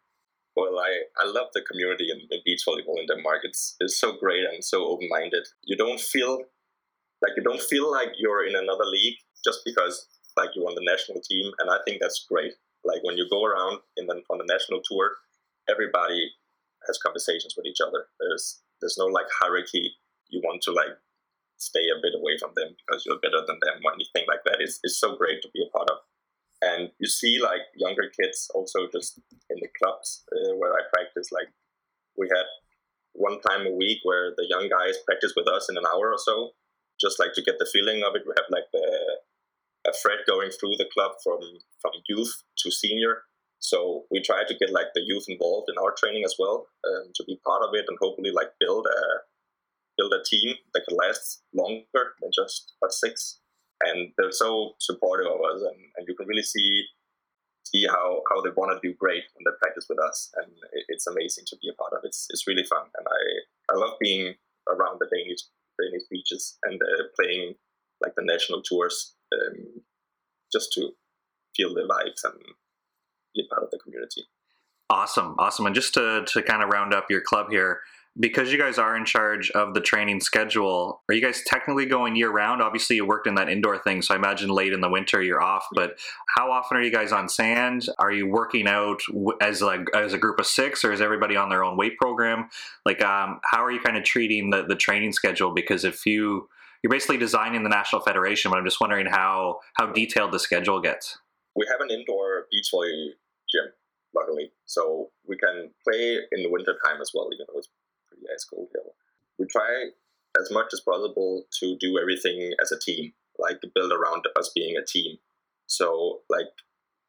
Well, 0.57 0.79
I, 0.79 1.23
I 1.23 1.27
love 1.27 1.49
the 1.55 1.63
community 1.63 2.09
in, 2.11 2.21
in 2.31 2.41
beach 2.45 2.63
volleyball 2.67 2.99
in 2.99 3.07
Denmark. 3.07 3.41
It's 3.45 3.77
it's 3.81 3.99
so 3.99 4.17
great 4.19 4.45
and 4.45 4.65
so 4.65 4.85
open 4.87 5.09
minded. 5.09 5.47
You 5.63 5.77
don't 5.77 6.01
feel 6.01 6.39
like 7.23 7.33
you 7.37 7.43
don't 7.43 7.63
feel 7.63 7.91
like 7.91 8.13
you're 8.19 8.47
in 8.47 8.57
another 8.57 8.85
league 8.85 9.19
just 9.45 9.61
because 9.65 10.09
like 10.37 10.51
you're 10.55 10.67
on 10.69 10.75
the 10.75 10.85
national 10.85 11.21
team, 11.23 11.53
and 11.59 11.71
I 11.71 11.79
think 11.85 12.01
that's 12.01 12.27
great. 12.29 12.53
Like 12.85 13.03
when 13.03 13.17
you 13.17 13.29
go 13.29 13.45
around 13.45 13.81
in 13.97 14.07
the, 14.07 14.23
on 14.31 14.39
the 14.39 14.49
national 14.49 14.81
tour, 14.85 15.13
everybody 15.69 16.31
has 16.87 16.99
conversations 16.99 17.55
with 17.57 17.67
each 17.67 17.81
other. 17.81 18.07
There's 18.19 18.61
there's 18.81 18.99
no 18.99 19.07
like 19.07 19.27
hierarchy. 19.41 19.93
You 20.29 20.41
want 20.43 20.63
to 20.63 20.73
like 20.73 20.97
stay 21.59 21.87
a 21.93 22.01
bit 22.01 22.17
away 22.17 22.39
from 22.41 22.53
them 22.57 22.75
because 22.81 23.05
you're 23.05 23.21
better 23.21 23.45
than 23.47 23.61
them 23.61 23.85
or 23.85 23.93
anything 23.93 24.25
like 24.27 24.41
that. 24.47 24.59
It's, 24.61 24.81
it's 24.83 24.99
so 24.99 25.17
great 25.17 25.43
to 25.43 25.49
be 25.53 25.63
a 25.63 25.71
part 25.77 25.91
of 25.91 25.99
and 26.62 26.90
you 26.99 27.09
see 27.09 27.40
like 27.40 27.62
younger 27.75 28.11
kids 28.20 28.51
also 28.55 28.88
just 28.92 29.18
in 29.49 29.57
the 29.61 29.68
clubs 29.81 30.25
uh, 30.33 30.57
where 30.57 30.75
I 30.75 30.83
practice. 30.92 31.33
Like 31.33 31.49
we 32.16 32.29
had 32.29 32.44
one 33.12 33.40
time 33.40 33.66
a 33.66 33.75
week 33.75 33.99
where 34.03 34.33
the 34.37 34.46
young 34.49 34.68
guys 34.68 34.96
practice 35.07 35.33
with 35.37 35.49
us 35.49 35.68
in 35.70 35.77
an 35.77 35.85
hour 35.92 36.12
or 36.12 36.18
so, 36.18 36.51
just 37.01 37.18
like 37.18 37.33
to 37.35 37.42
get 37.42 37.59
the 37.59 37.70
feeling 37.73 38.03
of 38.03 38.14
it. 38.14 38.23
We 38.27 38.35
have 38.37 38.51
like 38.51 38.70
the 38.73 39.20
a 39.87 39.92
thread 40.03 40.18
going 40.29 40.51
through 40.51 40.77
the 40.77 40.90
club 40.92 41.12
from 41.25 41.40
from 41.81 41.92
youth 42.09 42.42
to 42.59 42.70
senior. 42.70 43.23
So 43.59 44.05
we 44.11 44.23
try 44.23 44.44
to 44.46 44.55
get 44.55 44.73
like 44.73 44.92
the 44.94 45.05
youth 45.05 45.25
involved 45.29 45.68
in 45.70 45.77
our 45.83 45.94
training 45.96 46.25
as 46.25 46.35
well 46.38 46.68
um, 46.87 47.12
to 47.14 47.25
be 47.25 47.40
part 47.44 47.62
of 47.62 47.75
it 47.75 47.85
and 47.88 47.99
hopefully 48.01 48.31
like 48.31 48.53
build 48.59 48.87
a 48.87 49.01
build 49.96 50.12
a 50.12 50.25
team 50.25 50.55
that 50.73 50.85
can 50.88 50.96
last 50.96 51.42
longer 51.55 52.14
than 52.20 52.31
just 52.35 52.73
but 52.81 52.92
six 52.92 53.40
and 53.83 54.12
they're 54.16 54.33
so 54.33 54.75
supportive 54.79 55.27
of 55.27 55.40
us, 55.40 55.62
and, 55.62 55.81
and 55.97 56.09
you 56.09 56.14
can 56.14 56.27
really 56.27 56.43
see 56.43 56.85
see 57.64 57.87
how, 57.87 58.23
how 58.29 58.40
they 58.40 58.51
want 58.57 58.73
to 58.73 58.88
do 58.88 58.95
great 58.99 59.23
when 59.35 59.45
they 59.45 59.57
practice 59.62 59.87
with 59.88 59.99
us, 60.01 60.31
and 60.37 60.51
it, 60.73 60.85
it's 60.88 61.07
amazing 61.07 61.45
to 61.47 61.57
be 61.62 61.69
a 61.69 61.75
part 61.75 61.93
of. 61.93 62.01
It's 62.05 62.27
it's 62.31 62.47
really 62.47 62.64
fun, 62.64 62.87
and 62.97 63.07
I 63.07 63.73
I 63.73 63.79
love 63.79 63.99
being 64.01 64.35
around 64.69 64.99
the 65.01 65.09
Danish 65.11 65.40
Danish 65.81 66.07
beaches 66.11 66.59
and 66.64 66.81
uh, 66.83 67.05
playing 67.19 67.55
like 68.03 68.14
the 68.16 68.25
national 68.25 68.62
tours, 68.62 69.14
um, 69.33 69.83
just 70.53 70.73
to 70.73 70.90
feel 71.57 71.75
the 71.75 71.83
vibes 71.83 72.25
and 72.25 72.40
be 73.35 73.45
a 73.45 73.55
part 73.55 73.62
of 73.62 73.71
the 73.71 73.79
community. 73.79 74.23
Awesome, 74.88 75.37
awesome, 75.38 75.66
and 75.66 75.75
just 75.75 75.95
to 75.95 76.25
to 76.27 76.43
kind 76.43 76.62
of 76.62 76.71
round 76.71 76.93
up 76.93 77.11
your 77.11 77.21
club 77.21 77.51
here 77.51 77.81
because 78.18 78.51
you 78.51 78.59
guys 78.59 78.79
are 78.79 78.96
in 78.96 79.05
charge 79.05 79.51
of 79.53 79.75
the 79.75 79.81
training 79.81 80.20
schedule, 80.20 81.03
are 81.09 81.14
you 81.14 81.23
guys 81.23 81.42
technically 81.46 81.87
going 81.87 82.16
year 82.16 82.31
round? 82.31 82.61
Obviously, 82.61 82.96
you 82.96 83.07
worked 83.07 83.27
in 83.27 83.37
that 83.37 83.49
indoor 83.49 83.79
thing, 83.79 84.03
so 84.03 84.14
I 84.14 84.16
imagine 84.16 84.49
late 84.49 84.73
in 84.73 84.81
the 84.81 84.90
winter 84.90 85.23
you're 85.23 85.42
off. 85.42 85.66
But 85.73 85.99
how 86.37 86.51
often 86.51 86.77
are 86.77 86.83
you 86.83 86.90
guys 86.90 87.12
on 87.12 87.29
sand? 87.29 87.87
Are 87.99 88.12
you 88.12 88.27
working 88.27 88.66
out 88.66 89.01
as 89.40 89.62
like 89.62 89.87
as 89.94 90.12
a 90.12 90.18
group 90.18 90.40
of 90.40 90.46
six, 90.46 90.85
or 90.85 90.92
is 90.92 91.01
everybody 91.01 91.37
on 91.37 91.49
their 91.49 91.62
own 91.62 91.77
weight 91.77 91.96
program? 91.99 92.49
Like, 92.85 93.03
um, 93.03 93.40
how 93.44 93.64
are 93.64 93.70
you 93.70 93.81
kind 93.81 93.96
of 93.96 94.05
treating 94.05 94.51
the 94.51 94.64
the 94.66 94.77
training 94.77 95.12
schedule? 95.12 95.53
Because 95.53 95.85
if 95.85 96.05
you 96.05 96.49
you're 96.83 96.90
basically 96.90 97.18
designing 97.18 97.62
the 97.62 97.68
national 97.68 98.03
federation, 98.03 98.51
but 98.51 98.59
I'm 98.59 98.64
just 98.64 98.81
wondering 98.81 99.07
how 99.07 99.61
how 99.75 99.87
detailed 99.92 100.33
the 100.33 100.38
schedule 100.40 100.81
gets. 100.81 101.18
We 101.55 101.66
have 101.70 101.81
an 101.81 101.90
indoor 101.90 102.46
beach 102.51 102.68
volley 102.73 103.14
gym, 103.53 103.73
luckily, 104.14 104.53
so 104.66 105.11
we 105.29 105.37
can 105.37 105.70
play 105.87 106.18
in 106.33 106.42
the 106.42 106.51
winter 106.51 106.77
time 106.85 107.01
as 107.01 107.11
well, 107.14 107.29
even 107.33 107.46
though 107.49 107.59
it's 107.59 107.68
ice 108.33 108.44
cold 108.44 108.68
hill. 108.74 108.94
We 109.38 109.46
try 109.46 109.90
as 110.40 110.50
much 110.50 110.68
as 110.72 110.80
possible 110.80 111.44
to 111.61 111.76
do 111.80 111.98
everything 111.98 112.52
as 112.62 112.72
a 112.72 112.78
team. 112.78 113.12
like 113.38 113.61
build 113.74 113.92
around 113.92 114.24
us 114.38 114.50
being 114.54 114.76
a 114.76 114.85
team. 114.85 115.16
So 115.66 116.20
like 116.28 116.48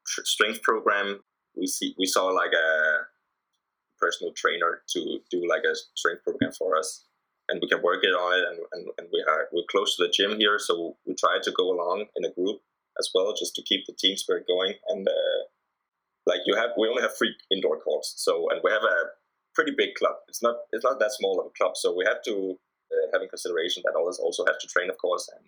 strength 0.08 0.62
program, 0.64 1.20
we 1.56 1.68
see 1.68 1.94
we 1.98 2.06
saw 2.06 2.28
like 2.28 2.54
a 2.54 3.08
personal 4.00 4.34
trainer 4.34 4.82
to 4.94 5.20
do 5.30 5.48
like 5.48 5.64
a 5.64 5.76
strength 5.96 6.24
program 6.24 6.52
for 6.52 6.78
us, 6.78 7.06
and 7.50 7.60
we 7.62 7.68
can 7.68 7.82
work 7.82 8.04
it 8.04 8.16
on 8.16 8.40
it. 8.40 8.46
And, 8.50 8.60
and, 8.72 8.92
and 8.98 9.08
we 9.12 9.24
are 9.28 9.48
we're 9.52 9.64
close 9.70 9.96
to 9.98 10.04
the 10.04 10.10
gym 10.10 10.38
here, 10.38 10.58
so 10.58 10.96
we 11.06 11.14
try 11.16 11.40
to 11.42 11.52
go 11.52 11.72
along 11.72 12.06
in 12.16 12.26
a 12.26 12.32
group 12.32 12.62
as 13.00 13.10
well, 13.14 13.34
just 13.38 13.56
to 13.56 13.62
keep 13.64 13.86
the 13.86 13.94
team 13.94 14.18
spirit 14.18 14.46
going. 14.48 14.74
And 14.90 15.08
uh, 15.08 15.42
like 16.26 16.42
you 16.46 16.56
have, 16.56 16.72
we 16.78 16.88
only 16.88 17.02
have 17.02 17.18
three 17.18 17.36
indoor 17.52 17.80
courts, 17.80 18.14
so 18.18 18.50
and 18.50 18.62
we 18.64 18.72
have 18.72 18.84
a 18.84 18.98
pretty 19.56 19.74
big 19.76 19.96
club. 19.96 20.16
It's 20.28 20.42
not 20.42 20.56
it's 20.72 20.84
not 20.84 21.00
that 21.00 21.12
small 21.12 21.40
of 21.40 21.48
a 21.48 21.58
club, 21.58 21.76
so 21.76 21.96
we 21.96 22.06
have 22.06 22.22
to 22.26 22.58
uh, 22.92 23.08
have 23.14 23.22
in 23.22 23.30
consideration 23.30 23.84
that 23.86 24.00
others 24.00 24.20
also 24.20 24.46
have 24.46 24.60
to 24.60 24.68
train, 24.68 24.90
of 24.90 24.98
course, 24.98 25.30
and 25.36 25.46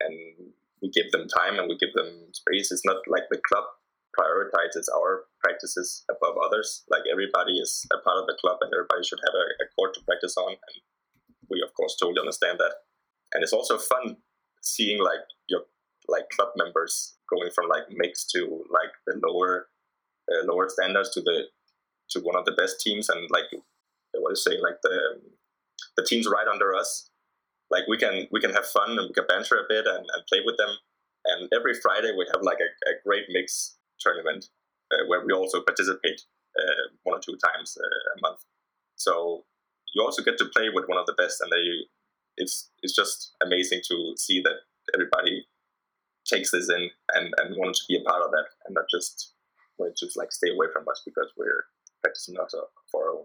and 0.00 0.52
we 0.82 0.90
give 0.90 1.10
them 1.12 1.26
time 1.28 1.58
and 1.58 1.68
we 1.68 1.76
give 1.78 1.94
them 1.94 2.28
space. 2.32 2.70
It's 2.70 2.84
not 2.84 3.00
like 3.08 3.24
the 3.30 3.40
club 3.48 3.64
prioritizes 4.18 4.88
our 4.94 5.24
practices 5.40 6.04
above 6.10 6.36
others. 6.42 6.84
Like 6.88 7.02
everybody 7.10 7.58
is 7.58 7.86
a 7.92 7.98
part 7.98 8.18
of 8.18 8.26
the 8.26 8.36
club 8.40 8.58
and 8.60 8.72
everybody 8.72 9.04
should 9.04 9.20
have 9.24 9.34
a, 9.34 9.46
a 9.64 9.66
court 9.76 9.94
to 9.94 10.04
practice 10.04 10.36
on. 10.36 10.52
And 10.52 10.76
we 11.50 11.62
of 11.62 11.72
course 11.74 11.96
totally 12.00 12.20
understand 12.20 12.58
that. 12.58 12.74
And 13.34 13.42
it's 13.42 13.52
also 13.52 13.78
fun 13.78 14.16
seeing 14.62 15.02
like 15.02 15.24
your 15.48 15.62
like 16.08 16.28
club 16.30 16.48
members 16.56 17.16
going 17.28 17.50
from 17.54 17.68
like 17.68 17.84
mixed 17.90 18.30
to 18.30 18.64
like 18.70 18.92
the 19.06 19.20
lower 19.26 19.68
uh, 20.30 20.44
lower 20.44 20.68
standards 20.68 21.10
to 21.10 21.20
the 21.20 21.44
to 22.10 22.20
one 22.20 22.36
of 22.36 22.44
the 22.44 22.52
best 22.52 22.80
teams 22.80 23.08
and 23.08 23.28
like 23.30 23.44
what 24.14 24.32
is 24.32 24.44
say 24.44 24.58
like 24.60 24.80
the 24.82 25.20
the 25.96 26.04
teams 26.04 26.26
right 26.26 26.46
under 26.46 26.74
us. 26.74 27.10
Like 27.70 27.84
we 27.88 27.96
can 27.96 28.26
we 28.30 28.40
can 28.40 28.52
have 28.52 28.66
fun 28.66 28.90
and 28.98 29.08
we 29.08 29.12
can 29.12 29.26
banter 29.26 29.56
a 29.56 29.68
bit 29.68 29.86
and, 29.86 30.06
and 30.14 30.26
play 30.28 30.40
with 30.44 30.56
them. 30.56 30.70
And 31.24 31.48
every 31.52 31.74
friday 31.74 32.12
we 32.16 32.26
have 32.32 32.42
like 32.42 32.58
a, 32.60 32.90
a 32.90 32.94
great 33.04 33.24
mix 33.30 33.76
tournament 33.98 34.46
uh, 34.92 35.06
where 35.08 35.24
we 35.24 35.32
also 35.32 35.62
participate 35.62 36.22
uh, 36.58 36.94
one 37.02 37.16
or 37.16 37.20
two 37.20 37.36
times 37.36 37.76
uh, 37.80 38.18
a 38.18 38.20
month. 38.22 38.40
So 38.94 39.44
you 39.94 40.02
also 40.02 40.22
get 40.22 40.38
to 40.38 40.46
play 40.54 40.68
with 40.72 40.86
one 40.86 40.98
of 40.98 41.06
the 41.06 41.14
best 41.14 41.40
and 41.40 41.50
they 41.50 41.88
it's 42.36 42.70
it's 42.82 42.94
just 42.94 43.34
amazing 43.42 43.80
to 43.88 44.14
see 44.16 44.40
that 44.42 44.60
everybody 44.94 45.46
takes 46.26 46.50
this 46.50 46.68
in 46.68 46.90
and, 47.14 47.32
and 47.38 47.56
wanted 47.56 47.74
to 47.74 47.84
be 47.88 47.96
a 47.96 48.08
part 48.08 48.22
of 48.22 48.30
that 48.30 48.46
and 48.66 48.74
not 48.74 48.84
just 48.90 49.32
wanted 49.78 49.96
to 49.96 50.08
like 50.16 50.32
stay 50.32 50.50
away 50.50 50.66
from 50.72 50.84
us 50.88 51.02
because 51.04 51.30
we're 51.36 51.64
practicing 52.06 52.34
not 52.34 52.50
our 52.94 53.10
own 53.10 53.24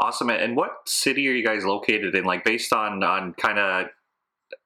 Awesome. 0.00 0.30
And 0.30 0.54
what 0.54 0.70
city 0.86 1.28
are 1.28 1.32
you 1.32 1.44
guys 1.44 1.64
located 1.64 2.14
in? 2.14 2.24
Like 2.24 2.44
based 2.44 2.72
on 2.72 3.02
on 3.02 3.34
kind 3.34 3.58
of 3.58 3.86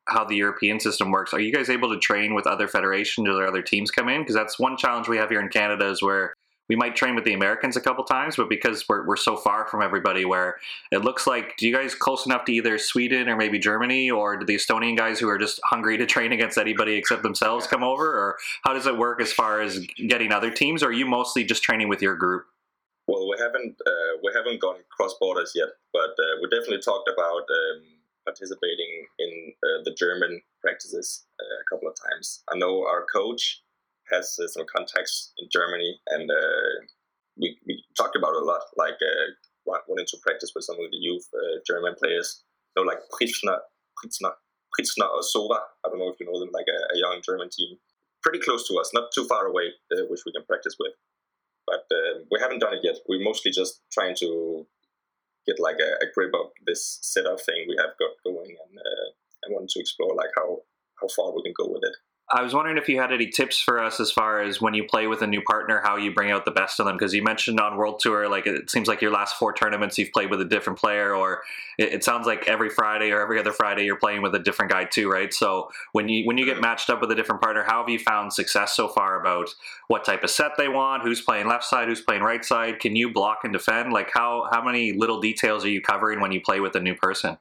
how 0.06 0.24
the 0.24 0.36
European 0.36 0.78
system 0.78 1.10
works, 1.10 1.32
are 1.32 1.40
you 1.40 1.52
guys 1.52 1.70
able 1.70 1.90
to 1.94 1.98
train 1.98 2.34
with 2.34 2.46
other 2.46 2.68
federations 2.68 3.26
or 3.28 3.46
other 3.46 3.62
teams 3.62 3.90
come 3.90 4.10
in? 4.10 4.20
Because 4.20 4.34
that's 4.34 4.58
one 4.58 4.76
challenge 4.76 5.08
we 5.08 5.16
have 5.16 5.30
here 5.30 5.40
in 5.40 5.48
Canada 5.48 5.88
is 5.88 6.02
where 6.02 6.34
we 6.68 6.76
might 6.76 6.96
train 6.96 7.14
with 7.14 7.24
the 7.24 7.32
Americans 7.32 7.76
a 7.76 7.80
couple 7.80 8.04
times, 8.04 8.36
but 8.36 8.48
because 8.48 8.88
we're, 8.88 9.06
we're 9.06 9.16
so 9.16 9.36
far 9.36 9.66
from 9.66 9.82
everybody, 9.82 10.24
where 10.24 10.56
it 10.90 10.98
looks 10.98 11.26
like, 11.26 11.56
do 11.56 11.66
you 11.66 11.74
guys 11.74 11.94
close 11.94 12.24
enough 12.24 12.44
to 12.44 12.52
either 12.52 12.78
Sweden 12.78 13.28
or 13.28 13.36
maybe 13.36 13.58
Germany, 13.58 14.10
or 14.10 14.36
do 14.36 14.46
the 14.46 14.54
Estonian 14.54 14.96
guys 14.96 15.18
who 15.18 15.28
are 15.28 15.38
just 15.38 15.60
hungry 15.64 15.98
to 15.98 16.06
train 16.06 16.32
against 16.32 16.56
anybody 16.56 16.94
except 16.94 17.22
themselves 17.22 17.66
come 17.66 17.82
over, 17.82 18.06
or 18.06 18.36
how 18.62 18.72
does 18.72 18.86
it 18.86 18.96
work 18.96 19.20
as 19.20 19.32
far 19.32 19.60
as 19.60 19.86
getting 20.08 20.32
other 20.32 20.50
teams? 20.50 20.82
Or 20.82 20.86
are 20.88 20.92
you 20.92 21.06
mostly 21.06 21.44
just 21.44 21.62
training 21.62 21.88
with 21.88 22.00
your 22.00 22.16
group? 22.16 22.46
Well, 23.08 23.28
we 23.28 23.36
haven't 23.38 23.76
uh, 23.84 24.12
we 24.22 24.30
haven't 24.34 24.60
gone 24.60 24.78
cross 24.90 25.14
borders 25.18 25.52
yet, 25.54 25.68
but 25.92 26.14
uh, 26.14 26.38
we 26.40 26.48
definitely 26.48 26.80
talked 26.80 27.10
about 27.10 27.42
um, 27.50 27.82
participating 28.24 29.06
in 29.18 29.52
uh, 29.58 29.82
the 29.84 29.94
German 29.98 30.40
practices 30.60 31.26
uh, 31.40 31.56
a 31.60 31.66
couple 31.68 31.88
of 31.88 31.96
times. 31.98 32.44
I 32.52 32.56
know 32.56 32.86
our 32.86 33.04
coach 33.12 33.62
has 34.10 34.38
uh, 34.38 34.46
some 34.46 34.66
contacts 34.70 35.32
in 35.38 35.48
Germany, 35.50 35.98
and 36.08 36.30
uh, 36.30 36.86
we, 37.36 37.58
we 37.66 37.82
talked 37.96 38.14
about 38.14 38.34
a 38.34 38.44
lot, 38.44 38.62
like 38.76 38.94
wanting 39.66 40.06
to 40.06 40.18
practice 40.22 40.52
with 40.54 40.64
some 40.64 40.76
of 40.76 40.90
the 40.90 40.96
youth 40.96 41.26
German 41.66 41.94
players. 41.98 42.44
So 42.76 42.82
like 42.82 42.98
Pritzner, 43.10 43.58
Pritzner, 43.98 44.32
Pritzner 44.78 45.10
or 45.10 45.22
Sowa. 45.22 45.58
I 45.84 45.88
don't 45.88 45.98
know 45.98 46.08
if 46.08 46.20
you 46.20 46.26
know 46.26 46.38
them, 46.38 46.50
like 46.52 46.66
a, 46.68 46.94
a 46.94 46.98
young 46.98 47.20
German 47.24 47.48
team, 47.50 47.78
pretty 48.22 48.38
close 48.38 48.68
to 48.68 48.78
us, 48.78 48.90
not 48.94 49.10
too 49.14 49.24
far 49.24 49.46
away, 49.46 49.70
which 50.08 50.22
we 50.24 50.32
can 50.32 50.44
practice 50.44 50.76
with 50.78 50.92
but 51.72 51.88
uh, 51.88 52.20
we 52.30 52.38
haven't 52.38 52.60
done 52.60 52.74
it 52.74 52.84
yet. 52.84 52.96
We're 53.08 53.24
mostly 53.24 53.50
just 53.50 53.80
trying 53.90 54.14
to 54.16 54.66
get 55.46 55.56
like 55.58 55.80
a, 55.80 56.04
a 56.04 56.08
grip 56.14 56.32
of 56.34 56.52
this 56.66 56.98
setup 57.00 57.40
thing 57.40 57.64
we 57.66 57.76
have 57.80 57.96
got 57.98 58.20
going, 58.24 58.52
and 58.52 58.78
uh, 58.78 59.08
and 59.42 59.54
want 59.54 59.70
to 59.70 59.80
explore 59.80 60.14
like 60.14 60.30
how 60.36 60.60
how 61.00 61.08
far 61.08 61.34
we 61.34 61.42
can 61.42 61.54
go 61.56 61.72
with 61.72 61.82
it. 61.82 61.96
I 62.34 62.40
was 62.40 62.54
wondering 62.54 62.78
if 62.78 62.88
you 62.88 62.98
had 62.98 63.12
any 63.12 63.26
tips 63.26 63.60
for 63.60 63.78
us 63.78 64.00
as 64.00 64.10
far 64.10 64.40
as 64.40 64.58
when 64.58 64.72
you 64.72 64.84
play 64.84 65.06
with 65.06 65.20
a 65.20 65.26
new 65.26 65.42
partner, 65.42 65.82
how 65.84 65.96
you 65.96 66.14
bring 66.14 66.30
out 66.30 66.46
the 66.46 66.50
best 66.50 66.80
of 66.80 66.86
them. 66.86 66.96
Because 66.96 67.12
you 67.12 67.22
mentioned 67.22 67.60
on 67.60 67.76
World 67.76 68.00
Tour, 68.00 68.26
like 68.26 68.46
it 68.46 68.70
seems 68.70 68.88
like 68.88 69.02
your 69.02 69.10
last 69.10 69.36
four 69.36 69.52
tournaments 69.52 69.98
you've 69.98 70.12
played 70.12 70.30
with 70.30 70.40
a 70.40 70.46
different 70.46 70.78
player, 70.78 71.14
or 71.14 71.42
it, 71.76 71.92
it, 71.92 72.04
sounds 72.04 72.26
like 72.26 72.48
every 72.48 72.70
Friday 72.70 73.10
or 73.10 73.20
every 73.20 73.38
other 73.38 73.52
Friday 73.52 73.84
you're 73.84 73.98
playing 73.98 74.22
with 74.22 74.34
a 74.34 74.38
different 74.38 74.70
guy 74.70 74.84
too, 74.84 75.10
right? 75.10 75.34
So 75.34 75.68
when 75.92 76.08
you 76.08 76.24
when 76.26 76.38
you 76.38 76.46
get 76.46 76.58
matched 76.58 76.88
up 76.88 77.02
with 77.02 77.10
a 77.10 77.14
different 77.14 77.42
partner, 77.42 77.64
how 77.64 77.80
have 77.80 77.90
you 77.90 77.98
found 77.98 78.32
success 78.32 78.74
so 78.74 78.88
far 78.88 79.20
about 79.20 79.50
what 79.88 80.02
type 80.02 80.24
of 80.24 80.30
set 80.30 80.52
they 80.56 80.68
want, 80.68 81.02
who's 81.02 81.20
playing 81.20 81.48
left 81.48 81.64
side, 81.64 81.88
who's 81.88 82.00
playing 82.00 82.22
right 82.22 82.44
side? 82.44 82.80
Can 82.80 82.96
you 82.96 83.12
block 83.12 83.40
and 83.44 83.52
defend? 83.52 83.92
Like 83.92 84.10
how 84.14 84.48
how 84.50 84.64
many 84.64 84.92
little 84.92 85.20
details 85.20 85.66
are 85.66 85.70
you 85.70 85.82
covering 85.82 86.20
when 86.20 86.32
you 86.32 86.40
play 86.40 86.60
with 86.60 86.74
a 86.76 86.80
new 86.80 86.94
person? 86.94 87.36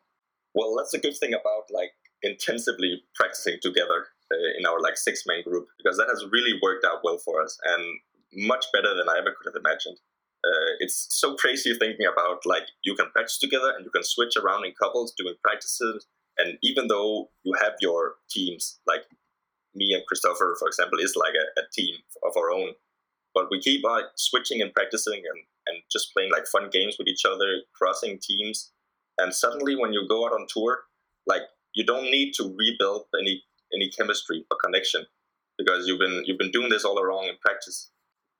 Well, 0.53 0.75
that's 0.75 0.93
a 0.93 0.99
good 0.99 1.15
thing 1.15 1.33
about 1.33 1.71
like 1.71 1.91
intensively 2.23 3.03
practicing 3.15 3.57
together 3.61 4.07
in 4.57 4.65
our 4.65 4.79
like 4.81 4.97
six 4.97 5.23
man 5.25 5.43
group 5.43 5.67
because 5.77 5.97
that 5.97 6.07
has 6.07 6.25
really 6.31 6.59
worked 6.61 6.85
out 6.85 7.01
well 7.03 7.17
for 7.17 7.41
us 7.41 7.57
and 7.65 7.83
much 8.47 8.65
better 8.73 8.95
than 8.95 9.09
I 9.09 9.17
ever 9.19 9.35
could 9.35 9.51
have 9.53 9.59
imagined. 9.59 9.97
Uh, 10.43 10.73
it's 10.79 11.07
so 11.09 11.35
crazy 11.35 11.73
thinking 11.77 12.07
about 12.11 12.45
like 12.45 12.63
you 12.83 12.95
can 12.95 13.09
practice 13.11 13.37
together 13.37 13.73
and 13.75 13.85
you 13.85 13.91
can 13.91 14.03
switch 14.03 14.33
around 14.37 14.65
in 14.65 14.73
couples 14.81 15.13
doing 15.15 15.35
practices 15.43 16.07
and 16.37 16.57
even 16.63 16.87
though 16.87 17.29
you 17.43 17.53
have 17.61 17.73
your 17.79 18.15
teams 18.29 18.79
like 18.87 19.03
me 19.75 19.93
and 19.93 20.03
Christopher 20.07 20.55
for 20.57 20.67
example 20.67 20.97
is 20.99 21.15
like 21.15 21.33
a, 21.35 21.59
a 21.59 21.63
team 21.71 21.95
of 22.23 22.35
our 22.35 22.51
own 22.51 22.71
but 23.35 23.51
we 23.51 23.59
keep 23.59 23.83
like 23.83 24.05
switching 24.15 24.61
and 24.61 24.73
practicing 24.73 25.21
and, 25.31 25.43
and 25.67 25.83
just 25.91 26.11
playing 26.13 26.31
like 26.31 26.47
fun 26.47 26.69
games 26.71 26.95
with 26.97 27.07
each 27.07 27.23
other 27.23 27.61
crossing 27.73 28.17
teams 28.19 28.71
and 29.19 29.35
suddenly 29.35 29.75
when 29.75 29.93
you 29.93 30.07
go 30.09 30.25
out 30.25 30.33
on 30.33 30.47
tour 30.51 30.79
like 31.27 31.43
you 31.73 31.85
don't 31.85 32.09
need 32.09 32.33
to 32.33 32.55
rebuild 32.57 33.05
any 33.19 33.43
any 33.73 33.89
chemistry 33.89 34.45
or 34.51 34.57
connection 34.63 35.05
because 35.57 35.87
you've 35.87 35.99
been 35.99 36.23
you've 36.25 36.37
been 36.37 36.51
doing 36.51 36.69
this 36.69 36.85
all 36.85 36.97
along 36.97 37.25
in 37.25 37.35
practice. 37.41 37.91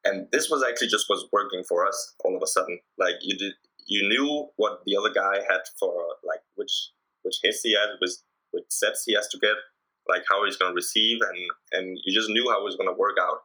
And 0.03 0.27
this 0.31 0.49
was 0.49 0.63
actually 0.67 0.87
just 0.87 1.05
was 1.09 1.27
working 1.31 1.63
for 1.63 1.85
us 1.85 2.15
all 2.23 2.35
of 2.35 2.41
a 2.41 2.47
sudden. 2.47 2.79
Like 2.97 3.15
you 3.21 3.37
did 3.37 3.53
you 3.87 4.07
knew 4.07 4.47
what 4.57 4.81
the 4.85 4.95
other 4.97 5.11
guy 5.13 5.37
had 5.49 5.61
for 5.79 5.93
like 6.23 6.41
which 6.55 6.89
which 7.23 7.35
hits 7.43 7.61
he 7.61 7.73
had 7.73 7.89
which, 7.99 8.11
which 8.51 8.65
sets 8.69 9.03
he 9.05 9.13
has 9.13 9.27
to 9.29 9.39
get 9.39 9.55
like 10.09 10.23
how 10.29 10.43
he's 10.45 10.57
going 10.57 10.71
to 10.71 10.75
receive 10.75 11.19
and 11.21 11.39
and 11.73 11.99
you 12.03 12.13
just 12.13 12.29
knew 12.29 12.49
how 12.49 12.59
it 12.59 12.63
was 12.63 12.75
going 12.75 12.89
to 12.89 12.97
work 12.97 13.17
out. 13.21 13.41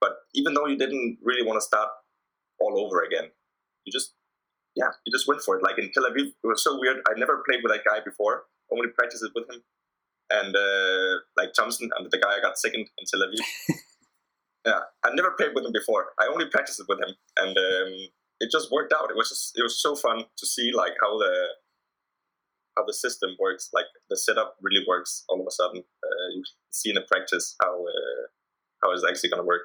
But 0.00 0.16
even 0.34 0.54
though 0.54 0.66
you 0.66 0.76
didn't 0.76 1.18
really 1.22 1.46
want 1.46 1.56
to 1.56 1.64
start 1.64 1.88
all 2.60 2.78
over 2.78 3.02
again 3.02 3.30
you 3.84 3.92
just 3.92 4.14
yeah 4.76 4.90
you 5.04 5.12
just 5.12 5.26
went 5.26 5.40
for 5.40 5.56
it. 5.56 5.62
Like 5.62 5.78
in 5.78 5.90
tel 5.92 6.04
aviv 6.04 6.28
it 6.28 6.46
was 6.46 6.62
so 6.62 6.78
weird. 6.78 6.98
I 7.08 7.18
never 7.18 7.42
played 7.48 7.60
with 7.62 7.72
that 7.72 7.84
guy 7.84 8.00
before. 8.04 8.44
Only 8.72 8.88
practiced 8.88 9.24
with 9.34 9.48
him 9.48 9.62
and 10.30 10.54
uh, 10.56 11.20
like 11.36 11.52
Thompson 11.52 11.90
and 11.96 12.10
the 12.10 12.18
guy 12.18 12.38
I 12.38 12.40
got 12.40 12.58
second 12.58 12.86
in 12.98 13.04
Tel 13.06 13.26
Aviv. 13.26 13.76
yeah, 14.66 14.80
I 15.04 15.14
never 15.14 15.32
played 15.32 15.52
with 15.54 15.64
him 15.64 15.72
before. 15.72 16.12
I 16.20 16.26
only 16.26 16.46
practiced 16.46 16.82
with 16.88 16.98
him, 17.00 17.14
and 17.38 17.56
um, 17.56 17.92
it 18.40 18.50
just 18.50 18.70
worked 18.72 18.92
out. 18.92 19.10
It 19.10 19.16
was 19.16 19.28
just, 19.28 19.52
it 19.56 19.62
was 19.62 19.80
so 19.80 19.94
fun 19.94 20.24
to 20.36 20.46
see 20.46 20.72
like 20.74 20.92
how 21.00 21.18
the 21.18 21.32
how 22.76 22.84
the 22.84 22.94
system 22.94 23.36
works, 23.38 23.70
like 23.72 23.86
the 24.10 24.16
setup 24.16 24.56
really 24.60 24.84
works. 24.86 25.24
All 25.28 25.40
of 25.40 25.46
a 25.46 25.50
sudden, 25.50 25.78
uh, 25.80 26.28
you 26.34 26.42
see 26.70 26.90
in 26.90 26.96
the 26.96 27.02
practice 27.02 27.54
how 27.62 27.82
uh, 27.82 28.22
how 28.82 28.92
it's 28.92 29.04
actually 29.08 29.30
going 29.30 29.42
to 29.42 29.46
work. 29.46 29.62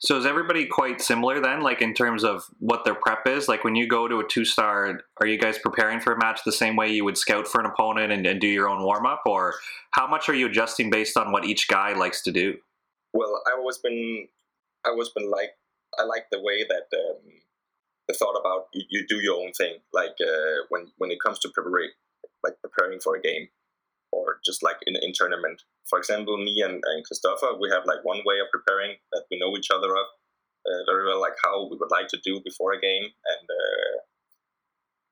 So 0.00 0.18
is 0.18 0.26
everybody 0.26 0.66
quite 0.66 1.00
similar 1.00 1.40
then, 1.40 1.62
like 1.62 1.80
in 1.80 1.94
terms 1.94 2.24
of 2.24 2.44
what 2.58 2.84
their 2.84 2.94
prep 2.94 3.26
is? 3.26 3.48
Like 3.48 3.64
when 3.64 3.74
you 3.74 3.88
go 3.88 4.06
to 4.06 4.20
a 4.20 4.28
two 4.28 4.44
star, 4.44 5.00
are 5.18 5.26
you 5.26 5.38
guys 5.38 5.58
preparing 5.58 6.00
for 6.00 6.12
a 6.12 6.18
match 6.18 6.40
the 6.44 6.52
same 6.52 6.76
way 6.76 6.92
you 6.92 7.04
would 7.04 7.16
scout 7.16 7.48
for 7.48 7.60
an 7.60 7.66
opponent 7.66 8.12
and, 8.12 8.26
and 8.26 8.40
do 8.40 8.46
your 8.46 8.68
own 8.68 8.82
warm 8.82 9.06
up, 9.06 9.22
or 9.26 9.54
how 9.92 10.06
much 10.06 10.28
are 10.28 10.34
you 10.34 10.46
adjusting 10.46 10.90
based 10.90 11.16
on 11.16 11.32
what 11.32 11.44
each 11.46 11.68
guy 11.68 11.94
likes 11.94 12.22
to 12.22 12.32
do? 12.32 12.56
Well, 13.14 13.42
I've 13.46 13.58
always 13.58 13.78
been, 13.78 14.28
I've 14.84 14.92
always 14.92 15.10
been 15.10 15.30
like, 15.30 15.50
I 15.98 16.04
like 16.04 16.26
the 16.30 16.40
way 16.40 16.64
that 16.68 16.96
um, 16.96 17.16
the 18.08 18.14
thought 18.14 18.38
about 18.38 18.68
you, 18.72 18.84
you, 18.90 19.06
do 19.06 19.16
your 19.16 19.40
own 19.42 19.52
thing. 19.52 19.76
Like 19.92 20.16
uh, 20.20 20.64
when 20.68 20.88
when 20.98 21.10
it 21.10 21.18
comes 21.20 21.38
to 21.40 21.48
preparing, 21.48 21.90
like 22.42 22.54
preparing 22.62 23.00
for 23.00 23.16
a 23.16 23.20
game, 23.20 23.48
or 24.10 24.38
just 24.44 24.62
like 24.62 24.76
in, 24.86 24.96
in 24.96 25.12
tournament. 25.14 25.62
For 25.88 25.98
example, 25.98 26.36
me 26.36 26.62
and, 26.62 26.80
and 26.82 27.04
Christopher, 27.04 27.58
we 27.60 27.68
have 27.70 27.84
like 27.86 28.04
one 28.04 28.22
way 28.24 28.38
of 28.40 28.50
preparing 28.50 28.96
that 29.12 29.24
we 29.30 29.38
know 29.38 29.56
each 29.56 29.70
other 29.70 29.96
up 29.96 30.08
uh, 30.66 30.82
very 30.86 31.06
well, 31.06 31.20
like 31.20 31.36
how 31.42 31.68
we 31.68 31.76
would 31.76 31.90
like 31.90 32.08
to 32.08 32.20
do 32.24 32.40
before 32.44 32.72
a 32.72 32.80
game. 32.80 33.04
And 33.04 33.44
uh, 33.50 33.94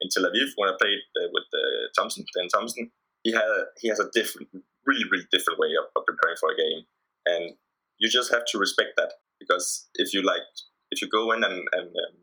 in 0.01 0.09
Tel 0.11 0.25
Aviv, 0.25 0.53
when 0.57 0.69
I 0.69 0.77
played 0.81 1.03
uh, 1.19 1.29
with 1.33 1.45
uh, 1.53 1.91
Thompson, 1.97 2.25
Dan 2.37 2.49
Thompson, 2.49 2.91
he 3.23 3.33
had 3.33 3.45
he 3.79 3.89
has 3.89 4.01
a 4.01 4.09
different 4.13 4.49
really, 4.87 5.05
really 5.11 5.27
different 5.31 5.59
way 5.59 5.69
of, 5.79 5.87
of 5.95 6.07
preparing 6.07 6.37
for 6.39 6.51
a 6.51 6.57
game, 6.57 6.85
and 7.27 7.55
you 7.99 8.09
just 8.09 8.33
have 8.33 8.45
to 8.47 8.59
respect 8.59 8.91
that 8.97 9.13
because 9.39 9.89
if 9.95 10.15
you 10.15 10.23
like, 10.23 10.47
if 10.91 11.03
you 11.03 11.09
go 11.09 11.33
in 11.33 11.45
and 11.45 11.69
and 11.73 11.89
um, 11.89 12.17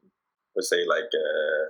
let's 0.56 0.70
say 0.70 0.86
like 0.88 1.12
uh, 1.14 1.66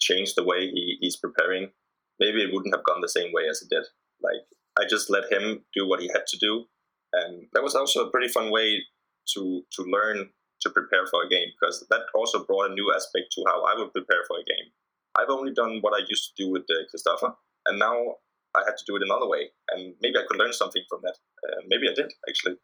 change 0.00 0.34
the 0.34 0.44
way 0.44 0.66
he, 0.66 0.98
he's 1.00 1.16
preparing, 1.16 1.70
maybe 2.18 2.42
it 2.42 2.52
wouldn't 2.52 2.74
have 2.74 2.84
gone 2.84 3.00
the 3.00 3.08
same 3.08 3.32
way 3.32 3.48
as 3.48 3.62
it 3.62 3.70
did. 3.70 3.84
Like 4.20 4.44
I 4.78 4.84
just 4.88 5.10
let 5.10 5.30
him 5.30 5.64
do 5.74 5.88
what 5.88 6.00
he 6.00 6.08
had 6.08 6.26
to 6.26 6.38
do, 6.38 6.64
and 7.12 7.46
that 7.52 7.62
was 7.62 7.74
also 7.74 8.06
a 8.06 8.10
pretty 8.10 8.28
fun 8.28 8.50
way 8.50 8.80
to 9.34 9.62
to 9.76 9.82
learn 9.82 10.30
to 10.62 10.70
prepare 10.70 11.06
for 11.06 11.24
a 11.24 11.28
game 11.28 11.48
because 11.58 11.86
that 11.90 12.02
also 12.14 12.44
brought 12.44 12.70
a 12.70 12.74
new 12.74 12.92
aspect 12.94 13.32
to 13.32 13.44
how 13.46 13.64
I 13.64 13.74
would 13.78 13.92
prepare 13.92 14.22
for 14.28 14.36
a 14.36 14.44
game. 14.44 14.70
I've 15.18 15.30
only 15.30 15.52
done 15.52 15.78
what 15.80 15.94
I 15.94 16.04
used 16.08 16.30
to 16.30 16.44
do 16.44 16.50
with 16.50 16.62
uh, 16.70 16.84
Christopher, 16.90 17.34
and 17.66 17.78
now 17.78 17.96
I 18.54 18.62
had 18.66 18.76
to 18.76 18.84
do 18.86 18.96
it 18.96 19.02
another 19.02 19.28
way, 19.28 19.50
and 19.70 19.94
maybe 20.00 20.18
I 20.18 20.22
could 20.28 20.38
learn 20.38 20.52
something 20.52 20.82
from 20.88 21.00
that. 21.02 21.16
Uh, 21.46 21.62
maybe 21.68 21.88
I 21.88 21.94
did 21.94 22.12
actually. 22.28 22.56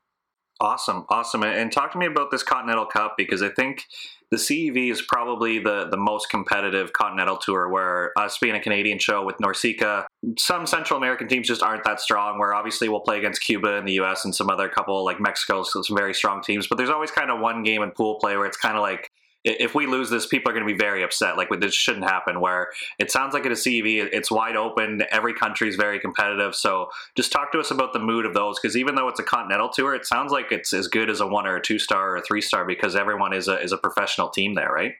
Awesome, 0.60 1.04
awesome. 1.10 1.42
And 1.42 1.70
talk 1.70 1.92
to 1.92 1.98
me 1.98 2.06
about 2.06 2.30
this 2.30 2.42
Continental 2.42 2.86
Cup 2.86 3.14
because 3.18 3.42
I 3.42 3.50
think 3.50 3.84
the 4.30 4.36
CEV 4.36 4.90
is 4.90 5.02
probably 5.02 5.58
the, 5.58 5.86
the 5.88 5.96
most 5.96 6.30
competitive 6.30 6.92
continental 6.92 7.36
tour 7.36 7.68
where 7.68 8.12
us 8.18 8.38
being 8.38 8.56
a 8.56 8.60
Canadian 8.60 8.98
show 8.98 9.24
with 9.24 9.36
NORCECA, 9.36 10.04
some 10.38 10.66
Central 10.66 10.96
American 10.96 11.28
teams 11.28 11.46
just 11.46 11.62
aren't 11.62 11.84
that 11.84 12.00
strong. 12.00 12.38
Where 12.38 12.52
obviously 12.52 12.88
we'll 12.88 13.00
play 13.00 13.18
against 13.18 13.40
Cuba 13.42 13.76
and 13.76 13.86
the 13.86 13.92
US 13.94 14.24
and 14.24 14.34
some 14.34 14.50
other 14.50 14.68
couple 14.68 15.04
like 15.04 15.20
Mexico, 15.20 15.62
so 15.62 15.82
some 15.82 15.96
very 15.96 16.12
strong 16.12 16.42
teams. 16.42 16.66
But 16.66 16.76
there's 16.76 16.90
always 16.90 17.10
kind 17.10 17.30
of 17.30 17.40
one 17.40 17.62
game 17.62 17.82
in 17.82 17.92
pool 17.92 18.18
play 18.18 18.36
where 18.36 18.46
it's 18.46 18.56
kind 18.56 18.76
of 18.76 18.82
like 18.82 19.10
if 19.46 19.76
we 19.76 19.86
lose 19.86 20.10
this, 20.10 20.26
people 20.26 20.50
are 20.50 20.54
going 20.54 20.66
to 20.66 20.72
be 20.72 20.76
very 20.76 21.04
upset. 21.04 21.36
Like 21.36 21.48
this 21.60 21.74
shouldn't 21.74 22.04
happen. 22.04 22.40
Where 22.40 22.70
it 22.98 23.10
sounds 23.12 23.32
like 23.32 23.46
at 23.46 23.52
a 23.52 23.54
CEV, 23.54 24.08
it's 24.12 24.30
wide 24.30 24.56
open. 24.56 25.02
Every 25.10 25.32
country 25.32 25.68
is 25.68 25.76
very 25.76 26.00
competitive. 26.00 26.56
So 26.56 26.88
just 27.16 27.30
talk 27.30 27.52
to 27.52 27.60
us 27.60 27.70
about 27.70 27.92
the 27.92 28.00
mood 28.00 28.26
of 28.26 28.34
those, 28.34 28.58
because 28.58 28.76
even 28.76 28.96
though 28.96 29.08
it's 29.08 29.20
a 29.20 29.24
continental 29.24 29.68
tour, 29.68 29.94
it 29.94 30.04
sounds 30.04 30.32
like 30.32 30.50
it's 30.50 30.72
as 30.72 30.88
good 30.88 31.08
as 31.08 31.20
a 31.20 31.26
one 31.26 31.46
or 31.46 31.56
a 31.56 31.62
two 31.62 31.78
star 31.78 32.10
or 32.10 32.16
a 32.16 32.22
three 32.22 32.40
star 32.40 32.64
because 32.64 32.96
everyone 32.96 33.32
is 33.32 33.46
a 33.46 33.60
is 33.60 33.72
a 33.72 33.78
professional 33.78 34.28
team 34.28 34.54
there, 34.54 34.70
right? 34.72 34.92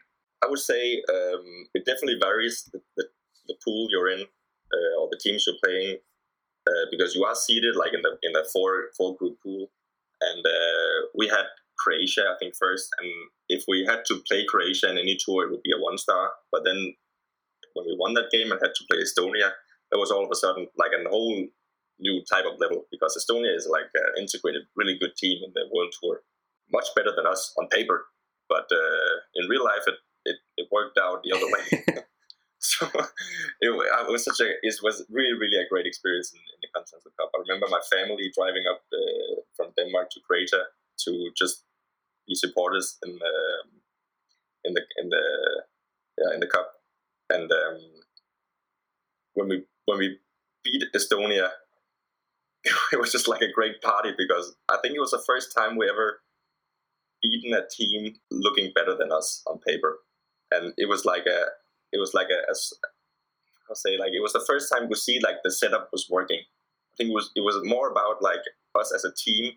I 0.44 0.49
would 0.49 0.61
say 0.61 1.03
um, 1.09 1.66
it 1.74 1.84
definitely 1.84 2.18
varies 2.20 2.68
the, 2.72 2.80
the, 2.97 3.05
the 3.49 3.55
pool 3.64 3.88
you're 3.90 4.11
in 4.11 4.20
uh, 4.20 5.01
or 5.01 5.09
the 5.11 5.18
teams 5.20 5.44
you're 5.47 5.57
playing 5.64 5.97
uh, 6.68 6.86
because 6.90 7.14
you 7.14 7.24
are 7.24 7.34
seated 7.34 7.74
like 7.74 7.94
in 7.94 8.03
the 8.03 8.16
in 8.22 8.32
the 8.32 8.49
four 8.53 8.90
four 8.97 9.16
group 9.16 9.38
pool, 9.42 9.70
and 10.20 10.47
uh, 10.47 11.07
we 11.16 11.26
had 11.26 11.47
Croatia, 11.79 12.24
I 12.33 12.37
think, 12.39 12.55
first. 12.59 12.89
And 12.99 13.11
if 13.49 13.64
we 13.68 13.85
had 13.85 14.05
to 14.07 14.22
play 14.29 14.45
Croatia 14.49 14.91
in 14.91 14.99
any 14.99 15.16
tour, 15.18 15.45
it 15.45 15.51
would 15.51 15.62
be 15.62 15.72
a 15.72 15.81
one 15.81 15.99
star. 15.99 16.31
But 16.51 16.62
then 16.64 16.95
when 17.74 17.87
we 17.87 17.97
won 17.99 18.14
that 18.14 18.31
game 18.33 18.51
and 18.51 18.61
had 18.61 18.74
to 18.74 18.85
play 18.91 18.99
Estonia, 18.99 19.53
there 19.91 20.01
was 20.01 20.11
all 20.11 20.24
of 20.24 20.31
a 20.33 20.37
sudden 20.37 20.66
like 20.77 20.91
a 20.93 21.09
whole 21.09 21.47
new 21.99 22.22
type 22.31 22.45
of 22.45 22.61
level 22.61 22.85
because 22.91 23.16
Estonia 23.16 23.55
is 23.55 23.68
like 23.70 23.89
an 23.95 24.22
integrated, 24.22 24.62
really 24.77 24.99
good 24.99 25.16
team 25.16 25.41
in 25.45 25.53
the 25.55 25.68
world 25.72 25.95
tour, 26.01 26.20
much 26.72 26.87
better 26.95 27.12
than 27.14 27.27
us 27.27 27.55
on 27.59 27.68
paper. 27.68 28.07
But 28.49 28.68
uh, 28.72 29.14
in 29.37 29.49
real 29.49 29.64
life, 29.64 29.85
it, 29.87 29.95
it, 30.24 30.37
it, 30.57 30.68
worked 30.70 30.99
out 30.99 31.22
the 31.22 31.35
other 31.35 31.47
way. 31.47 32.03
so 32.59 32.87
it, 33.61 33.70
it, 33.70 34.11
was 34.11 34.24
such 34.24 34.41
a 34.41 34.49
it 34.62 34.74
was 34.83 35.05
really 35.11 35.37
really 35.39 35.61
a 35.61 35.68
great 35.68 35.87
experience 35.87 36.33
in, 36.33 36.41
in 36.41 36.59
the 36.62 36.68
Continental 36.74 37.12
Cup. 37.20 37.31
I 37.35 37.39
remember 37.47 37.66
my 37.68 37.83
family 37.93 38.33
driving 38.35 38.64
up 38.64 38.83
uh, 38.93 39.43
from 39.55 39.72
Denmark 39.77 40.11
to 40.11 40.20
Croatia 40.27 40.64
to 41.05 41.30
just 41.36 41.64
be 42.26 42.34
supporters 42.34 42.99
in 43.05 43.12
the 43.12 43.32
in 44.64 44.74
the 44.74 44.82
in 44.99 45.09
the 45.09 45.22
yeah 46.18 46.34
in 46.34 46.40
the 46.40 46.47
cup. 46.47 46.72
And 47.30 47.51
um, 47.51 47.78
when 49.34 49.49
we 49.49 49.64
when 49.86 49.99
we 49.99 50.18
beat 50.64 50.82
Estonia, 50.94 51.51
it 52.92 53.01
was 53.01 53.12
just 53.12 53.28
like 53.28 53.42
a 53.42 53.53
great 53.53 53.80
party 53.82 54.11
because 54.16 54.55
I 54.68 54.78
think 54.82 54.94
it 54.94 55.01
was 55.01 55.12
the 55.12 55.22
first 55.26 55.55
time 55.57 55.76
we 55.76 55.88
ever 55.88 56.20
beaten 57.22 57.55
a 57.55 57.66
team 57.68 58.14
looking 58.30 58.72
better 58.74 58.97
than 58.97 59.12
us 59.12 59.42
on 59.47 59.59
paper, 59.66 59.99
and 60.51 60.72
it 60.76 60.88
was 60.88 61.05
like 61.05 61.26
a 61.26 61.47
it 61.92 61.99
was 61.99 62.12
like 62.14 62.28
a, 62.30 62.51
a 62.51 62.55
I'll 63.68 63.76
say 63.76 63.99
like 63.99 64.12
it 64.12 64.22
was 64.22 64.32
the 64.32 64.44
first 64.47 64.72
time 64.72 64.88
we 64.88 64.94
see 64.94 65.20
like 65.20 65.36
the 65.42 65.51
setup 65.51 65.88
was 65.92 66.09
working. 66.11 66.40
I 66.40 66.94
think 66.97 67.11
it 67.11 67.14
was 67.14 67.30
it 67.34 67.40
was 67.40 67.57
more 67.64 67.90
about 67.90 68.22
like 68.22 68.40
us 68.78 68.92
as 68.94 69.05
a 69.05 69.12
team 69.14 69.53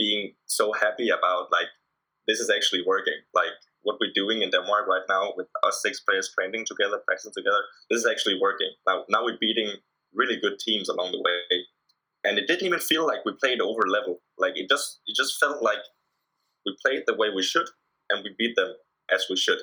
being 0.00 0.32
so 0.46 0.72
happy 0.72 1.10
about 1.10 1.52
like 1.52 1.68
this 2.26 2.40
is 2.40 2.48
actually 2.48 2.82
working. 2.86 3.20
Like 3.34 3.52
what 3.82 3.96
we're 4.00 4.16
doing 4.16 4.40
in 4.42 4.50
Denmark 4.50 4.88
right 4.88 5.04
now 5.08 5.32
with 5.36 5.48
us 5.62 5.80
six 5.82 6.00
players 6.00 6.32
training 6.32 6.64
together, 6.64 6.98
practicing 7.06 7.36
together, 7.36 7.62
this 7.90 8.00
is 8.00 8.06
actually 8.06 8.40
working. 8.40 8.72
Now 8.88 9.04
now 9.10 9.24
we're 9.24 9.40
beating 9.40 9.76
really 10.14 10.40
good 10.40 10.58
teams 10.58 10.88
along 10.88 11.12
the 11.12 11.22
way. 11.22 11.64
And 12.24 12.38
it 12.38 12.46
didn't 12.46 12.66
even 12.66 12.80
feel 12.80 13.06
like 13.06 13.24
we 13.24 13.32
played 13.40 13.60
over 13.60 13.86
level. 13.86 14.20
Like 14.38 14.56
it 14.56 14.68
just 14.68 15.00
it 15.06 15.14
just 15.14 15.38
felt 15.38 15.62
like 15.62 15.84
we 16.64 16.76
played 16.84 17.04
the 17.06 17.16
way 17.20 17.28
we 17.34 17.42
should 17.42 17.68
and 18.08 18.24
we 18.24 18.34
beat 18.38 18.56
them 18.56 18.72
as 19.12 19.26
we 19.28 19.36
should. 19.36 19.60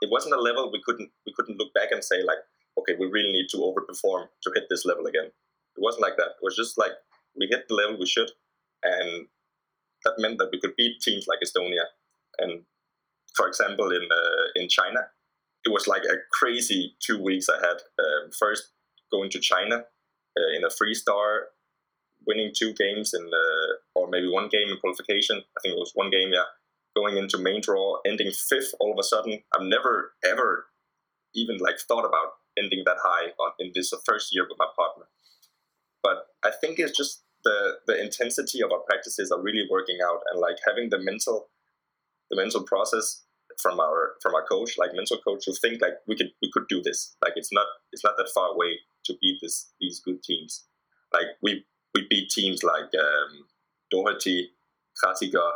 It 0.00 0.10
wasn't 0.10 0.34
a 0.34 0.40
level 0.40 0.70
we 0.70 0.82
couldn't 0.84 1.10
we 1.26 1.32
couldn't 1.36 1.58
look 1.58 1.72
back 1.74 1.90
and 1.90 2.04
say 2.04 2.22
like, 2.22 2.44
okay, 2.78 2.94
we 3.00 3.06
really 3.06 3.32
need 3.32 3.48
to 3.52 3.58
overperform 3.58 4.28
to 4.42 4.52
hit 4.54 4.64
this 4.68 4.84
level 4.84 5.06
again. 5.06 5.28
It 5.76 5.80
wasn't 5.86 6.02
like 6.02 6.16
that. 6.16 6.36
It 6.36 6.44
was 6.44 6.56
just 6.56 6.76
like 6.76 6.92
we 7.38 7.48
hit 7.50 7.68
the 7.68 7.74
level 7.74 7.98
we 7.98 8.06
should 8.06 8.30
and 8.82 9.26
that 10.04 10.14
meant 10.18 10.38
that 10.38 10.50
we 10.52 10.60
could 10.60 10.76
beat 10.76 11.00
teams 11.00 11.26
like 11.28 11.38
Estonia. 11.44 11.84
And 12.38 12.62
for 13.34 13.46
example, 13.46 13.90
in 13.90 14.02
uh, 14.02 14.46
in 14.56 14.68
China, 14.68 15.00
it 15.64 15.70
was 15.70 15.86
like 15.86 16.02
a 16.04 16.16
crazy 16.32 16.96
two 17.00 17.22
weeks 17.22 17.46
I 17.48 17.56
had. 17.56 17.78
Um, 17.98 18.30
first, 18.38 18.72
going 19.10 19.30
to 19.30 19.40
China 19.40 19.76
uh, 19.76 20.56
in 20.56 20.64
a 20.64 20.70
three 20.70 20.94
star, 20.94 21.48
winning 22.26 22.52
two 22.56 22.72
games 22.72 23.12
in 23.14 23.24
the, 23.24 23.78
or 23.94 24.08
maybe 24.08 24.28
one 24.28 24.48
game 24.48 24.68
in 24.68 24.78
qualification. 24.78 25.38
I 25.38 25.60
think 25.60 25.74
it 25.74 25.78
was 25.78 25.92
one 25.94 26.10
game, 26.10 26.30
yeah. 26.32 26.48
Going 26.94 27.16
into 27.16 27.38
main 27.38 27.60
draw, 27.62 27.98
ending 28.06 28.30
fifth 28.30 28.74
all 28.80 28.92
of 28.92 28.98
a 28.98 29.02
sudden. 29.02 29.42
I've 29.54 29.66
never 29.66 30.12
ever 30.24 30.66
even 31.34 31.56
like 31.58 31.78
thought 31.78 32.04
about 32.04 32.32
ending 32.58 32.82
that 32.84 32.98
high 33.02 33.30
on, 33.38 33.52
in 33.58 33.72
this 33.74 33.92
first 34.04 34.34
year 34.34 34.46
with 34.48 34.58
my 34.58 34.66
partner. 34.76 35.06
But 36.02 36.26
I 36.44 36.50
think 36.50 36.78
it's 36.78 36.96
just 36.96 37.22
the 37.44 37.78
the 37.86 38.00
intensity 38.00 38.62
of 38.62 38.70
our 38.72 38.80
practices 38.80 39.30
are 39.30 39.40
really 39.40 39.66
working 39.70 39.98
out 40.04 40.20
and 40.30 40.40
like 40.40 40.56
having 40.66 40.90
the 40.90 40.98
mental 40.98 41.48
the 42.30 42.36
mental 42.36 42.62
process 42.62 43.22
from 43.60 43.78
our 43.80 44.14
from 44.22 44.34
our 44.34 44.44
coach 44.46 44.78
like 44.78 44.94
mental 44.94 45.18
coach 45.18 45.44
to 45.44 45.52
think 45.52 45.82
like 45.82 45.94
we 46.06 46.16
could 46.16 46.30
we 46.40 46.50
could 46.52 46.66
do 46.68 46.82
this. 46.82 47.16
Like 47.22 47.34
it's 47.36 47.52
not 47.52 47.66
it's 47.92 48.04
not 48.04 48.16
that 48.16 48.30
far 48.34 48.48
away 48.48 48.78
to 49.04 49.14
beat 49.20 49.38
this 49.42 49.72
these 49.80 50.00
good 50.00 50.22
teams. 50.22 50.64
Like 51.12 51.26
we 51.42 51.64
we 51.94 52.06
beat 52.08 52.30
teams 52.30 52.62
like 52.62 52.90
um, 52.98 53.44
Doherty, 53.90 54.50
Krattiger, 55.02 55.50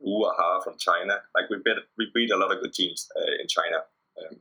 Wu 0.00 0.24
Aha 0.26 0.60
from 0.60 0.74
China. 0.78 1.20
Like 1.34 1.48
we 1.50 1.56
beat 1.64 1.76
we 1.98 2.10
beat 2.14 2.30
a 2.30 2.36
lot 2.36 2.54
of 2.54 2.62
good 2.62 2.74
teams 2.74 3.08
uh, 3.16 3.40
in 3.40 3.48
China. 3.48 3.78
Um, 4.18 4.36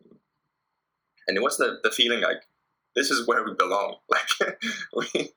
and 1.27 1.37
it 1.37 1.43
was 1.43 1.57
the, 1.57 1.79
the 1.83 1.91
feeling 1.91 2.21
like 2.21 2.41
this 2.95 3.09
is 3.09 3.27
where 3.27 3.43
we 3.43 3.53
belong. 3.53 3.97
Like 4.09 4.57
we 5.13 5.31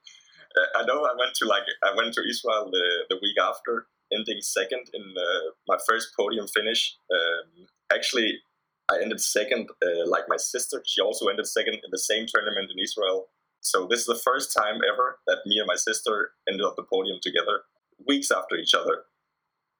I 0.74 0.84
know 0.84 1.04
I 1.04 1.14
went 1.18 1.34
to 1.36 1.46
like 1.46 1.64
I 1.82 1.94
went 1.96 2.14
to 2.14 2.22
Israel 2.28 2.70
the, 2.70 3.04
the 3.10 3.18
week 3.22 3.36
after, 3.40 3.86
ending 4.12 4.40
second 4.40 4.88
in 4.92 5.02
uh, 5.16 5.50
my 5.66 5.76
first 5.88 6.08
podium 6.16 6.46
finish. 6.46 6.96
Um, 7.12 7.66
actually, 7.92 8.38
I 8.90 9.00
ended 9.00 9.20
second, 9.20 9.70
uh, 9.82 10.08
like 10.08 10.24
my 10.28 10.36
sister. 10.36 10.82
She 10.86 11.00
also 11.00 11.26
ended 11.26 11.46
second 11.46 11.74
in 11.74 11.90
the 11.90 11.98
same 11.98 12.26
tournament 12.28 12.70
in 12.70 12.82
Israel. 12.82 13.28
So 13.60 13.86
this 13.88 14.00
is 14.00 14.06
the 14.06 14.20
first 14.22 14.54
time 14.54 14.80
ever 14.92 15.18
that 15.26 15.38
me 15.46 15.58
and 15.58 15.66
my 15.66 15.76
sister 15.76 16.32
ended 16.48 16.66
up 16.66 16.76
the 16.76 16.82
podium 16.82 17.18
together, 17.22 17.62
weeks 18.06 18.30
after 18.30 18.56
each 18.56 18.74
other. 18.74 19.04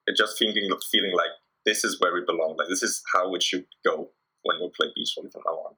It 0.07 0.17
just 0.17 0.37
feeling 0.37 0.69
feeling 0.91 1.13
like 1.15 1.33
this 1.65 1.83
is 1.83 1.99
where 1.99 2.13
we 2.13 2.21
belong. 2.25 2.57
Like 2.57 2.67
this 2.67 2.83
is 2.83 3.01
how 3.13 3.33
it 3.35 3.43
should 3.43 3.65
go 3.83 4.09
when 4.43 4.57
we 4.59 4.71
play 4.75 4.87
beach 4.95 5.13
volley 5.15 5.29
from 5.31 5.43
now 5.45 5.53
on. 5.53 5.75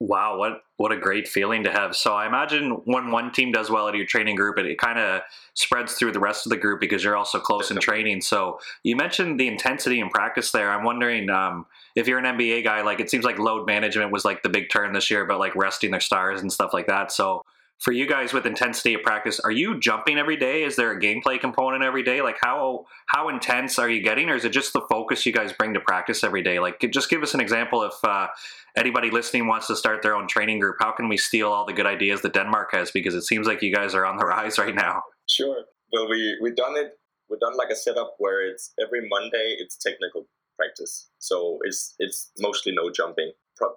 Wow, 0.00 0.38
what 0.38 0.62
what 0.76 0.90
a 0.90 0.96
great 0.96 1.28
feeling 1.28 1.62
to 1.64 1.70
have. 1.70 1.94
So 1.94 2.14
I 2.14 2.26
imagine 2.26 2.82
when 2.84 3.12
one 3.12 3.30
team 3.30 3.52
does 3.52 3.70
well 3.70 3.86
at 3.86 3.94
your 3.94 4.06
training 4.06 4.34
group, 4.34 4.58
it, 4.58 4.66
it 4.66 4.76
kind 4.76 4.98
of 4.98 5.22
spreads 5.54 5.94
through 5.94 6.12
the 6.12 6.20
rest 6.20 6.46
of 6.46 6.50
the 6.50 6.56
group 6.56 6.80
because 6.80 7.04
you're 7.04 7.16
also 7.16 7.38
close 7.38 7.70
in 7.70 7.78
training. 7.78 8.20
So 8.20 8.58
you 8.82 8.96
mentioned 8.96 9.38
the 9.38 9.46
intensity 9.46 10.00
in 10.00 10.10
practice 10.10 10.50
there. 10.50 10.72
I'm 10.72 10.84
wondering 10.84 11.30
um, 11.30 11.66
if 11.94 12.08
you're 12.08 12.18
an 12.18 12.24
NBA 12.24 12.64
guy, 12.64 12.82
like 12.82 12.98
it 12.98 13.08
seems 13.08 13.24
like 13.24 13.38
load 13.38 13.66
management 13.66 14.10
was 14.10 14.24
like 14.24 14.42
the 14.42 14.48
big 14.48 14.68
turn 14.68 14.92
this 14.92 15.10
year, 15.10 15.24
but 15.24 15.38
like 15.38 15.54
resting 15.54 15.92
their 15.92 16.00
stars 16.00 16.40
and 16.40 16.52
stuff 16.52 16.72
like 16.72 16.88
that. 16.88 17.12
So 17.12 17.44
for 17.80 17.92
you 17.92 18.06
guys 18.06 18.32
with 18.32 18.46
intensity 18.46 18.94
of 18.94 19.02
practice, 19.02 19.40
are 19.40 19.50
you 19.50 19.78
jumping 19.78 20.18
every 20.18 20.36
day? 20.36 20.62
Is 20.62 20.76
there 20.76 20.92
a 20.92 21.00
gameplay 21.00 21.40
component 21.40 21.82
every 21.82 22.02
day? 22.02 22.22
Like 22.22 22.36
how 22.40 22.86
how 23.06 23.28
intense 23.28 23.78
are 23.78 23.88
you 23.88 24.02
getting, 24.02 24.30
or 24.30 24.36
is 24.36 24.44
it 24.44 24.50
just 24.50 24.72
the 24.72 24.80
focus 24.88 25.26
you 25.26 25.32
guys 25.32 25.52
bring 25.52 25.74
to 25.74 25.80
practice 25.80 26.24
every 26.24 26.42
day? 26.42 26.58
Like 26.58 26.80
just 26.92 27.10
give 27.10 27.22
us 27.22 27.34
an 27.34 27.40
example 27.40 27.82
if 27.82 27.92
uh, 28.04 28.28
anybody 28.76 29.10
listening 29.10 29.46
wants 29.46 29.66
to 29.66 29.76
start 29.76 30.02
their 30.02 30.14
own 30.14 30.28
training 30.28 30.60
group. 30.60 30.76
How 30.80 30.92
can 30.92 31.08
we 31.08 31.16
steal 31.16 31.52
all 31.52 31.66
the 31.66 31.72
good 31.72 31.86
ideas 31.86 32.22
that 32.22 32.32
Denmark 32.32 32.70
has? 32.72 32.90
Because 32.90 33.14
it 33.14 33.22
seems 33.22 33.46
like 33.46 33.62
you 33.62 33.74
guys 33.74 33.94
are 33.94 34.06
on 34.06 34.16
the 34.16 34.26
rise 34.34 34.58
right 34.58 34.74
now. 34.74 35.02
Sure. 35.28 35.64
Well, 35.92 36.08
we 36.08 36.38
we 36.40 36.52
done 36.52 36.76
it. 36.76 36.92
We've 37.28 37.40
done 37.40 37.56
like 37.56 37.70
a 37.70 37.76
setup 37.76 38.14
where 38.18 38.48
it's 38.48 38.72
every 38.80 39.08
Monday 39.08 39.56
it's 39.58 39.76
technical 39.76 40.26
practice, 40.56 41.08
so 41.18 41.58
it's 41.62 41.94
it's 41.98 42.30
mostly 42.38 42.72
no 42.72 42.90
jumping 42.90 43.32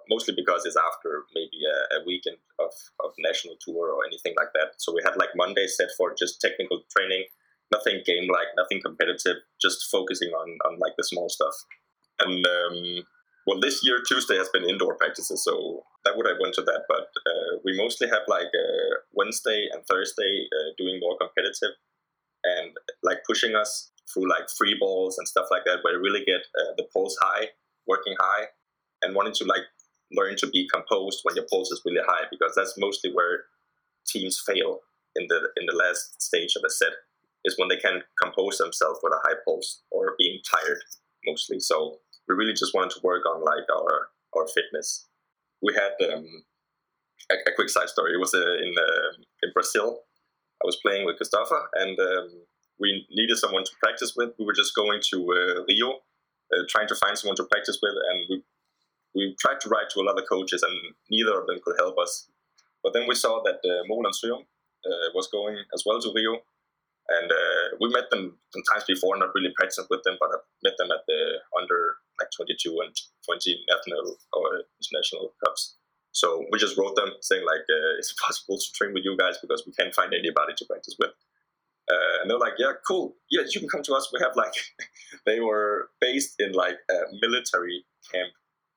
mostly 0.08 0.34
because 0.34 0.64
it's 0.66 0.76
after 0.76 1.24
maybe 1.34 1.62
a, 1.66 2.00
a 2.00 2.06
weekend 2.06 2.38
of 2.58 2.72
of, 3.04 3.12
national 3.18 3.56
tour 3.60 3.90
or 3.90 4.06
anything 4.06 4.34
like 4.36 4.52
that. 4.54 4.74
So 4.78 4.92
we 4.94 5.02
had 5.04 5.16
like 5.16 5.30
Monday 5.34 5.66
set 5.66 5.88
for 5.96 6.14
just 6.18 6.40
technical 6.40 6.82
training, 6.94 7.24
nothing 7.72 8.02
game 8.06 8.28
like, 8.30 8.48
nothing 8.56 8.80
competitive, 8.80 9.36
just 9.60 9.90
focusing 9.90 10.30
on, 10.30 10.56
on 10.66 10.78
like 10.78 10.94
the 10.96 11.04
small 11.04 11.28
stuff. 11.28 11.54
And 12.20 12.46
um, 12.46 13.04
well, 13.46 13.60
this 13.60 13.80
year 13.84 14.00
Tuesday 14.06 14.36
has 14.36 14.48
been 14.50 14.68
indoor 14.68 14.94
practices, 14.94 15.42
so 15.42 15.84
that 16.04 16.16
would 16.16 16.26
have 16.26 16.38
went 16.40 16.54
to 16.54 16.62
that. 16.62 16.82
But 16.88 17.08
uh, 17.26 17.58
we 17.64 17.76
mostly 17.76 18.08
have 18.08 18.22
like 18.28 18.52
uh, 18.52 18.94
Wednesday 19.14 19.68
and 19.72 19.84
Thursday 19.86 20.46
uh, 20.52 20.70
doing 20.76 21.00
more 21.00 21.16
competitive 21.18 21.74
and 22.44 22.76
like 23.02 23.18
pushing 23.26 23.54
us 23.54 23.90
through 24.12 24.28
like 24.28 24.48
free 24.56 24.76
balls 24.78 25.18
and 25.18 25.26
stuff 25.26 25.46
like 25.50 25.64
that, 25.64 25.78
where 25.82 25.94
you 25.94 26.02
really 26.02 26.24
get 26.24 26.42
uh, 26.60 26.72
the 26.76 26.86
pulse 26.92 27.16
high, 27.20 27.48
working 27.86 28.14
high, 28.20 28.46
and 29.02 29.14
wanting 29.14 29.34
to 29.34 29.44
like 29.44 29.62
learn 30.12 30.36
to 30.36 30.46
be 30.48 30.68
composed 30.72 31.20
when 31.22 31.36
your 31.36 31.46
pulse 31.50 31.70
is 31.70 31.82
really 31.84 32.02
high, 32.06 32.24
because 32.30 32.52
that's 32.56 32.74
mostly 32.78 33.12
where 33.12 33.44
teams 34.06 34.42
fail 34.46 34.80
in 35.16 35.26
the 35.28 35.48
in 35.56 35.66
the 35.66 35.76
last 35.76 36.20
stage 36.22 36.54
of 36.56 36.62
a 36.66 36.70
set 36.70 36.92
is 37.44 37.54
when 37.58 37.68
they 37.68 37.76
can 37.76 38.02
compose 38.22 38.58
themselves 38.58 39.00
with 39.02 39.12
a 39.12 39.28
high 39.28 39.36
pulse 39.44 39.82
or 39.90 40.14
being 40.18 40.40
tired 40.44 40.82
mostly. 41.26 41.60
So 41.60 41.98
we 42.28 42.34
really 42.34 42.52
just 42.52 42.74
wanted 42.74 42.90
to 42.90 43.00
work 43.02 43.24
on 43.26 43.44
like 43.44 43.66
our 43.74 44.08
our 44.36 44.46
fitness. 44.48 45.06
We 45.62 45.74
had 45.74 45.92
um, 46.12 46.26
a, 47.30 47.34
a, 47.34 47.54
quick 47.56 47.68
side 47.68 47.88
story. 47.88 48.12
It 48.14 48.20
was 48.20 48.34
uh, 48.34 48.40
in 48.40 48.74
uh, 48.78 49.10
in 49.42 49.50
Brazil. 49.52 50.00
I 50.62 50.66
was 50.66 50.76
playing 50.76 51.06
with 51.06 51.16
Christopher, 51.16 51.68
and 51.74 51.98
um, 51.98 52.28
we 52.78 53.06
needed 53.10 53.38
someone 53.38 53.64
to 53.64 53.70
practice 53.82 54.14
with. 54.16 54.30
We 54.38 54.44
were 54.44 54.54
just 54.54 54.74
going 54.74 55.00
to 55.10 55.16
uh, 55.32 55.64
Rio, 55.68 55.90
uh, 56.52 56.62
trying 56.68 56.88
to 56.88 56.96
find 56.96 57.16
someone 57.16 57.36
to 57.36 57.44
practice 57.44 57.78
with, 57.82 57.94
and 58.10 58.26
we 58.28 58.44
we 59.18 59.34
tried 59.38 59.60
to 59.62 59.68
write 59.68 59.90
to 59.90 60.00
a 60.00 60.06
lot 60.06 60.18
of 60.18 60.28
coaches, 60.28 60.62
and 60.62 60.76
neither 61.10 61.34
of 61.40 61.46
them 61.46 61.58
could 61.64 61.76
help 61.78 61.98
us. 61.98 62.30
But 62.82 62.92
then 62.94 63.06
we 63.08 63.14
saw 63.14 63.42
that 63.42 63.58
uh, 63.66 63.82
Mol 63.88 64.06
and 64.06 64.14
Sørum 64.14 64.42
uh, 64.86 65.08
was 65.14 65.26
going 65.26 65.58
as 65.74 65.82
well 65.84 66.00
to 66.00 66.12
Rio, 66.14 66.34
and 67.08 67.28
uh, 67.32 67.64
we 67.80 67.88
met 67.90 68.10
them 68.10 68.38
sometimes 68.54 68.84
before, 68.84 69.18
not 69.18 69.34
really 69.34 69.52
practicing 69.56 69.86
with 69.90 70.02
them, 70.04 70.16
but 70.20 70.30
I 70.30 70.38
met 70.62 70.76
them 70.78 70.90
at 70.92 71.02
the 71.08 71.20
under 71.58 71.96
like 72.20 72.30
22 72.36 72.78
and 72.84 72.94
20 73.26 73.64
national 73.68 74.16
or 74.32 74.62
international 74.78 75.34
cups. 75.44 75.76
So 76.12 76.44
we 76.50 76.58
just 76.58 76.76
wrote 76.76 76.96
them 76.96 77.10
saying 77.20 77.44
like, 77.44 77.66
uh, 77.68 77.98
"It's 77.98 78.14
possible 78.24 78.58
to 78.58 78.72
train 78.74 78.94
with 78.94 79.04
you 79.04 79.16
guys 79.16 79.38
because 79.42 79.64
we 79.66 79.72
can't 79.72 79.94
find 79.94 80.14
anybody 80.14 80.54
to 80.56 80.64
practice 80.66 80.96
with." 80.98 81.14
Uh, 81.90 82.20
and 82.20 82.30
they're 82.30 82.38
like, 82.46 82.56
"Yeah, 82.58 82.72
cool. 82.86 83.16
Yeah, 83.30 83.42
you 83.48 83.60
can 83.60 83.68
come 83.68 83.82
to 83.82 83.94
us. 83.94 84.10
We 84.12 84.20
have 84.20 84.36
like, 84.36 84.56
they 85.26 85.40
were 85.40 85.90
based 86.00 86.34
in 86.38 86.52
like 86.52 86.78
a 86.90 86.98
military 87.22 87.84
camp 88.12 88.32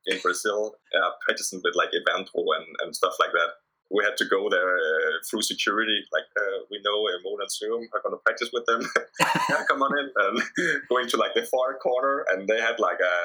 in 0.07 0.19
Brazil, 0.19 0.75
uh, 0.95 1.11
practicing 1.25 1.61
with 1.63 1.75
like 1.75 1.89
Evandro 1.91 2.43
and, 2.57 2.67
and 2.81 2.95
stuff 2.95 3.15
like 3.19 3.31
that 3.31 3.61
we 3.91 4.03
had 4.03 4.15
to 4.17 4.25
go 4.25 4.49
there 4.49 4.77
uh, 4.77 5.19
through 5.29 5.41
security. 5.41 5.99
Like 6.11 6.29
uh, 6.39 6.63
we 6.71 6.81
know 6.83 7.07
uh, 7.07 7.19
Mol 7.23 7.39
and 7.39 7.51
Sørum 7.51 7.85
are 7.93 8.01
going 8.01 8.15
to 8.15 8.23
practice 8.23 8.49
with 8.53 8.65
them. 8.65 8.81
yeah, 9.49 9.63
come 9.67 9.83
on 9.83 9.91
in. 9.99 10.09
And 10.15 10.41
going 10.89 11.07
to 11.09 11.17
like 11.17 11.33
the 11.35 11.43
far 11.43 11.77
corner, 11.77 12.25
and 12.31 12.47
they 12.47 12.59
had 12.59 12.79
like 12.79 12.99
a, 12.99 13.17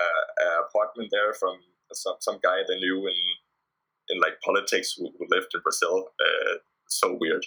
a 0.44 0.66
apartment 0.66 1.08
there 1.12 1.32
from 1.32 1.56
some 1.92 2.16
some 2.20 2.38
guy 2.42 2.58
they 2.68 2.78
knew 2.78 3.06
in 3.06 3.18
in 4.08 4.20
like 4.20 4.40
politics 4.44 4.94
who, 4.96 5.10
who 5.18 5.26
lived 5.30 5.54
in 5.54 5.60
Brazil. 5.62 6.10
Uh, 6.20 6.58
so 6.88 7.16
weird. 7.20 7.46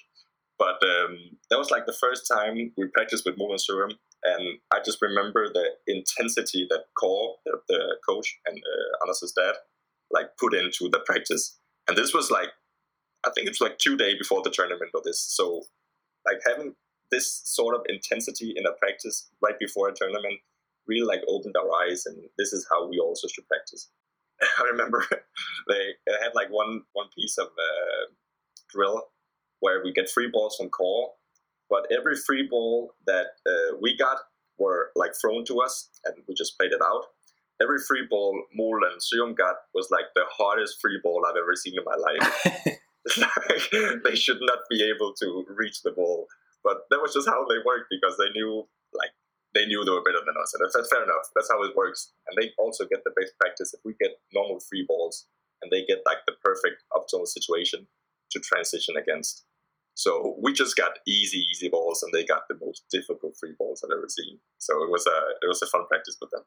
But 0.57 0.79
um, 0.83 1.37
that 1.49 1.57
was 1.57 1.71
like 1.71 1.85
the 1.85 1.93
first 1.99 2.27
time 2.27 2.71
we 2.77 2.87
practiced 2.87 3.25
with 3.25 3.37
Mol 3.37 3.51
and 3.51 3.59
Sørum, 3.59 3.97
and 4.23 4.59
I 4.71 4.79
just 4.83 5.01
remember 5.01 5.47
the 5.47 5.65
intensity 5.87 6.67
that 6.69 6.85
Kåre, 7.01 7.35
the, 7.45 7.59
the 7.67 7.97
coach, 8.07 8.37
and 8.45 8.57
uh, 8.57 9.13
dad, 9.37 9.55
like 10.11 10.37
put 10.37 10.53
into 10.53 10.89
the 10.89 10.99
practice. 11.05 11.57
And 11.87 11.97
this 11.97 12.13
was 12.13 12.29
like 12.29 12.49
I 13.25 13.31
think 13.35 13.47
it's 13.47 13.61
like 13.61 13.77
two 13.77 13.97
days 13.97 14.17
before 14.17 14.41
the 14.43 14.49
tournament 14.49 14.91
or 14.93 15.01
this. 15.03 15.19
So 15.19 15.63
like 16.25 16.39
having 16.45 16.75
this 17.11 17.41
sort 17.43 17.75
of 17.75 17.81
intensity 17.89 18.53
in 18.55 18.65
a 18.65 18.71
practice 18.73 19.29
right 19.41 19.57
before 19.59 19.89
a 19.89 19.93
tournament 19.93 20.39
really 20.87 21.05
like 21.05 21.21
opened 21.27 21.55
our 21.57 21.69
eyes 21.83 22.05
and 22.05 22.17
this 22.37 22.53
is 22.53 22.67
how 22.71 22.87
we 22.87 22.99
also 22.99 23.27
should 23.27 23.47
practice. 23.47 23.89
I 24.41 24.63
remember 24.71 25.05
they 25.67 25.93
had 26.07 26.33
like 26.33 26.49
one 26.49 26.83
one 26.93 27.07
piece 27.15 27.37
of 27.37 27.47
uh, 27.47 28.13
drill 28.69 29.03
where 29.59 29.83
we 29.83 29.91
get 29.91 30.09
three 30.09 30.29
balls 30.31 30.55
from 30.55 30.69
Kåre, 30.69 31.07
but 31.69 31.87
every 31.95 32.15
free 32.15 32.47
ball 32.49 32.93
that 33.05 33.27
uh, 33.47 33.77
we 33.81 33.95
got 33.95 34.17
were 34.57 34.91
like 34.95 35.11
thrown 35.19 35.45
to 35.45 35.61
us 35.61 35.89
and 36.05 36.15
we 36.27 36.33
just 36.35 36.57
played 36.57 36.71
it 36.71 36.81
out. 36.81 37.05
Every 37.61 37.79
free 37.79 38.07
ball 38.09 38.41
Mol 38.53 38.79
and 38.89 39.01
Sørum 39.01 39.35
got 39.35 39.55
was 39.73 39.89
like 39.91 40.05
the 40.15 40.23
hardest 40.31 40.79
free 40.81 40.99
ball 41.03 41.25
I've 41.27 41.37
ever 41.37 41.55
seen 41.55 41.75
in 41.77 41.83
my 41.83 41.95
life. 41.95 42.77
like, 43.17 44.01
they 44.03 44.15
should 44.15 44.39
not 44.41 44.59
be 44.69 44.83
able 44.83 45.13
to 45.21 45.45
reach 45.49 45.83
the 45.83 45.91
ball. 45.91 46.27
But 46.63 46.89
that 46.89 47.01
was 47.01 47.13
just 47.13 47.27
how 47.27 47.45
they 47.47 47.59
worked 47.65 47.87
because 47.89 48.17
they 48.17 48.29
knew, 48.31 48.67
like, 48.93 49.11
they 49.55 49.65
knew 49.65 49.83
they 49.83 49.91
were 49.91 50.03
better 50.03 50.19
than 50.19 50.35
us, 50.39 50.53
and 50.53 50.61
that's 50.63 50.89
fair 50.89 51.03
enough. 51.03 51.31
That's 51.33 51.49
how 51.49 51.63
it 51.63 51.75
works. 51.75 52.11
And 52.27 52.37
they 52.37 52.51
also 52.57 52.85
get 52.85 53.03
the 53.03 53.15
best 53.19 53.33
practice 53.39 53.73
if 53.73 53.79
we 53.83 53.95
get 53.99 54.19
normal 54.33 54.59
free 54.59 54.85
balls, 54.87 55.25
and 55.61 55.71
they 55.71 55.85
get 55.85 56.03
like 56.05 56.19
the 56.27 56.35
perfect 56.43 56.83
optimal 56.93 57.27
situation 57.27 57.87
to 58.31 58.39
transition 58.39 58.95
against. 58.95 59.45
So 59.99 60.37
we 60.41 60.53
just 60.53 60.77
got 60.77 60.99
easy, 61.05 61.45
easy 61.51 61.67
balls, 61.67 62.03
and 62.03 62.13
they 62.13 62.23
got 62.23 62.47
the 62.47 62.57
most 62.65 62.85
difficult 62.89 63.35
free 63.37 63.53
balls 63.59 63.83
I've 63.83 63.91
ever 63.91 64.07
seen. 64.07 64.39
So 64.57 64.81
it 64.81 64.89
was 64.89 65.05
a 65.05 65.45
it 65.45 65.47
was 65.47 65.61
a 65.61 65.67
fun 65.67 65.85
practice 65.87 66.15
with 66.21 66.31
them. 66.31 66.43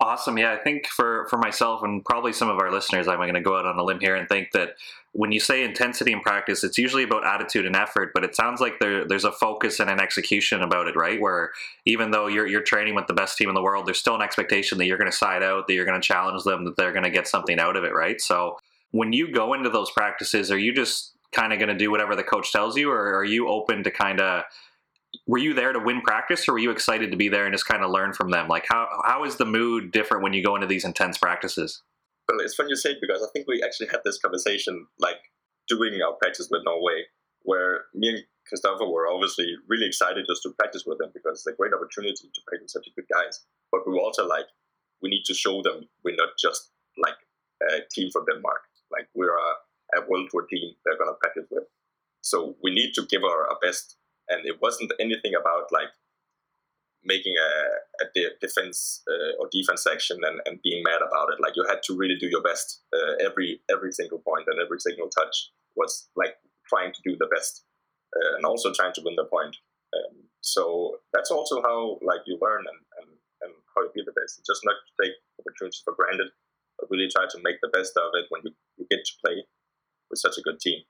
Awesome. 0.00 0.36
Yeah, 0.36 0.52
I 0.52 0.58
think 0.58 0.86
for 0.86 1.26
for 1.30 1.38
myself 1.38 1.82
and 1.82 2.04
probably 2.04 2.34
some 2.34 2.50
of 2.50 2.58
our 2.58 2.70
listeners, 2.70 3.08
I'm 3.08 3.16
going 3.16 3.32
to 3.32 3.40
go 3.40 3.56
out 3.56 3.64
on 3.64 3.78
a 3.78 3.82
limb 3.82 4.00
here 4.00 4.14
and 4.14 4.28
think 4.28 4.52
that 4.52 4.74
when 5.12 5.32
you 5.32 5.40
say 5.40 5.64
intensity 5.64 6.12
in 6.12 6.20
practice, 6.20 6.62
it's 6.62 6.76
usually 6.76 7.04
about 7.04 7.26
attitude 7.26 7.64
and 7.64 7.74
effort, 7.74 8.10
but 8.12 8.22
it 8.22 8.36
sounds 8.36 8.60
like 8.60 8.78
there, 8.80 9.08
there's 9.08 9.24
a 9.24 9.32
focus 9.32 9.80
and 9.80 9.88
an 9.88 9.98
execution 9.98 10.60
about 10.60 10.88
it, 10.88 10.94
right? 10.94 11.18
Where 11.18 11.52
even 11.86 12.10
though 12.10 12.26
you're 12.26 12.46
you're 12.46 12.60
training 12.60 12.94
with 12.94 13.06
the 13.06 13.14
best 13.14 13.38
team 13.38 13.48
in 13.48 13.54
the 13.54 13.62
world, 13.62 13.86
there's 13.86 13.98
still 13.98 14.14
an 14.14 14.22
expectation 14.22 14.76
that 14.76 14.84
you're 14.84 14.98
going 14.98 15.10
to 15.10 15.16
side 15.16 15.42
out, 15.42 15.68
that 15.68 15.74
you're 15.74 15.86
going 15.86 16.00
to 16.00 16.06
challenge 16.06 16.44
them, 16.44 16.66
that 16.66 16.76
they're 16.76 16.92
going 16.92 17.04
to 17.04 17.10
get 17.10 17.26
something 17.26 17.58
out 17.58 17.76
of 17.76 17.84
it, 17.84 17.94
right? 17.94 18.20
So 18.20 18.58
when 18.90 19.14
you 19.14 19.32
go 19.32 19.54
into 19.54 19.70
those 19.70 19.90
practices, 19.90 20.50
are 20.50 20.58
you 20.58 20.74
just 20.74 21.14
kind 21.32 21.52
of 21.52 21.58
going 21.58 21.68
to 21.68 21.76
do 21.76 21.90
whatever 21.90 22.16
the 22.16 22.22
coach 22.22 22.52
tells 22.52 22.76
you, 22.76 22.90
or 22.90 23.14
are 23.14 23.24
you 23.24 23.48
open 23.48 23.82
to 23.84 23.90
kind 23.90 24.20
of 24.20 24.44
were 25.26 25.38
you 25.38 25.54
there 25.54 25.72
to 25.72 25.78
win 25.78 26.00
practice 26.02 26.48
or 26.48 26.52
were 26.52 26.58
you 26.58 26.70
excited 26.70 27.10
to 27.10 27.16
be 27.16 27.28
there 27.28 27.44
and 27.46 27.54
just 27.54 27.66
kind 27.66 27.82
of 27.82 27.90
learn 27.90 28.12
from 28.12 28.30
them 28.30 28.46
like 28.46 28.66
how 28.68 28.86
how 29.06 29.24
is 29.24 29.36
the 29.36 29.44
mood 29.46 29.90
different 29.90 30.22
when 30.22 30.34
you 30.34 30.44
go 30.44 30.54
into 30.54 30.66
these 30.66 30.84
intense 30.84 31.16
practices 31.16 31.82
well 32.28 32.38
it's 32.40 32.54
funny 32.54 32.68
you 32.68 32.76
say 32.76 32.90
it 32.90 32.98
because 33.00 33.22
i 33.22 33.26
think 33.32 33.48
we 33.48 33.62
actually 33.62 33.86
had 33.86 34.00
this 34.04 34.18
conversation 34.18 34.86
like 34.98 35.16
doing 35.66 35.98
our 36.02 36.12
practice 36.12 36.48
with 36.50 36.60
norway 36.66 37.04
where 37.42 37.84
me 37.94 38.08
and 38.10 38.18
Christopher 38.48 38.86
were 38.86 39.08
obviously 39.08 39.56
really 39.68 39.86
excited 39.86 40.24
just 40.28 40.42
to 40.42 40.50
practice 40.58 40.84
with 40.86 40.98
them 40.98 41.10
because 41.12 41.40
it's 41.40 41.46
a 41.46 41.56
great 41.56 41.72
opportunity 41.72 42.14
to 42.14 42.40
practice 42.46 42.74
with 42.74 42.84
such 42.84 42.94
good 42.96 43.08
guys. 43.12 43.44
But 43.70 43.86
we 43.86 43.92
were 43.92 44.00
also 44.00 44.26
like, 44.26 44.46
we 45.02 45.10
need 45.10 45.24
to 45.26 45.34
show 45.34 45.62
them 45.62 45.88
we're 46.04 46.16
not 46.16 46.36
just 46.38 46.70
like 46.96 47.16
a 47.62 47.80
team 47.92 48.10
from 48.10 48.24
Denmark. 48.24 48.62
Like 48.90 49.08
we're 49.14 49.36
a, 49.36 49.50
a 49.96 50.00
world 50.08 50.28
tour 50.30 50.46
team 50.50 50.74
they're 50.84 50.98
going 50.98 51.10
to 51.10 51.18
practice 51.20 51.46
with. 51.50 51.64
So 52.20 52.56
we 52.62 52.74
need 52.74 52.92
to 52.94 53.06
give 53.08 53.24
our, 53.24 53.48
our 53.48 53.58
best 53.62 53.96
and 54.28 54.44
it 54.44 54.60
wasn't 54.60 54.92
anything 55.00 55.32
about 55.34 55.72
like 55.72 55.92
making 57.04 57.34
a, 57.38 58.04
a 58.04 58.06
de- 58.14 58.36
defense 58.40 59.02
uh, 59.08 59.40
or 59.40 59.48
defense 59.50 59.86
action 59.86 60.18
and, 60.22 60.40
and 60.46 60.60
being 60.62 60.82
mad 60.84 61.00
about 61.00 61.32
it. 61.32 61.40
Like 61.40 61.54
you 61.56 61.64
had 61.68 61.82
to 61.84 61.96
really 61.96 62.16
do 62.16 62.28
your 62.28 62.42
best. 62.42 62.82
Uh, 62.92 63.24
every 63.24 63.60
every 63.70 63.92
single 63.92 64.18
point 64.18 64.44
and 64.46 64.60
every 64.60 64.80
single 64.80 65.08
touch 65.08 65.50
was 65.76 66.08
like 66.16 66.36
trying 66.68 66.92
to 66.92 67.00
do 67.04 67.16
the 67.16 67.30
best 67.34 67.64
uh, 68.14 68.36
and 68.36 68.44
also 68.44 68.72
trying 68.72 68.92
to 68.94 69.02
win 69.04 69.16
the 69.16 69.24
point. 69.24 69.56
Um, 69.96 70.28
so 70.40 70.98
that's 71.12 71.30
also 71.30 71.62
how 71.62 71.98
like 72.02 72.20
you 72.26 72.38
learn 72.40 72.64
and, 72.68 72.80
and, 73.00 73.08
and 73.42 73.52
how 73.74 73.82
you 73.82 73.90
be 73.94 74.02
the 74.04 74.12
best. 74.12 74.44
Just 74.46 74.62
not 74.64 74.76
take 75.00 75.12
opportunities 75.40 75.80
for 75.84 75.94
granted, 75.94 76.28
but 76.78 76.90
really 76.90 77.08
try 77.08 77.24
to 77.30 77.38
make 77.42 77.56
the 77.62 77.72
best 77.72 77.96
of 77.96 78.12
it 78.14 78.26
when 78.28 78.42
you, 78.44 78.52
you 78.76 78.86
get 78.90 79.04
to 79.04 79.12
play 79.24 79.44
with 80.10 80.18
such 80.18 80.38
a 80.38 80.42
good 80.42 80.60
team. 80.60 80.80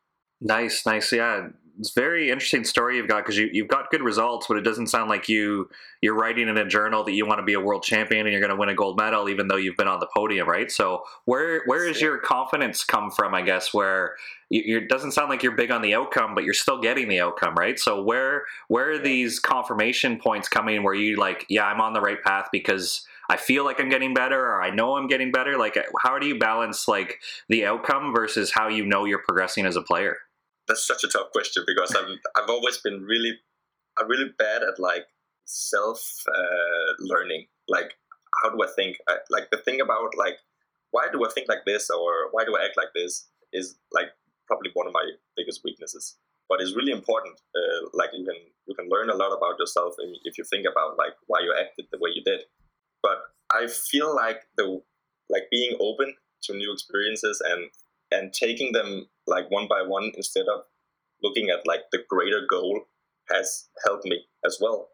Nice, 0.41 0.87
nice. 0.87 1.13
Yeah, 1.13 1.49
it's 1.79 1.93
very 1.93 2.31
interesting 2.31 2.65
story 2.65 2.97
you've 2.97 3.09
got 3.09 3.25
because 3.25 3.37
you 3.37 3.49
you've 3.53 3.69
got 3.69 3.91
good 3.91 4.03
results, 4.03 4.47
but 4.49 4.57
it 4.57 4.63
doesn't 4.63 4.89
sound 4.89 5.09
like 5.09 5.29
you 5.29 5.69
you're 6.01 6.15
writing 6.15 6.49
in 6.49 6.57
a 6.57 6.67
journal 6.67 7.05
that 7.05 7.13
you 7.13 7.27
want 7.27 7.39
to 7.39 7.45
be 7.45 7.55
a 7.55 7.61
world 7.61 7.83
champion 7.83 8.27
and 8.27 8.33
you're 8.33 8.41
going 8.41 8.51
to 8.51 8.57
win 8.57 8.69
a 8.69 8.75
gold 8.75 8.97
medal, 8.97 9.29
even 9.29 9.49
though 9.49 9.57
you've 9.57 9.77
been 9.77 9.89
on 9.89 10.01
the 10.01 10.09
podium, 10.15 10.49
right? 10.49 10.71
So 10.71 11.03
where 11.25 11.63
where 11.67 11.89
is 11.89 12.01
your 12.01 12.19
confidence 12.19 12.85
come 12.85 13.11
from? 13.11 13.35
I 13.35 13.43
guess 13.43 13.73
where 13.73 14.17
you, 14.51 14.79
it 14.79 14.89
doesn't 14.89 15.13
sound 15.13 15.31
like 15.31 15.43
you're 15.43 15.57
big 15.57 15.71
on 15.71 15.83
the 15.83 15.95
outcome, 15.95 16.35
but 16.35 16.45
you're 16.45 16.55
still 16.55 16.81
getting 16.81 17.09
the 17.09 17.21
outcome, 17.21 17.55
right? 17.55 17.79
So 17.79 18.03
where 18.03 18.45
where 18.67 18.91
are 18.91 18.99
these 18.99 19.39
confirmation 19.39 20.19
points 20.19 20.49
coming 20.49 20.83
where 20.83 20.95
you 20.95 21.17
like, 21.17 21.47
yeah, 21.49 21.65
I'm 21.65 21.81
on 21.81 21.93
the 21.93 22.01
right 22.01 22.23
path 22.23 22.49
because 22.51 23.07
I 23.29 23.37
feel 23.37 23.65
like 23.65 23.81
I'm 23.81 23.91
getting 23.91 24.15
better 24.15 24.41
or 24.41 24.63
I 24.63 24.71
know 24.71 24.97
I'm 24.97 25.07
getting 25.07 25.31
better? 25.31 25.59
Like, 25.59 25.77
how 26.03 26.19
do 26.19 26.27
you 26.27 26.39
balance 26.39 26.89
like 26.89 27.21
the 27.49 27.67
outcome 27.67 28.13
versus 28.15 28.53
how 28.53 28.69
you 28.69 28.87
know 28.87 29.05
you're 29.05 29.23
progressing 29.27 29.67
as 29.67 29.77
a 29.77 29.83
player? 29.83 30.17
that's 30.69 30.87
such 30.87 31.03
a 31.03 31.09
tough 31.09 31.33
question 31.33 31.65
because 31.67 31.95
I'm 31.97 32.19
I've 32.37 32.51
always 32.51 32.79
been 32.79 33.03
really 33.03 33.33
I'm 33.99 34.07
really 34.07 34.31
bad 34.39 34.63
at 34.63 34.79
like 34.79 35.07
self 35.47 36.23
uh, 36.29 36.93
learning. 37.01 37.47
Like 37.67 37.95
how 38.43 38.51
do 38.51 38.63
I 38.63 38.69
think? 38.77 38.99
I, 39.09 39.17
like 39.31 39.51
the 39.51 39.57
thing 39.57 39.81
about 39.81 40.17
like 40.17 40.39
why 40.91 41.07
do 41.11 41.25
I 41.25 41.31
think 41.33 41.49
like 41.49 41.65
this 41.67 41.91
or 41.91 42.29
why 42.31 42.45
do 42.45 42.57
I 42.57 42.65
act 42.67 42.77
like 42.77 42.93
this 42.95 43.29
is 43.53 43.77
like 43.93 44.09
probably 44.47 44.71
one 44.75 44.87
of 44.87 44.93
my 44.93 45.05
biggest 45.37 45.63
weaknesses. 45.65 46.17
But 46.49 46.63
it's 46.63 46.77
really 46.77 46.93
important. 46.93 47.41
Uh, 47.57 47.89
like 47.95 48.11
you 48.13 48.25
can 48.25 48.37
you 48.67 48.75
can 48.75 48.89
learn 48.89 49.11
a 49.11 49.17
lot 49.17 49.37
about 49.37 49.59
yourself 49.59 49.95
if 50.25 50.39
you 50.39 50.45
think 50.45 50.67
about 50.71 50.97
like 50.99 51.15
why 51.27 51.41
you 51.41 51.55
acted 51.59 51.87
the 51.91 51.99
way 51.99 52.11
you 52.15 52.23
did. 52.23 52.43
But 53.03 53.19
I 53.53 53.67
feel 53.67 54.15
like 54.15 54.43
the 54.57 54.83
like 55.31 55.45
being 55.51 55.77
open 55.81 56.15
to 56.45 56.55
new 56.55 56.73
experiences 56.73 57.43
and 57.45 57.71
and 58.11 58.33
taking 58.33 58.73
them 58.73 59.09
like 59.27 59.51
one 59.51 59.69
by 59.69 59.83
one 59.83 60.13
instead 60.17 60.47
of 60.49 60.63
looking 61.23 61.51
at 61.51 61.67
like 61.67 61.83
the 61.93 62.03
greater 62.09 62.47
goal 62.49 62.83
has 63.31 63.69
helped 63.85 64.05
me 64.05 64.25
as 64.47 64.59
well. 64.61 64.89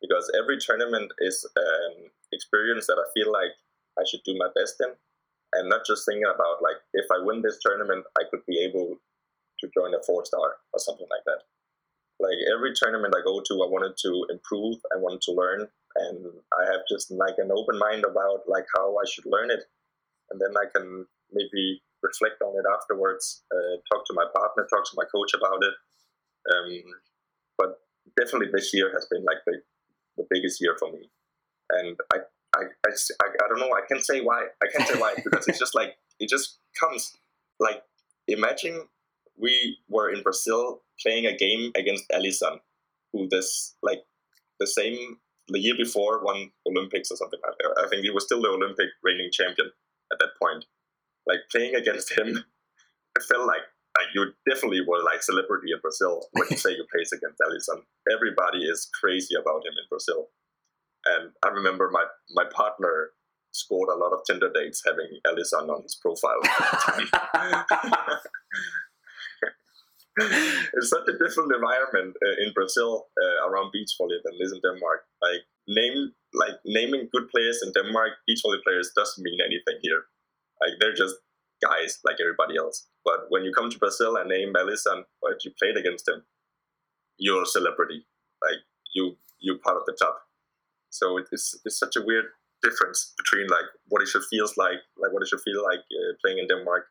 Because 0.00 0.30
every 0.38 0.58
tournament 0.58 1.10
is 1.18 1.48
an 1.56 2.10
experience 2.32 2.86
that 2.86 2.98
I 2.98 3.08
feel 3.14 3.32
like 3.32 3.56
I 3.98 4.04
should 4.08 4.20
do 4.24 4.36
my 4.36 4.48
best 4.54 4.76
in. 4.80 4.92
And 5.54 5.68
not 5.68 5.86
just 5.86 6.04
thinking 6.04 6.24
about 6.24 6.62
like 6.62 6.76
if 6.92 7.06
I 7.10 7.24
win 7.24 7.42
this 7.42 7.58
tournament 7.64 8.04
I 8.18 8.24
could 8.30 8.44
be 8.46 8.58
able 8.60 8.98
to 9.60 9.70
join 9.74 9.94
a 9.94 10.02
four 10.06 10.24
star 10.24 10.56
or 10.72 10.78
something 10.78 11.06
like 11.10 11.24
that 11.24 11.42
like 12.20 12.38
every 12.52 12.72
tournament 12.74 13.14
I 13.16 13.22
go 13.24 13.40
to 13.40 13.54
I 13.62 13.68
wanted 13.68 13.96
to 14.02 14.26
improve 14.30 14.76
I 14.92 14.98
wanted 14.98 15.22
to 15.22 15.32
learn 15.32 15.68
and 15.96 16.26
I 16.58 16.70
have 16.70 16.82
just 16.88 17.10
like 17.10 17.34
an 17.38 17.50
open 17.52 17.78
mind 17.78 18.04
about 18.04 18.48
like 18.48 18.66
how 18.76 18.96
I 18.96 19.04
should 19.10 19.26
learn 19.26 19.50
it 19.50 19.64
and 20.30 20.40
then 20.40 20.54
I 20.56 20.66
can 20.74 21.06
maybe 21.32 21.82
reflect 22.02 22.40
on 22.42 22.54
it 22.56 22.64
afterwards, 22.68 23.42
uh, 23.52 23.76
talk 23.90 24.06
to 24.06 24.14
my 24.14 24.24
partner, 24.34 24.66
talk 24.70 24.84
to 24.84 24.96
my 24.96 25.04
coach 25.12 25.34
about 25.34 25.62
it. 25.62 25.74
Um, 26.48 26.82
but 27.56 27.80
definitely 28.16 28.48
this 28.52 28.72
year 28.72 28.90
has 28.92 29.06
been 29.10 29.24
like 29.24 29.38
the, 29.46 29.60
the 30.16 30.26
biggest 30.30 30.60
year 30.60 30.76
for 30.78 30.90
me. 30.92 31.10
And 31.70 31.96
I, 32.12 32.18
I, 32.56 32.62
I, 32.86 32.90
I, 33.22 33.48
don't 33.48 33.58
know, 33.60 33.72
I 33.72 33.82
can't 33.86 34.04
say 34.04 34.20
why. 34.20 34.46
I 34.62 34.66
can't 34.72 34.88
say 34.88 34.98
why 34.98 35.14
because 35.24 35.48
it's 35.48 35.58
just 35.58 35.74
like, 35.74 35.96
it 36.18 36.28
just 36.28 36.58
comes. 36.78 37.16
Like, 37.60 37.82
imagine 38.28 38.82
we 39.40 39.78
were 39.88 40.10
in 40.12 40.22
Brazil 40.22 40.82
playing 41.00 41.26
a 41.26 41.36
game 41.36 41.72
against 41.76 42.04
Alisson, 42.10 42.58
who 43.12 43.28
this, 43.30 43.76
like, 43.82 44.02
the 44.60 44.66
same, 44.66 45.18
the 45.48 45.60
year 45.60 45.74
before 45.76 46.24
won 46.24 46.50
Olympics 46.66 47.10
or 47.10 47.16
something 47.16 47.40
like 47.46 47.56
that. 47.58 47.84
I 47.84 47.88
think 47.88 48.02
he 48.02 48.10
was 48.10 48.24
still 48.24 48.42
the 48.42 48.48
Olympic 48.48 48.88
reigning 49.02 49.30
champion 49.32 49.70
at 50.12 50.18
that 50.18 50.30
point 50.42 50.64
like 51.28 51.40
playing 51.52 51.76
against 51.76 52.10
him, 52.16 52.44
I 53.16 53.20
felt 53.22 53.46
like 53.46 53.62
like 53.96 54.08
you 54.14 54.32
definitely 54.48 54.80
were 54.86 55.02
like 55.02 55.22
celebrity 55.22 55.72
in 55.72 55.80
Brazil 55.80 56.26
when 56.32 56.46
you 56.50 56.56
say 56.62 56.70
you 56.70 56.86
play 56.90 57.02
against 57.02 57.40
Alisson. 57.40 57.82
Everybody 58.10 58.64
is 58.64 58.88
crazy 59.00 59.34
about 59.34 59.66
him 59.66 59.74
in 59.76 59.86
Brazil. 59.90 60.28
And 61.04 61.32
I 61.44 61.48
remember 61.48 61.90
my 61.92 62.04
my 62.34 62.44
partner 62.52 63.10
scored 63.52 63.88
a 63.88 63.98
lot 63.98 64.12
of 64.12 64.20
Tinder 64.26 64.50
dates 64.52 64.82
having 64.84 65.20
Alisson 65.26 65.68
on 65.68 65.82
his 65.82 65.98
profile. 66.00 66.40
it's 70.74 70.90
such 70.90 71.06
a 71.08 71.18
different 71.18 71.52
environment 71.52 72.16
uh, 72.24 72.36
in 72.42 72.52
Brazil 72.54 73.06
uh, 73.16 73.48
around 73.48 73.70
beach 73.72 73.92
volley 73.98 74.18
than 74.24 74.34
it 74.34 74.42
is 74.42 74.52
in 74.52 74.60
Denmark. 74.60 75.06
Like 75.22 75.42
name 75.66 76.12
like 76.34 76.56
naming 76.64 77.08
good 77.12 77.28
players 77.28 77.62
in 77.64 77.72
Denmark, 77.72 78.20
beach 78.26 78.40
volley 78.42 78.58
players 78.64 78.90
doesn't 78.94 79.22
mean 79.22 79.38
anything 79.40 79.78
here. 79.82 80.04
Like 80.60 80.78
they're 80.80 80.94
just 80.94 81.16
guys 81.62 81.98
like 82.04 82.16
everybody 82.20 82.56
else. 82.56 82.86
But 83.04 83.26
when 83.28 83.44
you 83.44 83.52
come 83.52 83.70
to 83.70 83.78
Brazil 83.78 84.16
and 84.16 84.28
name 84.28 84.52
Alisson, 84.54 85.04
or 85.22 85.36
you 85.44 85.52
played 85.58 85.76
against 85.76 86.08
him, 86.08 86.24
you're 87.18 87.42
a 87.42 87.46
celebrity. 87.46 88.06
Like 88.42 88.60
you, 88.94 89.16
you're 89.40 89.58
part 89.58 89.76
of 89.76 89.84
the 89.86 89.96
top. 89.98 90.20
So 90.90 91.18
it's 91.18 91.58
it's 91.64 91.78
such 91.78 91.96
a 91.96 92.02
weird 92.04 92.26
difference 92.62 93.14
between 93.16 93.48
like 93.48 93.66
what 93.88 94.02
it 94.02 94.08
should 94.08 94.24
feels 94.30 94.56
like, 94.56 94.80
like 94.96 95.12
what 95.12 95.22
it 95.22 95.28
should 95.28 95.40
feel 95.40 95.62
like 95.62 95.80
uh, 95.80 96.12
playing 96.22 96.38
in 96.38 96.48
Denmark. 96.48 96.86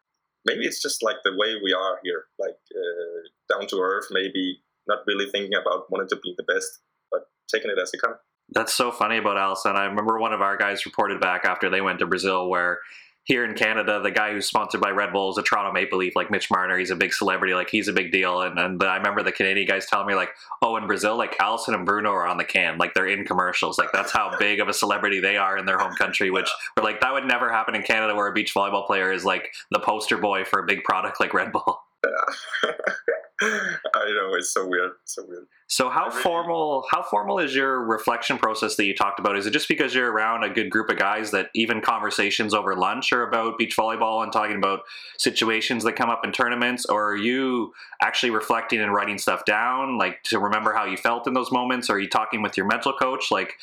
Maybe 0.47 0.65
it's 0.65 0.81
just 0.81 1.03
like 1.03 1.17
the 1.23 1.35
way 1.35 1.55
we 1.61 1.73
are 1.73 1.99
here, 2.03 2.23
like 2.39 2.57
uh, 2.73 3.53
down 3.53 3.67
to 3.67 3.79
earth. 3.79 4.07
Maybe 4.09 4.61
not 4.87 4.99
really 5.05 5.29
thinking 5.29 5.53
about 5.53 5.91
wanting 5.91 6.07
to 6.09 6.15
be 6.15 6.33
the 6.37 6.43
best, 6.43 6.79
but 7.11 7.21
taking 7.53 7.69
it 7.69 7.77
as 7.79 7.91
it 7.93 8.01
comes. 8.01 8.15
That's 8.49 8.73
so 8.73 8.91
funny 8.91 9.17
about 9.17 9.35
Alisson. 9.35 9.75
I 9.75 9.85
remember 9.85 10.17
one 10.19 10.33
of 10.33 10.41
our 10.41 10.55
guys 10.55 10.85
reported 10.85 11.19
back 11.19 11.43
after 11.43 11.69
they 11.69 11.81
went 11.81 11.99
to 11.99 12.07
Brazil 12.07 12.49
where 12.49 12.79
here 13.27 13.43
in 13.43 13.53
Canada, 13.55 13.99
the 14.01 14.09
guy 14.09 14.31
who's 14.31 14.47
sponsored 14.47 14.79
by 14.79 14.89
Red 14.89 15.11
Bull 15.11 15.29
is 15.29 15.37
a 15.37 15.43
Toronto 15.43 15.73
Maple 15.73 15.97
Leaf, 15.99 16.15
like 16.15 16.31
Mitch 16.31 16.49
Marner. 16.49 16.77
He's 16.77 16.91
a 16.91 16.95
big 16.95 17.13
celebrity, 17.13 17.53
like 17.53 17.69
he's 17.69 17.89
a 17.89 17.93
big 17.93 18.09
deal. 18.09 18.41
And, 18.41 18.57
and 18.57 18.81
I 18.81 18.95
remember 18.95 19.21
the 19.21 19.33
Canadian 19.33 19.67
guys 19.67 19.85
telling 19.85 20.07
me, 20.07 20.15
like, 20.15 20.29
oh, 20.61 20.77
in 20.77 20.87
Brazil, 20.87 21.17
like 21.17 21.37
Alisson 21.37 21.73
and 21.73 21.85
Bruno 21.85 22.11
are 22.11 22.25
on 22.25 22.37
the 22.37 22.45
can, 22.45 22.77
like 22.77 22.93
they're 22.93 23.07
in 23.07 23.25
commercials. 23.25 23.77
Like 23.77 23.91
that's 23.91 24.13
how 24.13 24.31
big 24.39 24.61
of 24.61 24.69
a 24.69 24.73
celebrity 24.73 25.19
they 25.19 25.35
are 25.35 25.57
in 25.57 25.65
their 25.65 25.77
home 25.77 25.93
country. 25.95 26.31
Which, 26.31 26.49
we're 26.77 26.83
like, 26.83 27.01
that 27.01 27.11
would 27.11 27.25
never 27.25 27.51
happen 27.51 27.75
in 27.75 27.83
Canada, 27.83 28.15
where 28.15 28.27
a 28.27 28.33
beach 28.33 28.55
volleyball 28.55 28.87
player 28.87 29.11
is 29.11 29.25
like 29.25 29.51
the 29.71 29.79
poster 29.79 30.17
boy 30.17 30.45
for 30.45 30.59
a 30.59 30.65
big 30.65 30.85
product 30.85 31.19
like 31.19 31.33
Red 31.33 31.51
Bull. 31.51 31.81
Yeah. 32.05 32.71
I 33.39 34.11
know 34.15 34.33
it's 34.33 34.51
so 34.51 34.67
weird, 34.67 34.93
so 35.05 35.23
weird. 35.27 35.45
So 35.67 35.89
how 35.89 36.07
really, 36.07 36.21
formal 36.23 36.85
how 36.89 37.03
formal 37.03 37.39
is 37.39 37.53
your 37.53 37.83
reflection 37.83 38.37
process 38.37 38.77
that 38.77 38.85
you 38.85 38.95
talked 38.95 39.19
about? 39.19 39.37
Is 39.37 39.45
it 39.45 39.51
just 39.51 39.67
because 39.67 39.93
you're 39.93 40.11
around 40.11 40.43
a 40.43 40.49
good 40.49 40.71
group 40.71 40.89
of 40.89 40.97
guys 40.97 41.31
that 41.31 41.49
even 41.53 41.81
conversations 41.81 42.53
over 42.53 42.75
lunch 42.75 43.13
are 43.13 43.27
about 43.27 43.57
beach 43.57 43.77
volleyball 43.77 44.23
and 44.23 44.31
talking 44.31 44.55
about 44.55 44.81
situations 45.17 45.83
that 45.83 45.93
come 45.93 46.09
up 46.09 46.21
in 46.23 46.31
tournaments, 46.31 46.85
or 46.85 47.11
are 47.11 47.17
you 47.17 47.73
actually 48.01 48.31
reflecting 48.31 48.79
and 48.79 48.93
writing 48.93 49.17
stuff 49.17 49.45
down, 49.45 49.97
like 49.97 50.23
to 50.23 50.39
remember 50.39 50.73
how 50.73 50.85
you 50.85 50.97
felt 50.97 51.27
in 51.27 51.33
those 51.33 51.51
moments? 51.51 51.89
Or 51.89 51.93
are 51.93 51.99
you 51.99 52.09
talking 52.09 52.41
with 52.41 52.57
your 52.57 52.65
mental 52.65 52.93
coach? 52.93 53.29
Like, 53.29 53.53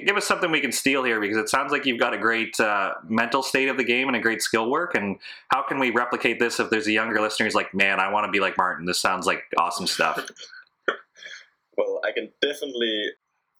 give 0.00 0.16
us 0.16 0.26
something 0.26 0.50
we 0.50 0.60
can 0.60 0.72
steal 0.72 1.04
here 1.04 1.20
because 1.20 1.36
it 1.36 1.48
sounds 1.48 1.72
like 1.72 1.86
you've 1.86 2.00
got 2.00 2.14
a 2.14 2.18
great 2.18 2.58
uh, 2.60 2.94
mental 3.08 3.42
state 3.42 3.68
of 3.68 3.76
the 3.76 3.84
game 3.84 4.08
and 4.08 4.16
a 4.16 4.20
great 4.20 4.42
skill 4.42 4.70
work. 4.70 4.94
And 4.94 5.18
how 5.48 5.62
can 5.62 5.78
we 5.78 5.90
replicate 5.90 6.38
this 6.38 6.60
if 6.60 6.70
there's 6.70 6.86
a 6.86 6.92
younger 6.92 7.20
listener 7.20 7.46
who's 7.46 7.54
like, 7.54 7.74
man, 7.74 8.00
I 8.00 8.10
want 8.10 8.26
to 8.26 8.32
be 8.32 8.40
like 8.40 8.56
Martin. 8.56 8.86
This 8.86 9.00
sounds 9.00 9.26
like 9.26 9.42
awesome 9.58 9.86
stuff. 9.86 10.24
well, 11.76 12.00
I 12.04 12.12
can 12.12 12.30
definitely 12.40 13.10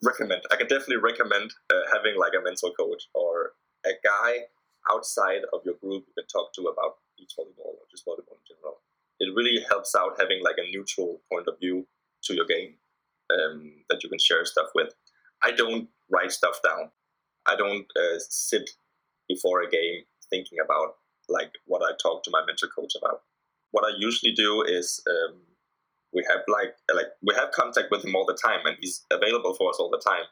recommend. 0.03 0.43
I 0.51 0.57
can 0.57 0.67
definitely 0.67 0.99
recommend 0.99 1.53
uh, 1.71 1.75
having 1.93 2.19
like 2.19 2.33
a 2.39 2.43
mental 2.43 2.73
coach 2.73 3.05
or 3.15 3.53
a 3.85 3.93
guy 4.03 4.47
outside 4.91 5.43
of 5.53 5.61
your 5.65 5.75
group 5.75 6.05
you 6.07 6.15
can 6.17 6.27
talk 6.27 6.53
to 6.55 6.63
about 6.63 6.97
beach 7.17 7.33
volleyball 7.39 7.79
or 7.79 7.87
just 7.91 8.07
volleyball 8.07 8.39
in 8.39 8.47
general. 8.49 8.79
It 9.21 9.33
really 9.35 9.65
helps 9.69 9.95
out 9.95 10.19
having 10.19 10.43
like 10.43 10.57
a 10.59 10.71
neutral 10.71 11.21
point 11.31 11.47
of 11.47 11.59
view 11.61 11.87
to 12.25 12.35
your 12.35 12.47
game 12.47 12.75
um, 13.31 13.85
that 13.89 14.03
you 14.03 14.09
can 14.09 14.19
share 14.19 14.45
stuff 14.45 14.69
with. 14.75 14.95
I 15.43 15.51
don't 15.53 15.89
write 16.13 16.33
stuff 16.33 16.61
down. 16.63 16.91
I 17.47 17.57
don't 17.57 17.87
uh, 17.97 18.19
sit 18.19 18.71
before 19.29 19.63
a 19.63 19.71
game 19.71 20.03
thinking 20.31 20.59
about 20.65 20.97
like 21.29 21.53
what 21.67 21.83
I 21.83 21.97
talk 22.01 22.23
to 22.25 22.31
my 22.31 22.43
mental 22.47 22.69
coach 22.69 22.93
about. 23.01 23.23
What 23.71 23.85
I 23.85 23.97
usually 23.97 24.33
do 24.33 24.63
is 24.63 25.03
um, 25.09 25.39
we 26.13 26.25
have 26.29 26.41
like 26.47 26.75
like 26.95 27.07
we 27.23 27.35
have 27.35 27.53
contact 27.53 27.89
with 27.91 28.05
him 28.05 28.15
all 28.15 28.27
the 28.27 28.39
time, 28.41 28.61
and 28.67 28.77
he's 28.81 29.05
available 29.11 29.55
for 29.55 29.71
us 29.71 29.77
all 29.79 29.91
the 29.91 30.03
time. 30.05 30.25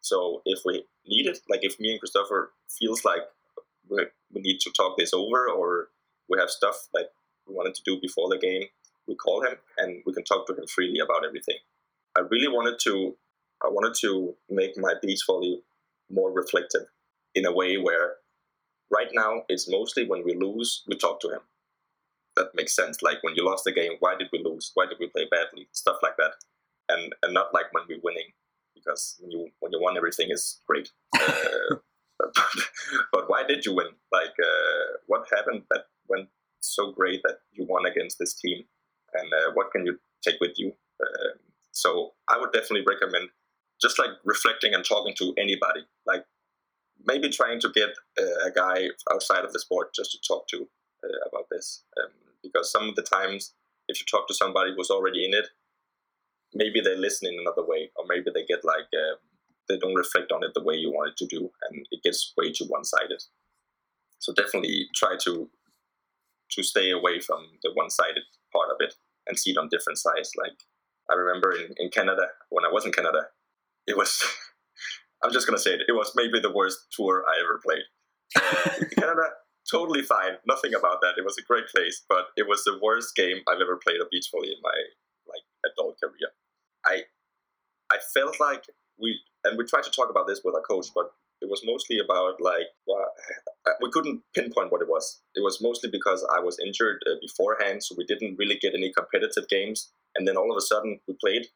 So 0.00 0.42
if 0.44 0.60
we 0.64 0.84
need 1.06 1.26
it, 1.26 1.38
like 1.48 1.60
if 1.62 1.78
me 1.78 1.90
and 1.90 2.00
Christopher 2.00 2.52
feels 2.68 3.04
like 3.04 3.22
we 3.88 4.06
we 4.32 4.40
need 4.40 4.60
to 4.60 4.70
talk 4.70 4.96
this 4.96 5.12
over, 5.12 5.48
or 5.48 5.88
we 6.28 6.38
have 6.38 6.50
stuff 6.50 6.88
that 6.94 7.10
we 7.46 7.54
wanted 7.54 7.74
to 7.74 7.82
do 7.84 8.00
before 8.00 8.28
the 8.28 8.38
game, 8.38 8.64
we 9.06 9.14
call 9.14 9.42
him 9.42 9.56
and 9.78 10.02
we 10.06 10.12
can 10.12 10.24
talk 10.24 10.46
to 10.46 10.54
him 10.54 10.66
freely 10.66 10.98
about 10.98 11.24
everything. 11.24 11.56
I 12.16 12.20
really 12.30 12.48
wanted 12.48 12.78
to 12.84 13.16
I 13.64 13.68
wanted 13.68 13.94
to 14.00 14.34
make 14.50 14.76
my 14.76 14.94
beach 15.02 15.20
volley 15.26 15.62
more 16.10 16.30
reflective 16.30 16.82
in 17.34 17.46
a 17.46 17.52
way 17.52 17.76
where 17.76 18.14
right 18.90 19.08
now 19.12 19.42
it's 19.48 19.68
mostly 19.68 20.06
when 20.06 20.24
we 20.24 20.34
lose 20.34 20.84
we 20.86 20.96
talk 20.96 21.20
to 21.20 21.28
him 21.28 21.40
that 22.36 22.54
makes 22.54 22.76
sense. 22.76 23.02
Like 23.02 23.22
when 23.22 23.34
you 23.34 23.44
lost 23.44 23.64
the 23.64 23.72
game, 23.72 23.92
why 23.98 24.14
did 24.16 24.28
we 24.32 24.42
lose? 24.44 24.70
Why 24.74 24.86
did 24.86 24.98
we 25.00 25.08
play 25.08 25.26
badly? 25.30 25.68
Stuff 25.72 25.96
like 26.02 26.16
that, 26.18 26.34
and 26.88 27.14
and 27.22 27.34
not 27.34 27.52
like 27.52 27.72
when 27.72 27.84
we're 27.88 28.00
winning, 28.02 28.30
because 28.74 29.16
when 29.20 29.30
you 29.32 29.48
when 29.60 29.72
you 29.72 29.80
won, 29.80 29.96
everything 29.96 30.28
is 30.30 30.60
great. 30.68 30.90
Uh, 31.18 31.76
but, 32.18 32.34
but, 33.12 33.30
why 33.30 33.42
did 33.46 33.66
you 33.66 33.74
win? 33.74 33.88
Like 34.12 34.36
uh, 34.42 34.98
what 35.06 35.26
happened 35.34 35.62
that 35.70 35.86
went 36.08 36.28
so 36.60 36.92
great 36.92 37.22
that 37.24 37.38
you 37.52 37.66
won 37.68 37.86
against 37.86 38.18
this 38.18 38.34
team, 38.34 38.64
and 39.14 39.32
uh, 39.32 39.52
what 39.54 39.72
can 39.72 39.84
you 39.86 39.98
take 40.22 40.36
with 40.40 40.52
you? 40.56 40.72
Um, 41.00 41.38
so 41.72 42.12
I 42.28 42.38
would 42.38 42.52
definitely 42.52 42.84
recommend 42.88 43.30
just 43.80 43.98
like 43.98 44.10
reflecting 44.24 44.74
and 44.74 44.84
talking 44.84 45.14
to 45.18 45.34
anybody, 45.38 45.80
like 46.06 46.24
maybe 47.04 47.28
trying 47.28 47.60
to 47.60 47.70
get 47.74 47.90
uh, 48.18 48.48
a 48.48 48.50
guy 48.50 48.88
outside 49.12 49.44
of 49.44 49.52
the 49.52 49.60
sport 49.60 49.94
just 49.94 50.12
to 50.12 50.18
talk 50.26 50.46
to 50.48 50.66
uh, 51.04 51.28
about 51.28 51.46
this. 51.50 51.84
Um, 52.02 52.10
because 52.42 52.70
some 52.70 52.88
of 52.88 52.94
the 52.94 53.02
times 53.02 53.54
if 53.88 54.00
you 54.00 54.06
talk 54.06 54.26
to 54.28 54.34
somebody 54.34 54.72
who's 54.76 54.90
already 54.90 55.24
in 55.24 55.34
it 55.34 55.46
maybe 56.54 56.80
they 56.80 56.96
listen 56.96 57.28
in 57.32 57.40
another 57.40 57.64
way 57.66 57.90
or 57.96 58.04
maybe 58.08 58.30
they 58.32 58.44
get 58.44 58.64
like 58.64 58.88
uh, 58.94 59.16
they 59.68 59.78
don't 59.78 59.94
reflect 59.94 60.32
on 60.32 60.44
it 60.44 60.52
the 60.54 60.62
way 60.62 60.74
you 60.74 60.90
want 60.90 61.10
it 61.10 61.16
to 61.16 61.26
do 61.26 61.50
and 61.68 61.86
it 61.90 62.02
gets 62.02 62.32
way 62.36 62.52
too 62.52 62.64
one-sided 62.68 63.22
so 64.18 64.32
definitely 64.32 64.86
try 64.94 65.16
to 65.22 65.48
to 66.50 66.62
stay 66.62 66.90
away 66.90 67.20
from 67.20 67.44
the 67.62 67.70
one-sided 67.74 68.22
part 68.52 68.70
of 68.70 68.76
it 68.80 68.94
and 69.26 69.38
see 69.38 69.50
it 69.50 69.58
on 69.58 69.68
different 69.68 69.98
sides 69.98 70.30
like 70.36 70.64
i 71.10 71.14
remember 71.14 71.52
in, 71.52 71.74
in 71.78 71.90
canada 71.90 72.26
when 72.50 72.64
i 72.64 72.72
was 72.72 72.86
in 72.86 72.92
canada 72.92 73.26
it 73.86 73.96
was 73.96 74.22
i'm 75.22 75.32
just 75.32 75.46
going 75.46 75.56
to 75.56 75.62
say 75.62 75.72
it 75.72 75.82
it 75.88 75.92
was 75.92 76.12
maybe 76.16 76.40
the 76.40 76.52
worst 76.52 76.78
tour 76.90 77.24
i 77.28 77.40
ever 77.40 77.60
played 77.64 77.84
uh, 78.36 78.84
canada 78.98 79.30
totally 79.70 80.02
fine. 80.02 80.38
Nothing 80.46 80.74
about 80.74 81.00
that. 81.02 81.14
It 81.18 81.24
was 81.24 81.38
a 81.38 81.42
great 81.42 81.66
place, 81.68 82.04
but 82.08 82.26
it 82.36 82.46
was 82.48 82.62
the 82.64 82.78
worst 82.82 83.14
game 83.14 83.38
I've 83.48 83.60
ever 83.60 83.78
played 83.82 84.00
of 84.00 84.10
beach 84.10 84.28
volley 84.32 84.48
in 84.48 84.60
my 84.62 84.76
like 85.26 85.42
adult 85.72 85.98
career. 86.02 86.30
I 86.84 87.02
I 87.90 87.98
felt 88.14 88.40
like 88.40 88.64
we 88.98 89.18
and 89.44 89.58
we 89.58 89.64
tried 89.64 89.84
to 89.84 89.90
talk 89.90 90.10
about 90.10 90.26
this 90.26 90.40
with 90.44 90.54
our 90.54 90.62
coach, 90.62 90.86
but 90.94 91.10
it 91.42 91.50
was 91.50 91.62
mostly 91.64 91.98
about 91.98 92.40
like 92.40 92.68
well, 92.86 93.06
we 93.82 93.90
couldn't 93.90 94.22
pinpoint 94.34 94.72
what 94.72 94.82
it 94.82 94.88
was. 94.88 95.20
It 95.34 95.42
was 95.42 95.60
mostly 95.60 95.90
because 95.90 96.26
I 96.34 96.40
was 96.40 96.58
injured 96.58 97.02
uh, 97.06 97.16
beforehand, 97.20 97.82
so 97.82 97.94
we 97.98 98.06
didn't 98.06 98.36
really 98.38 98.58
get 98.60 98.74
any 98.74 98.92
competitive 98.92 99.48
games. 99.48 99.92
And 100.14 100.26
then 100.26 100.36
all 100.36 100.50
of 100.50 100.56
a 100.56 100.62
sudden 100.62 101.00
we 101.06 101.14
played, 101.20 101.46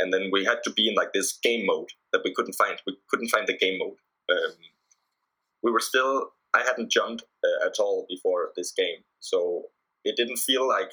and 0.00 0.12
then 0.12 0.30
we 0.32 0.44
had 0.44 0.62
to 0.64 0.70
be 0.70 0.88
in 0.88 0.94
like 0.94 1.12
this 1.12 1.38
game 1.42 1.66
mode 1.66 1.90
that 2.12 2.22
we 2.24 2.32
couldn't 2.34 2.54
find. 2.54 2.80
We 2.86 2.96
couldn't 3.08 3.28
find 3.28 3.46
the 3.46 3.56
game 3.56 3.78
mode. 3.78 3.98
Um, 4.30 4.56
we 5.62 5.70
were 5.70 5.80
still. 5.80 6.30
I 6.52 6.62
hadn't 6.62 6.90
jumped 6.90 7.22
uh, 7.44 7.66
at 7.66 7.78
all 7.78 8.06
before 8.08 8.50
this 8.56 8.72
game, 8.72 9.04
so 9.20 9.66
it 10.04 10.16
didn't 10.16 10.38
feel 10.38 10.66
like 10.66 10.92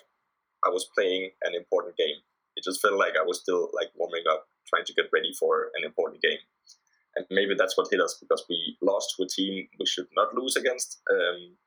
I 0.63 0.69
was 0.69 0.87
playing 0.95 1.31
an 1.43 1.55
important 1.55 1.97
game. 1.97 2.17
It 2.55 2.63
just 2.63 2.81
felt 2.81 2.93
like 2.93 3.13
I 3.19 3.25
was 3.25 3.39
still 3.39 3.69
like 3.73 3.89
warming 3.95 4.23
up, 4.29 4.47
trying 4.67 4.85
to 4.85 4.93
get 4.93 5.05
ready 5.11 5.31
for 5.39 5.71
an 5.75 5.83
important 5.83 6.21
game 6.21 6.37
and 7.17 7.25
maybe 7.31 7.55
that's 7.57 7.77
what 7.77 7.87
hit 7.89 7.99
us 7.99 8.17
because 8.21 8.45
we 8.47 8.77
lost 8.81 9.15
to 9.17 9.23
a 9.23 9.27
team 9.27 9.67
we 9.79 9.85
should 9.85 10.07
not 10.15 10.35
lose 10.35 10.55
against, 10.55 11.01
um, 11.11 11.57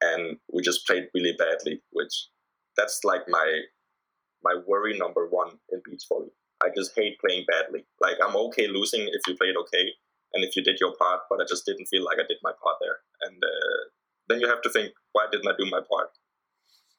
and 0.00 0.38
we 0.52 0.62
just 0.62 0.86
played 0.86 1.08
really 1.14 1.34
badly. 1.38 1.82
Which 1.92 2.28
that's 2.76 3.00
like 3.04 3.22
my 3.28 3.60
my 4.42 4.54
worry 4.66 4.98
number 4.98 5.28
one 5.28 5.58
in 5.70 5.82
beach 5.84 6.04
volley. 6.08 6.32
I 6.62 6.68
just 6.76 6.92
hate 6.94 7.18
playing 7.20 7.46
badly. 7.48 7.84
Like 8.00 8.16
I'm 8.22 8.36
okay 8.36 8.68
losing 8.68 9.02
if 9.02 9.22
you 9.26 9.36
played 9.36 9.56
okay 9.56 9.90
and 10.32 10.44
if 10.44 10.56
you 10.56 10.62
did 10.62 10.78
your 10.80 10.94
part, 10.96 11.20
but 11.28 11.40
I 11.40 11.44
just 11.48 11.66
didn't 11.66 11.86
feel 11.86 12.04
like 12.04 12.18
I 12.18 12.26
did 12.28 12.38
my 12.42 12.52
part 12.62 12.76
there. 12.80 12.98
And 13.22 13.42
uh, 13.42 13.80
then 14.28 14.40
you 14.40 14.48
have 14.48 14.62
to 14.62 14.70
think, 14.70 14.92
why 15.12 15.26
didn't 15.30 15.48
I 15.48 15.56
do 15.58 15.68
my 15.70 15.80
part? 15.90 16.10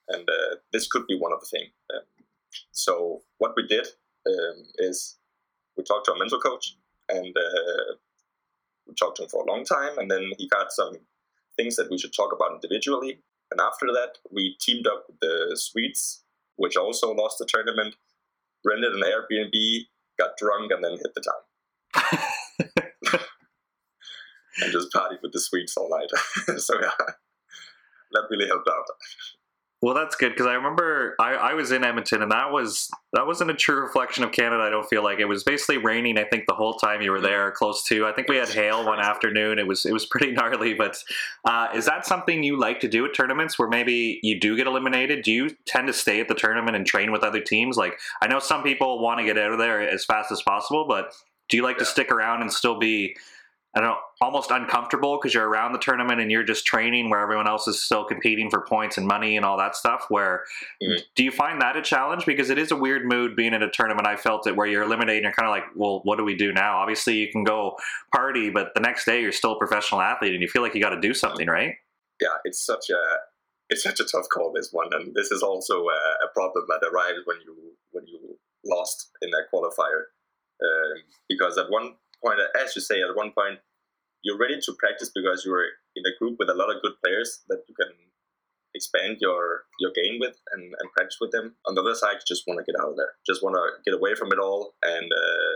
And 0.10 0.28
uh, 0.30 0.56
this 0.74 0.88
could 0.88 1.08
be 1.08 1.18
one 1.18 1.32
of 1.32 1.40
the 1.40 1.46
things. 1.46 1.72
Um, 1.94 2.02
so 2.72 3.22
what 3.38 3.54
we 3.56 3.66
did 3.68 3.88
um, 4.28 4.64
is 4.78 5.18
we 5.78 5.84
talked 5.84 6.06
to 6.06 6.12
our 6.12 6.18
mental 6.18 6.40
coach 6.40 6.76
and 7.08 7.36
uh, 7.38 7.96
we 8.88 8.94
talked 8.96 9.18
to 9.18 9.24
him 9.24 9.30
for 9.30 9.44
a 9.44 9.52
long 9.52 9.64
time. 9.64 9.98
And 9.98 10.12
then 10.12 10.32
he 10.38 10.48
got 10.50 10.72
some 10.72 10.98
things 11.56 11.76
that 11.78 11.90
we 11.90 11.98
should 11.98 12.14
talk 12.14 12.34
about 12.34 12.54
individually. 12.54 13.22
And 13.52 13.60
after 13.62 13.88
that, 13.88 14.18
we 14.32 14.58
teamed 14.60 14.88
up 14.88 15.06
with 15.08 15.20
the 15.20 15.58
Swedes, 15.58 16.24
which 16.56 16.76
also 16.76 17.14
lost 17.14 17.38
the 17.38 17.46
tournament, 17.46 17.96
rented 18.66 18.94
an 18.94 19.02
Airbnb, 19.02 19.86
got 20.20 20.38
drunk, 20.38 20.72
and 20.72 20.84
then 20.84 20.92
hit 20.92 21.14
the 21.16 21.22
town. 21.22 21.42
and 24.62 24.72
just 24.72 24.92
partied 24.94 25.22
with 25.22 25.34
the 25.34 25.40
Swedes 25.40 25.76
all 25.78 25.90
night. 25.90 26.10
so 26.60 26.80
yeah, 26.80 26.92
that 28.12 28.28
really 28.30 28.48
helped 28.48 28.70
out. 28.70 28.86
Well, 29.82 29.96
that's 29.96 30.16
good 30.16 30.30
because 30.30 30.46
I 30.46 30.54
remember 30.54 31.16
I, 31.20 31.34
I 31.34 31.54
was 31.56 31.72
in 31.72 31.84
Edmonton 31.84 32.22
and 32.22 32.32
that 32.32 32.52
was 32.52 32.88
that 33.14 33.26
wasn't 33.26 33.50
a 33.50 33.56
true 33.56 33.82
reflection 33.82 34.24
of 34.24 34.32
Canada. 34.32 34.62
I 34.62 34.70
don't 34.70 34.88
feel 34.88 35.04
like 35.04 35.20
it 35.20 35.26
was 35.26 35.44
basically 35.44 35.78
raining. 35.78 36.20
I 36.20 36.24
think 36.24 36.46
the 36.48 36.54
whole 36.54 36.76
time 36.76 37.02
you 37.02 37.10
were 37.10 37.20
there, 37.20 37.50
close 37.50 37.84
to. 37.86 38.06
I 38.06 38.12
think 38.12 38.28
we 38.28 38.36
had 38.36 38.50
hail 38.50 38.86
one 38.86 39.00
afternoon. 39.00 39.58
It 39.58 39.66
was 39.66 39.86
it 39.86 39.92
was 39.92 40.06
pretty 40.12 40.34
gnarly. 40.34 40.76
But 40.76 41.04
uh, 41.46 41.70
is 41.74 41.86
that 41.86 42.06
something 42.06 42.44
you 42.44 42.60
like 42.60 42.80
to 42.82 42.88
do 42.88 43.06
at 43.06 43.16
tournaments 43.16 43.58
where 43.58 43.68
maybe 43.68 44.20
you 44.22 44.40
do 44.40 44.56
get 44.56 44.68
eliminated? 44.68 45.24
Do 45.24 45.32
you 45.32 45.50
tend 45.66 45.88
to 45.88 45.94
stay 45.94 46.20
at 46.20 46.28
the 46.28 46.36
tournament 46.36 46.76
and 46.76 46.86
train 46.86 47.12
with 47.12 47.24
other 47.24 47.42
teams? 47.42 47.76
Like 47.76 47.98
I 48.22 48.28
know 48.28 48.40
some 48.40 48.62
people 48.62 49.02
want 49.02 49.20
to 49.20 49.26
get 49.26 49.40
out 49.40 49.52
of 49.52 49.58
there 49.58 49.82
as 49.82 50.06
fast 50.06 50.32
as 50.32 50.44
possible, 50.44 50.86
but 50.88 51.12
do 51.50 51.58
you 51.58 51.64
like 51.64 51.78
yeah. 51.78 51.86
to 51.86 51.86
stick 51.86 52.12
around 52.12 52.42
and 52.42 52.54
still 52.54 52.78
be 52.78 53.16
I 53.74 53.80
don't 53.80 53.90
know, 53.90 53.98
almost 54.20 54.52
uncomfortable 54.52 55.18
because 55.18 55.34
you're 55.34 55.48
around 55.48 55.72
the 55.72 55.80
tournament 55.80 56.20
and 56.20 56.30
you're 56.30 56.44
just 56.44 56.66
training 56.66 57.10
where 57.10 57.22
everyone 57.22 57.48
else 57.48 57.70
is 57.70 57.82
still 57.82 58.04
competing 58.04 58.50
for 58.50 58.66
points 58.66 58.98
and 58.98 59.08
money 59.08 59.38
and 59.38 59.46
all 59.46 59.58
that 59.58 59.78
stuff. 59.78 60.06
Where 60.10 60.44
mm-hmm. 60.84 61.00
do 61.16 61.24
you 61.24 61.32
find 61.32 61.62
that 61.62 61.78
a 61.78 61.82
challenge? 61.82 62.26
Because 62.26 62.50
it 62.50 62.58
is 62.58 62.72
a 62.72 62.76
weird 62.76 63.06
mood 63.06 63.38
being 63.38 63.54
in 63.54 63.64
a 63.64 63.72
tournament. 63.72 64.08
I 64.08 64.18
felt 64.18 64.46
it 64.46 64.58
where 64.58 64.68
you're 64.68 64.84
eliminated 64.84 65.24
you're 65.24 65.32
kind 65.32 65.48
of 65.48 65.52
like, 65.52 65.64
well, 65.76 66.02
what 66.04 66.18
do 66.18 66.26
we 66.26 66.36
do 66.36 66.52
now? 66.52 66.80
Obviously, 66.80 67.16
you 67.16 67.32
can 67.32 67.44
go 67.44 67.78
party, 68.14 68.50
but 68.50 68.74
the 68.74 68.82
next 68.82 69.06
day 69.06 69.22
you're 69.22 69.32
still 69.32 69.54
a 69.54 69.58
professional 69.58 70.02
athlete 70.02 70.34
and 70.34 70.42
you 70.42 70.48
feel 70.48 70.62
like 70.62 70.76
you 70.76 70.82
got 70.82 70.90
to 70.90 71.00
do 71.00 71.14
something, 71.14 71.48
right? 71.48 71.76
Yeah, 72.20 72.36
it's 72.44 72.64
such 72.64 72.90
a 72.90 73.02
it's 73.70 73.84
such 73.84 74.02
a 74.02 74.06
tough 74.06 74.28
call 74.30 74.52
this 74.54 74.70
one, 74.72 74.90
and 74.92 75.16
this 75.16 75.32
is 75.32 75.42
also 75.42 75.86
a, 75.86 76.26
a 76.26 76.28
problem 76.34 76.66
that 76.68 76.86
arrives 76.86 77.20
when 77.24 77.38
you 77.46 77.56
when 77.92 78.06
you 78.06 78.38
lost 78.66 79.10
in 79.22 79.30
that 79.32 79.46
qualifier. 79.54 80.04
Um, 80.62 81.02
because 81.28 81.58
at 81.58 81.72
one 81.72 81.96
point, 82.24 82.40
as 82.60 82.76
you 82.76 82.82
say, 82.82 83.02
at 83.02 83.16
one 83.16 83.32
point, 83.32 83.60
you're 84.24 84.38
ready 84.38 84.60
to 84.62 84.74
practice 84.78 85.12
because 85.14 85.44
you're 85.46 85.66
in 85.96 86.06
a 86.06 86.18
group 86.20 86.38
with 86.40 86.50
a 86.50 86.54
lot 86.54 86.74
of 86.74 86.82
good 86.82 86.94
players 87.04 87.42
that 87.50 87.64
you 87.68 87.76
can 87.76 87.92
expand 88.74 89.18
your 89.20 89.64
your 89.80 89.92
game 89.92 90.18
with 90.20 90.38
and, 90.54 90.64
and 90.64 90.92
practice 90.96 91.18
with 91.20 91.32
them. 91.32 91.56
On 91.68 91.76
the 91.76 91.82
other 91.82 91.96
side, 91.96 92.16
you 92.16 92.28
just 92.28 92.44
want 92.48 92.60
to 92.60 92.72
get 92.72 92.80
out 92.80 92.92
of 92.92 92.98
there, 92.98 93.14
just 93.26 93.44
want 93.44 93.56
to 93.56 93.66
get 93.84 93.98
away 93.98 94.16
from 94.16 94.32
it 94.32 94.40
all, 94.40 94.76
and 94.84 95.12
uh, 95.12 95.54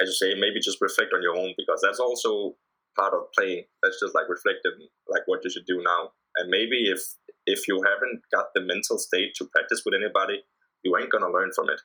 as 0.00 0.08
you 0.08 0.14
say, 0.14 0.34
maybe 0.34 0.60
just 0.60 0.80
reflect 0.80 1.12
on 1.12 1.22
your 1.22 1.36
own 1.36 1.54
because 1.56 1.80
that's 1.82 2.00
also 2.00 2.56
part 2.98 3.14
of 3.14 3.30
playing. 3.36 3.64
That's 3.82 4.00
just 4.00 4.14
like 4.14 4.28
reflecting, 4.28 4.88
like 5.08 5.22
what 5.26 5.44
you 5.44 5.50
should 5.50 5.66
do 5.66 5.82
now. 5.84 6.12
And 6.36 6.50
maybe 6.50 6.90
if 6.90 7.00
if 7.46 7.68
you 7.68 7.82
haven't 7.82 8.22
got 8.32 8.46
the 8.54 8.60
mental 8.60 8.98
state 8.98 9.34
to 9.36 9.46
practice 9.46 9.82
with 9.84 9.94
anybody, 9.94 10.42
you 10.82 10.96
ain't 10.96 11.10
gonna 11.10 11.30
learn 11.30 11.50
from 11.54 11.70
it 11.70 11.80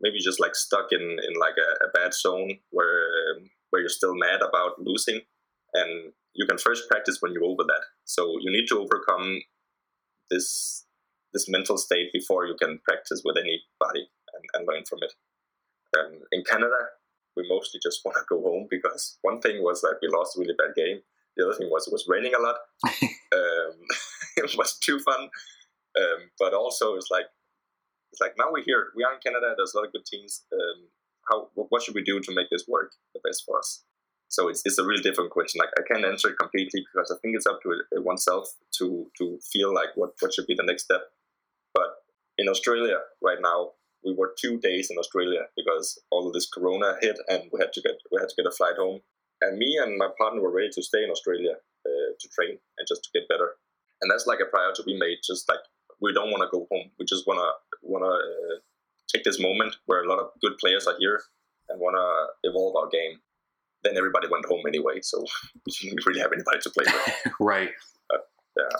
maybe 0.00 0.18
just 0.18 0.40
like 0.40 0.54
stuck 0.54 0.88
in 0.92 1.00
in 1.00 1.40
like 1.40 1.54
a, 1.58 1.84
a 1.84 1.90
bad 1.92 2.14
zone 2.14 2.58
where 2.70 3.08
where 3.70 3.80
you're 3.80 3.88
still 3.88 4.14
mad 4.14 4.40
about 4.42 4.80
losing 4.80 5.20
and 5.74 6.12
you 6.34 6.46
can 6.46 6.58
first 6.58 6.88
practice 6.88 7.18
when 7.20 7.32
you're 7.32 7.44
over 7.44 7.64
that. 7.64 7.82
So 8.04 8.36
you 8.40 8.50
need 8.50 8.66
to 8.68 8.78
overcome 8.78 9.42
this 10.30 10.86
this 11.32 11.48
mental 11.48 11.78
state 11.78 12.12
before 12.12 12.46
you 12.46 12.56
can 12.60 12.80
practice 12.84 13.22
with 13.24 13.36
anybody 13.36 14.08
and, 14.34 14.44
and 14.54 14.66
learn 14.66 14.84
from 14.88 14.98
it. 15.02 15.12
Um, 15.96 16.20
in 16.30 16.44
canada 16.44 16.86
we 17.36 17.48
mostly 17.48 17.80
just 17.82 18.00
want 18.04 18.16
to 18.16 18.24
go 18.28 18.42
home 18.42 18.66
because 18.70 19.18
one 19.22 19.40
thing 19.40 19.62
was 19.62 19.80
that 19.82 19.98
we 20.02 20.08
lost 20.08 20.36
a 20.36 20.40
really 20.40 20.54
bad 20.56 20.74
game. 20.76 21.00
The 21.36 21.46
other 21.46 21.54
thing 21.54 21.70
was 21.70 21.86
it 21.86 21.92
was 21.92 22.06
raining 22.08 22.34
a 22.34 22.42
lot. 22.42 22.56
Um, 23.32 23.78
it 24.38 24.58
was 24.58 24.76
too 24.80 24.98
fun. 24.98 25.30
Um, 25.96 26.30
but 26.36 26.52
also 26.52 26.96
it's 26.96 27.12
like 27.12 27.26
it's 28.12 28.20
like 28.20 28.34
now 28.38 28.50
we're 28.50 28.64
here. 28.64 28.88
We 28.96 29.04
are 29.04 29.14
in 29.14 29.20
Canada. 29.20 29.54
There's 29.56 29.74
a 29.74 29.78
lot 29.78 29.86
of 29.86 29.92
good 29.92 30.06
teams. 30.06 30.44
Um, 30.52 30.88
how 31.30 31.48
what 31.54 31.82
should 31.82 31.94
we 31.94 32.02
do 32.02 32.20
to 32.20 32.34
make 32.34 32.50
this 32.50 32.66
work 32.66 32.92
the 33.14 33.20
best 33.24 33.44
for 33.46 33.58
us? 33.58 33.84
So 34.28 34.48
it's, 34.48 34.62
it's 34.64 34.78
a 34.78 34.84
really 34.84 35.02
different 35.02 35.30
question. 35.30 35.58
Like 35.58 35.74
I 35.76 35.82
can't 35.82 36.04
answer 36.04 36.30
it 36.30 36.38
completely 36.38 36.86
because 36.86 37.10
I 37.10 37.18
think 37.20 37.34
it's 37.34 37.46
up 37.46 37.60
to 37.62 37.82
oneself 38.00 38.48
to 38.78 39.06
to 39.18 39.38
feel 39.52 39.74
like 39.74 39.90
what 39.96 40.10
what 40.20 40.32
should 40.32 40.46
be 40.46 40.54
the 40.54 40.64
next 40.66 40.84
step. 40.84 41.02
But 41.74 41.90
in 42.38 42.48
Australia 42.48 42.98
right 43.22 43.38
now, 43.40 43.72
we 44.04 44.14
were 44.14 44.34
two 44.40 44.58
days 44.58 44.88
in 44.90 44.98
Australia 44.98 45.46
because 45.56 46.00
all 46.10 46.26
of 46.26 46.32
this 46.32 46.48
Corona 46.48 46.96
hit, 47.00 47.18
and 47.28 47.50
we 47.52 47.60
had 47.60 47.72
to 47.74 47.82
get 47.82 47.96
we 48.10 48.20
had 48.20 48.28
to 48.28 48.36
get 48.36 48.46
a 48.46 48.56
flight 48.56 48.76
home. 48.76 49.00
And 49.42 49.58
me 49.58 49.78
and 49.82 49.96
my 49.96 50.08
partner 50.18 50.42
were 50.42 50.52
ready 50.52 50.70
to 50.72 50.82
stay 50.82 51.02
in 51.02 51.10
Australia 51.10 51.54
uh, 51.86 52.10
to 52.18 52.28
train 52.28 52.58
and 52.78 52.86
just 52.86 53.02
to 53.04 53.10
get 53.14 53.28
better. 53.28 53.56
And 54.02 54.10
that's 54.10 54.26
like 54.26 54.40
a 54.40 54.50
priority 54.50 54.82
we 54.86 54.98
made. 54.98 55.18
Just 55.26 55.48
like 55.48 55.64
we 56.00 56.12
don't 56.12 56.30
want 56.30 56.42
to 56.42 56.48
go 56.50 56.66
home. 56.70 56.90
We 56.98 57.04
just 57.04 57.26
want 57.26 57.40
to 57.40 57.50
want 57.82 58.04
to 58.04 58.10
uh, 58.10 58.58
take 59.12 59.24
this 59.24 59.40
moment 59.40 59.76
where 59.86 60.02
a 60.02 60.08
lot 60.08 60.18
of 60.18 60.28
good 60.40 60.56
players 60.58 60.86
are 60.86 60.96
here 60.98 61.20
and 61.68 61.80
want 61.80 61.96
to 61.96 62.48
evolve 62.48 62.76
our 62.76 62.88
game. 62.88 63.18
Then 63.82 63.96
everybody 63.96 64.28
went 64.30 64.44
home 64.46 64.62
anyway, 64.66 65.00
so 65.02 65.24
we 65.66 65.72
didn't 65.80 66.06
really 66.06 66.20
have 66.20 66.32
anybody 66.32 66.58
to 66.60 66.70
play 66.70 66.84
with. 66.86 67.34
right. 67.40 67.70
But, 68.08 68.20
yeah. 68.56 68.78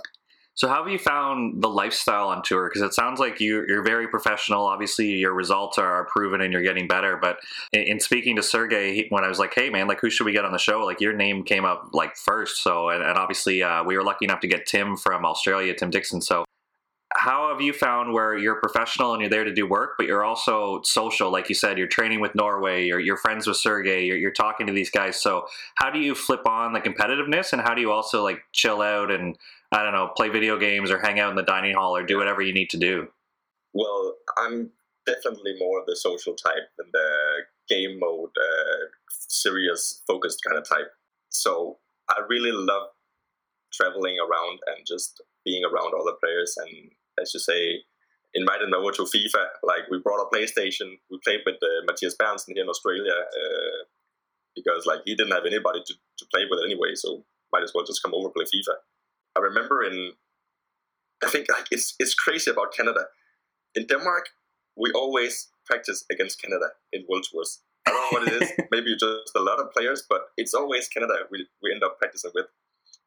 So, 0.54 0.68
how 0.68 0.82
have 0.82 0.92
you 0.92 0.98
found 0.98 1.62
the 1.62 1.68
lifestyle 1.68 2.28
on 2.28 2.42
tour? 2.42 2.68
Because 2.68 2.82
it 2.82 2.92
sounds 2.92 3.18
like 3.18 3.40
you, 3.40 3.64
are 3.70 3.82
very 3.82 4.06
professional. 4.08 4.66
Obviously, 4.66 5.12
your 5.12 5.32
results 5.32 5.78
are 5.78 6.04
proven 6.06 6.42
and 6.42 6.52
you're 6.52 6.60
getting 6.62 6.86
better. 6.86 7.16
But 7.16 7.38
in, 7.72 7.82
in 7.82 8.00
speaking 8.00 8.36
to 8.36 8.42
Sergey, 8.42 9.06
when 9.08 9.24
I 9.24 9.28
was 9.28 9.38
like, 9.38 9.54
"Hey, 9.54 9.70
man, 9.70 9.88
like, 9.88 10.00
who 10.00 10.10
should 10.10 10.24
we 10.24 10.32
get 10.32 10.44
on 10.44 10.52
the 10.52 10.58
show?" 10.58 10.84
Like, 10.84 11.00
your 11.00 11.14
name 11.14 11.44
came 11.44 11.64
up 11.64 11.90
like 11.94 12.14
first. 12.14 12.62
So, 12.62 12.90
and, 12.90 13.02
and 13.02 13.16
obviously, 13.16 13.62
uh, 13.62 13.84
we 13.84 13.96
were 13.96 14.04
lucky 14.04 14.26
enough 14.26 14.40
to 14.40 14.48
get 14.48 14.66
Tim 14.66 14.98
from 14.98 15.24
Australia, 15.24 15.72
Tim 15.72 15.88
Dixon. 15.88 16.20
So, 16.20 16.44
how 17.14 17.50
have 17.50 17.60
you 17.60 17.72
found 17.72 18.12
where 18.12 18.36
you're 18.36 18.56
professional 18.56 19.12
and 19.12 19.20
you're 19.20 19.30
there 19.30 19.44
to 19.44 19.52
do 19.52 19.66
work, 19.66 19.94
but 19.98 20.06
you're 20.06 20.24
also 20.24 20.80
social? 20.84 21.30
Like 21.30 21.48
you 21.48 21.54
said, 21.54 21.76
you're 21.76 21.88
training 21.88 22.20
with 22.20 22.34
Norway, 22.34 22.86
you're, 22.86 23.00
you're 23.00 23.16
friends 23.16 23.46
with 23.46 23.56
Sergey, 23.56 24.06
you're, 24.06 24.16
you're 24.16 24.30
talking 24.30 24.66
to 24.66 24.72
these 24.72 24.90
guys. 24.90 25.20
So 25.20 25.46
how 25.74 25.90
do 25.90 25.98
you 25.98 26.14
flip 26.14 26.46
on 26.46 26.72
the 26.72 26.80
competitiveness 26.80 27.52
and 27.52 27.60
how 27.60 27.74
do 27.74 27.80
you 27.80 27.90
also 27.90 28.22
like 28.22 28.42
chill 28.52 28.80
out 28.80 29.10
and, 29.10 29.36
I 29.72 29.82
don't 29.82 29.92
know, 29.92 30.12
play 30.16 30.28
video 30.28 30.56
games 30.56 30.90
or 30.90 30.98
hang 30.98 31.18
out 31.18 31.30
in 31.30 31.36
the 31.36 31.42
dining 31.42 31.74
hall 31.74 31.96
or 31.96 32.04
do 32.04 32.16
whatever 32.16 32.42
you 32.42 32.52
need 32.52 32.70
to 32.70 32.78
do? 32.78 33.08
Well, 33.72 34.14
I'm 34.38 34.70
definitely 35.04 35.56
more 35.58 35.80
of 35.80 35.86
the 35.86 35.96
social 35.96 36.34
type 36.34 36.68
than 36.78 36.86
the 36.92 37.08
game 37.68 37.98
mode, 37.98 38.30
uh, 38.36 38.86
serious, 39.10 40.02
focused 40.06 40.42
kind 40.46 40.58
of 40.58 40.68
type. 40.68 40.92
So 41.28 41.78
I 42.08 42.20
really 42.28 42.52
love 42.52 42.88
traveling 43.72 44.16
around 44.18 44.58
and 44.66 44.86
just 44.86 45.20
being 45.44 45.64
around 45.64 45.92
other 45.94 46.16
players 46.20 46.56
and 46.56 46.90
as 47.20 47.32
you 47.34 47.40
say, 47.40 47.82
invited 48.34 48.66
them 48.66 48.74
over 48.74 48.92
to 48.92 49.02
FIFA. 49.02 49.44
Like 49.62 49.90
we 49.90 49.98
brought 49.98 50.22
a 50.22 50.34
PlayStation. 50.34 50.98
We 51.10 51.18
played 51.24 51.40
with 51.44 51.56
uh, 51.62 51.84
Matthias 51.86 52.16
Berntsen 52.20 52.54
here 52.54 52.64
in 52.64 52.68
Australia 52.68 53.12
uh, 53.12 53.80
because 54.54 54.86
like 54.86 55.00
he 55.04 55.14
didn't 55.14 55.32
have 55.32 55.46
anybody 55.46 55.80
to, 55.86 55.94
to 55.94 56.24
play 56.32 56.42
with 56.48 56.60
anyway, 56.64 56.94
so 56.94 57.24
might 57.52 57.62
as 57.62 57.72
well 57.74 57.84
just 57.84 58.02
come 58.02 58.14
over 58.14 58.30
play 58.30 58.44
FIFA. 58.44 58.74
I 59.36 59.40
remember 59.40 59.82
in, 59.84 60.12
I 61.24 61.28
think 61.28 61.46
like 61.48 61.66
it's 61.70 61.94
it's 61.98 62.14
crazy 62.14 62.50
about 62.50 62.72
Canada. 62.74 63.06
In 63.74 63.86
Denmark, 63.86 64.30
we 64.76 64.90
always 64.92 65.48
practice 65.66 66.04
against 66.10 66.40
Canada 66.40 66.70
in 66.92 67.04
World 67.08 67.26
Tours. 67.30 67.62
I 67.86 67.90
don't 67.90 68.00
know 68.00 68.18
what 68.18 68.28
it 68.28 68.42
is. 68.42 68.50
Maybe 68.70 68.92
just 68.94 69.34
a 69.36 69.40
lot 69.40 69.60
of 69.60 69.72
players, 69.72 70.04
but 70.08 70.22
it's 70.36 70.54
always 70.54 70.88
Canada 70.88 71.14
we, 71.30 71.46
we 71.62 71.72
end 71.72 71.82
up 71.82 71.98
practicing 71.98 72.32
with. 72.34 72.46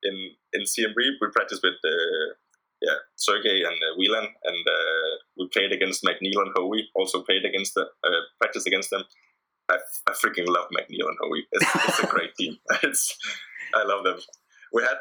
In 0.04 0.32
in 0.54 0.62
CMB, 0.64 0.96
we 0.96 1.28
practice 1.32 1.60
with 1.64 1.76
uh, 1.84 2.36
yeah 2.84 3.00
Sergey 3.16 3.64
and 3.64 3.78
uh, 3.80 3.94
Whelan, 3.98 4.28
and 4.44 4.64
uh, 4.68 5.12
we 5.38 5.48
played 5.52 5.72
against 5.72 6.04
MacNeil 6.04 6.44
and 6.44 6.52
Hoey. 6.56 6.90
Also 6.96 7.24
played 7.24 7.46
against 7.46 7.74
the 7.74 7.84
uh, 8.04 8.22
practice 8.40 8.66
against 8.66 8.90
them. 8.92 9.04
I, 9.70 9.78
I 10.08 10.12
freaking 10.12 10.48
love 10.48 10.68
MacNeil 10.76 11.08
and 11.08 11.18
Hoey. 11.22 11.48
It's, 11.52 11.66
it's 11.88 12.00
a 12.00 12.08
great 12.08 12.36
team. 12.36 12.58
It's 12.84 13.18
I 13.74 13.84
love 13.84 14.04
them. 14.04 14.20
We 14.74 14.84
had 14.84 14.98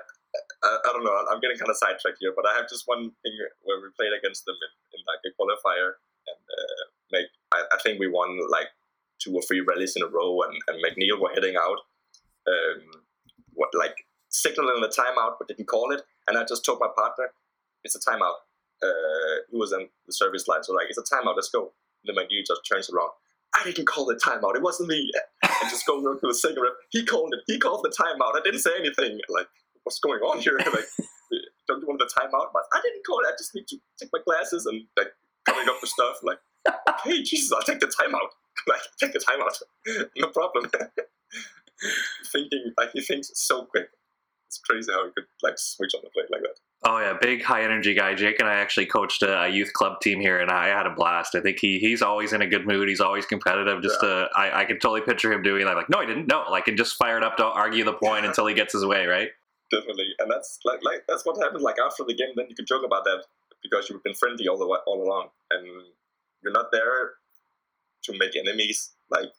I, 0.62 0.78
I, 0.78 0.93
don't 0.93 1.05
know. 1.05 1.12
I'm 1.30 1.41
getting 1.41 1.59
kind 1.59 1.70
of 1.70 1.76
sidetracked 1.76 2.18
here, 2.20 2.33
but 2.35 2.47
I 2.47 2.55
have 2.57 2.68
just 2.68 2.87
one 2.87 3.11
thing 3.22 3.35
where 3.62 3.78
we 3.83 3.89
played 3.99 4.16
against 4.16 4.45
them 4.47 4.57
in, 4.57 4.99
in 4.99 5.01
like 5.05 5.22
a 5.26 5.30
qualifier, 5.37 5.99
and 6.28 6.41
uh, 6.41 6.85
like 7.12 7.28
I, 7.53 7.76
I, 7.76 7.78
think 7.83 7.99
we 7.99 8.09
won 8.09 8.39
like 8.49 8.68
two 9.18 9.35
or 9.35 9.43
three 9.43 9.61
rallies 9.61 9.95
in 9.97 10.03
a 10.03 10.09
row, 10.09 10.41
and, 10.43 10.57
and 10.68 10.83
MacNeil 10.83 11.20
were 11.20 11.35
heading 11.35 11.57
out, 11.57 11.80
um, 12.49 13.03
what 13.53 13.70
like 13.76 14.07
signaling 14.28 14.80
the 14.80 14.89
timeout, 14.89 15.37
but 15.39 15.49
didn't 15.49 15.66
call 15.66 15.93
it, 15.93 16.03
and 16.28 16.39
I 16.39 16.45
just 16.45 16.64
told 16.64 16.80
my 16.80 16.89
partner, 16.97 17.33
"It's 17.85 17.95
a 17.97 18.01
timeout." 18.01 18.39
Uh, 18.83 19.47
he 19.51 19.57
was 19.57 19.72
in 19.72 19.89
the 20.07 20.12
service 20.12 20.49
line, 20.49 20.62
so 20.62 20.72
like, 20.72 20.87
"It's 20.89 20.99
a 20.99 21.14
timeout. 21.14 21.37
Let's 21.37 21.51
go." 21.51 21.72
And 22.05 22.16
then 22.16 22.24
MacNeil 22.24 22.47
just 22.47 22.62
turns 22.68 22.91
around. 22.91 23.11
I 23.55 23.64
didn't 23.64 23.87
call 23.87 24.07
the 24.07 24.14
timeout. 24.14 24.57
It 24.57 24.62
wasn't 24.62 24.89
me. 24.89 25.11
And 25.62 25.70
just 25.70 25.87
go 25.87 26.01
to 26.01 26.18
the 26.20 26.35
cigarette. 26.35 26.72
He 26.91 27.05
called 27.07 27.33
it. 27.35 27.41
He 27.47 27.57
called 27.57 27.85
the 27.85 27.91
timeout. 27.91 28.35
I 28.35 28.41
didn't 28.43 28.61
say 28.61 28.72
anything. 28.76 29.20
Like, 29.28 29.47
what's 29.85 30.01
going 30.01 30.18
on 30.18 30.41
here? 30.41 30.59
like, 30.59 30.89
don't 31.68 31.80
you 31.80 31.87
want 31.87 32.01
the 32.01 32.11
timeout? 32.11 32.51
But 32.53 32.62
I 32.74 32.80
didn't 32.83 33.07
call 33.07 33.20
it. 33.20 33.26
I 33.28 33.33
just 33.39 33.55
need 33.55 33.68
to 33.68 33.76
take 33.97 34.09
my 34.12 34.18
glasses 34.26 34.66
and 34.66 34.83
like 34.97 35.12
coming 35.47 35.68
up 35.68 35.76
with 35.80 35.91
stuff. 35.91 36.16
Like, 36.24 36.39
okay, 36.89 37.22
Jesus, 37.22 37.53
I'll 37.53 37.62
take 37.62 37.78
the 37.78 37.87
timeout. 37.87 38.30
like, 38.66 38.80
take 38.99 39.12
the 39.12 39.20
timeout. 39.20 40.11
no 40.16 40.28
problem. 40.28 40.68
Thinking 42.33 42.72
like 42.76 42.91
he 42.93 43.01
thinks 43.01 43.30
so 43.35 43.66
quick. 43.66 43.89
It's 44.53 44.59
crazy 44.59 44.92
how 44.92 45.05
he 45.07 45.12
could 45.12 45.24
like 45.42 45.59
switch 45.59 45.94
on 45.94 46.03
the 46.05 46.11
plate 46.11 46.30
like 46.30 46.42
that. 46.42 46.57
Oh 46.84 46.98
yeah, 46.98 47.16
big 47.20 47.42
high 47.42 47.62
energy 47.62 47.94
guy. 47.94 48.14
Jake 48.14 48.40
and 48.40 48.48
I 48.48 48.55
actually 48.55 48.86
coached 48.86 49.22
a, 49.22 49.48
youth 49.48 49.72
club 49.72 50.00
team 50.00 50.20
here, 50.20 50.38
and 50.38 50.50
I 50.50 50.66
had 50.68 50.86
a 50.86 50.94
blast. 50.94 51.34
I 51.34 51.40
think 51.40 51.59
he 51.59 51.78
he's 51.78 52.03
always 52.03 52.32
in 52.32 52.42
a 52.42 52.46
good 52.46 52.66
mood. 52.66 52.88
He's 52.88 53.00
always 53.00 53.24
competitive. 53.24 53.82
Just 53.82 54.03
yeah. 54.03 54.09
uh, 54.09 54.28
I 54.36 54.62
I 54.62 54.64
can 54.64 54.78
totally 54.78 55.00
picture 55.00 55.32
him 55.32 55.42
doing 55.42 55.64
that. 55.64 55.76
Like, 55.76 55.88
no, 55.88 55.98
I 55.98 56.07
didn't. 56.07 56.26
No, 56.26 56.44
like, 56.50 56.68
and 56.68 56.76
just 56.76 56.96
fired 56.96 57.22
up 57.22 57.36
to 57.38 57.44
argue 57.44 57.84
the 57.84 57.92
point 57.92 58.26
until 58.26 58.46
he 58.46 58.55
gets 58.55 58.72
his 58.72 58.84
way. 58.84 59.07
Right 59.07 59.30
definitely. 59.72 60.14
And 60.20 60.30
that's 60.30 60.61
like 60.64 60.84
like 60.84 61.05
that's 61.09 61.24
what 61.24 61.42
happens. 61.42 61.62
Like 61.62 61.76
after 61.84 62.05
the 62.05 62.14
game, 62.14 62.34
then 62.36 62.46
you 62.48 62.55
can 62.55 62.66
joke 62.66 62.84
about 62.84 63.05
that 63.05 63.24
because 63.62 63.88
you've 63.88 64.05
been 64.05 64.14
friendly 64.14 64.46
all 64.46 64.59
the 64.59 64.66
way, 64.66 64.78
all 64.86 65.03
along, 65.03 65.30
and 65.50 65.66
you're 66.42 66.53
not 66.53 66.70
there 66.70 67.12
to 68.05 68.18
make 68.18 68.36
enemies. 68.36 68.92
Like 69.11 69.32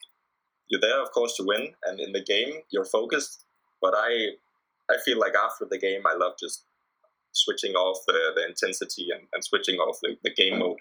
you're 0.67 0.81
there, 0.81 1.01
of 1.01 1.11
course, 1.11 1.35
to 1.37 1.43
win, 1.43 1.73
and 1.85 1.99
in 1.99 2.11
the 2.11 2.23
game, 2.23 2.61
you're 2.71 2.85
focused. 2.85 3.45
But 3.81 3.93
I 3.95 4.31
I 4.89 4.97
feel 5.03 5.19
like 5.19 5.33
after 5.35 5.65
the 5.69 5.77
game, 5.77 6.01
I 6.05 6.15
love 6.15 6.33
just 6.39 6.65
switching 7.31 7.73
off 7.73 7.99
the, 8.07 8.31
the 8.35 8.45
intensity 8.45 9.07
and, 9.13 9.27
and 9.33 9.43
switching 9.43 9.77
off 9.77 9.99
the, 10.01 10.17
the 10.23 10.33
game 10.33 10.59
mode. 10.59 10.79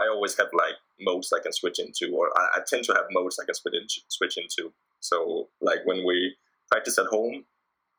I 0.00 0.08
always 0.08 0.36
have 0.36 0.48
like 0.52 0.74
modes 1.00 1.32
I 1.32 1.42
can 1.42 1.52
switch 1.52 1.78
into, 1.78 2.14
or 2.14 2.30
I, 2.36 2.58
I 2.58 2.60
tend 2.66 2.84
to 2.84 2.94
have 2.94 3.06
modes 3.10 3.38
I 3.40 3.44
can 3.44 3.54
switch 3.54 3.74
into, 3.74 4.00
switch 4.08 4.36
into. 4.36 4.72
So 5.00 5.48
like 5.60 5.80
when 5.84 6.04
we 6.04 6.36
practice 6.70 6.98
at 6.98 7.06
home, 7.06 7.44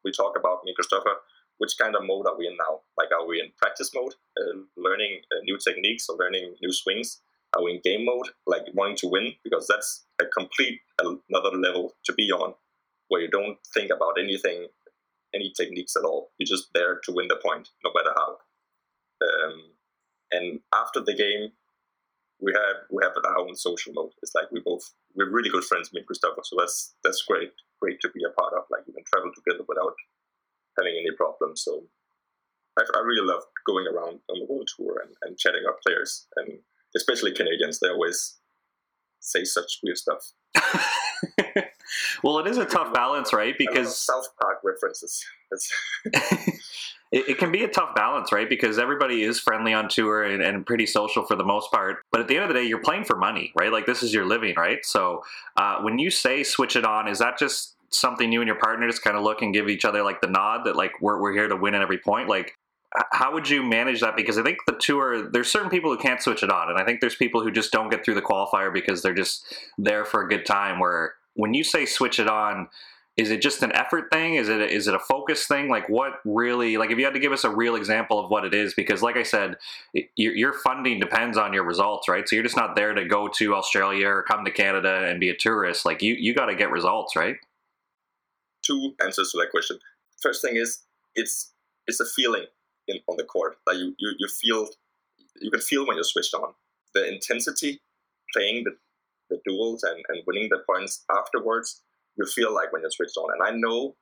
we 0.04 0.12
talk 0.12 0.38
about 0.38 0.64
me, 0.64 0.74
Christopher, 0.76 1.16
which 1.58 1.78
kind 1.80 1.96
of 1.96 2.04
mode 2.06 2.28
are 2.28 2.38
we 2.38 2.48
in 2.48 2.56
now? 2.58 2.82
Like, 2.98 3.10
are 3.12 3.28
we 3.28 3.40
in 3.40 3.52
practice 3.58 3.92
mode, 3.96 4.14
uh, 4.40 4.60
learning 4.76 5.22
uh, 5.32 5.42
new 5.44 5.58
techniques 5.58 6.08
or 6.08 6.18
learning 6.18 6.56
new 6.62 6.72
swings? 6.72 7.22
Are 7.56 7.64
we 7.64 7.74
in 7.74 7.82
game 7.84 8.06
mode, 8.06 8.30
like 8.46 8.64
wanting 8.74 8.98
to 8.98 9.08
win? 9.08 9.34
Because 9.44 9.68
that's 9.68 10.06
a 10.22 10.26
complete 10.26 10.82
another 11.00 11.58
level 11.58 11.96
to 12.06 12.14
be 12.14 12.32
on, 12.32 12.54
where 13.08 13.22
you 13.22 13.30
don't 13.30 13.58
think 13.74 13.90
about 13.90 14.20
anything, 14.20 14.68
any 15.34 15.52
techniques 15.56 15.96
at 15.96 16.06
all. 16.06 16.32
You're 16.38 16.48
just 16.48 16.70
there 16.74 17.00
to 17.04 17.12
win 17.12 17.28
the 17.28 17.40
point, 17.44 17.70
no 17.84 17.92
matter 17.96 18.14
how. 18.16 18.38
Um, 19.22 19.62
and 20.32 20.60
after 20.74 21.02
the 21.02 21.16
game, 21.16 21.52
we 22.40 22.54
have 22.54 22.86
we 22.92 23.04
have 23.04 23.14
our 23.24 23.40
own 23.40 23.56
social 23.56 23.94
mode. 23.94 24.12
It's 24.22 24.36
like 24.36 24.52
we 24.52 24.60
both 24.60 24.94
we're 25.16 25.32
really 25.32 25.50
good 25.50 25.64
friends, 25.64 25.92
me 25.92 26.00
and 26.00 26.08
Christopher. 26.08 26.42
So 26.44 26.56
that's 26.60 26.96
that's 27.04 27.24
great, 27.28 27.52
great 27.82 28.00
to 28.02 28.10
be 28.10 28.24
a 28.24 28.40
part 28.40 28.54
of. 28.54 28.64
Like 28.70 28.86
we 28.86 28.94
can 28.94 29.04
travel 29.12 29.32
together 29.34 29.66
without 29.68 29.96
having 30.78 30.94
any 30.94 31.16
problems. 31.16 31.64
So 31.64 31.84
I, 32.78 32.84
I 32.96 33.00
really 33.02 33.26
love 33.26 33.44
going 33.66 33.88
around 33.88 34.20
on 34.30 34.40
the 34.40 34.46
world 34.46 34.70
tour 34.78 35.02
and, 35.04 35.16
and 35.24 35.38
chatting 35.38 35.64
up 35.68 35.80
players, 35.86 36.28
and 36.36 36.60
especially 36.96 37.34
Canadians. 37.34 37.80
They 37.80 37.90
always 37.90 38.38
say 39.20 39.44
such 39.44 39.80
weird 39.84 39.98
stuff. 39.98 40.32
well, 42.28 42.40
it 42.40 42.48
is 42.48 42.58
a 42.58 42.66
tough 42.66 42.94
balance, 42.94 43.32
right? 43.32 43.56
Because 43.58 43.98
South 43.98 44.28
Park 44.42 44.58
references. 44.62 45.26
it, 46.04 46.60
it, 47.30 47.38
can 47.38 47.54
be 47.54 47.64
a 47.64 47.70
tough 47.70 47.96
balance, 47.96 48.34
right? 48.34 48.50
Because 48.50 48.78
everybody 48.78 49.24
is 49.24 49.40
friendly 49.40 49.74
on 49.74 49.88
tour 49.88 50.26
and, 50.26 50.44
and, 50.44 50.66
pretty 50.66 50.86
social 50.86 51.24
for 51.24 51.38
the 51.38 51.46
most 51.46 51.72
part. 51.72 52.00
But 52.12 52.20
at 52.20 52.28
the 52.28 52.36
end 52.36 52.44
of 52.44 52.50
the 52.50 52.56
day, 52.56 52.66
you're 52.66 52.82
playing 52.82 53.06
for 53.06 53.16
money, 53.16 53.54
right? 53.58 53.72
Like 53.72 53.86
this 53.86 54.04
is 54.04 54.14
your 54.14 54.26
living, 54.26 54.56
right? 54.58 54.80
So 54.84 55.24
uh, 55.56 55.78
when 55.84 56.00
you 56.00 56.12
say 56.12 56.44
switch 56.44 56.76
it 56.76 56.84
on, 56.84 57.08
is 57.08 57.20
that 57.20 57.40
just 57.40 57.78
something 57.92 58.30
you 58.30 58.42
and 58.42 58.48
your 58.50 58.60
partner 58.60 58.90
just 58.90 59.04
kind 59.04 59.16
of 59.16 59.24
look 59.24 59.42
and 59.42 59.54
give 59.54 59.70
each 59.70 59.86
other 59.86 60.04
like 60.04 60.20
the 60.20 60.28
nod 60.28 60.66
that 60.66 60.76
like 60.76 61.00
we're, 61.00 61.22
we're 61.22 61.32
here 61.32 61.48
to 61.48 61.56
win 61.56 61.76
at 61.76 61.82
every 61.82 62.00
point? 62.00 62.28
Like 62.28 62.58
how 63.12 63.34
would 63.34 63.50
you 63.50 63.64
manage 63.64 64.02
that? 64.02 64.16
Because 64.16 64.38
I 64.38 64.44
think 64.44 64.58
the 64.66 64.74
tour, 64.74 65.30
there's 65.30 65.52
certain 65.52 65.70
people 65.70 65.92
who 65.92 65.98
can't 65.98 66.22
switch 66.22 66.44
it 66.44 66.50
on, 66.50 66.70
and 66.70 66.78
I 66.78 66.84
think 66.84 67.00
there's 67.00 67.16
people 67.16 67.42
who 67.42 67.52
just 67.52 67.72
don't 67.72 67.90
get 67.90 68.04
through 68.04 68.16
the 68.16 68.22
qualifier 68.22 68.74
because 68.74 69.02
they're 69.02 69.14
just 69.14 69.46
there 69.78 70.06
for 70.06 70.24
a 70.24 70.28
good 70.28 70.46
time. 70.46 70.80
Where 70.80 71.14
when 71.38 71.54
you 71.54 71.64
say 71.64 71.86
switch 71.86 72.20
it 72.20 72.28
on, 72.28 72.68
is 73.16 73.32
it 73.32 73.42
just 73.42 73.64
an 73.64 73.72
effort 73.72 74.12
thing? 74.12 74.36
Is 74.36 74.50
it 74.50 74.60
a, 74.60 74.68
is 74.70 74.88
it 74.88 74.94
a 74.94 75.00
focus 75.00 75.48
thing? 75.48 75.70
Like 75.70 75.88
what 75.90 76.20
really 76.26 76.78
like 76.78 76.92
if 76.92 76.98
you 76.98 77.06
had 77.06 77.14
to 77.14 77.20
give 77.20 77.32
us 77.32 77.44
a 77.44 77.50
real 77.50 77.76
example 77.76 78.24
of 78.24 78.30
what 78.30 78.46
it 78.46 78.54
is 78.54 78.76
because 78.76 79.02
like 79.02 79.18
i 79.18 79.24
said 79.24 79.56
it, 79.96 80.10
your, 80.16 80.36
your 80.36 80.54
funding 80.54 81.00
depends 81.00 81.36
on 81.38 81.54
your 81.54 81.64
results 81.64 82.08
right? 82.08 82.28
So 82.30 82.36
you're 82.36 82.44
just 82.44 82.58
not 82.58 82.76
there 82.76 82.94
to 82.94 83.06
go 83.06 83.28
to 83.28 83.56
australia 83.56 84.08
or 84.08 84.24
come 84.24 84.46
to 84.46 84.52
canada 84.52 85.08
and 85.08 85.20
be 85.20 85.30
a 85.30 85.36
tourist. 85.36 85.86
Like 85.86 86.04
you 86.04 86.14
you 86.14 86.36
got 86.36 86.46
to 86.48 86.56
get 86.56 86.70
results 86.70 87.16
right? 87.16 87.38
Two 88.64 88.94
answers 89.04 89.32
to 89.32 89.38
that 89.40 89.50
question. 89.50 89.80
First 90.22 90.44
thing 90.44 90.56
is 90.56 90.84
it's 91.16 91.54
it's 91.88 92.00
a 92.00 92.06
feeling 92.06 92.46
in, 92.88 93.00
on 93.08 93.18
the 93.18 93.24
court. 93.24 93.58
That 93.66 93.78
you, 93.78 93.96
you 93.98 94.14
you 94.20 94.28
feel 94.28 94.68
you 95.42 95.50
can 95.50 95.62
feel 95.62 95.88
when 95.88 95.98
you're 95.98 96.04
switched 96.04 96.34
on. 96.36 96.54
The 96.94 97.08
intensity 97.12 97.80
playing 98.34 98.64
the, 98.64 98.72
the 99.30 99.40
duels 99.46 99.84
and, 99.84 100.04
and 100.10 100.24
winning 100.26 100.50
the 100.50 100.64
points 100.70 101.04
afterwards 101.12 101.82
you 102.18 102.26
feel 102.26 102.54
like 102.54 102.74
when 102.74 102.82
you're 102.82 102.92
switched 102.92 103.18
on. 103.18 103.30
And 103.34 103.44
I 103.44 103.58
know 103.58 103.96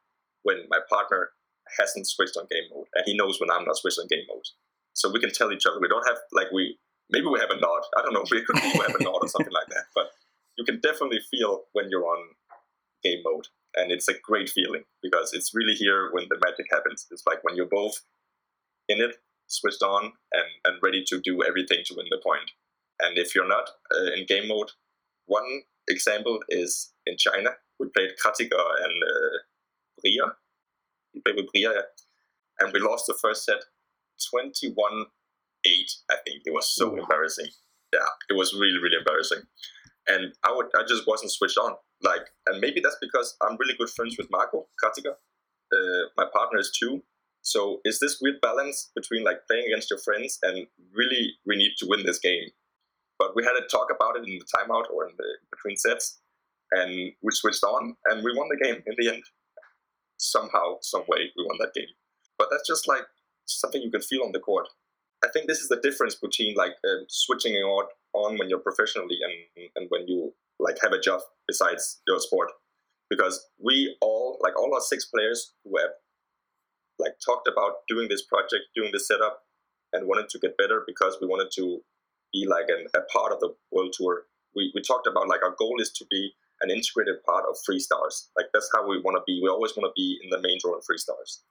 when 0.43 0.63
my 0.69 0.79
partner 0.89 1.31
hasn't 1.79 2.07
switched 2.07 2.37
on 2.37 2.47
game 2.49 2.69
mode, 2.73 2.87
and 2.93 3.03
he 3.05 3.17
knows 3.17 3.39
when 3.39 3.51
I'm 3.51 3.65
not 3.65 3.77
switched 3.77 3.99
on 3.99 4.07
game 4.07 4.25
mode. 4.29 4.45
So 4.93 5.11
we 5.11 5.19
can 5.19 5.31
tell 5.31 5.51
each 5.51 5.65
other. 5.65 5.79
We 5.81 5.89
don't 5.89 6.07
have 6.07 6.17
like 6.31 6.51
we 6.53 6.77
maybe 7.09 7.27
we 7.27 7.39
have 7.39 7.49
a 7.49 7.59
nod. 7.59 7.83
I 7.97 8.01
don't 8.01 8.13
know. 8.13 8.23
We 8.31 8.43
could 8.43 8.55
we 8.55 8.79
have 8.79 8.95
a 8.99 9.03
nod 9.03 9.19
or 9.21 9.27
something 9.27 9.53
like 9.53 9.67
that. 9.69 9.85
But 9.93 10.11
you 10.57 10.63
can 10.63 10.79
definitely 10.79 11.19
feel 11.29 11.63
when 11.73 11.89
you're 11.89 12.05
on 12.05 12.29
game 13.03 13.21
mode, 13.23 13.47
and 13.75 13.91
it's 13.91 14.07
a 14.07 14.13
great 14.23 14.49
feeling 14.49 14.83
because 15.03 15.33
it's 15.33 15.53
really 15.53 15.73
here 15.73 16.09
when 16.11 16.25
the 16.29 16.39
magic 16.43 16.67
happens. 16.71 17.07
It's 17.11 17.23
like 17.27 17.43
when 17.43 17.55
you're 17.55 17.65
both 17.65 18.01
in 18.87 19.01
it, 19.01 19.15
switched 19.47 19.83
on, 19.83 20.13
and 20.31 20.49
and 20.63 20.79
ready 20.81 21.03
to 21.07 21.19
do 21.19 21.43
everything 21.43 21.79
to 21.85 21.95
win 21.97 22.07
the 22.09 22.21
point. 22.23 22.51
And 23.01 23.17
if 23.17 23.35
you're 23.35 23.47
not 23.47 23.69
uh, 23.93 24.13
in 24.15 24.25
game 24.25 24.47
mode, 24.47 24.71
one 25.25 25.61
example 25.87 26.39
is 26.49 26.93
in 27.05 27.17
China 27.17 27.51
we 27.79 27.87
played 27.95 28.11
Krattiger 28.23 28.65
and 28.83 29.03
uh, 29.03 29.37
Breer. 29.99 30.31
We 31.13 31.21
played 31.21 31.35
with 31.35 31.47
Breer, 31.55 31.81
and 32.59 32.73
we 32.73 32.79
lost 32.79 33.05
the 33.07 33.17
first 33.21 33.45
set 33.45 33.63
21 34.31 35.05
8, 35.65 35.91
I 36.11 36.15
think. 36.25 36.43
It 36.45 36.53
was 36.53 36.73
so 36.75 36.95
embarrassing. 36.95 37.47
Yeah, 37.93 38.07
it 38.29 38.33
was 38.33 38.53
really, 38.53 38.79
really 38.81 38.97
embarrassing. 38.97 39.39
And 40.07 40.33
I 40.43 40.53
would, 40.53 40.67
I 40.75 40.83
just 40.87 41.07
wasn't 41.07 41.31
switched 41.31 41.57
on. 41.57 41.75
Like, 42.03 42.29
and 42.45 42.61
maybe 42.61 42.79
that's 42.81 42.97
because 43.01 43.35
I'm 43.41 43.57
really 43.57 43.73
good 43.77 43.89
friends 43.89 44.15
with 44.17 44.27
Marco 44.29 44.67
Krattiger. 44.83 45.15
Uh, 45.73 46.09
my 46.15 46.25
partner 46.33 46.59
is 46.59 46.71
too. 46.77 47.03
So 47.41 47.79
is 47.85 47.99
this 47.99 48.19
weird 48.21 48.41
balance 48.41 48.91
between 48.95 49.23
like 49.23 49.47
playing 49.47 49.65
against 49.67 49.89
your 49.89 49.99
friends 49.99 50.39
and 50.43 50.67
really 50.93 51.33
we 51.45 51.55
need 51.55 51.73
to 51.77 51.85
win 51.87 52.05
this 52.05 52.19
game. 52.19 52.49
But 53.17 53.35
we 53.35 53.43
had 53.43 53.55
a 53.55 53.65
talk 53.67 53.87
about 53.95 54.17
it 54.17 54.27
in 54.27 54.39
the 54.39 54.45
timeout 54.45 54.91
or 54.91 55.07
in 55.07 55.15
the 55.17 55.29
between 55.51 55.77
sets, 55.77 56.19
and 56.71 57.11
we 57.21 57.31
switched 57.31 57.63
on 57.63 57.95
and 58.05 58.23
we 58.23 58.35
won 58.35 58.49
the 58.49 58.63
game 58.63 58.83
in 58.85 58.95
the 58.97 59.13
end. 59.13 59.23
Somehow, 60.17 60.77
some 60.81 61.03
way, 61.07 61.31
we 61.35 61.45
won 61.45 61.57
that 61.59 61.73
game. 61.73 61.91
But 62.37 62.47
that's 62.51 62.67
just 62.67 62.87
like 62.87 63.03
something 63.45 63.81
you 63.81 63.91
can 63.91 64.01
feel 64.01 64.23
on 64.23 64.31
the 64.31 64.39
court. 64.39 64.67
I 65.23 65.27
think 65.33 65.47
this 65.47 65.59
is 65.59 65.69
the 65.69 65.79
difference 65.81 66.15
between 66.15 66.55
like 66.55 66.75
uh, 66.83 67.03
switching 67.07 67.53
on, 67.53 67.87
on 68.13 68.37
when 68.37 68.49
you're 68.49 68.59
professionally 68.59 69.17
and 69.23 69.69
and 69.75 69.87
when 69.89 70.07
you 70.07 70.33
like 70.59 70.77
have 70.81 70.91
a 70.91 70.99
job 70.99 71.21
besides 71.47 72.01
your 72.07 72.19
sport. 72.19 72.51
Because 73.09 73.47
we 73.63 73.95
all, 74.01 74.39
like 74.41 74.57
all 74.57 74.73
our 74.73 74.81
six 74.81 75.05
players 75.05 75.53
who 75.63 75.77
have 75.77 75.91
like 76.97 77.13
talked 77.23 77.47
about 77.47 77.85
doing 77.87 78.07
this 78.09 78.23
project, 78.23 78.63
doing 78.75 78.89
this 78.91 79.07
setup, 79.07 79.43
and 79.93 80.07
wanted 80.07 80.29
to 80.29 80.39
get 80.39 80.57
better 80.57 80.83
because 80.87 81.17
we 81.21 81.27
wanted 81.27 81.51
to 81.55 81.81
be 82.35 82.45
like 82.47 82.67
an, 82.67 82.87
a 82.95 83.01
part 83.11 83.31
of 83.31 83.39
the 83.39 83.53
world 83.71 83.93
tour. 83.97 84.23
We, 84.55 84.71
we 84.75 84.81
talked 84.81 85.07
about 85.07 85.27
like 85.27 85.43
our 85.43 85.55
goal 85.57 85.75
is 85.79 85.91
to 85.93 86.05
be 86.09 86.33
an 86.61 86.69
integrated 86.69 87.23
part 87.23 87.45
of 87.49 87.57
Free 87.65 87.79
Stars. 87.79 88.29
Like 88.37 88.47
that's 88.53 88.69
how 88.73 88.87
we 88.87 89.01
want 89.01 89.17
to 89.17 89.23
be. 89.25 89.39
We 89.41 89.49
always 89.49 89.75
want 89.75 89.87
to 89.89 89.93
be 89.95 90.19
in 90.23 90.29
the 90.29 90.41
main 90.41 90.57
draw 90.61 90.77
of 90.77 90.85
Free 90.85 90.97
Stars. 90.97 91.43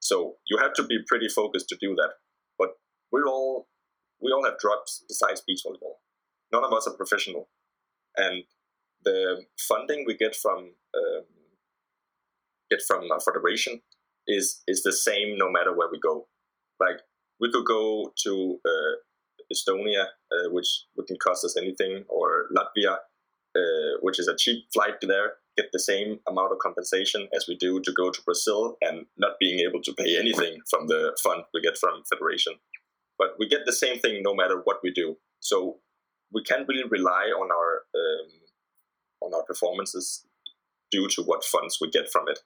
So 0.00 0.36
you 0.46 0.58
have 0.58 0.74
to 0.74 0.84
be 0.84 0.98
pretty 1.06 1.28
focused 1.28 1.68
to 1.70 1.76
do 1.80 1.94
that. 1.96 2.12
But 2.58 2.70
we're 3.12 3.26
all 3.26 3.68
we 4.20 4.32
all 4.32 4.44
have 4.44 4.60
jobs 4.60 5.04
besides 5.08 5.42
beach 5.46 5.62
volleyball. 5.66 5.96
None 6.52 6.64
of 6.64 6.72
us 6.72 6.86
are 6.86 6.94
professional, 6.94 7.48
and 8.16 8.44
the 9.04 9.44
funding 9.58 10.04
we 10.06 10.16
get 10.16 10.34
from 10.34 10.58
um, 10.96 11.24
get 12.70 12.80
from 12.86 13.10
our 13.12 13.20
federation 13.20 13.80
is 14.26 14.62
is 14.66 14.82
the 14.82 14.92
same 14.92 15.36
no 15.36 15.50
matter 15.50 15.76
where 15.76 15.88
we 15.90 15.98
go. 16.00 16.26
Like 16.80 17.00
we 17.40 17.50
could 17.52 17.66
go 17.66 18.12
to 18.24 18.60
uh, 18.64 18.94
Estonia, 19.52 20.06
uh, 20.32 20.50
which 20.50 20.84
wouldn't 20.96 21.20
cost 21.20 21.44
us 21.44 21.56
anything, 21.56 22.04
or 22.08 22.46
Latvia, 22.56 22.98
uh, 23.56 23.98
which 24.02 24.18
is 24.18 24.28
a 24.28 24.36
cheap 24.36 24.66
flight 24.72 24.96
there, 25.02 25.34
get 25.56 25.70
the 25.72 25.78
same 25.78 26.20
amount 26.28 26.52
of 26.52 26.58
compensation 26.58 27.28
as 27.34 27.46
we 27.48 27.56
do 27.56 27.80
to 27.80 27.92
go 27.92 28.10
to 28.10 28.22
Brazil 28.22 28.76
and 28.80 29.06
not 29.16 29.32
being 29.40 29.58
able 29.60 29.82
to 29.82 29.92
pay 29.92 30.18
anything 30.18 30.60
from 30.70 30.86
the 30.86 31.16
fund 31.22 31.42
we 31.52 31.60
get 31.60 31.76
from 31.76 32.02
federation. 32.08 32.54
But 33.18 33.30
we 33.38 33.48
get 33.48 33.66
the 33.66 33.72
same 33.72 33.98
thing 33.98 34.22
no 34.22 34.34
matter 34.34 34.60
what 34.62 34.78
we 34.82 34.92
do. 34.92 35.16
So 35.40 35.78
we 36.32 36.42
can't 36.42 36.68
really 36.68 36.88
rely 36.88 37.32
on 37.36 37.50
our 37.50 37.82
um, 37.94 38.28
on 39.20 39.34
our 39.34 39.44
performances 39.44 40.24
due 40.90 41.08
to 41.08 41.22
what 41.22 41.44
funds 41.44 41.78
we 41.80 41.90
get 41.90 42.10
from 42.10 42.28
it. 42.28 42.40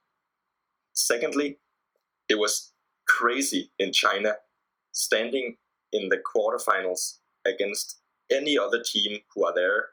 Secondly, 0.94 1.58
it 2.28 2.38
was 2.38 2.72
crazy 3.06 3.72
in 3.78 3.92
China 3.92 4.36
standing 4.92 5.56
in 5.92 6.08
the 6.08 6.18
quarterfinals 6.18 7.18
against 7.46 7.98
any 8.30 8.56
other 8.56 8.82
team 8.82 9.18
who 9.34 9.44
are 9.44 9.54
there 9.54 9.86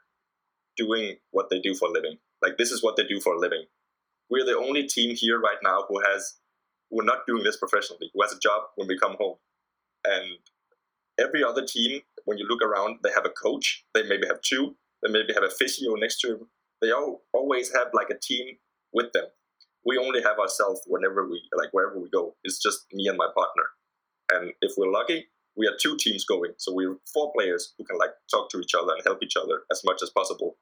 doing 0.77 1.17
what 1.31 1.49
they 1.49 1.59
do 1.59 1.75
for 1.75 1.89
a 1.89 1.91
living. 1.91 2.17
Like 2.41 2.57
this 2.57 2.71
is 2.71 2.83
what 2.83 2.95
they 2.95 3.03
do 3.03 3.19
for 3.19 3.33
a 3.33 3.39
living. 3.39 3.65
We're 4.29 4.45
the 4.45 4.57
only 4.57 4.87
team 4.87 5.15
here 5.15 5.39
right 5.39 5.57
now 5.63 5.85
who 5.87 5.99
has 5.99 6.37
we're 6.91 7.03
not 7.03 7.27
doing 7.27 7.43
this 7.43 7.57
professionally, 7.57 8.09
who 8.13 8.21
has 8.21 8.33
a 8.33 8.39
job 8.39 8.63
when 8.75 8.87
we 8.87 8.97
come 8.97 9.15
home. 9.19 9.35
And 10.05 10.37
every 11.19 11.43
other 11.43 11.65
team, 11.65 12.01
when 12.25 12.37
you 12.37 12.47
look 12.47 12.61
around, 12.63 12.99
they 13.03 13.11
have 13.13 13.25
a 13.25 13.29
coach, 13.29 13.85
they 13.93 14.03
maybe 14.03 14.27
have 14.27 14.41
two, 14.41 14.75
they 15.03 15.11
maybe 15.11 15.33
have 15.33 15.43
a 15.43 15.49
physio 15.49 15.93
next 15.95 16.19
to 16.21 16.29
them. 16.29 16.47
They 16.81 16.91
all, 16.91 17.23
always 17.33 17.73
have 17.73 17.87
like 17.93 18.09
a 18.09 18.17
team 18.19 18.57
with 18.93 19.11
them. 19.13 19.25
We 19.85 19.97
only 19.97 20.21
have 20.21 20.39
ourselves 20.39 20.81
whenever 20.87 21.27
we 21.27 21.41
like 21.55 21.69
wherever 21.71 21.99
we 21.99 22.09
go. 22.09 22.35
It's 22.43 22.61
just 22.61 22.85
me 22.93 23.07
and 23.07 23.17
my 23.17 23.27
partner. 23.35 23.63
And 24.31 24.53
if 24.61 24.73
we're 24.77 24.91
lucky, 24.91 25.27
we 25.59 25.67
are 25.67 25.75
two 25.79 25.97
teams 25.99 26.23
going. 26.23 26.53
So 26.57 26.73
we're 26.73 26.95
four 27.13 27.33
players 27.35 27.73
who 27.77 27.83
can 27.83 27.97
like 27.99 28.11
talk 28.31 28.49
to 28.51 28.59
each 28.59 28.73
other 28.73 28.93
and 28.93 29.03
help 29.05 29.19
each 29.21 29.35
other 29.35 29.63
as 29.69 29.81
much 29.83 29.99
as 30.01 30.09
possible. 30.09 30.55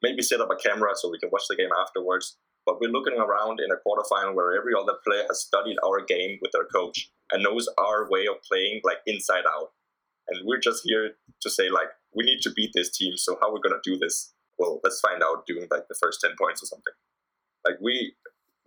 Maybe 0.00 0.22
set 0.22 0.40
up 0.40 0.50
a 0.50 0.56
camera 0.56 0.92
so 0.94 1.10
we 1.10 1.18
can 1.18 1.30
watch 1.30 1.42
the 1.50 1.56
game 1.56 1.74
afterwards. 1.76 2.38
But 2.64 2.80
we're 2.80 2.90
looking 2.90 3.18
around 3.18 3.58
in 3.60 3.70
a 3.72 3.82
quarterfinal 3.82 4.34
where 4.34 4.56
every 4.56 4.72
other 4.78 4.94
player 5.06 5.24
has 5.28 5.42
studied 5.42 5.76
our 5.84 6.02
game 6.06 6.38
with 6.40 6.52
their 6.52 6.64
coach 6.64 7.10
and 7.32 7.42
knows 7.42 7.68
our 7.78 8.08
way 8.08 8.26
of 8.26 8.36
playing 8.48 8.80
like 8.84 8.98
inside 9.06 9.42
out. 9.44 9.72
And 10.28 10.40
we're 10.46 10.60
just 10.60 10.82
here 10.84 11.10
to 11.42 11.50
say 11.50 11.68
like 11.68 11.88
we 12.14 12.24
need 12.24 12.40
to 12.42 12.52
beat 12.54 12.70
this 12.74 12.96
team. 12.96 13.14
So 13.16 13.36
how 13.40 13.50
are 13.50 13.54
we 13.54 13.60
gonna 13.60 13.82
do 13.82 13.98
this? 13.98 14.32
Well, 14.56 14.80
let's 14.84 15.00
find 15.00 15.20
out 15.22 15.46
doing 15.46 15.66
like 15.70 15.88
the 15.88 15.96
first 16.00 16.20
ten 16.20 16.30
points 16.40 16.62
or 16.62 16.66
something. 16.66 16.94
Like 17.66 17.76
we 17.82 18.14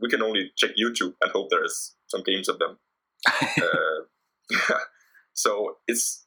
we 0.02 0.10
can 0.10 0.22
only 0.22 0.52
check 0.58 0.72
YouTube 0.72 1.14
and 1.22 1.32
hope 1.32 1.48
there's 1.50 1.96
some 2.08 2.24
games 2.24 2.50
of 2.50 2.60
them. 2.60 2.78
uh, 3.28 4.76
so 5.38 5.78
it's 5.88 6.26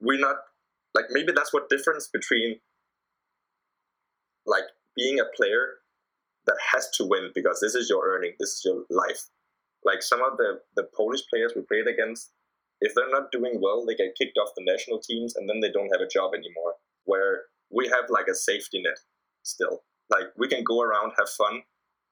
we're 0.00 0.18
not 0.18 0.36
like 0.94 1.06
maybe 1.10 1.32
that's 1.32 1.52
what 1.52 1.68
difference 1.68 2.08
between 2.12 2.56
like 4.44 4.64
being 4.96 5.20
a 5.20 5.24
player 5.36 5.74
that 6.46 6.56
has 6.72 6.90
to 6.90 7.04
win 7.06 7.30
because 7.34 7.60
this 7.60 7.74
is 7.74 7.88
your 7.88 8.06
earning, 8.06 8.32
this 8.38 8.50
is 8.50 8.62
your 8.64 8.84
life. 8.90 9.30
Like 9.84 10.02
some 10.02 10.20
of 10.22 10.36
the 10.36 10.60
the 10.74 10.88
Polish 10.96 11.22
players 11.30 11.52
we 11.54 11.62
played 11.62 11.86
against, 11.86 12.32
if 12.80 12.92
they're 12.94 13.10
not 13.10 13.30
doing 13.30 13.60
well, 13.62 13.86
they 13.86 13.94
get 13.94 14.16
kicked 14.18 14.36
off 14.36 14.50
the 14.56 14.64
national 14.64 14.98
teams 14.98 15.36
and 15.36 15.48
then 15.48 15.60
they 15.60 15.70
don't 15.70 15.92
have 15.92 16.00
a 16.00 16.08
job 16.08 16.34
anymore. 16.34 16.74
Where 17.04 17.42
we 17.70 17.86
have 17.88 18.10
like 18.10 18.26
a 18.28 18.34
safety 18.34 18.82
net 18.82 18.98
still. 19.42 19.84
Like 20.10 20.32
we 20.36 20.48
can 20.48 20.64
go 20.64 20.82
around, 20.82 21.12
have 21.18 21.28
fun, 21.28 21.62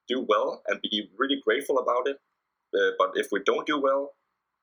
do 0.07 0.25
well, 0.27 0.63
and 0.67 0.79
be 0.81 1.09
really 1.17 1.41
grateful 1.45 1.79
about 1.79 2.07
it. 2.07 2.17
Uh, 2.73 2.91
but 2.97 3.11
if 3.15 3.27
we 3.31 3.41
don't 3.45 3.67
do 3.67 3.79
well, 3.79 4.13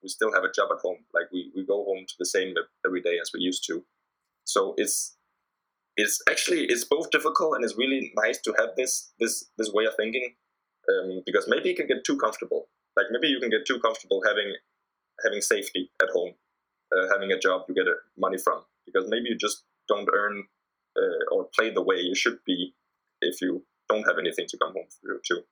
we 0.03 0.09
still 0.09 0.33
have 0.33 0.45
a 0.45 0.53
job 0.53 0.69
at 0.73 0.81
home. 0.81 0.99
Like 1.15 1.31
we, 1.33 1.53
we 1.55 1.65
go 1.65 1.85
home 1.85 2.05
to 2.07 2.15
the 2.19 2.27
same 2.27 2.55
every 2.87 3.03
day 3.03 3.19
as 3.21 3.31
we 3.33 3.41
used 3.41 3.65
to. 3.67 3.85
So 4.45 4.75
it's 4.77 5.17
it's 5.97 6.23
actually 6.29 6.65
it's 6.65 6.85
both 6.85 7.11
difficult 7.11 7.55
and 7.55 7.65
it's 7.65 7.77
really 7.77 8.13
nice 8.17 8.41
to 8.43 8.55
have 8.59 8.71
this 8.77 9.13
this 9.19 9.51
this 9.59 9.71
way 9.73 9.85
of 9.85 9.95
thinking 9.97 10.35
um, 10.89 11.23
because 11.27 11.47
maybe 11.49 11.69
you 11.69 11.77
can 11.77 11.87
get 11.87 12.05
too 12.05 12.17
comfortable. 12.17 12.69
Like 12.97 13.07
maybe 13.11 13.29
you 13.29 13.41
can 13.41 13.51
get 13.51 13.67
too 13.67 13.79
comfortable 13.81 14.23
having 14.27 14.55
having 15.25 15.41
safety 15.41 15.91
at 16.03 16.09
home, 16.11 16.35
uh, 16.97 17.09
having 17.13 17.33
a 17.33 17.39
job 17.39 17.63
you 17.69 17.75
get 17.75 17.87
money 18.19 18.39
from 18.39 18.63
because 18.87 19.09
maybe 19.09 19.29
you 19.29 19.37
just 19.37 19.65
don't 19.89 20.09
earn 20.13 20.45
uh, 20.97 21.35
or 21.35 21.49
play 21.57 21.71
the 21.71 21.83
way 21.83 21.97
you 21.97 22.15
should 22.15 22.39
be 22.47 22.75
if 23.21 23.41
you 23.41 23.63
don't 23.89 24.07
have 24.07 24.19
anything 24.19 24.47
to 24.49 24.59
come 24.59 24.73
home 24.73 24.87
to. 25.25 25.43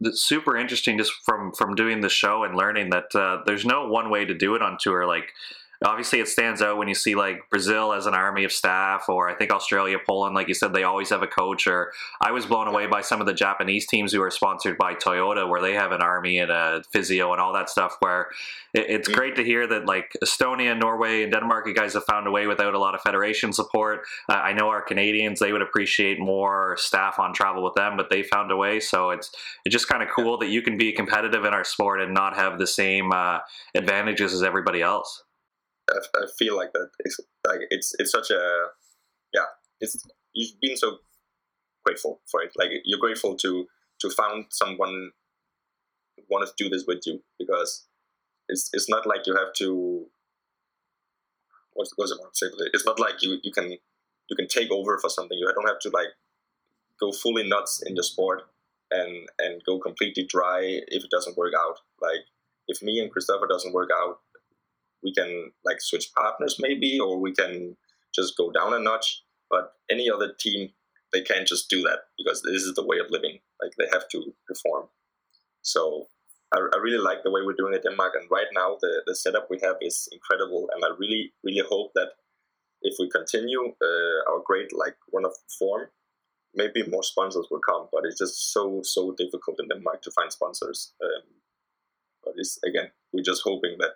It's 0.00 0.22
super 0.22 0.56
interesting 0.56 0.98
just 0.98 1.12
from 1.24 1.52
from 1.52 1.74
doing 1.74 2.00
the 2.00 2.08
show 2.08 2.44
and 2.44 2.56
learning 2.56 2.90
that 2.90 3.14
uh, 3.14 3.42
there's 3.46 3.66
no 3.66 3.86
one 3.86 4.10
way 4.10 4.24
to 4.24 4.34
do 4.34 4.54
it 4.54 4.62
on 4.62 4.78
tour. 4.80 5.06
Like 5.06 5.32
obviously 5.84 6.20
it 6.20 6.28
stands 6.28 6.60
out 6.60 6.76
when 6.76 6.88
you 6.88 6.94
see 6.94 7.14
like 7.14 7.48
Brazil 7.48 7.92
as 7.92 8.06
an 8.06 8.14
army 8.14 8.44
of 8.44 8.52
staff, 8.52 9.08
or 9.08 9.28
I 9.28 9.34
think 9.34 9.50
Australia, 9.50 9.98
Poland, 10.06 10.34
like 10.34 10.48
you 10.48 10.54
said, 10.54 10.72
they 10.72 10.82
always 10.82 11.08
have 11.10 11.22
a 11.22 11.26
coach. 11.26 11.66
Or 11.66 11.92
I 12.20 12.32
was 12.32 12.46
blown 12.46 12.68
away 12.68 12.86
by 12.86 13.00
some 13.00 13.20
of 13.20 13.26
the 13.26 13.32
Japanese 13.32 13.86
teams 13.86 14.12
who 14.12 14.22
are 14.22 14.30
sponsored 14.30 14.76
by 14.76 14.94
Toyota, 14.94 15.48
where 15.48 15.62
they 15.62 15.74
have 15.74 15.92
an 15.92 16.02
army 16.02 16.38
and 16.38 16.50
a 16.50 16.82
physio 16.92 17.32
and 17.32 17.40
all 17.40 17.52
that 17.54 17.70
stuff. 17.70 17.96
Where 18.00 18.28
it, 18.74 18.86
it's 18.88 19.08
mm-hmm. 19.08 19.18
great 19.18 19.36
to 19.36 19.44
hear 19.44 19.66
that 19.66 19.86
like 19.86 20.16
Estonia, 20.22 20.78
Norway, 20.78 21.22
and 21.22 21.32
Denmark, 21.32 21.66
you 21.66 21.74
guys 21.74 21.94
have 21.94 22.04
found 22.04 22.26
a 22.26 22.30
way 22.30 22.46
without 22.46 22.74
a 22.74 22.78
lot 22.78 22.94
of 22.94 23.00
federation 23.00 23.52
support. 23.52 24.02
Uh, 24.28 24.34
I 24.34 24.52
know 24.52 24.68
our 24.68 24.82
Canadians 24.82 25.40
they 25.40 25.52
would 25.52 25.62
appreciate 25.62 26.20
more 26.20 26.76
staff 26.78 27.18
on 27.18 27.32
travel 27.32 27.64
with 27.64 27.74
them, 27.74 27.96
but 27.96 28.10
they 28.10 28.22
found 28.22 28.50
a 28.50 28.56
way. 28.56 28.80
So 28.80 29.10
it's 29.10 29.30
it's 29.64 29.72
just 29.72 29.88
kind 29.88 30.02
of 30.02 30.10
cool 30.14 30.36
that 30.38 30.48
you 30.48 30.60
can 30.60 30.76
be 30.76 30.92
competitive 30.92 31.46
in 31.46 31.54
our 31.54 31.64
sport 31.64 32.02
and 32.02 32.12
not 32.12 32.36
have 32.36 32.58
the 32.58 32.66
same 32.66 33.12
uh, 33.12 33.38
advantages 33.74 34.34
as 34.34 34.42
everybody 34.42 34.82
else. 34.82 35.24
I, 35.90 36.22
I 36.22 36.26
feel 36.38 36.56
like 36.56 36.72
that. 36.72 36.90
It's 37.00 37.20
like 37.46 37.60
it's 37.70 37.94
it's 37.98 38.12
such 38.12 38.30
a 38.30 38.66
yeah. 39.32 39.46
It's 39.80 40.06
you've 40.34 40.60
been 40.60 40.76
so 40.76 40.98
grateful 41.84 42.20
for 42.30 42.42
it. 42.42 42.52
Like 42.56 42.70
you're 42.84 43.00
grateful 43.00 43.36
to 43.36 43.66
to 44.00 44.10
found 44.10 44.46
someone 44.50 45.10
who 46.16 46.46
to 46.46 46.52
do 46.56 46.68
this 46.68 46.84
with 46.86 47.00
you 47.06 47.22
because 47.38 47.86
it's 48.48 48.70
it's 48.72 48.88
not 48.88 49.06
like 49.06 49.26
you 49.26 49.34
have 49.36 49.52
to. 49.58 50.06
What's 51.74 51.94
want 51.98 52.34
to 52.34 52.46
say? 52.46 52.52
It's 52.72 52.84
not 52.84 53.00
like 53.00 53.22
you 53.22 53.38
you 53.42 53.52
can 53.52 53.70
you 53.70 54.36
can 54.36 54.48
take 54.48 54.70
over 54.70 54.98
for 54.98 55.08
something. 55.08 55.36
You 55.38 55.50
don't 55.54 55.68
have 55.68 55.80
to 55.80 55.90
like 55.90 56.08
go 56.98 57.12
fully 57.12 57.48
nuts 57.48 57.82
in 57.84 57.96
your 57.96 58.02
sport 58.02 58.42
and 58.90 59.28
and 59.38 59.62
go 59.64 59.78
completely 59.78 60.24
dry 60.24 60.60
if 60.88 61.04
it 61.04 61.10
doesn't 61.10 61.36
work 61.36 61.54
out. 61.56 61.78
Like 62.00 62.24
if 62.68 62.82
me 62.82 63.00
and 63.00 63.10
Christopher 63.10 63.46
doesn't 63.48 63.72
work 63.72 63.90
out, 63.94 64.20
we 65.02 65.12
can 65.12 65.52
like 65.64 65.80
switch 65.80 66.10
partners 66.14 66.56
maybe, 66.60 66.98
or 67.00 67.18
we 67.18 67.32
can 67.32 67.76
just 68.14 68.36
go 68.36 68.50
down 68.50 68.74
a 68.74 68.78
notch. 68.78 69.22
But 69.48 69.72
any 69.90 70.10
other 70.10 70.32
team, 70.38 70.70
they 71.12 71.22
can't 71.22 71.46
just 71.46 71.68
do 71.68 71.82
that 71.82 72.00
because 72.18 72.42
this 72.42 72.62
is 72.62 72.74
the 72.74 72.86
way 72.86 72.98
of 72.98 73.10
living. 73.10 73.38
Like 73.62 73.72
they 73.78 73.86
have 73.92 74.08
to 74.10 74.34
perform. 74.46 74.88
So 75.62 76.06
I, 76.52 76.58
I 76.58 76.78
really 76.78 77.02
like 77.02 77.22
the 77.22 77.30
way 77.30 77.40
we're 77.44 77.54
doing 77.54 77.74
it 77.74 77.84
in 77.84 77.92
Denmark. 77.92 78.14
And 78.18 78.30
right 78.30 78.46
now, 78.52 78.76
the, 78.80 79.02
the 79.06 79.14
setup 79.14 79.48
we 79.50 79.58
have 79.62 79.76
is 79.80 80.08
incredible. 80.12 80.68
And 80.74 80.84
I 80.84 80.88
really, 80.98 81.32
really 81.44 81.66
hope 81.68 81.92
that 81.94 82.10
if 82.82 82.96
we 82.98 83.10
continue 83.10 83.74
uh, 83.82 84.30
our 84.30 84.40
great 84.44 84.72
like 84.72 84.96
run 85.12 85.24
of 85.24 85.34
form, 85.58 85.88
maybe 86.54 86.82
more 86.88 87.02
sponsors 87.02 87.46
will 87.50 87.60
come. 87.60 87.88
But 87.92 88.04
it's 88.04 88.18
just 88.18 88.52
so, 88.52 88.80
so 88.82 89.14
difficult 89.16 89.60
in 89.60 89.68
Denmark 89.68 90.02
to 90.02 90.10
find 90.10 90.32
sponsors. 90.32 90.92
Um, 91.02 91.22
but 92.24 92.34
it's 92.36 92.58
again, 92.64 92.90
we're 93.12 93.24
just 93.24 93.42
hoping 93.44 93.76
that 93.78 93.94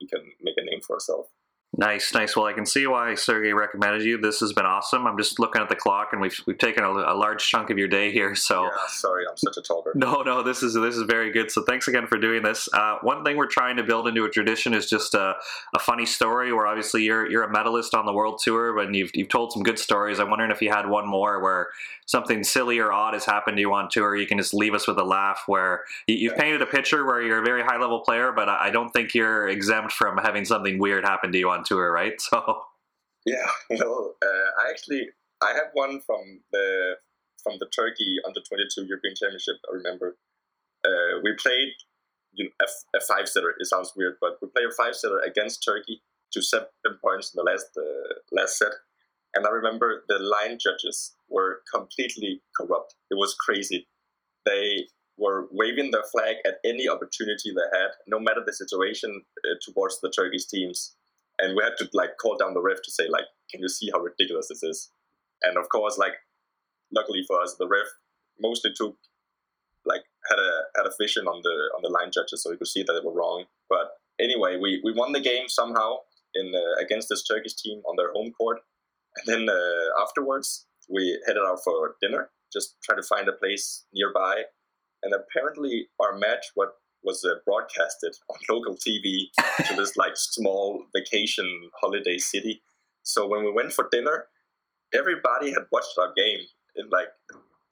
we 0.00 0.06
can 0.06 0.20
make 0.40 0.56
a 0.56 0.64
name 0.64 0.80
for 0.80 0.94
ourselves. 0.94 1.28
Nice, 1.76 2.12
nice. 2.12 2.34
Well, 2.34 2.46
I 2.46 2.52
can 2.52 2.66
see 2.66 2.88
why 2.88 3.14
Sergey 3.14 3.52
recommended 3.52 4.02
you. 4.02 4.18
This 4.18 4.40
has 4.40 4.52
been 4.52 4.66
awesome. 4.66 5.06
I'm 5.06 5.16
just 5.16 5.38
looking 5.38 5.62
at 5.62 5.68
the 5.68 5.76
clock, 5.76 6.08
and 6.10 6.20
we've 6.20 6.36
we've 6.44 6.58
taken 6.58 6.82
a, 6.82 6.90
a 6.90 7.14
large 7.14 7.46
chunk 7.46 7.70
of 7.70 7.78
your 7.78 7.86
day 7.86 8.10
here. 8.10 8.34
So, 8.34 8.64
yeah, 8.64 8.70
sorry, 8.88 9.24
I'm 9.30 9.36
such 9.36 9.56
a 9.56 9.62
talker. 9.62 9.92
No, 9.94 10.22
no, 10.22 10.42
this 10.42 10.64
is 10.64 10.74
this 10.74 10.96
is 10.96 11.02
very 11.02 11.30
good. 11.30 11.48
So, 11.48 11.62
thanks 11.62 11.86
again 11.86 12.08
for 12.08 12.18
doing 12.18 12.42
this. 12.42 12.68
Uh, 12.72 12.96
one 13.02 13.24
thing 13.24 13.36
we're 13.36 13.46
trying 13.46 13.76
to 13.76 13.84
build 13.84 14.08
into 14.08 14.24
a 14.24 14.28
tradition 14.28 14.74
is 14.74 14.90
just 14.90 15.14
a, 15.14 15.36
a 15.72 15.78
funny 15.78 16.06
story. 16.06 16.52
Where 16.52 16.66
obviously 16.66 17.04
you're 17.04 17.30
you're 17.30 17.44
a 17.44 17.50
medalist 17.50 17.94
on 17.94 18.04
the 18.04 18.12
world 18.12 18.40
tour, 18.42 18.76
and 18.80 18.96
you've 18.96 19.12
you've 19.14 19.28
told 19.28 19.52
some 19.52 19.62
good 19.62 19.78
stories. 19.78 20.18
I'm 20.18 20.28
wondering 20.28 20.50
if 20.50 20.60
you 20.60 20.70
had 20.70 20.88
one 20.88 21.06
more 21.06 21.40
where 21.40 21.68
something 22.06 22.42
silly 22.42 22.80
or 22.80 22.92
odd 22.92 23.14
has 23.14 23.24
happened 23.24 23.56
to 23.56 23.60
you 23.60 23.72
on 23.72 23.88
tour. 23.88 24.16
You 24.16 24.26
can 24.26 24.38
just 24.38 24.52
leave 24.52 24.74
us 24.74 24.88
with 24.88 24.98
a 24.98 25.04
laugh. 25.04 25.44
Where 25.46 25.84
you, 26.08 26.30
have 26.30 26.36
yeah. 26.36 26.42
painted 26.42 26.62
a 26.62 26.66
picture 26.66 27.06
where 27.06 27.22
you're 27.22 27.38
a 27.38 27.44
very 27.44 27.62
high 27.62 27.78
level 27.78 28.00
player, 28.00 28.32
but 28.32 28.48
I 28.48 28.70
don't 28.70 28.90
think 28.90 29.14
you're 29.14 29.48
exempt 29.48 29.92
from 29.92 30.18
having 30.18 30.44
something 30.44 30.80
weird 30.80 31.04
happen 31.04 31.30
to 31.30 31.38
you 31.38 31.48
on 31.50 31.59
tour, 31.64 31.92
right? 31.92 32.20
So 32.30 32.62
yeah, 33.26 33.50
no, 33.70 34.14
uh, 34.22 34.64
I 34.64 34.70
actually 34.70 35.08
I 35.42 35.52
have 35.52 35.70
one 35.74 36.00
from 36.00 36.40
the 36.52 36.96
from 37.42 37.56
the 37.58 37.66
Turkey 37.66 38.16
under 38.26 38.40
twenty 38.48 38.64
two 38.74 38.84
European 38.86 39.14
Championship. 39.14 39.56
I 39.70 39.76
remember 39.76 40.16
uh, 40.84 41.20
we 41.22 41.34
played 41.38 41.72
you 42.32 42.44
know, 42.44 42.50
a, 42.62 42.96
a 42.96 43.00
five 43.00 43.28
setter. 43.28 43.54
It 43.58 43.66
sounds 43.66 43.92
weird, 43.94 44.16
but 44.20 44.38
we 44.40 44.48
played 44.48 44.68
a 44.70 44.74
five 44.74 44.94
setter 44.94 45.20
against 45.20 45.64
Turkey 45.64 46.02
to 46.32 46.42
seven 46.42 46.68
points 47.04 47.34
in 47.34 47.44
the 47.44 47.50
last 47.50 47.66
uh, 47.76 48.14
last 48.32 48.58
set. 48.58 48.72
And 49.34 49.46
I 49.46 49.50
remember 49.50 50.04
the 50.08 50.18
line 50.18 50.58
judges 50.58 51.14
were 51.28 51.60
completely 51.72 52.42
corrupt. 52.56 52.94
It 53.10 53.14
was 53.14 53.34
crazy. 53.34 53.86
They 54.44 54.86
were 55.16 55.46
waving 55.52 55.90
their 55.90 56.02
flag 56.10 56.36
at 56.46 56.54
any 56.64 56.88
opportunity 56.88 57.52
they 57.52 57.78
had, 57.78 57.90
no 58.06 58.18
matter 58.18 58.40
the 58.44 58.52
situation, 58.52 59.22
uh, 59.44 59.54
towards 59.64 60.00
the 60.00 60.10
Turkish 60.10 60.46
teams 60.46 60.96
and 61.40 61.56
we 61.56 61.62
had 61.62 61.76
to 61.78 61.88
like 61.92 62.16
call 62.20 62.36
down 62.36 62.54
the 62.54 62.62
ref 62.62 62.78
to 62.84 62.90
say 62.90 63.08
like, 63.08 63.24
can 63.50 63.60
you 63.60 63.68
see 63.68 63.90
how 63.92 64.00
ridiculous 64.00 64.48
this 64.48 64.62
is? 64.62 64.90
And 65.42 65.56
of 65.56 65.68
course, 65.68 65.98
like, 65.98 66.14
luckily 66.92 67.22
for 67.26 67.40
us, 67.40 67.56
the 67.58 67.68
ref 67.68 67.86
mostly 68.38 68.72
took 68.74 68.96
like 69.86 70.02
had 70.28 70.38
a 70.38 70.50
had 70.76 70.86
a 70.86 70.92
vision 71.00 71.26
on 71.26 71.40
the 71.42 71.56
on 71.76 71.82
the 71.82 71.88
line 71.88 72.10
judges, 72.12 72.42
so 72.42 72.50
he 72.50 72.58
could 72.58 72.68
see 72.68 72.82
that 72.82 72.92
they 72.92 73.06
were 73.06 73.14
wrong. 73.14 73.44
But 73.68 73.92
anyway, 74.20 74.58
we, 74.60 74.80
we 74.84 74.92
won 74.92 75.12
the 75.12 75.20
game 75.20 75.48
somehow 75.48 75.98
in 76.34 76.52
uh, 76.54 76.82
against 76.84 77.08
this 77.08 77.24
Turkish 77.24 77.54
team 77.54 77.80
on 77.88 77.96
their 77.96 78.12
home 78.12 78.32
court, 78.32 78.58
and 79.16 79.26
then 79.26 79.48
uh, 79.48 80.02
afterwards 80.02 80.66
we 80.88 81.18
headed 81.26 81.42
out 81.46 81.60
for 81.64 81.94
dinner, 82.02 82.30
just 82.52 82.76
try 82.84 82.96
to 82.96 83.02
find 83.02 83.28
a 83.28 83.32
place 83.32 83.84
nearby. 83.92 84.42
And 85.02 85.14
apparently, 85.14 85.88
our 85.98 86.18
match 86.18 86.50
what 86.54 86.74
was 87.02 87.24
uh, 87.24 87.36
broadcasted 87.44 88.14
on 88.28 88.36
local 88.50 88.76
TV 88.76 89.30
to 89.66 89.76
this 89.76 89.96
like 89.96 90.16
small 90.16 90.84
vacation 90.94 91.70
holiday 91.80 92.18
city. 92.18 92.62
So 93.02 93.26
when 93.26 93.44
we 93.44 93.52
went 93.52 93.72
for 93.72 93.88
dinner, 93.90 94.26
everybody 94.94 95.50
had 95.50 95.64
watched 95.72 95.96
our 95.98 96.12
game 96.16 96.40
in 96.76 96.88
like 96.90 97.08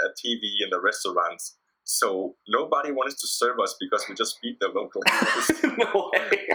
a 0.01 0.09
TV 0.09 0.41
in 0.63 0.71
the 0.71 0.81
restaurants. 0.81 1.57
So 1.85 2.37
nobody 2.49 2.93
wanted 2.93 3.17
to 3.19 3.27
serve 3.27 3.59
us 3.61 3.77
because 3.81 4.05
we 4.09 4.15
just 4.15 4.41
beat 4.43 4.59
the 4.61 4.69
local. 4.69 5.03
no 5.79 6.11
way. 6.13 6.49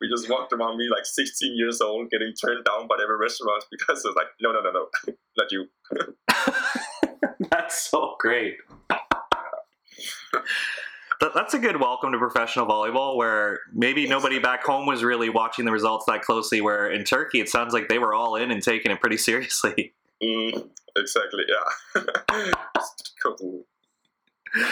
we 0.00 0.08
just 0.08 0.30
walked 0.30 0.52
around 0.52 0.78
me 0.78 0.88
like 0.88 1.04
16 1.04 1.56
years 1.56 1.80
old, 1.80 2.08
getting 2.10 2.32
turned 2.32 2.64
down 2.64 2.86
by 2.86 2.96
every 3.02 3.18
restaurant 3.18 3.64
because 3.70 4.04
it's 4.04 4.16
like, 4.16 4.28
no, 4.40 4.52
no, 4.52 4.60
no, 4.60 4.70
no, 4.70 4.86
not 5.36 5.50
you. 5.50 5.66
That's 7.50 7.90
so 7.90 8.14
great 8.20 8.54
that's 11.34 11.54
a 11.54 11.58
good 11.58 11.78
welcome 11.80 12.12
to 12.12 12.18
professional 12.18 12.66
volleyball 12.66 13.16
where 13.16 13.60
maybe 13.72 14.06
nobody 14.08 14.38
back 14.38 14.64
home 14.64 14.86
was 14.86 15.04
really 15.04 15.28
watching 15.28 15.64
the 15.64 15.72
results 15.72 16.06
that 16.06 16.22
closely 16.22 16.60
where 16.60 16.90
in 16.90 17.04
turkey 17.04 17.40
it 17.40 17.48
sounds 17.48 17.72
like 17.74 17.88
they 17.88 17.98
were 17.98 18.14
all 18.14 18.36
in 18.36 18.50
and 18.50 18.62
taking 18.62 18.90
it 18.90 19.00
pretty 19.00 19.16
seriously. 19.16 19.92
Mm, 20.22 20.68
exactly 20.98 21.44
yeah. 21.48 22.52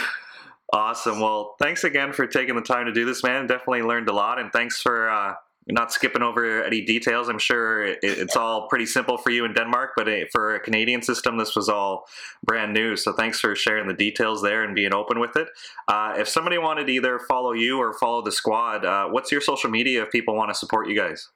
Awesome. 0.71 1.19
Well 1.19 1.55
thanks 1.57 1.83
again 1.83 2.13
for 2.13 2.27
taking 2.27 2.55
the 2.55 2.61
time 2.61 2.85
to 2.85 2.93
do 2.93 3.03
this 3.03 3.23
man. 3.23 3.47
Definitely 3.47 3.81
learned 3.81 4.09
a 4.09 4.13
lot 4.13 4.37
and 4.37 4.51
thanks 4.51 4.79
for 4.79 5.09
uh, 5.09 5.33
not 5.71 5.91
skipping 5.91 6.23
over 6.23 6.63
any 6.63 6.81
details. 6.81 7.29
I'm 7.29 7.39
sure 7.39 7.83
it, 7.83 7.99
it's 8.01 8.35
all 8.35 8.67
pretty 8.67 8.85
simple 8.85 9.17
for 9.17 9.29
you 9.29 9.45
in 9.45 9.53
Denmark, 9.53 9.91
but 9.95 10.07
for 10.31 10.55
a 10.55 10.59
Canadian 10.59 11.01
system, 11.01 11.37
this 11.37 11.55
was 11.55 11.69
all 11.69 12.05
brand 12.43 12.73
new. 12.73 12.95
So 12.95 13.13
thanks 13.13 13.39
for 13.39 13.55
sharing 13.55 13.87
the 13.87 13.93
details 13.93 14.41
there 14.41 14.63
and 14.63 14.73
being 14.73 14.93
open 14.93 15.19
with 15.19 15.35
it. 15.35 15.47
Uh, 15.87 16.15
if 16.17 16.27
somebody 16.27 16.57
wanted 16.57 16.87
to 16.87 16.93
either 16.93 17.19
follow 17.19 17.51
you 17.51 17.77
or 17.77 17.93
follow 17.93 18.21
the 18.21 18.31
squad, 18.31 18.83
uh, 18.83 19.07
what's 19.09 19.31
your 19.31 19.41
social 19.41 19.69
media 19.69 20.03
if 20.03 20.11
people 20.11 20.35
want 20.35 20.49
to 20.49 20.55
support 20.55 20.89
you 20.89 20.95
guys? 20.95 21.29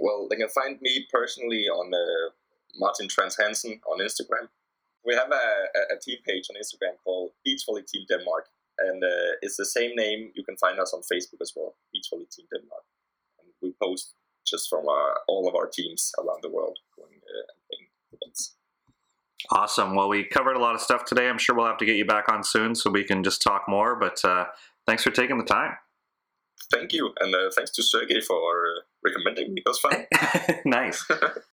Well, 0.00 0.28
they 0.30 0.36
can 0.36 0.48
find 0.48 0.80
me 0.80 1.06
personally 1.12 1.64
on 1.64 1.92
uh, 1.92 2.30
Martin 2.78 3.08
Trans 3.08 3.36
Hansen 3.36 3.80
on 3.90 3.98
Instagram. 3.98 4.48
We 5.04 5.14
have 5.14 5.30
a, 5.30 5.94
a, 5.94 5.98
team 6.00 6.18
page 6.26 6.48
on 6.50 6.56
Instagram 6.56 6.96
called 7.04 7.30
Beach 7.44 7.62
Volley 7.64 7.82
Team 7.82 8.04
Denmark, 8.08 8.48
and 8.80 9.02
uh, 9.02 9.38
it's 9.40 9.56
the 9.56 9.64
same 9.64 9.92
name. 9.94 10.32
You 10.34 10.42
can 10.44 10.56
find 10.56 10.80
us 10.80 10.92
on 10.92 11.00
Facebook 11.00 11.40
as 11.40 11.52
well, 11.56 11.76
Beach 11.92 12.08
Volley 12.10 12.26
Team 12.26 12.46
Denmark 12.52 12.82
we 13.62 13.74
post 13.82 14.14
just 14.46 14.68
from 14.68 14.86
uh, 14.88 15.14
all 15.28 15.48
of 15.48 15.54
our 15.54 15.66
teams 15.66 16.12
around 16.18 16.42
the 16.42 16.50
world 16.50 16.78
going 16.96 17.20
uh, 17.28 17.76
events. 18.12 18.54
Awesome. 19.50 19.94
Well, 19.94 20.08
we 20.08 20.24
covered 20.24 20.56
a 20.56 20.58
lot 20.58 20.74
of 20.74 20.80
stuff 20.80 21.04
today. 21.04 21.28
I'm 21.28 21.38
sure 21.38 21.54
we'll 21.54 21.66
have 21.66 21.78
to 21.78 21.84
get 21.84 21.96
you 21.96 22.04
back 22.04 22.28
on 22.30 22.42
soon 22.42 22.74
so 22.74 22.90
we 22.90 23.04
can 23.04 23.22
just 23.22 23.42
talk 23.42 23.64
more. 23.68 23.96
But 23.96 24.24
uh, 24.24 24.46
thanks 24.86 25.02
for 25.02 25.10
taking 25.10 25.38
the 25.38 25.44
time. 25.44 25.72
Thank 26.72 26.92
you, 26.92 27.12
and 27.20 27.34
uh, 27.34 27.50
thanks 27.54 27.70
to 27.72 27.82
Sergey 27.82 28.20
for 28.20 28.82
recommending 29.04 29.54
me. 29.54 29.62
It 29.64 29.68
was 29.68 29.78
fun. 29.78 30.06
nice. 30.64 31.04